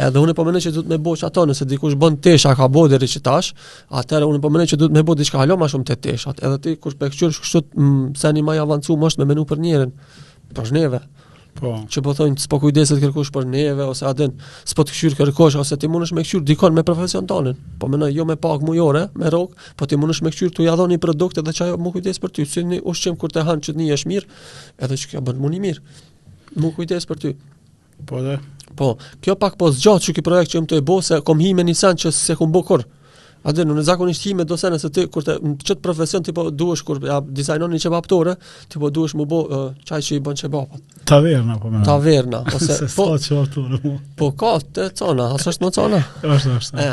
Edhe 0.00 0.22
unë 0.22 0.32
e 0.34 0.38
po 0.38 0.46
mëne 0.48 0.62
që 0.64 0.72
du 0.78 0.82
të 0.84 0.92
me 0.94 1.00
bo 1.04 1.16
që 1.18 1.28
ato, 1.28 1.44
nëse 1.50 1.68
dikush 1.70 1.98
bën 2.00 2.16
tesha 2.24 2.54
ka 2.56 2.70
bo 2.72 2.86
dheri 2.90 3.08
që 3.10 3.22
tash, 3.26 3.52
atër 4.00 4.28
unë 4.30 4.40
e 4.40 4.44
po 4.44 4.52
mëne 4.54 4.68
që 4.70 4.80
du 4.80 4.88
të 4.88 4.96
me 4.96 5.04
bo 5.04 5.16
diçka 5.18 5.42
halo 5.42 5.58
ma 5.60 5.68
shumë 5.68 5.88
të 5.90 5.98
tesha, 6.08 6.32
edhe 6.40 6.58
ti 6.64 6.76
kush 6.80 6.96
pe 7.00 7.10
këqyrë 7.12 7.34
shkështu 7.36 7.64
të 7.66 7.80
mm, 7.80 8.04
seni 8.24 8.44
ma 8.46 8.56
më 9.20 9.26
menu 9.26 9.42
për 9.50 9.58
njerën, 9.66 9.90
për 10.56 10.68
shneve. 10.70 10.98
Po. 11.58 11.72
Që 11.90 12.00
po 12.04 12.12
thonë, 12.14 12.38
s'po 12.40 12.58
kujdeset 12.62 13.00
kërkosh 13.02 13.30
për 13.34 13.46
neve 13.50 13.84
ose 13.90 14.04
atën, 14.08 14.34
s'po 14.68 14.84
të 14.86 14.94
kshyr 14.94 15.16
kërkosh 15.18 15.56
ose 15.60 15.76
ti 15.80 15.88
mundesh 15.90 16.12
me 16.14 16.22
kshyr 16.24 16.44
dikon 16.46 16.76
me 16.76 16.84
profesion 16.86 17.26
tonën. 17.28 17.56
Po 17.80 17.88
mendoj 17.90 18.12
jo 18.14 18.24
me 18.28 18.36
pak 18.40 18.62
mujore, 18.66 19.06
me 19.18 19.32
rrok, 19.32 19.56
po 19.76 19.88
ti 19.90 19.98
mundesh 19.98 20.22
me 20.24 20.30
kshyr 20.32 20.52
tu 20.56 20.64
ja 20.66 20.76
dhoni 20.78 21.00
produkt 21.02 21.40
edhe 21.42 21.54
çajo 21.56 21.78
më 21.80 21.92
kujdes 21.96 22.22
për 22.22 22.34
ty, 22.36 22.46
si 22.48 22.64
ushqim 22.86 23.18
kur 23.20 23.34
të 23.34 23.44
han 23.48 23.64
që 23.66 23.74
ti 23.76 23.90
jesh 23.90 24.06
mirë, 24.10 24.38
edhe 24.86 25.00
që 25.02 25.10
kjo 25.14 25.24
bën 25.30 25.42
mundi 25.44 25.60
mirë. 25.66 25.84
më 26.60 26.72
kujdes 26.78 27.06
për 27.10 27.20
ty. 27.22 27.34
Po 28.08 28.22
dhe. 28.24 28.38
Po, 28.78 28.94
kjo 29.22 29.34
pak 29.38 29.58
po 29.60 29.68
zgjat 29.74 30.06
që 30.06 30.14
ky 30.16 30.22
projekt 30.26 30.54
që 30.54 30.62
më 30.64 30.70
të 30.70 30.78
e 30.80 30.86
bose, 30.88 31.18
kom 31.26 31.38
hi 31.42 31.52
me 31.54 31.66
sen 31.74 31.98
që 32.00 32.10
se 32.14 32.36
ku 32.38 32.46
mbukur. 32.48 32.82
A 33.42 33.52
dhe 33.56 33.64
në 33.64 33.80
zakonisht 33.86 34.20
ti 34.22 34.34
me 34.36 34.44
do 34.44 34.56
sene 34.60 34.76
se 34.78 34.90
ti 34.92 35.06
kur 35.12 35.24
të 35.24 35.38
në 35.40 35.52
qëtë 35.64 35.80
profesion 35.84 36.24
ti 36.24 36.32
po 36.36 36.44
duesh 36.52 36.82
kur 36.84 37.00
ja, 37.08 37.20
dizajnon 37.24 37.72
një 37.72 37.92
pëtore, 37.94 38.34
ti 38.68 38.80
po 38.82 38.90
duesh 38.92 39.16
mu 39.16 39.24
bo 39.30 39.38
uh, 39.44 39.62
qaj 39.88 40.00
që 40.08 40.18
i 40.18 40.22
bën 40.26 40.36
qebapat. 40.42 40.84
Taverna 41.08 41.56
po 41.62 41.70
me. 41.72 41.80
Taverna. 41.86 42.42
Ose, 42.50 42.76
se 42.82 42.90
po, 42.96 43.06
që 43.16 43.32
pëtore. 43.38 43.80
të 43.80 43.80
po. 43.86 43.94
po 44.20 44.30
ka 44.42 44.52
të 44.66 44.90
cona, 45.00 45.30
asë 45.38 45.54
është 45.54 45.64
më 45.66 45.72
cona. 45.78 46.02
është, 46.36 46.58
është. 46.58 46.90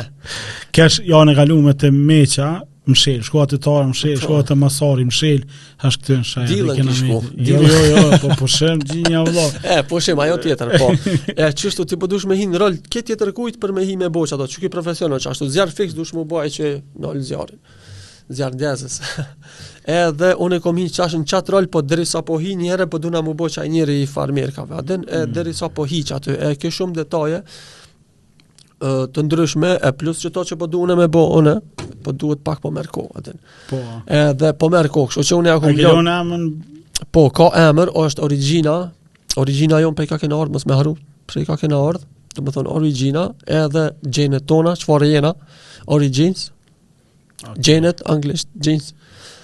Kesh 0.78 1.02
janë 1.10 1.36
e 1.36 1.40
galume 1.42 1.76
të 1.78 1.92
meqa, 1.94 2.50
mshel, 2.88 3.20
shko 3.26 3.42
atë 3.44 3.58
tarë, 3.62 3.88
mshel, 3.92 4.16
shko 4.22 4.38
atë 4.42 4.56
masari, 4.58 5.04
mshel, 5.08 5.42
hash 5.82 5.98
këtë 6.00 6.16
në 6.22 6.28
shajë. 6.30 6.50
Dilën 6.52 6.78
kënë 6.78 6.96
shko. 6.98 7.18
Jo, 7.20 7.46
Dilën, 7.48 7.74
jo, 7.74 7.88
jo, 7.92 8.20
po 8.22 8.32
po 8.40 8.48
shem, 8.52 8.82
gjinja 8.90 9.24
vlo. 9.28 9.44
E, 9.74 9.78
po 9.88 10.00
shem, 10.04 10.20
ajo 10.24 10.38
tjetër, 10.44 10.74
po. 10.80 10.88
E, 11.34 11.46
qështu, 11.46 11.86
ti 11.90 11.98
përdush 12.00 12.26
po 12.26 12.32
me 12.32 12.38
hinë 12.40 12.54
në 12.56 12.62
rol, 12.64 12.78
ke 12.92 13.02
tjetër 13.08 13.32
kujt 13.36 13.60
për 13.62 13.74
me 13.76 13.84
hinë 13.88 14.04
me 14.06 14.10
boqë, 14.14 14.36
ato, 14.38 14.48
që 14.52 14.64
ki 14.64 14.70
profesionë, 14.74 15.20
që 15.26 15.32
ashtu 15.34 15.48
zjarë 15.54 15.76
fix, 15.78 15.96
dush 15.98 16.14
më 16.16 16.24
boj 16.32 16.48
që 16.56 16.72
në 17.02 17.12
lë 17.18 17.24
zjarën, 17.30 17.58
zjarë 18.40 18.58
ndjezës. 18.58 18.98
e, 19.96 19.98
dhe, 20.20 20.32
unë 20.46 20.60
e 20.60 20.64
kom 20.64 20.78
hinë 20.80 20.94
qash 20.96 21.18
në 21.20 21.28
qatë 21.34 21.56
rol, 21.56 21.70
po 21.76 21.84
dheri 21.84 22.06
sa 22.08 22.24
po 22.24 22.38
hi 22.40 22.56
njëre, 22.62 22.88
po 22.92 23.00
duna 23.04 23.22
më 23.26 23.34
boqë 23.42 23.66
a 23.66 23.68
i 23.96 24.00
farmerkave, 24.14 24.78
aden, 24.80 25.04
e, 25.08 25.26
mm. 25.26 25.32
dheri 25.36 25.52
sa 25.54 25.68
po 25.68 25.84
hi 25.84 26.00
që 26.08 26.20
e, 26.38 26.54
ke 26.60 26.70
shumë 26.72 27.02
detaje, 27.02 27.42
të 28.78 29.22
ndryshme, 29.26 29.72
e 29.82 29.90
plus 29.98 30.20
që 30.22 30.30
to 30.36 30.42
që 30.50 30.56
po 30.60 30.66
duhune 30.70 30.94
me 30.94 31.08
bo, 31.10 31.24
unë, 31.40 31.56
po 32.02 32.12
duhet 32.14 32.42
pak 32.46 32.60
po 32.64 32.70
merr 32.74 32.88
kohë 32.92 33.20
atë. 33.20 33.34
Po. 33.70 33.80
Edhe 34.20 34.52
po 34.58 34.70
merr 34.72 34.88
kohë, 34.92 35.12
kështu 35.12 35.24
që 35.28 35.38
unë 35.38 35.50
ja 35.52 35.56
ku. 35.62 35.70
Ai 35.70 35.82
jon 35.82 36.52
Po, 37.14 37.28
ka 37.30 37.50
emër, 37.68 37.92
është 37.94 38.24
origjina. 38.26 38.72
Origjina 39.38 39.78
jon 39.78 39.94
pe 39.94 40.08
ka 40.10 40.16
kenë 40.18 40.34
ardh 40.34 40.54
mos 40.56 40.64
më 40.66 40.78
haru. 40.80 40.94
pse 41.30 41.44
ka 41.46 41.56
kenë 41.60 41.78
ardh? 41.88 42.04
Do 42.34 42.42
të 42.42 42.52
thonë 42.56 42.72
origjina, 42.74 43.22
edhe 43.46 43.82
gjenet 44.14 44.46
tona, 44.46 44.72
çfarë 44.78 45.08
jena? 45.12 45.30
Origins. 45.86 46.48
Okay. 47.38 47.62
Gjenet 47.68 48.02
anglisht, 48.10 48.48
genes, 48.58 48.92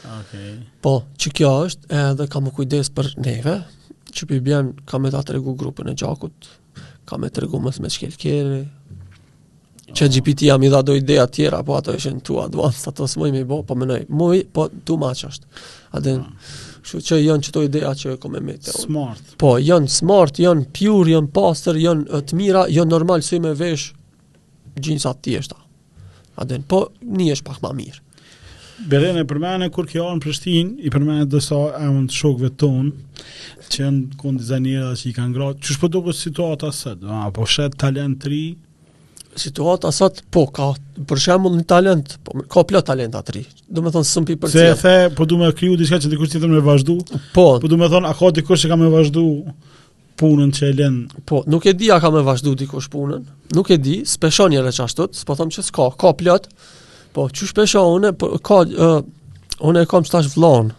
Okej. 0.03 0.19
Okay. 0.19 0.53
Po, 0.83 0.95
çu 1.19 1.31
kjo 1.31 1.53
është, 1.69 1.87
edhe 2.01 2.27
kam 2.33 2.49
kujdes 2.51 2.91
për 2.91 3.13
neve, 3.23 3.55
që 4.11 4.27
pi 4.31 4.41
kam 4.91 5.07
e 5.07 5.11
ta 5.15 5.21
tregu 5.23 5.55
grupën 5.59 5.91
e 5.91 5.95
gjakut, 5.95 6.35
kam 7.07 7.23
e 7.25 7.31
tregu 7.31 7.61
mës 7.63 7.79
me 7.85 7.89
shkelkeri, 7.95 8.65
që 9.93 10.07
GPT 10.09 10.47
jam 10.49 10.63
i 10.65 10.71
dha 10.73 10.81
do 10.83 10.95
idea 10.97 11.27
tjera, 11.27 11.63
po 11.63 11.75
ato 11.77 11.93
ishen 11.95 12.21
tu 12.25 12.39
advanced, 12.41 12.89
ato 12.89 13.07
s'moj 13.09 13.33
me 13.35 13.43
bo, 13.45 13.63
po 13.63 13.77
mënoj, 13.77 14.05
moj, 14.09 14.45
po 14.53 14.69
tu 14.85 14.97
ma 15.01 15.11
që 15.17 15.29
është. 15.29 15.51
Aden, 15.99 16.23
mm. 16.23 16.55
shu 16.89 17.03
që 17.05 17.19
janë 17.21 17.47
që 17.47 17.53
to 17.55 17.65
idea 17.67 17.91
që 18.01 18.15
e 18.15 18.19
kome 18.23 18.41
mete. 18.45 18.73
Smart. 18.73 19.35
Po, 19.41 19.57
janë 19.61 19.93
smart, 19.93 20.41
janë 20.41 20.71
pure, 20.77 21.13
janë 21.17 21.31
pastor, 21.37 21.77
janë 21.81 22.23
të 22.31 22.41
mira, 22.41 22.65
janë 22.73 22.95
normal 22.95 23.23
së 23.27 23.43
me 23.45 23.53
vesh 23.59 23.91
gjinsa 24.81 25.13
të 25.19 25.35
tjeshta. 25.37 25.61
Aden, 26.43 26.65
po, 26.67 26.87
një 27.05 27.35
është 27.37 27.51
pak 27.51 27.61
ma 27.63 27.75
mirë. 27.77 28.01
Beren 28.91 29.21
e 29.21 29.29
përmene, 29.31 29.69
kur 29.71 29.87
kjo 29.87 30.09
në 30.17 30.23
Prishtin, 30.25 30.73
i 30.83 30.91
përmene 30.91 31.29
dësa 31.31 31.59
e 31.79 31.87
më 31.95 32.09
të 32.11 32.17
shokve 32.17 32.49
tonë, 32.59 32.91
që 33.71 33.85
janë 33.85 34.17
kënë 34.19 34.49
që 34.49 35.09
i 35.09 35.13
kanë 35.15 35.37
gratë, 35.37 35.61
që 35.63 35.77
shpëtë 35.77 36.01
po 36.09 36.13
situata 36.13 36.73
sëtë, 36.75 37.21
po 37.37 37.47
shetë 37.47 37.79
talent 37.85 38.19
3, 38.25 38.41
situata 39.39 39.91
sot 39.95 40.23
po 40.33 40.47
ka 40.53 40.71
për 41.09 41.21
shembull 41.21 41.57
një 41.59 41.67
talent, 41.69 42.15
po 42.27 42.37
ka 42.51 42.65
plot 42.69 42.87
talent 42.91 43.17
atri. 43.19 43.45
Do 43.69 43.83
të 43.85 43.93
thonë 43.97 44.09
sëmpi 44.11 44.37
për 44.41 44.51
të. 44.51 44.53
Se 44.53 44.67
e 44.73 44.77
the, 44.81 45.15
po 45.17 45.27
do 45.29 45.39
më 45.41 45.51
kriju 45.59 45.79
diçka 45.81 45.99
që 46.03 46.11
dikush 46.13 46.33
tjetër 46.35 46.51
më 46.55 46.63
vazhdu. 46.67 46.99
Po. 47.35 47.47
Po 47.63 47.67
do 47.71 47.79
thonë 47.81 48.09
a 48.11 48.15
ka 48.19 48.31
dikush 48.39 48.65
që 48.65 48.73
ka 48.73 48.79
më 48.83 48.91
vazhdu 48.95 49.25
punën 50.21 50.53
që 50.57 50.69
e 50.71 50.77
lën. 50.79 50.99
Po, 51.29 51.43
nuk 51.51 51.67
e 51.67 51.73
di 51.79 51.91
a 51.91 51.97
ka 52.03 52.13
më 52.15 52.23
vazhdu 52.29 52.55
dikush 52.63 52.89
punën. 52.93 53.27
Nuk 53.59 53.73
e 53.75 53.79
di, 53.83 53.97
speshon 54.09 54.55
edhe 54.55 54.71
çashtot, 54.77 55.17
s'po 55.19 55.35
them 55.39 55.51
që 55.55 55.65
s'ka, 55.69 55.89
ka 56.01 56.15
plot. 56.21 56.47
Po, 57.15 57.29
çu 57.35 57.49
speshon 57.51 57.91
unë, 57.99 58.13
po 58.19 58.31
ka 58.51 58.63
ë 58.69 58.91
uh, 58.91 58.99
unë 59.69 59.87
kam 59.91 60.07
stash 60.07 60.31
vllon 60.37 60.71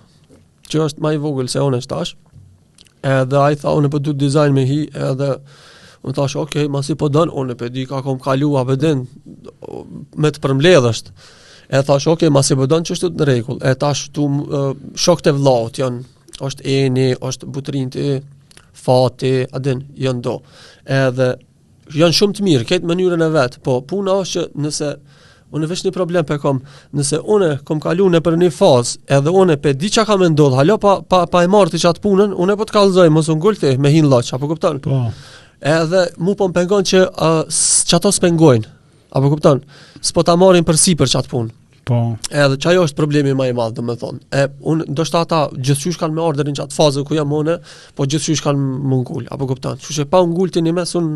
që 0.72 0.80
është 0.88 1.04
më 1.04 1.12
i 1.18 1.22
vogël 1.22 1.52
se 1.52 1.62
unë 1.64 1.84
stash. 1.84 2.16
Edhe 3.06 3.38
ai 3.40 3.56
tha 3.60 3.76
unë 3.78 3.92
po 3.94 4.00
du 4.02 4.16
dizajn 4.18 4.56
me 4.56 4.64
hi 4.66 4.80
edhe 5.12 5.34
Më 6.06 6.12
thash, 6.14 6.36
"Ok, 6.38 6.56
ma 6.70 6.80
po 6.98 7.08
don, 7.10 7.30
unë 7.30 7.56
pe 7.58 7.70
di 7.70 7.86
ka 7.86 8.02
kom 8.02 8.20
kalu 8.20 8.56
a 8.56 8.64
vden 8.64 9.08
me 10.16 10.30
të 10.30 10.40
përmbledhësht." 10.44 11.08
E 11.74 11.82
thash, 11.82 12.08
"Ok, 12.08 12.30
ma 12.30 12.42
si 12.46 12.54
po 12.56 12.68
don, 12.70 12.84
çështë 12.86 13.10
në 13.18 13.26
rregull." 13.26 13.60
E 13.66 13.74
tash 13.76 14.10
tu 14.14 14.22
shok 14.94 15.22
të 15.26 15.32
vllaut 15.38 15.74
janë, 15.82 16.04
është 16.46 16.62
Eni, 16.64 17.08
është 17.18 17.46
Butrin 17.50 17.90
ti, 17.90 18.22
Fati, 18.74 19.48
a 19.52 19.60
din, 19.60 19.84
janë 19.98 20.22
do. 20.22 20.42
Edhe 20.86 21.28
janë 21.96 22.16
shumë 22.18 22.34
të 22.38 22.42
mirë 22.48 22.66
këtë 22.70 22.86
mënyrën 22.86 23.24
e 23.28 23.30
vet, 23.34 23.58
po 23.64 23.82
puna 23.82 24.12
është 24.22 24.32
që 24.36 24.48
nëse 24.62 24.90
Unë 25.56 25.68
vesh 25.70 25.84
një 25.86 25.92
problem 25.94 26.26
pe 26.26 26.38
kom. 26.42 26.58
Nëse 26.96 27.18
unë 27.34 27.64
kom 27.64 27.80
kalu 27.80 28.10
në 28.12 28.20
për 28.26 28.36
një 28.42 28.50
fazë, 28.60 28.98
edhe 29.08 29.30
unë 29.42 29.56
pe 29.62 29.74
di 29.74 29.90
çka 29.90 30.04
ka 30.06 30.16
më 30.18 30.32
ndodh. 30.36 30.56
Halo 30.58 30.78
pa 30.78 31.02
pa 31.02 31.26
pa 31.32 31.44
e 31.44 31.48
marr 31.48 31.70
ti 31.70 31.78
çat 31.80 32.02
punën, 32.02 32.32
unë 32.34 32.58
po 32.58 32.64
të 32.66 32.74
kallzoj 32.76 33.10
mos 33.12 33.30
ungulti 33.30 33.78
me 33.78 33.90
hin 33.90 34.10
lloç, 34.10 34.34
apo 34.34 34.48
kupton? 34.48 34.80
Po 34.82 35.12
edhe 35.62 36.08
mu 36.20 36.36
po 36.36 36.50
më 36.50 36.54
pengon 36.60 36.84
që 36.88 37.00
uh, 37.10 37.44
që 37.50 37.98
ato 38.00 38.12
s'pengojnë, 38.12 38.66
apo 39.16 39.30
kupton, 39.34 39.62
s'po 40.02 40.24
ta 40.28 40.36
marrin 40.40 40.66
për 40.68 40.80
si 40.80 40.96
për 41.00 41.12
qatë 41.14 41.32
punë. 41.32 41.54
Po. 41.86 41.98
Edhe 42.34 42.58
çajo 42.62 42.82
është 42.88 42.98
problemi 42.98 43.36
më 43.38 43.52
i 43.52 43.56
madh, 43.56 43.76
domethënë. 43.78 44.22
E 44.34 44.48
unë 44.72 44.88
ndoshta 44.90 45.20
ata 45.22 45.44
gjithçysh 45.54 46.00
kanë 46.02 46.16
me 46.18 46.24
orderin 46.26 46.56
çat 46.58 46.74
fazë 46.74 47.04
ku 47.06 47.14
jam 47.18 47.30
unë, 47.38 47.60
po 47.96 48.08
gjithçysh 48.10 48.42
kanë 48.42 48.80
më 48.90 49.02
ngullë, 49.04 49.30
apo 49.36 49.46
kupton. 49.52 49.78
Kështu 49.82 50.00
që 50.02 50.08
pa 50.10 50.24
ngultin 50.26 50.66
i 50.66 50.74
mes 50.76 50.96
un 50.98 51.12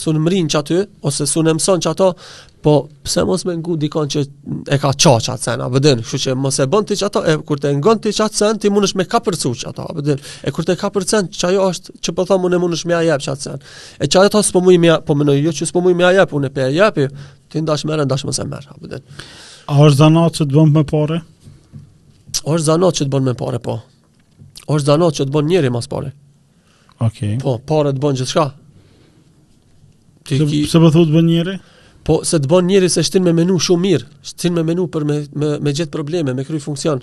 sun 0.00 0.18
mrin 0.24 0.48
çatë 0.50 0.78
ose 1.06 1.26
sun 1.28 1.46
mëson 1.54 1.84
çato 1.84 2.14
Po, 2.62 2.88
pse 3.06 3.22
mos 3.24 3.44
me 3.46 3.54
ngu 3.54 3.76
dikon 3.78 4.08
që 4.10 4.20
e 4.20 4.76
ka 4.82 4.90
qa 4.90 5.16
qatë 5.22 5.34
sen, 5.38 5.60
a 5.62 5.66
bëdin, 5.70 6.00
shu 6.02 6.18
që 6.24 6.32
mos 6.34 6.56
e 6.58 6.64
bën 6.66 6.86
t'i 6.90 6.96
qatë, 6.98 7.20
e 7.30 7.36
kur 7.46 7.60
t'e 7.62 7.70
ngon 7.78 8.00
t'i 8.02 8.10
qatë 8.16 8.34
sen, 8.34 8.58
ti 8.58 8.72
mundësh 8.74 8.96
me 8.98 9.04
ka 9.06 9.20
përcu 9.22 9.52
qatë, 9.60 9.84
a 9.84 9.94
bëdin, 9.94 10.18
e 10.42 10.50
kur 10.56 10.66
t'e 10.66 10.74
ka 10.80 10.90
përcen, 10.94 11.28
që 11.30 11.52
ajo 11.52 11.66
është, 11.70 11.94
që 12.02 12.14
po 12.18 12.24
thamë, 12.26 12.50
unë 12.58 12.80
e 12.80 12.88
me 12.90 12.96
a 12.98 13.02
jep 13.06 13.22
qatë 13.28 13.44
sen, 13.46 13.62
e 14.02 14.10
që 14.10 14.24
ajo 14.24 14.32
thasë, 14.34 14.52
po 14.56 14.64
mui 14.66 14.74
me 14.74 14.88
mja, 14.88 14.96
po 15.06 15.14
më 15.14 15.28
në 15.28 15.36
ju, 15.38 15.54
që 15.60 15.68
s'po 15.70 15.84
mui 15.86 15.94
me 15.94 16.02
mja 16.02 16.10
jep, 16.18 16.34
unë 16.34 16.50
e 16.50 16.52
pe 16.56 16.66
e 16.66 16.74
jepi, 16.80 17.06
ti 17.46 17.62
ndash 17.62 17.86
mërë, 17.92 18.08
ndash 18.10 18.26
mëse 18.26 18.48
mërë, 18.50 18.74
a 18.74 18.78
bëdin. 18.82 19.22
A 19.68 19.78
është 19.86 20.00
zanat 20.02 20.42
që 20.42 20.48
t'bën 20.50 20.74
me 20.74 20.84
pare? 20.90 21.22
A 22.42 22.58
është 22.58 22.66
zanat 22.72 22.98
që 23.02 23.06
t'bën 23.06 23.30
me 23.30 23.36
pare, 23.38 23.62
po. 23.62 23.78
A 24.66 24.80
është 24.80 26.16
Okay. 26.98 27.36
Po, 27.38 27.52
parë 27.62 27.92
të 27.94 28.00
bën 28.02 28.16
gjithçka. 28.18 28.42
Ti, 30.26 30.38
pse 30.66 30.78
po 30.82 30.88
të 30.90 31.04
bën 31.14 31.28
njëri? 31.30 31.52
Po 32.08 32.22
se 32.24 32.38
të 32.40 32.48
bën 32.48 32.64
njëri 32.70 32.88
se 32.88 33.02
shtin 33.04 33.24
me 33.26 33.34
menu 33.36 33.58
shumë 33.60 33.82
mirë, 33.84 34.06
shtin 34.30 34.54
me 34.56 34.62
menu 34.64 34.86
për 34.88 35.04
me 35.04 35.16
me, 35.36 35.48
me 35.60 35.72
gjet 35.76 35.90
probleme, 35.92 36.32
me 36.34 36.44
kry 36.48 36.56
funksion, 36.64 37.02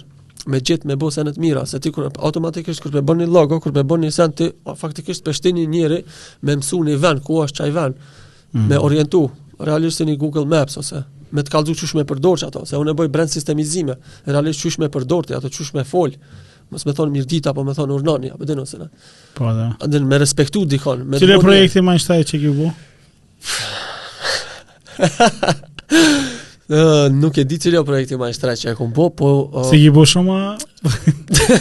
me 0.50 0.58
gjet 0.66 0.82
me 0.90 0.96
bosa 0.98 1.22
në 1.28 1.36
të 1.36 1.44
mira, 1.44 1.62
se 1.70 1.78
ti 1.84 1.92
kur 1.94 2.08
automatikisht 2.10 2.82
kur 2.82 2.90
të 2.94 3.04
bën 3.06 3.22
një 3.22 3.28
logo, 3.34 3.60
kur 3.62 3.74
të 3.76 3.84
bën 3.86 4.02
një 4.08 4.14
send 4.16 4.34
ti 4.42 4.48
faktikisht 4.82 5.22
për 5.28 5.38
shtin 5.38 5.60
një 5.60 5.68
njëri 5.76 6.00
me 6.48 6.58
mësu 6.58 6.80
vën 7.06 7.22
ku 7.28 7.38
është 7.44 7.60
çaj 7.60 7.76
vend, 7.78 8.00
mm. 8.02 8.66
me 8.72 8.82
orientu 8.82 9.22
realisht 9.62 10.02
në 10.10 10.18
Google 10.26 10.48
Maps 10.50 10.82
ose 10.82 11.04
me 11.38 11.44
të 11.46 11.54
kallëzu 11.54 11.78
çush 11.84 11.94
me 12.00 12.06
përdorç 12.10 12.48
ato, 12.50 12.66
se 12.66 12.74
unë 12.82 12.98
bëj 12.98 13.14
brand 13.14 13.30
sistemizime, 13.30 14.00
realisht 14.26 14.64
çush 14.66 14.80
me 14.82 14.90
përdorti 14.90 15.38
ato 15.38 15.50
çush 15.54 15.70
me 15.78 15.86
fol. 15.86 16.18
Mos 16.74 16.82
më 16.90 16.96
thon 16.98 17.12
mirë 17.14 17.28
dita, 17.30 17.52
po 17.54 17.62
më 17.68 17.76
thon 17.78 17.92
urnani, 17.94 18.32
apo 18.34 18.46
dinon 18.50 18.66
se. 18.66 18.80
Po 19.38 19.52
da. 19.54 19.68
Andën 19.86 20.06
me 20.10 20.18
respektu 20.18 20.64
dikon, 20.66 21.04
me. 21.06 21.22
Cili 21.22 21.38
projekti 21.46 21.78
më 21.86 21.94
ishte 22.02 22.16
ai 22.18 22.24
çeki 22.26 22.56
Uh, 26.68 27.08
nuk 27.22 27.36
e 27.38 27.46
di 27.46 27.60
cilë 27.62 27.78
o 27.82 27.86
projekti 27.88 28.18
ma 28.20 28.26
shtra 28.34 28.56
që 28.60 28.72
e 28.74 28.80
kumë 28.80 28.96
po, 28.98 29.06
po... 29.18 29.34
Uh... 29.54 29.68
Si 29.70 29.78
ki 29.84 29.92
bu 29.94 30.02
shumë 30.10 30.38
a... 30.38 30.56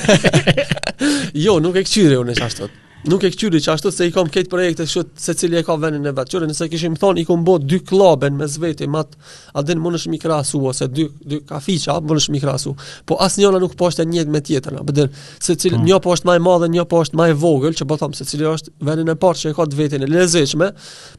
jo, 1.47 1.59
nuk 1.61 1.77
e 1.77 1.83
këqyre 1.85 2.17
unë 2.23 2.33
e 2.33 2.39
shashtot 2.41 2.81
nuk 3.07 3.23
e 3.25 3.31
kthyri 3.31 3.61
ashtu 3.73 3.91
se 3.93 4.07
i 4.09 4.13
kam 4.15 4.29
këtë 4.33 4.49
projekte 4.51 4.85
se 4.89 5.03
secili 5.21 5.59
e 5.59 5.63
ka 5.67 5.75
vënë 5.81 6.01
e 6.09 6.13
vetë, 6.17 6.31
Qëre 6.35 6.47
nëse 6.49 6.67
kishim 6.73 6.95
thonë 7.01 7.21
i 7.21 7.25
kum 7.29 7.43
bë 7.45 7.59
dy 7.69 7.79
klube 7.85 8.31
mes 8.33 8.55
vetë 8.63 8.89
mat, 8.91 9.13
a 9.53 9.63
den 9.63 9.81
mundesh 9.85 10.07
mi 10.09 10.19
krasu 10.23 10.63
ose 10.71 10.89
dy 10.89 11.07
dy 11.21 11.41
kafiça 11.51 11.99
mundesh 12.01 12.31
mi 12.33 12.41
krasu. 12.41 12.73
Po 13.07 13.19
asnjëna 13.25 13.61
nuk 13.63 13.77
po 13.79 13.91
është 13.93 14.07
njëjtë 14.09 14.33
me 14.35 14.41
tjetrën. 14.41 14.81
Po 14.89 15.09
secili 15.43 15.77
po. 15.77 15.85
një 15.85 15.99
po 16.07 16.15
është 16.17 16.29
më 16.31 16.37
i 16.41 16.45
madhe, 16.47 16.69
një 16.79 16.85
po 16.91 17.03
është 17.05 17.19
më 17.21 17.29
i 17.29 17.37
vogël, 17.45 17.77
që 17.79 17.89
po 17.93 18.01
them 18.01 18.17
secili 18.19 18.49
është 18.55 18.75
vënë 18.89 19.07
e 19.15 19.19
parë 19.25 19.41
që 19.43 19.53
e 19.53 19.59
ka 19.59 19.69
të 19.69 19.79
vetën 19.83 20.07
e 20.09 20.11
lezetshme, 20.17 20.69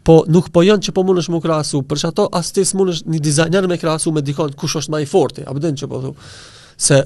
po 0.03 0.23
nuk 0.33 0.49
po 0.49 0.65
janë 0.65 0.89
që 0.89 0.95
po 0.97 1.03
mundesh 1.05 1.29
mu 1.31 1.43
krasu. 1.45 1.83
Për 1.85 1.97
çato 2.05 2.27
as 2.39 2.51
ti 2.55 2.65
mundesh 2.73 3.05
një 3.05 3.19
dizajner 3.21 3.67
me 3.69 3.77
krasu 3.77 4.11
me 4.15 4.21
dikon 4.25 4.57
kush 4.57 4.75
është 4.81 4.95
më 4.95 5.03
i 5.05 5.09
fortë. 5.13 5.45
A 5.45 5.53
po 5.53 5.59
den 5.61 5.77
se 6.77 6.97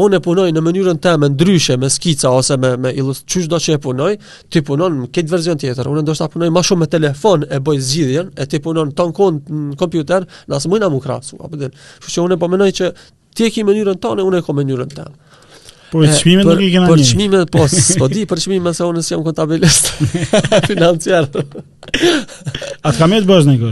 unë 0.00 0.18
e 0.18 0.22
punoj 0.24 0.46
në 0.52 0.62
mënyrën 0.64 0.98
të 1.02 1.12
me 1.22 1.28
ndryshe, 1.32 1.76
me 1.80 1.88
skica, 1.92 2.30
ose 2.34 2.56
me, 2.60 2.74
me 2.80 2.90
ilustrë, 2.92 3.26
qështë 3.32 3.50
do 3.54 3.60
që 3.66 3.76
e 3.78 3.82
punoj, 3.86 4.10
ti 4.52 4.62
punon 4.68 4.98
në 5.02 5.08
këtë 5.14 5.32
verzion 5.32 5.60
tjetër, 5.60 5.88
unë 5.92 6.04
ndoshta 6.04 6.28
punoj 6.32 6.50
ma 6.52 6.62
shumë 6.66 6.84
me 6.84 6.88
telefon 6.92 7.46
e 7.48 7.60
boj 7.64 7.78
zgjidhjen, 7.80 8.32
e 8.36 8.46
ti 8.50 8.60
punon 8.64 8.92
të 8.96 9.06
në 9.08 9.30
në 9.68 9.76
kompjuter, 9.80 10.26
nësë 10.52 10.72
mujna 10.74 10.90
mu 10.92 11.00
krasu, 11.04 11.38
apë 11.40 11.60
dhe, 11.62 11.70
që 12.04 12.10
që 12.14 12.24
unë 12.26 12.36
e 12.38 12.42
po 12.42 12.50
mënoj 12.52 12.70
që 12.80 12.90
ti 13.34 13.46
e 13.48 13.52
ki 13.54 13.64
mënyrën 13.68 14.00
tonë, 14.04 14.26
unë 14.28 14.42
e 14.42 14.46
ko 14.46 14.56
mënyrën 14.60 14.92
të 14.92 15.06
në. 15.06 15.16
Po 15.94 16.02
e 16.02 16.08
qmime 16.10 16.42
nuk 16.42 16.58
i 16.66 16.72
kena 16.74 16.88
një. 16.88 16.90
Po 16.90 16.96
e 16.98 17.06
qmime, 17.06 17.40
po 17.54 17.64
s'po 17.70 18.08
di, 18.10 18.24
për 18.26 18.40
e 18.40 18.44
qmime 18.48 18.72
se 18.74 18.82
unë 18.88 19.02
jam 19.12 19.20
kontabilist 19.22 19.92
financiar. 20.70 21.28
A 21.30 22.90
kamë 22.90 22.96
kam 22.98 23.14
të 23.14 23.30
bëzë 23.30 23.50
në 23.52 23.56
i 23.60 23.70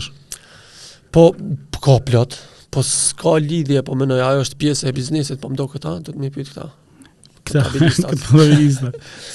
Po, 1.12 1.26
ko 1.32 1.98
po, 1.98 1.98
plot 2.06 2.38
po 2.72 2.80
s'ka 2.80 3.34
lidhje, 3.44 3.82
po 3.86 3.92
mënoj, 3.98 4.20
ajo 4.26 4.40
është 4.46 4.56
pjesë 4.62 4.82
e 4.88 4.90
biznesit, 4.96 5.38
po 5.42 5.48
mdo 5.52 5.64
këta, 5.72 5.92
do 6.06 6.10
të 6.14 6.18
mi 6.22 6.28
pyrë 6.32 6.48
këta. 6.50 6.64
Këta, 7.42 7.58
këta 7.74 8.06
për 8.30 8.50
vizme. 8.56 8.90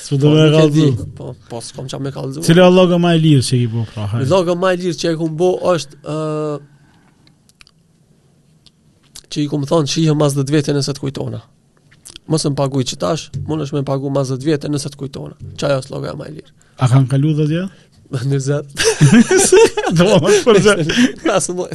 Së 0.07 0.13
do 0.21 0.27
po, 0.31 0.35
me 0.37 0.43
kalzu. 0.55 0.87
Po, 1.17 1.25
po 1.51 1.57
s'kom 1.63 1.85
qa 1.91 1.97
me 2.01 2.09
kalzu. 2.15 2.39
Cile 2.47 2.61
a 2.65 2.67
logë 2.71 2.97
ma 3.03 3.09
e 3.13 3.19
lirë 3.21 3.43
që 3.45 3.53
i 3.59 3.61
bo, 3.73 3.81
pra? 3.91 4.03
Hai. 4.15 4.23
Logë 4.31 4.53
ma 4.57 4.67
e 4.73 4.75
lirë 4.81 4.97
që 5.03 5.07
i 5.13 5.15
kumë 5.21 5.35
bo 5.41 5.51
është... 5.75 5.93
Uh, 6.01 6.57
që 9.35 9.39
i 9.43 9.49
kumë 9.53 9.67
thonë 9.69 9.87
që 9.93 9.97
i 10.01 10.03
hëmas 10.07 10.33
dhe 10.39 10.43
dvete 10.49 10.69
nëse 10.73 10.91
të 10.97 11.01
kujtona. 11.03 11.41
Mësë 12.31 12.47
më 12.53 12.57
paguj 12.59 12.83
që 12.89 12.95
tash, 13.03 13.23
më 13.45 13.53
është 13.67 13.75
me 13.77 13.81
pagu 13.87 14.05
mas 14.11 14.27
dhe 14.33 14.39
dvete 14.41 14.65
nëse 14.71 14.89
të 14.93 14.97
kujtona. 15.01 15.35
Qaj 15.61 15.73
është 15.83 15.91
logo 15.93 16.05
e 16.09 16.11
ma 16.21 16.25
e 16.25 16.33
lirë. 16.39 16.51
A 16.81 16.83
kanë 16.89 17.07
kalu 17.11 17.29
dhe 17.41 17.45
dhe? 17.51 17.63
Nëzat. 18.11 18.67
Do 19.97 20.05
të 20.05 20.19
mos 20.23 20.37
përgjë. 20.45 20.75
Pas 21.25 21.47
më. 21.55 21.65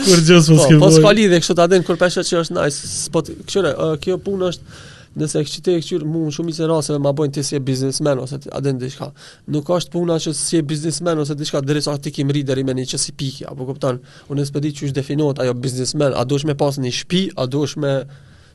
Kur 0.00 0.22
gjë 0.24 0.38
s'u 0.46 0.54
po, 0.56 0.62
skuq. 0.64 0.76
Po 0.82 0.90
s'ka 0.94 1.10
lidhje 1.16 1.40
kështu 1.42 1.56
ta 1.58 1.66
den 1.68 1.84
kur 1.84 1.98
pashë 2.00 2.24
që 2.28 2.38
është 2.42 2.56
nice. 2.56 2.86
Po 3.14 3.22
kjo 3.24 3.64
kjo 4.04 4.16
punë 4.24 4.48
është 4.52 4.78
nëse 5.20 5.42
e 5.42 5.48
çite 5.52 5.74
këtu 5.82 6.00
mu 6.08 6.22
shumë 6.32 6.54
se 6.56 6.68
raseve 6.70 7.00
ma 7.04 7.12
bojnë 7.16 7.34
ti 7.36 7.44
si 7.50 7.60
biznesmen 7.64 8.22
ose 8.24 8.38
a 8.48 8.62
den 8.64 8.80
diçka. 8.80 9.10
Nuk 9.52 9.66
ka 9.68 9.76
është 9.82 9.92
puna 9.96 10.16
që 10.22 10.32
si 10.40 10.62
biznesmen 10.72 11.20
ose 11.26 11.36
diçka 11.36 11.60
sa 11.86 11.98
ti 11.98 12.12
kim 12.16 12.30
ri 12.32 12.42
deri 12.48 12.64
me 12.64 12.72
një 12.80 12.88
çesi 12.94 13.12
pikë 13.20 13.50
apo 13.52 13.66
kupton. 13.70 14.00
Unë 14.32 14.48
s'po 14.48 14.60
di 14.64 14.72
çu 14.76 14.86
është 14.88 14.96
definuot 15.02 15.38
ajo 15.44 15.52
biznesmen, 15.64 16.14
a 16.16 16.24
duhesh 16.24 16.46
me 16.48 16.54
pas 16.64 16.72
një 16.80 16.90
shtëpi, 17.02 17.22
a 17.36 17.46
duhesh 17.46 17.76
me 17.76 17.98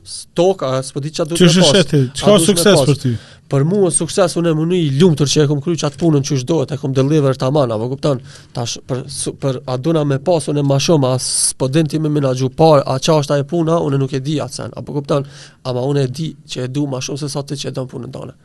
stok 0.04 0.62
a 0.68 0.76
s'po 0.84 1.00
di 1.00 1.08
çfarë 1.14 1.32
duhet 1.32 1.46
të 1.48 1.48
bësh. 1.48 2.10
Çka 2.20 2.34
sukses 2.44 2.80
për 2.88 2.98
ti? 3.00 3.12
Për 3.54 3.62
mua 3.68 3.90
suksesi 3.92 4.36
unë 4.40 4.52
mundi 4.56 4.78
i 4.84 4.88
lumtur 5.00 5.28
që 5.30 5.42
e 5.44 5.48
kam 5.48 5.60
kryer 5.64 5.78
çat 5.84 5.96
punën 6.00 6.24
që 6.24 6.38
çdohet, 6.42 6.72
e 6.76 6.78
kam 6.80 6.92
deliver 6.96 7.36
tamam, 7.40 7.70
apo 7.72 7.88
kupton? 7.92 8.20
Tash 8.56 8.78
për 8.88 9.02
për 9.40 9.58
a 9.70 9.76
duna 9.80 10.02
më 10.08 10.18
pas 10.26 10.48
unë 10.52 10.62
më 10.64 10.78
shumë 10.86 11.10
as 11.16 11.26
po 11.58 11.68
den 11.68 11.88
ti 11.88 12.00
më 12.00 12.10
menaxhu 12.18 12.48
pa, 12.56 12.80
a 12.84 12.96
çfarë 13.00 13.24
është 13.26 13.40
puna, 13.50 13.78
unë 13.84 14.00
nuk 14.02 14.12
e 14.16 14.20
di 14.24 14.36
atë 14.44 14.70
apo 14.76 14.96
kupton? 14.98 15.28
Ama 15.68 15.84
unë 15.90 16.04
e 16.08 16.12
di 16.20 16.28
që 16.52 16.66
e 16.68 16.68
dua 16.68 16.96
më 16.96 17.02
shumë 17.08 17.22
se 17.24 17.32
sa 17.36 17.44
ti 17.48 17.58
që 17.60 17.72
don 17.76 17.88
punën 17.92 18.12
tonë. 18.16 18.36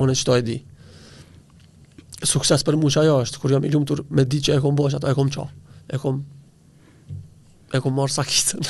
Unë 0.00 0.16
çto 0.22 0.36
e 0.36 0.44
di. 0.44 0.58
Sukses 2.32 2.64
për 2.64 2.76
mua 2.80 2.92
çajo 2.92 3.18
është 3.26 3.40
kur 3.42 3.54
jam 3.56 3.64
i 3.64 3.72
lumtur 3.72 4.04
me 4.10 4.24
di 4.28 4.40
që 4.44 4.56
e 4.58 4.64
kam 4.64 4.76
bosh 4.76 4.96
atë 5.00 5.12
e 5.12 5.16
kam 5.16 5.32
çao. 5.32 5.48
E 5.90 5.96
kam 6.00 6.20
e 7.72 7.80
kam 7.80 7.96
marr 7.96 8.12
sakicën. 8.12 8.60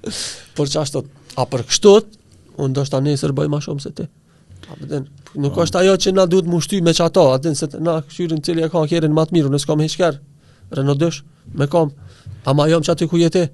Por 0.56 0.68
çasto 0.70 1.02
A 1.38 1.44
për 1.46 1.62
kështot, 1.70 2.16
unë 2.60 2.74
do 2.74 2.84
shta 2.86 3.00
ne 3.04 3.14
sërboj 3.20 3.48
ma 3.52 3.60
shumë 3.62 3.84
se 3.84 3.92
ti. 4.00 4.06
A 4.70 4.74
për 4.78 5.04
po 5.28 5.42
nuk 5.44 5.54
po. 5.54 5.62
është 5.64 5.82
ajo 5.82 5.94
që 6.04 6.12
na 6.16 6.24
duhet 6.30 6.48
mushty 6.50 6.80
me 6.82 6.94
që 6.96 7.06
ata, 7.08 7.26
a 7.36 7.40
den 7.42 7.54
se 7.58 7.68
na 7.78 7.98
këshyrin 8.06 8.42
cili 8.46 8.64
e 8.66 8.70
ka 8.72 8.82
në 8.82 8.90
kjerin 8.92 9.14
matë 9.16 9.36
miru, 9.36 9.50
nësë 9.54 9.68
kam 9.70 9.82
heqker, 9.84 10.18
rëno 10.76 10.96
dësh, 11.00 11.22
me 11.60 11.68
kam, 11.70 11.92
a 12.46 12.54
ma 12.56 12.66
jam 12.70 12.82
që 12.82 12.94
aty 12.94 13.08
ku 13.10 13.20
jeti, 13.20 13.44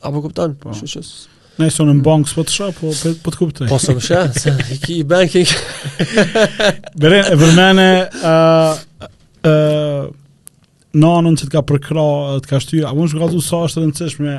a 0.00 0.10
për 0.12 0.24
kuptan, 0.26 0.56
për 0.58 0.72
po. 0.72 1.04
Ne 1.60 1.66
së 1.68 1.84
në 1.86 1.94
bank 2.04 2.28
s'po 2.30 2.42
të 2.46 2.54
shra, 2.54 2.68
po 2.76 2.90
për 3.02 3.18
të 3.34 3.38
kuptaj. 3.42 3.68
Po 3.68 3.76
së 3.82 3.94
më 3.98 4.04
shë, 4.06 4.20
se 4.40 4.52
i 4.72 4.76
ki 4.80 4.94
i 5.02 5.02
banking. 5.08 5.50
Beren, 7.02 7.26
e 7.26 7.36
vërmene, 7.36 7.90
ë 9.44 9.52
anën 11.10 11.36
që 11.36 11.48
të 11.50 11.52
ka 11.52 11.62
përkra, 11.68 12.04
të 12.40 12.48
ka 12.48 12.60
shtyra, 12.64 12.90
a 12.90 12.96
më 12.96 13.10
shkallë 13.12 13.44
sa 13.44 13.60
është 13.66 13.78
të 13.78 13.84
rëndësishme, 13.84 14.38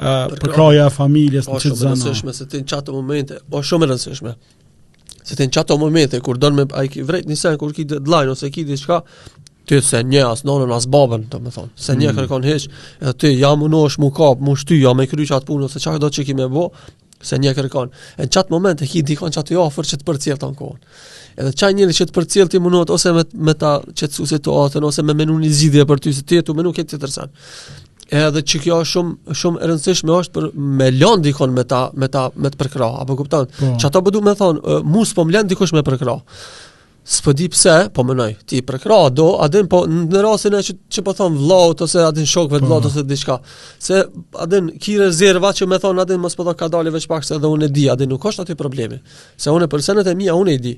për 0.00 0.52
kraja 0.54 0.86
e 0.86 0.90
familjes 0.94 1.46
po, 1.48 1.54
në 1.54 1.60
çdo 1.60 1.76
zonë. 1.76 1.92
Është 1.92 2.08
po, 2.08 2.10
shumë 2.10 2.10
e 2.10 2.10
rëndësishme 2.10 2.32
se 2.34 2.58
në 2.60 2.64
çato 2.70 2.92
momente, 2.98 3.38
o, 3.58 3.62
shumë 3.66 3.84
e 3.86 3.90
rëndësishme. 3.90 4.34
Se 5.30 5.36
në 5.44 5.50
çato 5.54 5.76
momente 5.78 6.20
kur 6.24 6.38
don 6.40 6.54
me 6.56 6.64
ai 6.74 6.88
ki 6.90 7.02
vret, 7.08 7.28
nisi 7.28 7.52
kur 7.60 7.74
ki 7.76 7.84
deadline 7.90 8.32
ose 8.32 8.50
ki 8.50 8.64
diçka, 8.68 9.02
ty 9.68 9.82
se 9.84 10.00
një 10.02 10.24
as 10.30 10.44
nonë 10.48 10.72
as 10.76 10.88
babën, 10.90 11.28
domethënë, 11.32 11.72
se 11.78 11.98
një 12.00 12.12
mm. 12.14 12.18
kërkon 12.22 12.48
hiç, 12.48 12.70
edhe 13.02 13.14
ti 13.22 13.34
jam 13.36 13.62
unosh, 13.62 13.98
mu 14.02 14.10
kap, 14.16 14.40
mu 14.42 14.56
shty, 14.58 14.80
jam 14.82 14.96
me 14.98 15.06
krye 15.10 15.28
çat 15.30 15.46
punë 15.48 15.68
ose 15.68 15.82
çka 15.84 15.98
do 16.02 16.08
të 16.10 16.20
çikim 16.22 16.40
me 16.40 16.48
bë, 16.54 16.66
se 17.20 17.36
një 17.36 17.52
kërkon. 17.58 17.92
Në 18.18 18.30
çat 18.32 18.50
momente 18.50 18.88
ki 18.88 19.04
dikon 19.06 19.30
çat 19.36 19.52
i 19.52 19.58
ofër 19.60 19.84
çt 19.92 20.06
për 20.08 20.18
cilë 20.24 20.40
ton 20.40 20.56
kohën. 20.56 20.80
Edhe 21.40 21.52
çaj 21.54 21.70
njëri 21.76 21.94
që 21.94 22.04
të 22.10 22.14
përcjell 22.16 22.48
ti 22.50 22.58
mundot 22.60 22.90
ose 22.90 23.12
me 23.14 23.22
me 23.48 23.52
ta 23.54 23.76
qetësu 23.96 24.26
situatën 24.32 24.84
ose 24.84 25.04
me 25.06 25.14
menun 25.14 25.38
një 25.40 25.50
zgjidhje 25.54 25.84
për 25.88 26.00
ty 26.02 26.10
se 26.16 26.22
ti 26.26 26.40
e 26.40 26.44
tu 26.44 26.56
më 26.58 26.64
nuk 26.66 26.80
e 26.80 26.82
ke 26.82 26.88
të 26.90 26.98
tërsan 27.04 27.30
edhe 28.10 28.42
që 28.42 28.60
kjo 28.64 28.78
është 28.84 28.90
shumë 28.94 29.36
shumë 29.40 29.60
e 29.62 29.68
rëndësishme 29.70 30.16
është 30.18 30.34
për 30.34 30.48
me 30.80 30.88
lën 30.92 31.22
dikon 31.26 31.54
me 31.54 31.64
ta 31.70 31.82
me 32.02 32.08
ta 32.12 32.26
me 32.36 32.50
të 32.50 32.58
përkro 32.60 32.88
apo 33.02 33.16
kupton 33.20 33.48
çka 33.80 33.92
do 34.00 34.10
të 34.16 34.22
më 34.26 34.34
thon 34.40 34.58
mu 34.90 35.04
po 35.14 35.24
më 35.26 35.36
lën 35.36 35.50
dikush 35.52 35.74
me 35.76 35.84
përkro 35.86 36.18
s'po 37.10 37.32
di 37.34 37.46
pse 37.50 37.74
po 37.96 38.04
më 38.06 38.14
noi 38.18 38.34
ti 38.46 38.60
përkro 38.66 38.98
do 39.14 39.28
a 39.42 39.46
den 39.48 39.68
po 39.72 39.84
në 39.88 40.20
rastin 40.26 40.58
që 40.58 40.76
çë 40.92 41.04
po 41.06 41.14
thon 41.16 41.38
vllaut 41.38 41.84
ose 41.86 42.02
a 42.02 42.10
shokve, 42.10 42.26
shokëve 42.34 42.58
të 42.60 42.66
vllaut 42.66 42.84
po. 42.84 42.90
ose 42.90 43.04
diçka 43.08 43.38
se 43.78 44.02
a 44.02 44.46
den 44.46 44.72
ki 44.78 44.98
rezerva 45.04 45.52
që 45.54 45.70
më 45.70 45.80
thon 45.84 46.02
a 46.02 46.06
den 46.06 46.20
mos 46.20 46.34
po 46.36 46.44
do 46.44 46.54
ka 46.54 46.68
dalë 46.68 46.90
veç 46.98 47.06
pak 47.08 47.24
se 47.24 47.36
edhe 47.38 47.46
unë 47.48 47.68
e 47.70 47.74
di 47.74 47.88
a 47.90 47.96
den 47.98 48.08
nuk 48.10 48.26
është 48.28 48.44
aty 48.46 48.54
problemi 48.58 48.98
se 49.36 49.54
unë 49.54 49.70
për 49.72 49.86
senet 49.88 50.06
e 50.12 50.18
mia 50.18 50.34
unë 50.34 50.58
e 50.58 50.62
di 50.66 50.74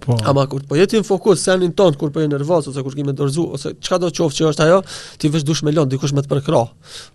Po. 0.00 0.16
Ama 0.24 0.46
kur 0.46 0.62
po 0.68 0.76
jeti 0.76 0.98
në 1.00 1.04
fokus, 1.06 1.42
senin 1.46 1.72
ton 1.76 1.94
kur 2.00 2.10
po 2.12 2.20
je 2.22 2.28
nervoz 2.28 2.66
ose 2.68 2.82
kur 2.84 2.94
ke 2.94 3.04
më 3.06 3.14
dorzu 3.16 3.44
ose 3.56 3.72
çka 3.80 3.98
do 4.02 4.10
të 4.10 4.20
qoftë 4.22 4.36
që 4.40 4.46
është 4.52 4.64
ajo, 4.66 4.78
ti 5.18 5.30
vesh 5.32 5.44
dush 5.48 5.62
me 5.66 5.72
lon 5.74 5.88
dikush 5.88 6.12
me 6.16 6.22
të 6.24 6.30
përkro. 6.30 6.62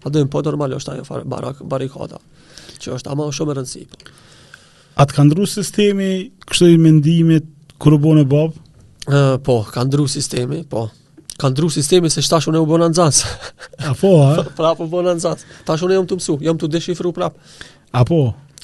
Po 0.01 0.11
dojm 0.13 0.29
po 0.33 0.41
normal 0.45 0.73
është 0.77 0.95
ajo 0.95 1.05
fare 1.07 1.25
barak 1.29 1.61
barikada. 1.71 2.19
Që 2.79 2.95
është 2.97 3.11
ama 3.13 3.27
shumë 3.35 3.53
e 3.53 3.57
rëndësishme. 3.59 4.15
Atë 4.99 5.15
ka 5.17 5.25
ndru 5.29 5.45
sistemi, 5.47 6.09
kështu 6.49 6.69
i 6.73 6.79
mendimit, 6.81 7.47
kur 7.81 7.95
u 7.95 8.01
bënë 8.03 8.25
e 8.25 8.27
babë? 8.27 8.65
Uh, 9.09 9.35
po, 9.43 9.59
ka 9.73 9.85
ndru 9.87 10.07
sistemi, 10.11 10.61
po. 10.67 10.87
Ka 11.39 11.47
ndru 11.53 11.69
sistemi 11.71 12.09
se 12.11 12.21
tash 12.27 12.49
unë 12.51 12.59
u 12.63 12.67
bëna 12.67 12.89
anëzansë. 12.89 13.31
Apo 13.93 13.95
po, 14.01 14.11
a? 14.25 14.43
Prapë 14.59 14.79
po 14.81 14.87
u 14.87 14.91
bëna 14.97 15.13
anëzansë. 15.15 15.47
Tash 15.69 15.85
unë 15.87 15.95
jam 15.97 16.03
jom 16.03 16.09
të 16.11 16.19
mësu, 16.19 16.37
jom 16.49 16.59
të 16.59 16.71
deshifru 16.75 17.13
prap. 17.15 17.37
Apo. 17.95 18.21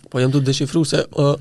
po? 0.10 0.24
jam 0.24 0.32
të 0.36 0.44
deshifru 0.50 0.84
se... 0.92 1.06
Uh, 1.16 1.38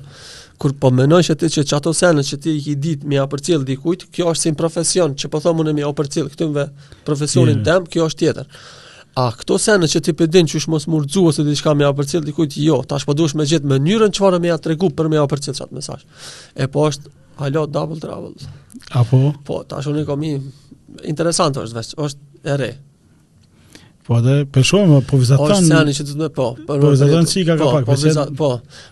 kur 0.61 0.73
po 0.79 0.91
mënoj 0.95 1.21
që 1.29 1.35
ti 1.41 1.49
që 1.55 1.75
ato 1.77 1.91
sene 1.95 2.23
që 2.23 2.37
ti 2.41 2.53
i 2.71 2.75
dit 2.79 3.03
më 3.03 3.17
ia 3.17 3.25
përcjell 3.31 3.63
dikujt, 3.67 4.07
kjo 4.13 4.29
është 4.31 4.41
si 4.45 4.51
një 4.53 4.59
profesion, 4.59 5.13
që 5.19 5.29
po 5.33 5.41
thonë 5.43 5.63
unë 5.65 5.73
më 5.77 5.83
ia 5.83 5.91
përcjell 5.97 6.29
profesionin 7.07 7.63
tëm, 7.65 7.83
mm. 7.85 7.91
kjo 7.93 8.07
është 8.09 8.23
tjetër. 8.23 8.57
A 9.19 9.29
këto 9.35 9.57
sene 9.63 9.87
që 9.91 10.01
ti 10.03 10.13
përdin 10.19 10.47
po 10.47 10.53
që 10.53 10.59
është 10.61 10.71
mos 10.73 10.87
murxhu 10.91 11.23
ose 11.31 11.43
diçka 11.47 11.75
më 11.79 11.85
ia 11.87 11.91
përcjell 11.95 12.23
dikujt, 12.27 12.57
jo, 12.63 12.81
tash 12.87 13.05
po 13.07 13.15
duhesh 13.17 13.35
me 13.39 13.45
gjithë 13.47 13.69
mënyrën 13.71 14.15
çfarë 14.15 14.41
më 14.43 14.51
ia 14.51 14.57
tregu 14.63 14.89
për 14.97 15.11
më 15.13 15.19
ia 15.21 15.27
përcjell 15.31 15.55
çat 15.59 15.71
mesazh. 15.75 16.03
E 16.59 16.67
po 16.71 16.87
është 16.89 17.11
alo 17.47 17.65
double 17.67 17.99
travel. 18.03 18.35
Apo? 18.99 19.33
Po, 19.47 19.61
tash 19.71 19.87
unë 19.91 20.05
kam 20.07 20.23
interesant 20.25 21.57
është 21.63 21.79
vetë, 21.81 21.97
është 22.07 22.33
e 22.51 22.59
rë. 22.61 22.73
Po 24.07 24.17
edhe 24.19 24.45
po 24.45 24.61
po 24.61 25.01
po 25.01 25.17
Po 25.37 25.43
O, 25.43 25.53
sani 25.65 25.93
që 25.97 26.03
të 26.05 26.13
në 26.21 26.27
po. 26.35 26.45
po 26.67 26.75
provizatan 26.77 27.25
si 27.27 27.41
ka 27.47 27.55
ka 27.57 27.63
po, 27.65 27.71
pak. 27.73 27.85
Po, 27.89 28.25
po, 28.35 28.49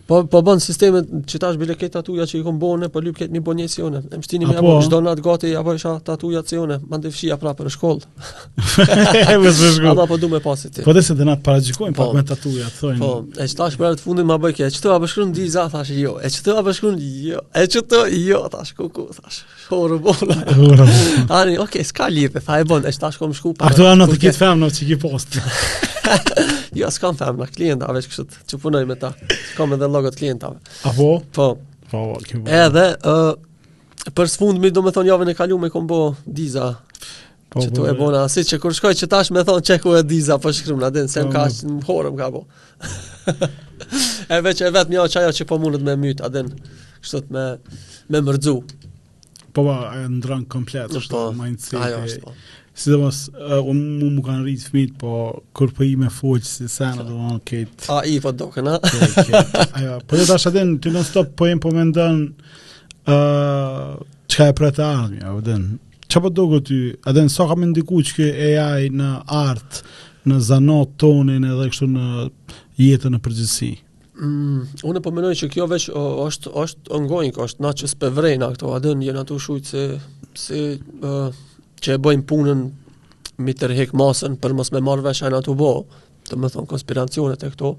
po, 0.07 0.17
po 0.27 0.39
bën 0.47 0.59
sistemet 0.61 1.05
që 1.29 1.39
tash 1.39 1.59
bile 1.61 1.75
ketë 1.77 1.93
tatuja 1.99 2.25
që 2.27 2.39
i 2.39 2.41
kom 2.43 2.57
bone, 2.61 2.89
po 2.91 2.99
lypë 3.01 3.19
ketë 3.21 3.35
një 3.37 3.41
bonje 3.45 3.67
si 3.69 3.83
une. 3.85 4.01
E 4.09 4.17
mështini 4.17 4.47
me 4.49 4.55
apo, 4.57 4.71
më 4.79 4.87
shdo 4.87 4.99
natë 5.05 5.23
gati, 5.27 5.51
apo 5.59 5.73
isha 5.77 5.93
tatuja 6.07 6.41
si 6.49 6.57
une. 6.59 6.79
Më 6.89 6.97
ndë 7.03 7.11
fshia 7.13 7.37
pra 7.39 7.53
për 7.55 7.69
shkollë. 7.75 8.03
e 8.57 9.37
më 9.43 9.53
së 9.53 9.69
shkollë. 9.75 9.91
Ata 9.93 10.07
po 10.09 10.17
du 10.23 10.31
me 10.33 10.39
pasit 10.47 10.73
ti. 10.73 10.81
Po 10.87 10.95
dhe 10.97 11.05
se 11.05 11.13
dhe 11.21 11.29
natë 11.29 11.45
paradjikojnë 11.45 11.95
pak 11.95 12.09
po. 12.09 12.13
me 12.17 12.25
tatuja, 12.33 12.71
të 12.73 12.81
thojnë. 12.81 12.99
Po, 13.03 13.11
e 13.45 13.47
që 13.53 13.57
tash 13.61 13.77
për 13.81 13.93
e 13.93 13.99
të 13.99 14.05
fundin 14.07 14.25
më 14.33 14.39
bëjke, 14.47 14.65
e 14.65 14.73
që 14.73 14.81
të 14.87 14.91
a 14.97 14.99
përshkru 15.05 15.29
në 15.29 15.37
diza, 15.37 15.67
jo. 16.01 16.17
E 16.23 16.33
që 16.33 16.41
të 16.41 16.57
a 16.57 16.89
jo. 17.29 17.45
E 17.53 17.67
që 17.69 18.09
jo, 18.27 18.41
thash 18.55 18.73
kuku, 18.77 19.09
thash. 19.21 19.43
Horë 19.69 20.81
Ani, 21.33 21.55
okej, 21.57 21.83
s'ka 21.87 22.09
lirë, 22.11 22.41
thaj 22.43 22.65
bon, 22.67 22.81
e 22.85 22.91
tash 22.91 23.17
kom 23.21 23.31
shku. 23.33 23.53
të 23.61 24.57
në 24.57 25.02
post. 25.03 25.37
jo, 26.79 26.87
s'kam 26.93 27.15
fem 27.19 27.39
në 27.41 27.49
klientave, 27.53 28.01
që 28.05 28.11
kështë 28.13 28.41
që 28.51 28.59
punoj 28.63 28.83
me 28.89 28.97
ta. 28.99 29.11
S'kam 29.53 29.75
edhe 29.75 29.89
logot 29.91 30.17
klientave. 30.19 30.59
A 30.87 30.93
po? 30.95 31.09
Po. 31.35 31.49
Po, 31.91 32.03
po. 32.15 32.39
Edhe, 32.59 32.85
uh, 33.09 34.07
për 34.17 34.31
së 34.31 34.41
fund, 34.41 34.61
mi 34.63 34.71
do 34.73 34.83
me 34.85 34.93
thonë 34.95 35.11
javën 35.11 35.33
e 35.33 35.35
kalu 35.39 35.59
me 35.61 35.69
kom 35.73 35.87
bo 35.89 35.99
diza. 36.25 36.71
Po, 37.53 37.61
që 37.61 37.67
tu 37.75 37.83
po, 37.83 37.89
e 37.91 37.95
po. 37.95 38.05
bona, 38.07 38.23
si 38.33 38.41
që 38.49 38.57
kur 38.63 38.73
shkoj 38.77 38.95
që 39.03 39.11
tash 39.15 39.33
me 39.35 39.43
thonë 39.47 39.65
që 39.71 39.79
ku 39.83 39.91
e 39.99 40.05
diza, 40.09 40.39
po 40.43 40.49
shkrym, 40.55 40.79
po, 40.79 40.85
në 40.85 40.91
adin, 40.91 41.11
se 41.13 41.21
më 41.27 41.35
ka 41.35 41.43
është 41.51 41.69
në 41.73 41.83
horëm 41.89 42.17
ka 42.21 42.31
bo. 42.33 42.43
e 44.33 44.39
veç 44.47 44.63
e 44.65 44.71
vetë 44.73 44.95
mja 44.95 45.05
që 45.13 45.21
ajo 45.25 45.35
që 45.41 45.49
po 45.51 45.59
mundet 45.61 45.85
me 45.87 45.93
mytë, 46.07 46.25
adin, 46.29 46.49
kështët 47.05 47.29
me, 47.35 47.43
me 48.13 48.23
mërdzu. 48.25 48.55
Po, 49.53 49.61
ba, 49.67 49.75
e 49.99 50.07
ndrën 50.09 50.47
komplet, 50.49 50.95
është 50.97 51.13
po, 51.13 51.25
mindset. 51.37 51.77
Ajo 51.83 52.01
është 52.09 52.25
po 52.25 52.33
si 52.75 52.89
dhe 52.91 52.97
mos, 52.97 53.27
uh, 53.37 53.59
unë 53.61 53.83
mu 54.03 54.09
më 54.17 54.23
kanë 54.25 54.43
rritë 54.45 54.69
fmitë, 54.69 54.95
po 55.01 55.11
kur 55.55 55.69
për 55.69 55.75
po 55.77 55.85
i 55.85 55.93
me 56.03 56.09
foqë, 56.13 56.47
si 56.49 56.69
sena 56.73 57.03
dhe 57.05 57.13
unë 57.13 57.37
ketë... 57.49 57.89
A, 57.93 57.99
i 58.09 58.15
për 58.23 58.33
doke, 58.39 58.63
na? 58.65 58.79
Ajo, 58.81 59.99
po 60.01 60.17
dhe 60.17 60.25
të 60.25 60.37
ashtë 60.37 60.51
atin, 60.53 60.71
ty 60.81 60.93
non 60.93 61.05
stop, 61.05 61.35
po 61.37 61.47
jem 61.49 61.61
po 61.61 61.71
me 61.75 61.85
ndonë, 61.91 62.49
uh, 63.13 64.01
e 64.33 64.49
për 64.57 64.73
të 64.73 64.87
ardhëmi, 64.87 65.21
a 65.29 65.35
vëdën, 65.37 65.67
që 66.09 66.17
për 66.17 66.31
po 66.31 66.33
doke 66.37 66.63
ty, 66.71 66.79
a 67.07 67.13
dhe 67.15 67.27
so 67.35 67.45
ka 67.49 67.57
me 67.59 67.69
ndiku 67.69 68.01
që 68.09 68.15
kë 68.17 68.29
e 68.31 68.49
ajë 68.63 68.89
në 69.03 69.11
artë, 69.43 69.83
në 70.31 70.37
zanot 70.41 70.97
tonin 71.03 71.45
edhe 71.45 71.65
kështu 71.69 71.89
në 71.93 72.07
jetën 72.79 73.13
në 73.13 73.19
përgjithësi. 73.25 73.71
Mm, 74.23 74.59
unë 74.87 75.01
po 75.03 75.11
mendoj 75.13 75.33
që 75.43 75.49
kjo 75.55 75.65
veç 75.69 75.89
është 75.93 76.51
është 76.63 76.93
ongoing, 76.95 77.33
është 77.43 77.65
naçës 77.65 77.95
pe 78.01 78.09
vrejna 78.13 78.49
këto, 78.53 78.71
a 78.73 78.79
dën 78.81 79.01
jena 79.03 79.25
shujt 79.41 79.69
se 79.73 79.85
se 80.33 80.55
uh, 81.05 81.29
që 81.83 81.97
e 81.97 82.03
bëjmë 82.03 82.25
punën 82.31 82.61
mi 83.43 83.55
të 83.57 83.71
masën 83.99 84.39
për 84.43 84.53
mos 84.55 84.71
me 84.71 84.81
marrë 84.85 85.07
vesh 85.09 85.23
anë 85.25 85.39
ato 85.41 85.55
bo, 85.59 85.71
të 86.29 86.37
më 86.39 86.49
thonë 86.53 86.69
konspiracionet 86.69 87.43
e 87.43 87.49
këto, 87.51 87.71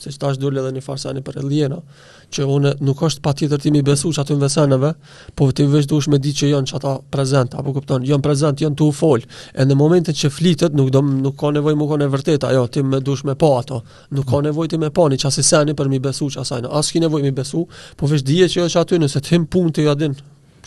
se 0.00 0.08
që 0.08 0.18
ta 0.22 0.28
është 0.32 0.40
dule 0.40 0.62
dhe 0.64 0.70
një 0.72 0.80
farsani 0.86 1.20
për 1.26 1.42
e 1.42 1.78
që 2.30 2.46
une 2.46 2.70
nuk 2.86 3.00
është 3.08 3.20
pa 3.24 3.32
tjetër 3.34 3.58
ti 3.60 3.70
mi 3.74 3.82
besu 3.84 4.12
që 4.14 4.22
aty 4.22 4.32
në 4.36 4.42
vesenëve, 4.44 4.92
po 5.36 5.50
ti 5.52 5.66
vesh 5.66 5.86
dush 5.90 6.06
me 6.12 6.18
di 6.22 6.30
që 6.32 6.46
janë 6.54 6.68
që 6.70 6.76
ata 6.78 6.92
prezent, 7.12 7.56
apo 7.58 7.74
kupton, 7.76 8.06
janë 8.06 8.22
prezent, 8.22 8.62
janë 8.62 8.78
tu 8.78 8.86
u 8.88 8.94
folë, 8.96 9.26
e 9.58 9.66
në 9.66 9.76
momentin 9.76 10.14
që 10.16 10.30
flitet, 10.32 10.72
nuk, 10.78 10.90
do, 10.94 11.02
nuk 11.04 11.36
ka 11.42 11.50
nevoj 11.56 11.74
mu 11.76 11.90
ka 11.90 11.98
vërtet, 12.16 12.46
ajo, 12.48 12.62
ti 12.72 12.80
me 12.86 13.02
dush 13.04 13.26
me 13.26 13.34
pa 13.34 13.56
ato, 13.60 13.82
nuk 14.14 14.30
ka 14.30 14.40
nevoj 14.46 14.70
ti 14.72 14.78
me 14.80 14.88
po 14.94 15.08
një 15.10 15.74
për 15.80 15.88
mi 15.92 15.98
besu 16.06 16.30
që 16.30 16.46
asajnë, 16.46 16.70
as 16.80 16.90
ki 16.94 17.02
mi 17.10 17.30
besu, 17.42 17.66
po 17.98 18.06
vesh 18.14 18.24
që 18.54 18.64
është 18.70 18.80
aty 18.86 18.98
nëse 19.02 19.20
ti 19.26 19.38
më 19.42 19.50
pun 19.52 19.74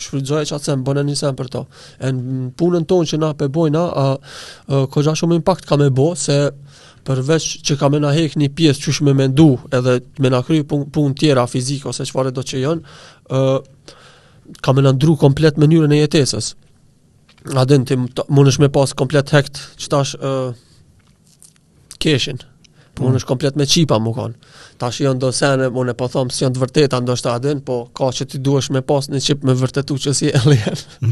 shfrytëzoj 0.02 0.42
e 0.44 0.48
qatë 0.48 0.68
sem, 0.70 0.82
bëne 0.86 1.02
një 1.06 1.14
sem 1.18 1.36
për 1.38 1.50
to. 1.54 1.62
E 2.02 2.10
në 2.14 2.48
punën 2.58 2.86
tonë 2.88 3.08
që 3.12 3.20
na 3.22 3.32
pe 3.38 3.48
bojna, 3.52 3.84
a, 3.90 4.04
a, 4.80 5.14
shumë 5.22 5.38
impact 5.40 5.66
ka 5.68 5.78
me 5.80 5.90
bo, 5.94 6.10
se 6.18 6.38
përveç 7.04 7.48
që 7.66 7.76
ka 7.80 7.90
me 7.92 7.98
na 8.00 8.12
hek 8.16 8.36
një 8.40 8.50
pjesë 8.56 8.84
që 8.86 8.94
shme 8.98 9.12
me 9.16 9.26
ndu, 9.28 9.48
edhe 9.76 9.98
me 10.24 10.30
na 10.32 10.40
kry 10.42 10.62
punë 10.66 10.88
pun 10.94 11.14
tjera 11.20 11.44
fizik, 11.50 11.84
ose 11.90 12.06
qëfare 12.08 12.32
do 12.34 12.40
që 12.42 12.62
janë, 12.64 13.38
ka 14.64 14.72
me 14.76 14.84
na 14.84 14.92
ndru 14.96 15.18
komplet 15.20 15.60
mënyrën 15.60 15.92
e 15.98 16.02
jetesës. 16.02 16.54
A 17.54 17.66
dhe 17.68 17.76
në 17.82 17.88
ti 17.90 17.98
mund 18.32 18.48
është 18.48 18.64
me 18.64 18.70
pas 18.72 18.96
komplet 18.96 19.30
hekt 19.36 19.60
që 19.82 19.90
tash 19.92 20.14
keshin. 22.00 22.40
Mund 23.02 23.18
është 23.18 23.28
komplet 23.28 23.56
me 23.58 23.66
qipa 23.68 23.96
më 24.00 24.12
konë 24.16 24.52
tash 24.84 25.00
janë 25.04 25.20
dosane, 25.22 25.68
unë 25.80 25.94
po 25.98 26.06
them 26.12 26.28
se 26.34 26.44
janë 26.44 26.56
të 26.56 26.60
vërteta 26.62 26.98
ndoshta 27.00 27.34
a 27.34 27.40
din, 27.42 27.60
po 27.64 27.78
ka 27.96 28.10
që 28.16 28.26
ti 28.34 28.40
duhesh 28.44 28.68
me 28.74 28.82
pas 28.86 29.06
një 29.10 29.20
chip 29.24 29.44
me 29.48 29.54
vërtetë 29.56 29.96
që 30.06 30.12
si 30.18 30.28
Eli. 30.36 30.58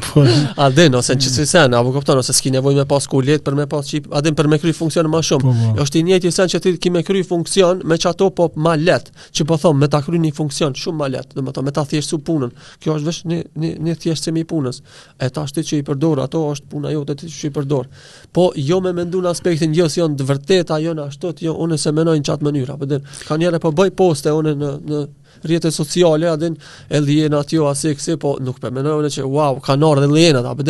Po. 0.07 0.25
A 0.61 0.67
din 0.77 0.97
ose 0.99 1.15
çes 1.21 1.37
se 1.39 1.47
janë, 1.59 1.77
apo 1.79 1.93
kupton 1.97 2.21
ose 2.21 2.35
s'ke 2.37 2.53
nevojë 2.53 2.83
me 2.83 2.87
pas 2.91 3.07
kulet 3.11 3.43
për 3.47 3.57
me 3.59 3.67
pas 3.71 3.87
chip, 3.89 4.09
a 4.13 4.21
din 4.25 4.37
për 4.39 4.51
me 4.53 4.59
kry 4.63 4.75
funksion 4.77 5.09
më 5.13 5.23
shumë. 5.29 5.45
Po, 5.47 5.55
po. 5.61 5.77
Është 5.87 6.01
i 6.01 6.05
njëjti 6.11 6.33
se 6.37 6.61
ti 6.67 6.75
ke 6.83 6.93
me 6.93 7.05
kry 7.07 7.23
funksion 7.27 7.81
me 7.89 7.97
çato 8.03 8.29
po 8.37 8.51
më 8.57 8.75
let, 8.83 9.09
që 9.33 9.47
po 9.49 9.57
them 9.63 9.81
me 9.83 9.89
ta 9.93 10.03
kryni 10.05 10.33
funksion 10.37 10.77
shumë 10.77 11.01
më 11.05 11.11
let, 11.17 11.33
do 11.37 11.41
të 11.43 11.47
thotë 11.53 11.65
me 11.71 11.75
ta 11.79 11.87
thjeshtu 11.89 12.21
punën. 12.29 12.53
Kjo 12.83 12.99
është 12.99 13.09
vesh 13.11 13.23
një 13.33 13.41
një 13.63 13.73
një 13.89 13.97
thjeshtësim 14.05 14.41
i 14.43 14.47
punës. 14.53 14.83
E 15.19 15.31
tash 15.33 15.57
ti 15.57 15.65
që 15.65 15.81
i 15.81 15.87
përdor 15.89 16.21
ato 16.27 16.45
është 16.57 16.69
puna 16.75 16.93
jote 16.93 17.17
ti 17.23 17.31
që 17.33 17.49
i 17.49 17.55
përdor. 17.57 17.89
Po 18.37 18.51
jo 18.61 18.81
me 18.85 18.93
mendun 19.01 19.29
aspektin, 19.33 19.73
jo 19.77 19.89
se 19.89 20.03
janë 20.03 20.19
të 20.21 20.29
vërteta, 20.29 20.79
jo 20.85 20.93
na 20.99 21.09
ashtu, 21.09 21.33
jo 21.47 21.57
unë 21.65 21.81
se 21.81 21.93
mendoj 21.97 22.19
në 22.21 22.29
çat 22.29 22.45
mënyrë, 22.45 22.77
apo 22.77 22.89
din. 22.91 23.05
Kanë 23.29 23.49
po 23.63 23.71
bëj 23.79 23.95
poste 23.99 24.33
unë 24.39 24.55
në 24.59 24.73
në 24.91 25.03
rjetë 25.49 25.71
sociale, 25.75 26.29
adin, 26.33 26.57
e 26.95 27.01
lijena 27.03 27.41
jo, 27.51 27.67
ase, 27.71 27.91
e 27.93 27.97
kësi, 27.97 28.17
po 28.21 28.35
nuk 28.45 28.59
përmenoj 28.63 28.97
unë 29.03 29.11
që, 29.17 29.25
wow, 29.33 29.59
ka 29.65 29.77
nërë 29.79 30.05
dhe 30.05 30.11
lijena, 30.13 30.43
da, 30.45 30.53
po 30.57 30.63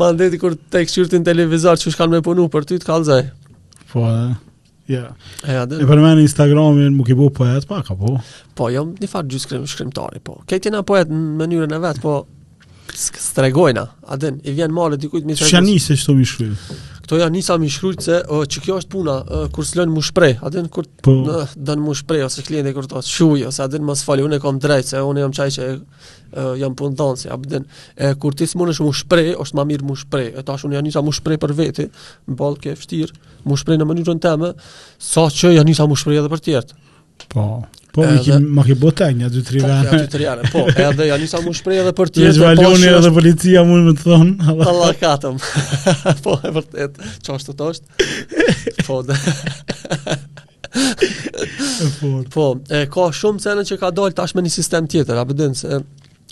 mandej 0.00 0.28
dikur 0.36 0.56
te 0.70 0.82
ekshyrtin 0.84 1.24
televizor 1.26 1.80
që 1.80 1.92
shkan 1.94 2.12
me 2.12 2.20
punu 2.24 2.48
për 2.52 2.66
ty 2.68 2.76
të 2.80 2.88
kallzaj. 2.90 3.22
Po, 3.92 4.04
e. 4.10 4.26
Ja. 4.92 5.06
Ja, 5.48 5.64
dhe. 5.66 5.80
E 5.82 5.88
për 5.88 6.02
mënë 6.04 6.24
Instagramin 6.26 6.96
më 7.00 7.08
kibu 7.10 7.28
poet, 7.34 7.64
pa, 7.70 7.80
po. 8.00 8.16
Po, 8.56 8.68
jo, 8.72 8.84
një 9.00 9.10
farë 9.10 9.30
gjusë 9.32 9.52
krim 9.54 9.64
shkrimtari, 9.70 10.20
po. 10.26 10.36
Kaj 10.48 10.62
tjena 10.66 10.84
poet 10.86 11.10
në 11.12 11.22
mënyrën 11.40 11.74
e 11.78 11.80
vetë, 11.82 12.02
po, 12.04 12.18
stregojna, 12.96 13.82
adin, 14.14 14.38
i 14.48 14.52
vjen 14.56 14.74
male 14.76 14.98
dikujt 15.00 15.26
mi 15.26 15.34
tregojnë. 15.34 15.52
Shë 15.52 15.58
janë 15.58 15.72
njëse 15.72 15.96
që 16.02 16.06
të 16.06 16.14
mi 16.20 16.28
shkryt? 16.30 16.68
Këto 17.06 17.18
janë 17.20 17.34
njësa 17.36 17.56
mi 17.62 17.68
shkryt 17.70 18.00
se, 18.02 18.20
uh, 18.34 18.44
që 18.50 18.62
kjo 18.64 18.76
është 18.80 18.90
puna, 18.94 19.16
kur 19.54 19.66
s'lën 19.68 19.90
mu 19.94 20.02
shprej, 20.02 20.38
adin, 20.46 20.70
kur 20.74 20.86
po. 21.06 21.16
në, 21.26 21.40
dënë 21.68 21.82
mu 21.86 21.94
shprej, 21.98 22.24
ose 22.26 22.44
klienti 22.46 22.72
kur 22.74 22.88
të 22.90 23.02
shuj, 23.06 23.44
ose 23.50 23.62
adin, 23.66 23.84
më 23.86 23.96
s'fali, 24.00 24.24
unë 24.26 24.38
e 24.42 24.54
drejt, 24.66 24.90
se 24.92 25.02
unë 25.10 25.22
jam 25.22 25.34
qaj 25.38 25.50
që 25.58 25.64
uh, 26.34 26.52
jam 26.58 26.74
pun 26.78 26.94
dhënë 26.96 27.30
abden 27.34 27.66
e 27.96 28.10
kur 28.20 28.34
ti 28.36 28.48
smunë 28.48 28.74
shumë 28.76 28.96
shpreh 29.02 29.30
është 29.44 29.58
më 29.60 29.66
mirë 29.70 29.86
më 29.90 29.98
shpreh 30.02 30.28
e 30.40 30.44
tash 30.46 30.66
unë 30.66 30.78
janë 30.78 30.94
sa 30.96 31.02
më 31.04 31.14
shpreh 31.20 31.40
për 31.42 31.54
vete 31.58 31.88
mball 32.32 32.58
ke 32.60 32.74
vështir 32.78 33.14
më 33.46 33.58
shpreh 33.62 33.78
në 33.80 33.88
mënyrën 33.90 34.22
tëme 34.24 34.52
saqë 35.12 35.54
janë 35.58 35.76
sa 35.78 35.86
më 35.90 35.98
shpreh 36.02 36.20
edhe 36.22 36.32
për 36.34 36.46
të 36.46 36.62
po 37.32 37.46
Po, 37.96 38.02
më 38.04 38.18
ke 38.26 38.34
më 38.42 38.62
ke 38.66 38.74
ki 38.74 38.74
botaj 38.76 39.06
një 39.16 39.28
dy 39.32 39.40
vane. 39.62 40.48
Po, 40.52 40.66
po, 40.68 40.82
edhe 40.82 41.06
ja 41.08 41.16
njësa 41.16 41.38
shprej 41.58 41.78
edhe 41.80 41.92
për 41.96 42.10
tjetë. 42.10 42.26
Një 42.26 42.28
po, 42.28 42.34
zvaljoni 42.36 42.82
po, 42.82 42.90
edhe 42.98 43.08
po, 43.08 43.16
policia 43.16 43.62
mund 43.64 43.86
më 43.88 43.94
të 43.96 44.04
thonë. 44.10 44.48
Allah 44.72 44.90
katëm. 45.00 45.38
po, 46.26 46.34
e 46.44 46.52
vërtet, 46.58 47.00
që 47.24 47.38
është 47.38 47.54
të 47.54 47.56
toshtë. 47.62 48.84
Po, 48.84 48.98
dhe... 49.08 49.16
po, 52.36 52.44
e, 52.68 52.84
ka 52.92 53.08
shumë 53.22 53.40
cene 53.46 53.64
që 53.64 53.80
ka 53.80 53.88
dojnë 53.96 54.20
tashme 54.20 54.44
një 54.44 54.52
sistem 54.52 54.92
tjetër, 54.92 55.16
a 55.16 55.24
bëdin 55.32 55.56
se 55.56 55.80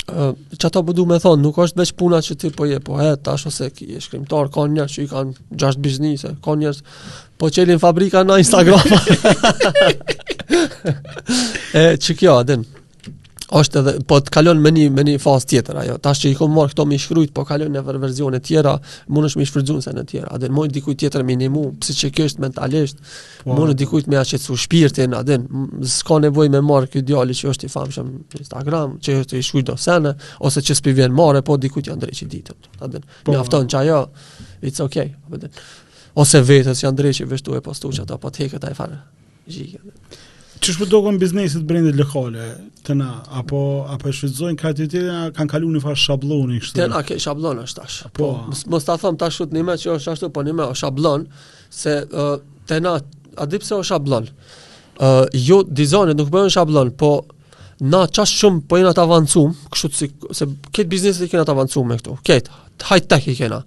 që 0.04 0.66
ato 0.68 0.82
përdu 0.84 1.04
po 1.06 1.08
me 1.10 1.18
thonë, 1.22 1.42
nuk 1.42 1.58
është 1.64 1.80
veç 1.80 1.92
puna 1.98 2.18
që 2.24 2.34
ti 2.40 2.50
po 2.52 2.66
je, 2.68 2.78
po 2.84 2.98
e, 3.00 3.12
ta 3.24 3.34
ose 3.38 3.70
ki, 3.72 3.88
e 3.96 4.00
shkrimtar, 4.04 4.50
ka 4.52 4.66
njerë 4.68 4.92
që 4.94 5.02
i 5.04 5.08
kanë 5.08 5.56
gjashtë 5.62 5.80
biznise, 5.86 6.34
ka 6.44 6.56
njërë, 6.60 6.84
po 7.40 7.48
qëllin 7.56 7.80
fabrika 7.82 8.24
në 8.28 8.38
Instagram. 8.44 8.90
e, 11.80 11.84
që 11.96 12.16
kjo, 12.20 12.36
adin, 12.42 12.66
është 13.52 13.80
edhe 13.80 13.92
po 14.08 14.18
të 14.24 14.32
kalon 14.32 14.60
me 14.62 14.70
një 14.72 14.84
me 14.94 15.04
një 15.04 15.18
fazë 15.20 15.48
tjetër 15.50 15.78
ajo. 15.82 15.94
Tash 16.02 16.22
që 16.24 16.30
i 16.32 16.36
kam 16.38 16.54
marr 16.56 16.70
këto 16.72 16.86
më 16.88 16.98
shkruajt, 17.02 17.32
po 17.36 17.44
kalon 17.44 17.72
në 17.74 17.82
ver 17.84 17.98
versione 18.00 18.38
tjera, 18.40 18.76
mund 19.12 19.28
është 19.28 19.40
më 19.42 19.46
shfrytëzuese 19.50 19.92
në 19.98 20.04
tjera. 20.08 20.30
A 20.32 20.38
den 20.40 20.54
moj 20.56 20.68
dikujt 20.72 20.98
tjetër 21.02 21.24
minimu, 21.28 21.64
siç 21.84 22.04
e 22.08 22.10
kjo 22.14 22.28
është 22.30 22.44
mentalisht, 22.46 23.02
po, 23.44 23.52
mund 23.58 23.74
të 23.74 23.76
dikujt 23.82 24.08
më 24.12 24.20
aqetsu 24.22 24.56
shpirtin, 24.64 25.16
a 25.18 25.22
den 25.28 25.44
s'ka 25.84 26.20
nevojë 26.24 26.54
me 26.56 26.62
marr 26.64 26.88
këtë 26.92 27.04
djalë 27.10 27.36
që 27.42 27.52
është 27.52 27.68
i 27.68 27.72
famshëm 27.74 28.12
në 28.24 28.40
Instagram, 28.46 28.96
që 29.04 29.18
është 29.20 29.38
i 29.38 29.44
shkruaj 29.44 29.66
do 29.72 29.76
ose 30.48 30.64
që 30.64 30.78
s'pi 30.80 30.94
vjen 30.98 31.14
marrë, 31.14 31.44
po 31.44 31.58
dikujt 31.60 31.90
janë 31.92 32.00
drejtë 32.06 32.30
ditën. 32.32 32.68
A 32.82 32.88
den 32.88 33.04
po. 33.24 33.32
mjafton 33.34 33.68
që 33.68 33.78
ajo 33.82 34.00
it's 34.64 34.80
okay, 34.80 35.10
a 35.32 35.36
den. 35.36 35.52
Ose 36.16 36.40
vetes 36.46 36.80
janë 36.84 36.96
drejtë 37.00 37.26
vështuaj 37.28 37.60
postuçat 37.66 38.10
apo 38.14 38.30
tek 38.30 38.54
ata 38.54 38.70
e 38.70 38.74
fare. 38.78 39.00
Gjigë. 39.44 39.80
Çish 40.64 40.78
po 40.80 40.86
dogon 40.90 41.16
biznesit 41.20 41.64
brendit 41.70 41.96
lokale 42.00 42.44
të 42.88 42.94
na 42.96 43.08
apo 43.40 43.58
apo 43.94 44.12
shfrytëzojnë 44.16 44.56
ka 44.62 44.70
të 44.78 44.86
tjera 44.94 45.16
kanë 45.36 45.50
kaluar 45.52 45.74
në 45.76 45.82
fazë 45.84 46.00
shabllonin 46.06 46.62
kështu. 46.62 46.78
Tëna 46.78 47.02
ke 47.04 47.18
shabllon 47.20 47.60
është 47.60 47.80
tash. 47.82 47.96
Po, 48.16 48.28
po 48.48 48.70
mos 48.72 48.86
ta 48.88 48.94
them 49.02 49.18
tash 49.20 49.42
shumë 49.42 49.76
që 49.82 49.90
është 49.98 50.14
ashtu 50.14 50.30
po 50.38 50.44
nime 50.46 50.64
është 50.70 50.80
shabllon 50.82 51.26
se 51.80 51.98
uh, 52.24 52.32
na, 52.86 52.94
a 53.44 53.48
di 53.52 53.60
pse 53.60 53.74
është 53.76 53.90
shabllon. 53.90 54.30
Uh, 54.96 55.20
jo 55.50 55.60
dizajnet 55.82 56.16
nuk 56.22 56.32
bëjnë 56.32 56.54
shabllon, 56.56 56.94
po 57.02 57.12
na 57.92 58.06
çash 58.16 58.32
shumë 58.40 58.64
po 58.70 58.80
jena 58.80 58.96
të 58.96 59.04
avancum, 59.04 59.52
kështu 59.68 59.94
si 60.00 60.08
se 60.40 60.48
këtë 60.70 60.88
biznesi 60.96 61.28
kena 61.34 61.44
të 61.44 61.58
avancum 61.58 61.92
me 61.92 62.00
këtu. 62.00 62.16
Këtë 62.24 62.62
high 62.88 63.04
tech 63.12 63.28
i 63.28 63.36
kena. 63.42 63.60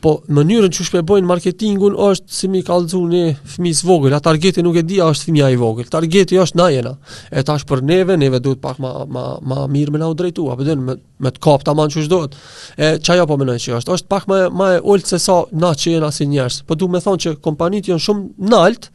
Po 0.00 0.14
mënyrën 0.32 0.72
çu 0.72 0.84
shpërbojnë 0.86 1.28
marketingun 1.28 1.96
është 2.00 2.32
si 2.32 2.48
mi 2.48 2.62
kallzuni 2.64 3.34
fëmijë 3.52 3.76
të 3.82 3.86
vogël, 3.88 4.14
a 4.16 4.20
targeti 4.24 4.62
nuk 4.64 4.78
e 4.80 4.82
di, 4.88 4.96
është 5.04 5.28
fëmija 5.28 5.50
i 5.52 5.58
vogël. 5.60 5.90
Targeti 5.92 6.38
është 6.40 6.56
na 6.56 6.68
jena. 6.72 6.92
E 7.28 7.42
tash 7.44 7.66
për 7.68 7.82
neve, 7.84 8.16
neve 8.16 8.40
duhet 8.40 8.62
pak 8.64 8.80
më 8.80 8.92
më 9.12 9.24
më 9.52 9.58
mirë 9.76 9.92
më 9.96 10.00
na 10.00 10.08
u 10.08 10.16
drejtu, 10.16 10.46
apo 10.54 10.64
do 10.64 10.78
me 10.80 10.96
me 11.20 11.28
të 11.34 11.42
kap 11.44 11.66
tamam 11.68 11.92
çu 11.92 12.06
duhet. 12.08 12.36
E 12.80 12.94
çajo 13.04 13.26
po 13.28 13.36
mënoj 13.42 13.60
se 13.60 13.76
është, 13.76 13.96
është 13.98 14.08
pak 14.08 14.24
më 14.32 14.40
më 14.56 14.68
ulë 14.88 15.06
se 15.12 15.20
sa 15.20 15.42
na 15.52 15.74
që 15.82 15.96
jena 15.98 16.08
si 16.16 16.26
njerëz. 16.32 16.62
Po 16.64 16.78
du 16.80 16.88
me 16.88 17.02
thonë 17.04 17.20
që 17.26 17.36
kompanitë 17.44 17.92
janë 17.92 18.04
shumë 18.06 18.48
nalt 18.54 18.88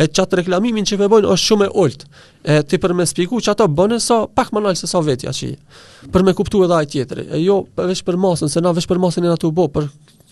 e 0.00 0.06
çat 0.08 0.32
reklamimin 0.40 0.88
që 0.88 0.96
bëjnë 1.04 1.28
është 1.36 1.48
shumë 1.50 1.66
e 1.68 1.72
ulët. 1.84 2.06
E 2.48 2.62
ti 2.64 2.80
për 2.80 2.94
më 2.96 3.10
shpjegu 3.12 3.42
çato 3.44 3.68
bënë 3.68 4.00
sa 4.00 4.22
pak 4.24 4.54
më 4.56 4.64
nalt 4.64 4.80
se 4.80 4.88
sa 4.88 5.04
vetja 5.04 5.36
që. 5.36 5.50
Për 6.08 6.24
më 6.24 6.32
kuptuar 6.40 6.70
edhe 6.70 6.78
ai 6.80 6.88
tjetër. 6.94 7.26
E 7.28 7.42
jo, 7.44 7.66
vetëm 7.76 8.06
për 8.08 8.16
masën, 8.24 8.48
se 8.48 8.64
na 8.64 8.72
vetëm 8.72 8.94
për 8.94 9.02
masën 9.04 9.20
e 9.28 9.34
natë 9.34 9.50
u 9.50 9.52
bë, 9.52 9.68
për 9.76 9.90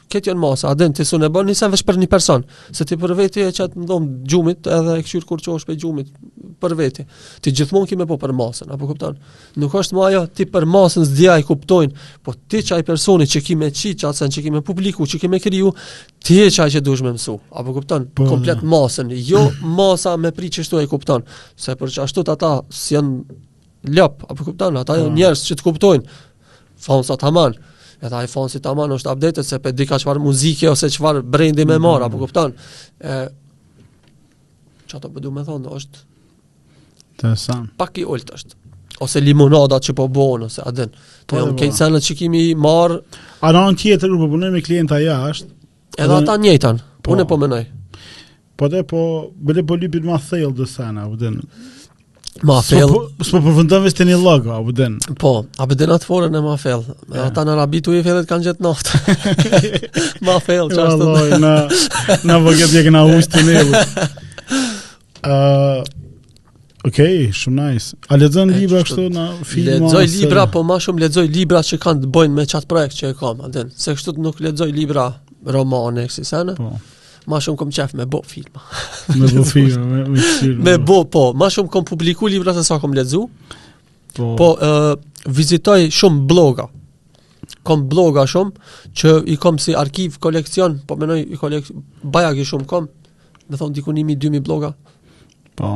Këtë 0.08 0.30
janë 0.30 0.40
masa, 0.40 0.70
a 0.72 0.76
din 0.78 0.94
të 0.96 1.04
sunë 1.04 1.26
e 1.28 1.32
bërë, 1.32 1.50
nisen 1.50 1.72
vesh 1.72 1.82
për 1.84 1.98
një 2.00 2.06
person, 2.08 2.44
se 2.72 2.84
ti 2.88 2.96
për 2.96 3.12
veti 3.18 3.42
e 3.44 3.50
qatë 3.52 3.76
më 3.76 3.84
dhomë 3.90 4.12
gjumit, 4.32 4.68
edhe 4.76 4.94
e 4.96 5.02
këshyrë 5.04 5.26
kur 5.28 5.42
që 5.44 5.56
është 5.58 5.68
për 5.68 5.78
gjumit, 5.82 6.12
për 6.62 6.74
veti, 6.78 7.04
ti 7.44 7.52
gjithmon 7.58 7.84
kime 7.90 8.06
po 8.08 8.16
për 8.22 8.32
masën, 8.38 8.70
apo 8.72 8.88
kuptan? 8.88 9.18
Nuk 9.60 9.76
është 9.76 9.98
më 9.98 10.06
ajo, 10.06 10.22
ti 10.38 10.46
për 10.48 10.64
masën 10.72 11.04
së 11.10 11.16
dhja 11.18 11.34
i 11.42 11.46
kuptojnë, 11.48 12.08
po 12.24 12.32
ti 12.48 12.62
qaj 12.70 12.80
personi 12.88 13.28
që 13.28 13.42
kime 13.50 13.68
qi 13.68 13.92
qatë 14.00 14.18
sen, 14.22 14.32
që 14.32 14.46
kime 14.48 14.64
publiku, 14.64 15.04
që 15.12 15.20
kime 15.26 15.42
kriju, 15.44 15.74
ti 16.24 16.40
e 16.40 16.48
qaj 16.56 16.70
që 16.78 16.84
me 17.04 17.12
mësu, 17.18 17.36
apo 17.52 17.76
kuptan? 17.76 18.08
Po. 18.16 18.24
Komplet 18.32 18.64
masën, 18.64 19.12
jo 19.28 19.44
masa 19.78 20.16
me 20.16 20.32
pri 20.32 20.48
që 20.56 20.64
shtu 20.70 20.80
e 20.80 20.88
kuptan, 20.88 21.26
se 21.56 21.76
për 21.76 21.98
që 21.98 22.06
ashtu 22.08 22.24
të 22.24 22.38
ata 22.38 22.54
si 22.72 22.96
Fonsa 26.78 27.16
Taman, 27.18 27.56
edhe 28.02 28.24
iPhone 28.24 28.48
si 28.52 28.60
tamam 28.62 28.92
është 28.96 29.12
updated 29.12 29.46
se 29.48 29.58
për 29.62 29.74
dikaj 29.78 30.02
çfarë 30.04 30.22
muzike 30.22 30.70
ose 30.70 30.90
çfarë 30.94 31.22
brendi 31.22 31.64
më 31.66 31.78
marr 31.82 32.06
apo 32.06 32.18
mhm. 32.18 32.22
kupton. 32.22 32.54
ë 33.02 33.28
Çfarë 34.88 35.08
do 35.14 35.18
të 35.28 35.34
më 35.36 35.42
thonë 35.48 35.72
është 35.76 36.00
të 37.20 37.32
sa 37.36 37.56
pak 37.76 37.98
i 37.98 38.04
ult 38.06 38.30
është 38.36 38.56
ose 39.04 39.20
limonada 39.22 39.78
që 39.84 39.92
po 39.94 40.08
bëhen 40.10 40.44
ose 40.48 40.62
a 40.66 40.70
din. 40.74 40.90
Po 41.26 41.36
unë 41.38 41.54
ke 41.58 41.70
sa 41.74 41.86
në 41.92 42.00
çikimi 42.04 42.44
marr 42.58 43.00
anon 43.46 43.76
tjetër 43.76 44.10
po 44.20 44.26
punën 44.32 44.52
me 44.54 44.62
klienta 44.64 44.98
jashtë. 45.02 45.50
Edhe 45.98 46.14
ata 46.14 46.36
njëjtën. 46.38 46.76
Po. 47.02 47.12
Unë 47.14 47.26
po 47.30 47.36
mënoj. 47.38 47.64
Po 48.58 48.68
dhe 48.70 48.80
po, 48.86 49.00
bële 49.34 49.62
po 49.66 49.76
lypit 49.78 50.04
ma 50.06 50.18
thejlë 50.18 50.54
dhe 50.58 50.66
sana, 50.66 51.06
vëdhen. 51.10 51.36
Ma 52.46 52.60
fel. 52.62 52.88
S'po 53.24 53.40
po 53.42 53.50
vendon 53.56 53.82
vetë 53.86 54.06
në 54.06 54.16
llog, 54.22 54.46
a 54.52 54.58
po 54.62 54.74
Po, 55.22 55.30
a 55.58 55.66
po 55.66 55.74
atë 55.74 56.04
forën 56.06 56.36
e 56.36 56.40
ma 56.44 56.54
fel. 56.60 56.84
Yeah. 57.10 57.26
Ata 57.30 57.44
në 57.48 57.54
Arabi 57.56 57.80
tu 57.82 57.92
i 57.96 58.02
fillet 58.06 58.26
kanë 58.28 58.44
gjetë 58.46 58.62
natë. 58.62 58.98
ma 60.28 60.36
fel, 60.44 60.70
çfarë 60.70 60.92
të 60.92 61.06
thonë? 61.06 61.40
Na 61.42 61.54
na 62.28 62.36
vogë 62.44 62.68
bie 62.72 62.82
që 62.86 62.92
na 62.94 63.02
ushtin 63.16 63.50
e. 63.50 63.62
Ah. 65.20 65.82
Okej, 66.86 66.86
okay, 66.86 67.16
shumë 67.34 67.58
nice. 67.72 67.96
A 68.06 68.16
lexon 68.16 68.52
libra 68.54 68.84
kështu 68.86 69.08
na 69.14 69.24
filma? 69.44 69.88
Lexoj 69.90 70.06
libra, 70.12 70.44
po 70.52 70.62
më 70.66 70.76
shumë 70.84 71.02
lexoj 71.06 71.26
libra 71.34 71.64
që 71.66 71.80
kanë 71.82 72.04
të 72.04 72.12
bëjnë 72.14 72.38
me 72.38 72.46
çat 72.52 72.68
projekt 72.70 73.00
që 73.00 73.10
e 73.12 73.16
kam, 73.18 73.42
a 73.44 73.50
den. 73.54 73.72
Se 73.74 73.96
kështu 73.98 74.14
nuk 74.24 74.38
lexoj 74.44 74.70
libra 74.72 75.08
romane, 75.58 76.06
si 76.12 76.24
sa 76.28 76.44
në. 76.46 76.54
Po 76.60 76.70
ma 77.28 77.38
shumë 77.44 77.58
kom 77.60 77.70
qef 77.76 77.92
me 77.98 78.06
bo 78.08 78.22
filma. 78.26 78.62
me 79.20 79.28
bo 79.36 79.44
filma, 79.46 79.84
me 79.84 80.04
me 80.14 80.24
filma. 80.40 80.64
Me 80.68 80.74
po. 80.78 81.02
bo, 81.02 81.04
po, 81.12 81.22
ma 81.42 81.50
shumë 81.52 81.70
kom 81.74 81.84
publiku 81.88 82.28
libra 82.30 82.54
se 82.56 82.64
sa 82.66 82.80
kom 82.82 82.94
ledzu, 82.96 83.26
po, 84.16 84.32
po 84.38 84.48
uh, 84.56 84.90
vizitoj 85.36 85.86
shumë 85.94 86.24
bloga, 86.30 86.68
kom 87.68 87.84
bloga 87.92 88.24
shumë, 88.32 88.72
që 88.96 89.14
i 89.34 89.38
kom 89.42 89.60
si 89.62 89.76
arkiv, 89.76 90.16
koleksion, 90.24 90.80
po 90.88 90.96
menoj 91.00 91.20
i 91.26 91.36
koleksion, 91.40 91.84
bajak 92.16 92.40
shumë 92.48 92.68
kom, 92.72 92.88
me 93.48 93.60
thonë 93.60 93.76
diku 93.80 93.92
1.000-2.000 93.92 94.44
bloga. 94.48 94.72
Po. 95.60 95.72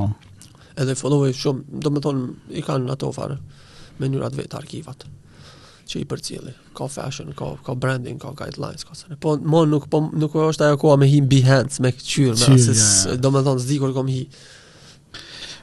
Edhe 0.81 0.97
followoj 0.97 1.35
shumë, 1.37 1.83
do 1.85 1.93
me 1.93 2.01
thonë 2.05 2.55
i 2.57 2.65
kanë 2.65 2.97
ato 2.97 3.13
fare, 3.13 3.37
me 4.01 4.09
njërat 4.09 4.41
vetë 4.41 4.57
arkivat 4.63 5.05
që 5.89 6.01
i 6.03 6.07
përcjellin. 6.09 6.57
Ka 6.77 6.87
fashion, 6.91 7.33
ka 7.37 7.51
ka 7.67 7.75
branding, 7.79 8.19
ka 8.23 8.33
guidelines, 8.39 8.85
ka 8.87 8.97
sene. 8.97 9.17
Po 9.23 9.35
më 9.39 9.63
nuk 9.71 9.89
po 9.93 10.01
nuk 10.09 10.37
është 10.49 10.69
ajo 10.69 10.79
koha 10.83 10.99
me 11.03 11.09
hi 11.11 11.21
Behance, 11.35 11.81
me 11.83 11.91
këqyrë, 11.95 12.37
me 12.39 12.59
asë 12.75 13.17
do 13.23 13.33
të 13.35 13.43
thonë 13.49 13.65
zikur 13.67 13.95
kom 13.97 14.11
hi. 14.13 14.23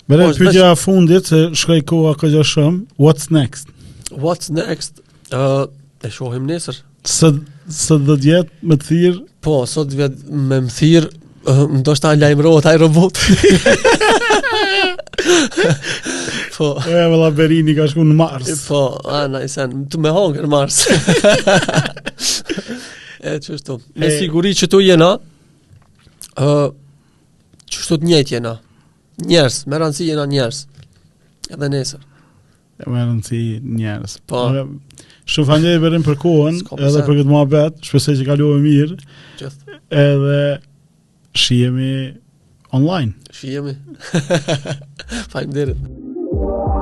Me 0.09 0.19
një 0.19 0.31
pyetje 0.41 0.65
a 0.65 0.73
fundit 0.79 1.31
shkaj 1.59 1.81
koha 1.89 2.15
kaq 2.19 2.39
shumë. 2.53 2.85
What's 3.03 3.29
next? 3.39 3.71
What's 4.11 4.49
next? 4.53 5.01
uh, 5.31 5.67
e 6.03 6.09
shohim 6.13 6.47
nesër. 6.49 6.81
Së 7.07 7.33
së 7.83 7.99
do 8.07 8.17
të 8.17 8.33
jetë 8.33 8.69
me 8.69 8.79
thirr. 8.83 9.19
Po, 9.45 9.61
sot 9.69 9.93
vet 9.95 10.15
me 10.27 10.63
thirr 10.73 11.07
ndoshta 11.79 12.11
lajmërohet 12.19 12.65
ai 12.69 12.77
robot. 12.81 13.19
Po. 16.59 16.79
E 16.87 16.91
me 17.09 17.15
laberini 17.17 17.71
ka 17.77 17.85
shku 17.87 18.03
në 18.03 18.15
Mars. 18.19 18.47
Po, 18.67 18.81
ana 19.07 19.39
i 19.45 19.45
sen, 19.49 19.85
të 19.87 19.99
me 20.03 20.11
hongë 20.11 20.41
në 20.43 20.49
Mars. 20.51 20.79
e, 23.23 23.35
që 23.45 23.75
me 24.01 24.09
e 24.09 24.17
siguri 24.17 24.51
që 24.59 24.67
tu 24.73 24.81
jena, 24.83 25.07
uh, 26.33 26.67
që 27.69 27.85
shtu 27.85 27.99
të 28.01 28.09
njët 28.09 28.33
jena. 28.35 28.51
Njerës, 29.23 29.59
me 29.71 29.79
rëndësi 29.79 30.09
jena 30.09 30.25
njerës. 30.33 30.59
Edhe 31.47 31.69
nesër. 31.77 32.03
E 32.83 32.89
me 32.91 33.05
rëndësi 33.05 33.39
njerës. 33.79 34.17
Po. 34.27 34.43
Ure, 34.51 34.65
shumë 35.31 35.51
fanjë 35.53 35.73
e 35.77 35.79
berim 35.85 36.03
për 36.09 36.19
kohën, 36.25 36.59
edhe 36.75 37.05
për 37.07 37.21
këtë 37.21 37.31
mua 37.37 37.45
betë, 37.55 37.87
shpesej 37.87 38.19
që 38.25 38.39
e 38.49 38.51
mirë. 38.67 38.99
Gjithë. 39.45 39.79
Edhe 40.03 40.41
shihemi 41.39 41.93
online. 42.75 43.15
Shihemi. 43.33 43.77
Faleminderit. 45.31 45.79
Whoa. 46.31 46.78